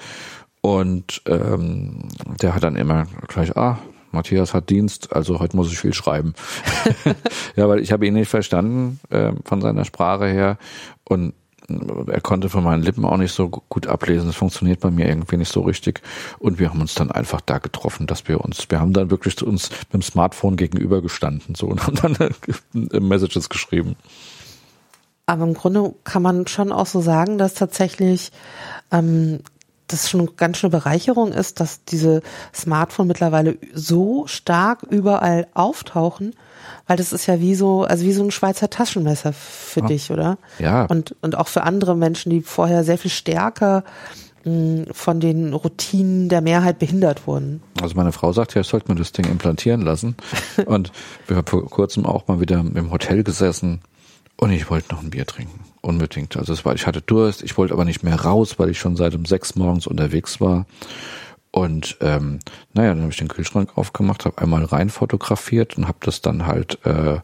und 0.65 1.22
ähm, 1.26 2.07
der 2.41 2.56
hat 2.56 2.64
dann 2.64 2.77
immer 2.77 3.06
gleich, 3.27 3.57
ah, 3.57 3.80
Matthias 4.11 4.53
hat 4.53 4.69
Dienst, 4.69 5.14
also 5.14 5.40
heute 5.40 5.57
muss 5.57 5.69
ich 5.69 5.77
viel 5.77 5.94
schreiben. 5.94 6.34
ja, 7.57 7.68
weil 7.68 7.81
ich 7.81 7.91
habe 7.91 8.07
ihn 8.07 8.14
nicht 8.14 8.30
verstanden 8.30 9.02
äh, 9.10 9.34
von 9.44 9.60
seiner 9.60 9.84
Sprache 9.84 10.27
her 10.27 10.57
und 11.03 11.34
er 12.07 12.22
konnte 12.22 12.48
von 12.49 12.64
meinen 12.64 12.84
Lippen 12.84 13.03
auch 13.03 13.18
nicht 13.18 13.34
so 13.34 13.49
gut 13.49 13.88
ablesen. 13.88 14.27
Das 14.27 14.35
funktioniert 14.35 14.80
bei 14.80 14.90
mir 14.90 15.07
irgendwie 15.07 15.38
nicht 15.38 15.52
so 15.52 15.61
richtig. 15.61 16.02
Und 16.40 16.60
wir 16.60 16.69
haben 16.69 16.81
uns 16.81 16.94
dann 16.94 17.11
einfach 17.11 17.41
da 17.41 17.57
getroffen, 17.57 18.07
dass 18.07 18.27
wir 18.27 18.41
uns, 18.41 18.69
wir 18.69 18.80
haben 18.80 18.94
dann 18.94 19.11
wirklich 19.11 19.35
zu 19.35 19.45
uns 19.45 19.69
mit 19.69 19.94
dem 19.94 20.02
Smartphone 20.02 20.56
gegenübergestanden 20.56 21.56
so 21.56 21.68
und 21.68 21.85
haben 21.85 21.98
dann 22.18 22.30
Messages 23.10 23.49
geschrieben. 23.49 23.95
Aber 25.26 25.45
im 25.45 25.53
Grunde 25.53 25.94
kann 26.03 26.22
man 26.22 26.48
schon 26.48 26.73
auch 26.73 26.85
so 26.85 26.99
sagen, 26.99 27.38
dass 27.38 27.53
tatsächlich 27.53 28.31
ähm, 28.91 29.40
das 29.93 30.09
schon 30.09 30.35
ganz 30.35 30.57
schön 30.57 30.71
Bereicherung 30.71 31.31
ist, 31.31 31.59
dass 31.59 31.83
diese 31.85 32.21
Smartphone 32.53 33.07
mittlerweile 33.07 33.57
so 33.73 34.27
stark 34.27 34.83
überall 34.83 35.47
auftauchen, 35.53 36.35
weil 36.87 36.97
das 36.97 37.13
ist 37.13 37.27
ja 37.27 37.39
wie 37.39 37.55
so, 37.55 37.83
also 37.83 38.05
wie 38.05 38.13
so 38.13 38.23
ein 38.23 38.31
Schweizer 38.31 38.69
Taschenmesser 38.69 39.33
für 39.33 39.81
ja. 39.81 39.85
dich, 39.87 40.11
oder? 40.11 40.37
Ja. 40.59 40.85
Und, 40.85 41.15
und 41.21 41.37
auch 41.37 41.47
für 41.47 41.63
andere 41.63 41.95
Menschen, 41.95 42.29
die 42.29 42.41
vorher 42.41 42.83
sehr 42.83 42.97
viel 42.97 43.11
stärker 43.11 43.83
mh, 44.43 44.85
von 44.91 45.19
den 45.19 45.53
Routinen 45.53 46.29
der 46.29 46.41
Mehrheit 46.41 46.79
behindert 46.79 47.27
wurden. 47.27 47.61
Also 47.81 47.95
meine 47.95 48.11
Frau 48.11 48.33
sagt 48.33 48.55
ja, 48.55 48.61
ich 48.61 48.67
sollte 48.67 48.91
mir 48.91 48.97
das 48.97 49.11
Ding 49.11 49.25
implantieren 49.25 49.81
lassen. 49.81 50.15
und 50.65 50.91
wir 51.27 51.37
haben 51.37 51.47
vor 51.47 51.65
kurzem 51.69 52.05
auch 52.05 52.27
mal 52.27 52.39
wieder 52.39 52.59
im 52.59 52.91
Hotel 52.91 53.23
gesessen 53.23 53.81
und 54.37 54.51
ich 54.51 54.69
wollte 54.69 54.93
noch 54.93 55.01
ein 55.01 55.09
Bier 55.09 55.25
trinken. 55.25 55.72
Unbedingt. 55.85 56.38
Also 56.38 56.53
es 56.53 56.64
war, 56.64 56.73
ich 56.76 56.88
hatte 56.88 57.01
Durst, 57.01 57.43
ich 57.43 57.57
wollte 57.57 57.73
aber 57.73 57.84
nicht 57.84 58.03
mehr 58.03 58.15
raus, 58.15 58.57
weil 58.57 58.69
ich 58.69 58.80
schon 58.80 58.95
seit 58.95 59.15
um 59.15 59.26
sechs 59.26 59.55
morgens 59.55 59.85
unterwegs 59.85 60.39
war. 60.39 60.65
Und 61.51 61.97
ähm, 61.99 62.39
naja, 62.73 62.89
dann 62.93 63.01
habe 63.01 63.11
ich 63.11 63.18
den 63.18 63.27
Kühlschrank 63.27 63.77
aufgemacht, 63.77 64.23
habe 64.23 64.38
einmal 64.39 64.64
rein 64.64 64.89
fotografiert 64.89 65.77
und 65.77 65.88
habe 65.88 65.97
das 66.01 66.22
dann 66.22 66.47
halt 66.47 66.84
äh, 66.85 67.19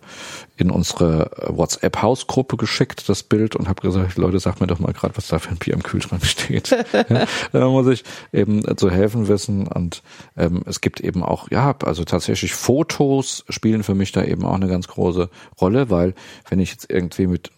in 0.57 0.72
unsere 0.72 1.31
WhatsApp-Hausgruppe 1.48 2.57
geschickt, 2.57 3.07
das 3.07 3.23
Bild, 3.23 3.56
und 3.56 3.69
habe 3.69 3.81
gesagt, 3.81 4.18
Leute, 4.18 4.40
sag 4.40 4.60
mir 4.60 4.68
doch 4.68 4.77
mal 4.80 4.91
gerade, 4.91 5.15
was 5.15 5.30
da 5.30 5.40
für 5.40 5.52
ein 5.52 5.57
Bier 5.57 5.73
im 5.73 5.81
Kühlschrank 5.81 6.23
steht. 6.27 6.69
ja, 6.69 7.26
da 7.53 7.69
muss 7.69 7.88
ich 7.88 8.03
eben 8.34 8.77
zu 8.77 8.91
helfen 8.91 9.30
wissen. 9.30 9.68
Und 9.68 10.03
ähm, 10.36 10.64
es 10.65 10.81
gibt 10.81 10.99
eben 10.99 11.23
auch, 11.23 11.49
ja, 11.49 11.73
also 11.86 12.03
tatsächlich 12.03 12.53
Fotos 12.53 13.45
spielen 13.48 13.84
für 13.84 13.95
mich 13.95 14.11
da 14.11 14.23
eben 14.23 14.44
auch 14.45 14.56
eine 14.56 14.68
ganz 14.68 14.90
große 14.90 15.30
Rolle, 15.61 15.90
weil 15.90 16.14
wenn 16.49 16.60
ich 16.60 16.72
jetzt 16.72 16.91
irgendwie 16.91 17.26
mit, 17.26 17.52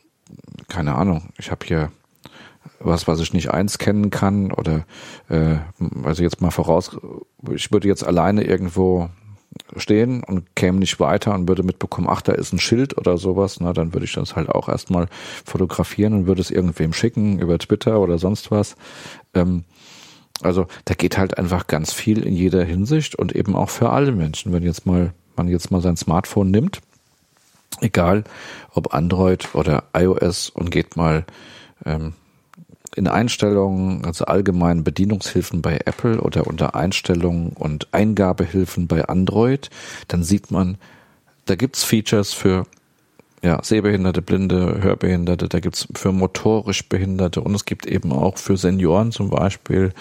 keine 0.67 0.95
Ahnung, 0.95 1.29
ich 1.37 1.51
habe 1.51 1.65
hier 1.65 1.91
was, 2.79 3.07
was 3.07 3.19
ich 3.19 3.33
nicht 3.33 3.51
einscannen 3.51 4.09
kann 4.09 4.51
oder 4.51 4.85
äh, 5.29 5.57
also 6.03 6.23
jetzt 6.23 6.41
mal 6.41 6.51
voraus, 6.51 6.97
ich 7.53 7.71
würde 7.71 7.87
jetzt 7.87 8.05
alleine 8.05 8.43
irgendwo 8.43 9.09
stehen 9.75 10.23
und 10.23 10.55
käme 10.55 10.79
nicht 10.79 10.99
weiter 10.99 11.33
und 11.33 11.47
würde 11.47 11.63
mitbekommen, 11.63 12.07
ach, 12.09 12.21
da 12.21 12.31
ist 12.31 12.53
ein 12.53 12.59
Schild 12.59 12.97
oder 12.97 13.17
sowas, 13.17 13.59
na, 13.59 13.73
dann 13.73 13.93
würde 13.93 14.05
ich 14.05 14.13
das 14.13 14.35
halt 14.35 14.49
auch 14.49 14.69
erstmal 14.69 15.07
fotografieren 15.45 16.13
und 16.13 16.27
würde 16.27 16.41
es 16.41 16.51
irgendwem 16.51 16.93
schicken 16.93 17.39
über 17.39 17.57
Twitter 17.57 17.99
oder 17.99 18.17
sonst 18.17 18.51
was. 18.51 18.75
Ähm, 19.33 19.65
also 20.41 20.67
da 20.85 20.93
geht 20.93 21.17
halt 21.17 21.37
einfach 21.37 21.67
ganz 21.67 21.93
viel 21.93 22.23
in 22.23 22.33
jeder 22.33 22.63
Hinsicht 22.63 23.15
und 23.15 23.35
eben 23.35 23.55
auch 23.55 23.69
für 23.69 23.89
alle 23.91 24.11
Menschen. 24.11 24.53
Wenn 24.53 24.63
jetzt 24.63 24.85
mal 24.85 25.13
man 25.35 25.47
jetzt 25.47 25.71
mal 25.71 25.81
sein 25.81 25.97
Smartphone 25.97 26.51
nimmt, 26.51 26.81
egal 27.79 28.23
ob 28.73 28.93
Android 28.93 29.53
oder 29.55 29.85
iOS 29.95 30.49
und 30.49 30.71
geht 30.71 30.95
mal 30.95 31.25
ähm, 31.85 32.13
in 32.95 33.07
Einstellungen, 33.07 34.05
also 34.05 34.25
allgemein 34.25 34.83
Bedienungshilfen 34.83 35.61
bei 35.61 35.79
Apple 35.85 36.19
oder 36.21 36.47
unter 36.47 36.75
Einstellungen 36.75 37.53
und 37.53 37.87
Eingabehilfen 37.93 38.87
bei 38.87 39.05
Android, 39.05 39.69
dann 40.07 40.23
sieht 40.23 40.51
man, 40.51 40.77
da 41.45 41.55
gibt's 41.55 41.83
Features 41.83 42.33
für 42.33 42.65
ja, 43.43 43.59
Sehbehinderte, 43.63 44.21
Blinde, 44.21 44.81
Hörbehinderte, 44.81 45.49
da 45.49 45.59
gibt's 45.59 45.87
für 45.95 46.11
motorisch 46.11 46.87
Behinderte 46.87 47.41
und 47.41 47.55
es 47.55 47.65
gibt 47.65 47.87
eben 47.87 48.11
auch 48.11 48.37
für 48.37 48.55
Senioren 48.55 49.11
zum 49.11 49.29
Beispiel 49.29 49.93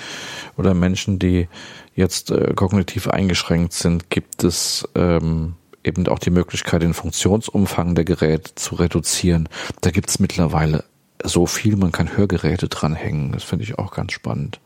oder 0.59 0.75
Menschen, 0.75 1.19
die 1.19 1.49
jetzt 1.95 2.31
äh, 2.31 2.53
kognitiv 2.55 3.09
eingeschränkt 3.09 3.73
sind, 3.73 4.11
gibt 4.11 4.45
es 4.45 4.87
ähm, 4.95 5.55
eben 5.85 6.07
auch 6.09 6.19
die 6.19 6.31
Möglichkeit, 6.31 6.83
den 6.83 6.95
Funktionsumfang 6.95 7.95
der 7.95 8.05
Geräte 8.05 8.55
zu 8.55 8.75
reduzieren. 8.75 9.49
Da 9.81 9.91
gibt's 9.91 10.19
mittlerweile 10.19 10.85
so 11.23 11.47
viel, 11.47 11.77
man 11.77 11.93
kann 11.93 12.17
Hörgeräte 12.17 12.69
dranhängen. 12.69 13.33
Das 13.33 13.45
finde 13.45 13.65
ich 13.65 13.79
auch 13.79 13.93
ganz 13.93 14.13
spannend. 14.13 14.61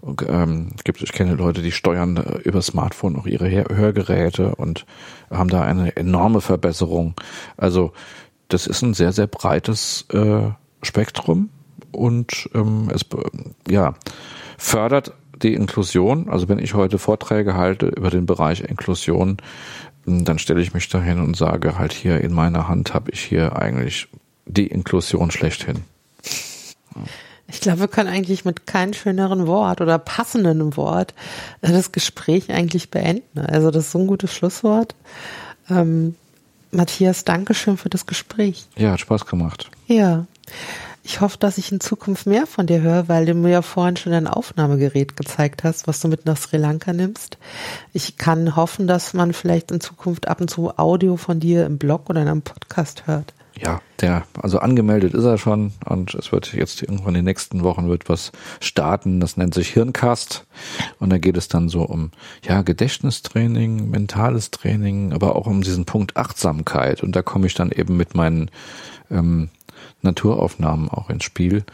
Und, 0.00 0.22
ähm, 0.28 0.72
gibt, 0.84 1.02
ich 1.02 1.12
kenne 1.12 1.34
Leute, 1.34 1.62
die 1.62 1.72
steuern 1.72 2.16
äh, 2.18 2.38
über 2.40 2.60
Smartphone 2.60 3.16
auch 3.16 3.26
ihre 3.26 3.48
Hörgeräte 3.48 4.54
und 4.54 4.84
haben 5.30 5.48
da 5.48 5.62
eine 5.62 5.96
enorme 5.96 6.40
Verbesserung. 6.42 7.14
Also 7.56 7.92
das 8.48 8.66
ist 8.66 8.82
ein 8.82 8.92
sehr, 8.92 9.12
sehr 9.12 9.26
breites 9.26 10.04
äh, 10.12 10.50
Spektrum 10.82 11.48
und 11.90 12.50
ähm, 12.54 12.90
es 12.92 13.06
ja, 13.68 13.94
fördert 14.58 15.14
die 15.42 15.54
Inklusion. 15.54 16.28
Also 16.28 16.48
wenn 16.48 16.58
ich 16.58 16.74
heute 16.74 16.98
Vorträge 16.98 17.54
halte 17.54 17.86
über 17.86 18.10
den 18.10 18.26
Bereich 18.26 18.60
Inklusion, 18.60 19.38
dann 20.06 20.38
stelle 20.38 20.60
ich 20.60 20.74
mich 20.74 20.88
dahin 20.88 21.20
und 21.20 21.36
sage 21.36 21.78
halt 21.78 21.92
hier 21.92 22.20
in 22.20 22.32
meiner 22.32 22.68
Hand 22.68 22.94
habe 22.94 23.10
ich 23.10 23.20
hier 23.20 23.56
eigentlich 23.56 24.08
die 24.46 24.66
Inklusion 24.66 25.30
schlechthin. 25.30 25.84
Ich 27.46 27.60
glaube, 27.60 27.80
wir 27.80 27.88
können 27.88 28.08
eigentlich 28.08 28.44
mit 28.44 28.66
keinem 28.66 28.94
schöneren 28.94 29.46
Wort 29.46 29.80
oder 29.80 29.98
passenden 29.98 30.76
Wort 30.76 31.14
äh, 31.60 31.72
das 31.72 31.92
Gespräch 31.92 32.50
eigentlich 32.50 32.90
beenden. 32.90 33.38
Also 33.38 33.70
das 33.70 33.86
ist 33.86 33.92
so 33.92 33.98
ein 33.98 34.06
gutes 34.06 34.34
Schlusswort. 34.34 34.94
Ähm, 35.68 36.14
Matthias, 36.70 37.24
Dankeschön 37.24 37.76
für 37.76 37.88
das 37.88 38.06
Gespräch. 38.06 38.66
Ja, 38.76 38.92
hat 38.92 39.00
Spaß 39.00 39.26
gemacht. 39.26 39.70
Ja. 39.86 40.26
Ich 41.06 41.20
hoffe, 41.20 41.36
dass 41.38 41.58
ich 41.58 41.70
in 41.70 41.80
Zukunft 41.80 42.26
mehr 42.26 42.46
von 42.46 42.66
dir 42.66 42.80
höre, 42.80 43.08
weil 43.08 43.26
du 43.26 43.34
mir 43.34 43.50
ja 43.50 43.62
vorhin 43.62 43.98
schon 43.98 44.14
ein 44.14 44.26
Aufnahmegerät 44.26 45.18
gezeigt 45.18 45.62
hast, 45.62 45.86
was 45.86 46.00
du 46.00 46.08
mit 46.08 46.24
nach 46.24 46.38
Sri 46.38 46.56
Lanka 46.56 46.94
nimmst. 46.94 47.36
Ich 47.92 48.16
kann 48.16 48.56
hoffen, 48.56 48.86
dass 48.86 49.12
man 49.12 49.34
vielleicht 49.34 49.70
in 49.70 49.80
Zukunft 49.80 50.28
ab 50.28 50.40
und 50.40 50.48
zu 50.48 50.78
Audio 50.78 51.18
von 51.18 51.40
dir 51.40 51.66
im 51.66 51.76
Blog 51.76 52.08
oder 52.08 52.22
in 52.22 52.28
einem 52.28 52.40
Podcast 52.40 53.06
hört. 53.06 53.34
Ja, 53.54 53.82
der, 54.00 54.24
also 54.40 54.60
angemeldet 54.60 55.12
ist 55.12 55.24
er 55.24 55.36
schon 55.36 55.72
und 55.84 56.14
es 56.14 56.32
wird 56.32 56.54
jetzt 56.54 56.82
irgendwann 56.82 57.08
in 57.08 57.16
den 57.16 57.26
nächsten 57.26 57.62
Wochen 57.62 57.86
wird 57.86 58.08
was 58.08 58.32
starten, 58.60 59.20
das 59.20 59.36
nennt 59.36 59.52
sich 59.52 59.68
Hirncast 59.68 60.46
und 60.98 61.10
da 61.10 61.18
geht 61.18 61.36
es 61.36 61.48
dann 61.48 61.68
so 61.68 61.82
um, 61.82 62.12
ja, 62.42 62.62
Gedächtnistraining, 62.62 63.90
mentales 63.90 64.50
Training, 64.50 65.12
aber 65.12 65.36
auch 65.36 65.46
um 65.46 65.60
diesen 65.60 65.84
Punkt 65.84 66.16
Achtsamkeit 66.16 67.02
und 67.02 67.14
da 67.14 67.22
komme 67.22 67.46
ich 67.46 67.54
dann 67.54 67.70
eben 67.70 67.96
mit 67.96 68.14
meinen 68.16 68.50
ähm, 69.10 69.50
Naturaufnahmen 70.04 70.88
auch 70.88 71.10
ins 71.10 71.24
Spiel. 71.24 71.64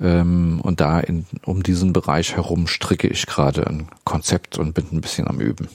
Ähm, 0.00 0.60
und 0.62 0.80
da 0.80 1.00
in, 1.00 1.26
um 1.44 1.62
diesen 1.62 1.92
Bereich 1.92 2.36
herum 2.36 2.66
stricke 2.66 3.08
ich 3.08 3.26
gerade 3.26 3.66
ein 3.66 3.88
Konzept 4.04 4.58
und 4.58 4.74
bin 4.74 4.86
ein 4.92 5.00
bisschen 5.00 5.26
am 5.26 5.40
Üben. 5.40 5.68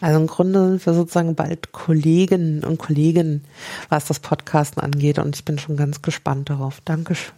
Also 0.00 0.18
im 0.18 0.26
Grunde 0.26 0.70
sind 0.70 0.86
wir 0.86 0.94
sozusagen 0.94 1.34
bald 1.34 1.72
Kollegen 1.72 2.64
und 2.64 2.78
Kolleginnen, 2.78 3.44
was 3.88 4.06
das 4.06 4.18
Podcasten 4.18 4.82
angeht. 4.82 5.18
Und 5.18 5.36
ich 5.36 5.44
bin 5.44 5.58
schon 5.58 5.76
ganz 5.76 6.02
gespannt 6.02 6.48
darauf. 6.48 6.80
Dankeschön. 6.84 7.34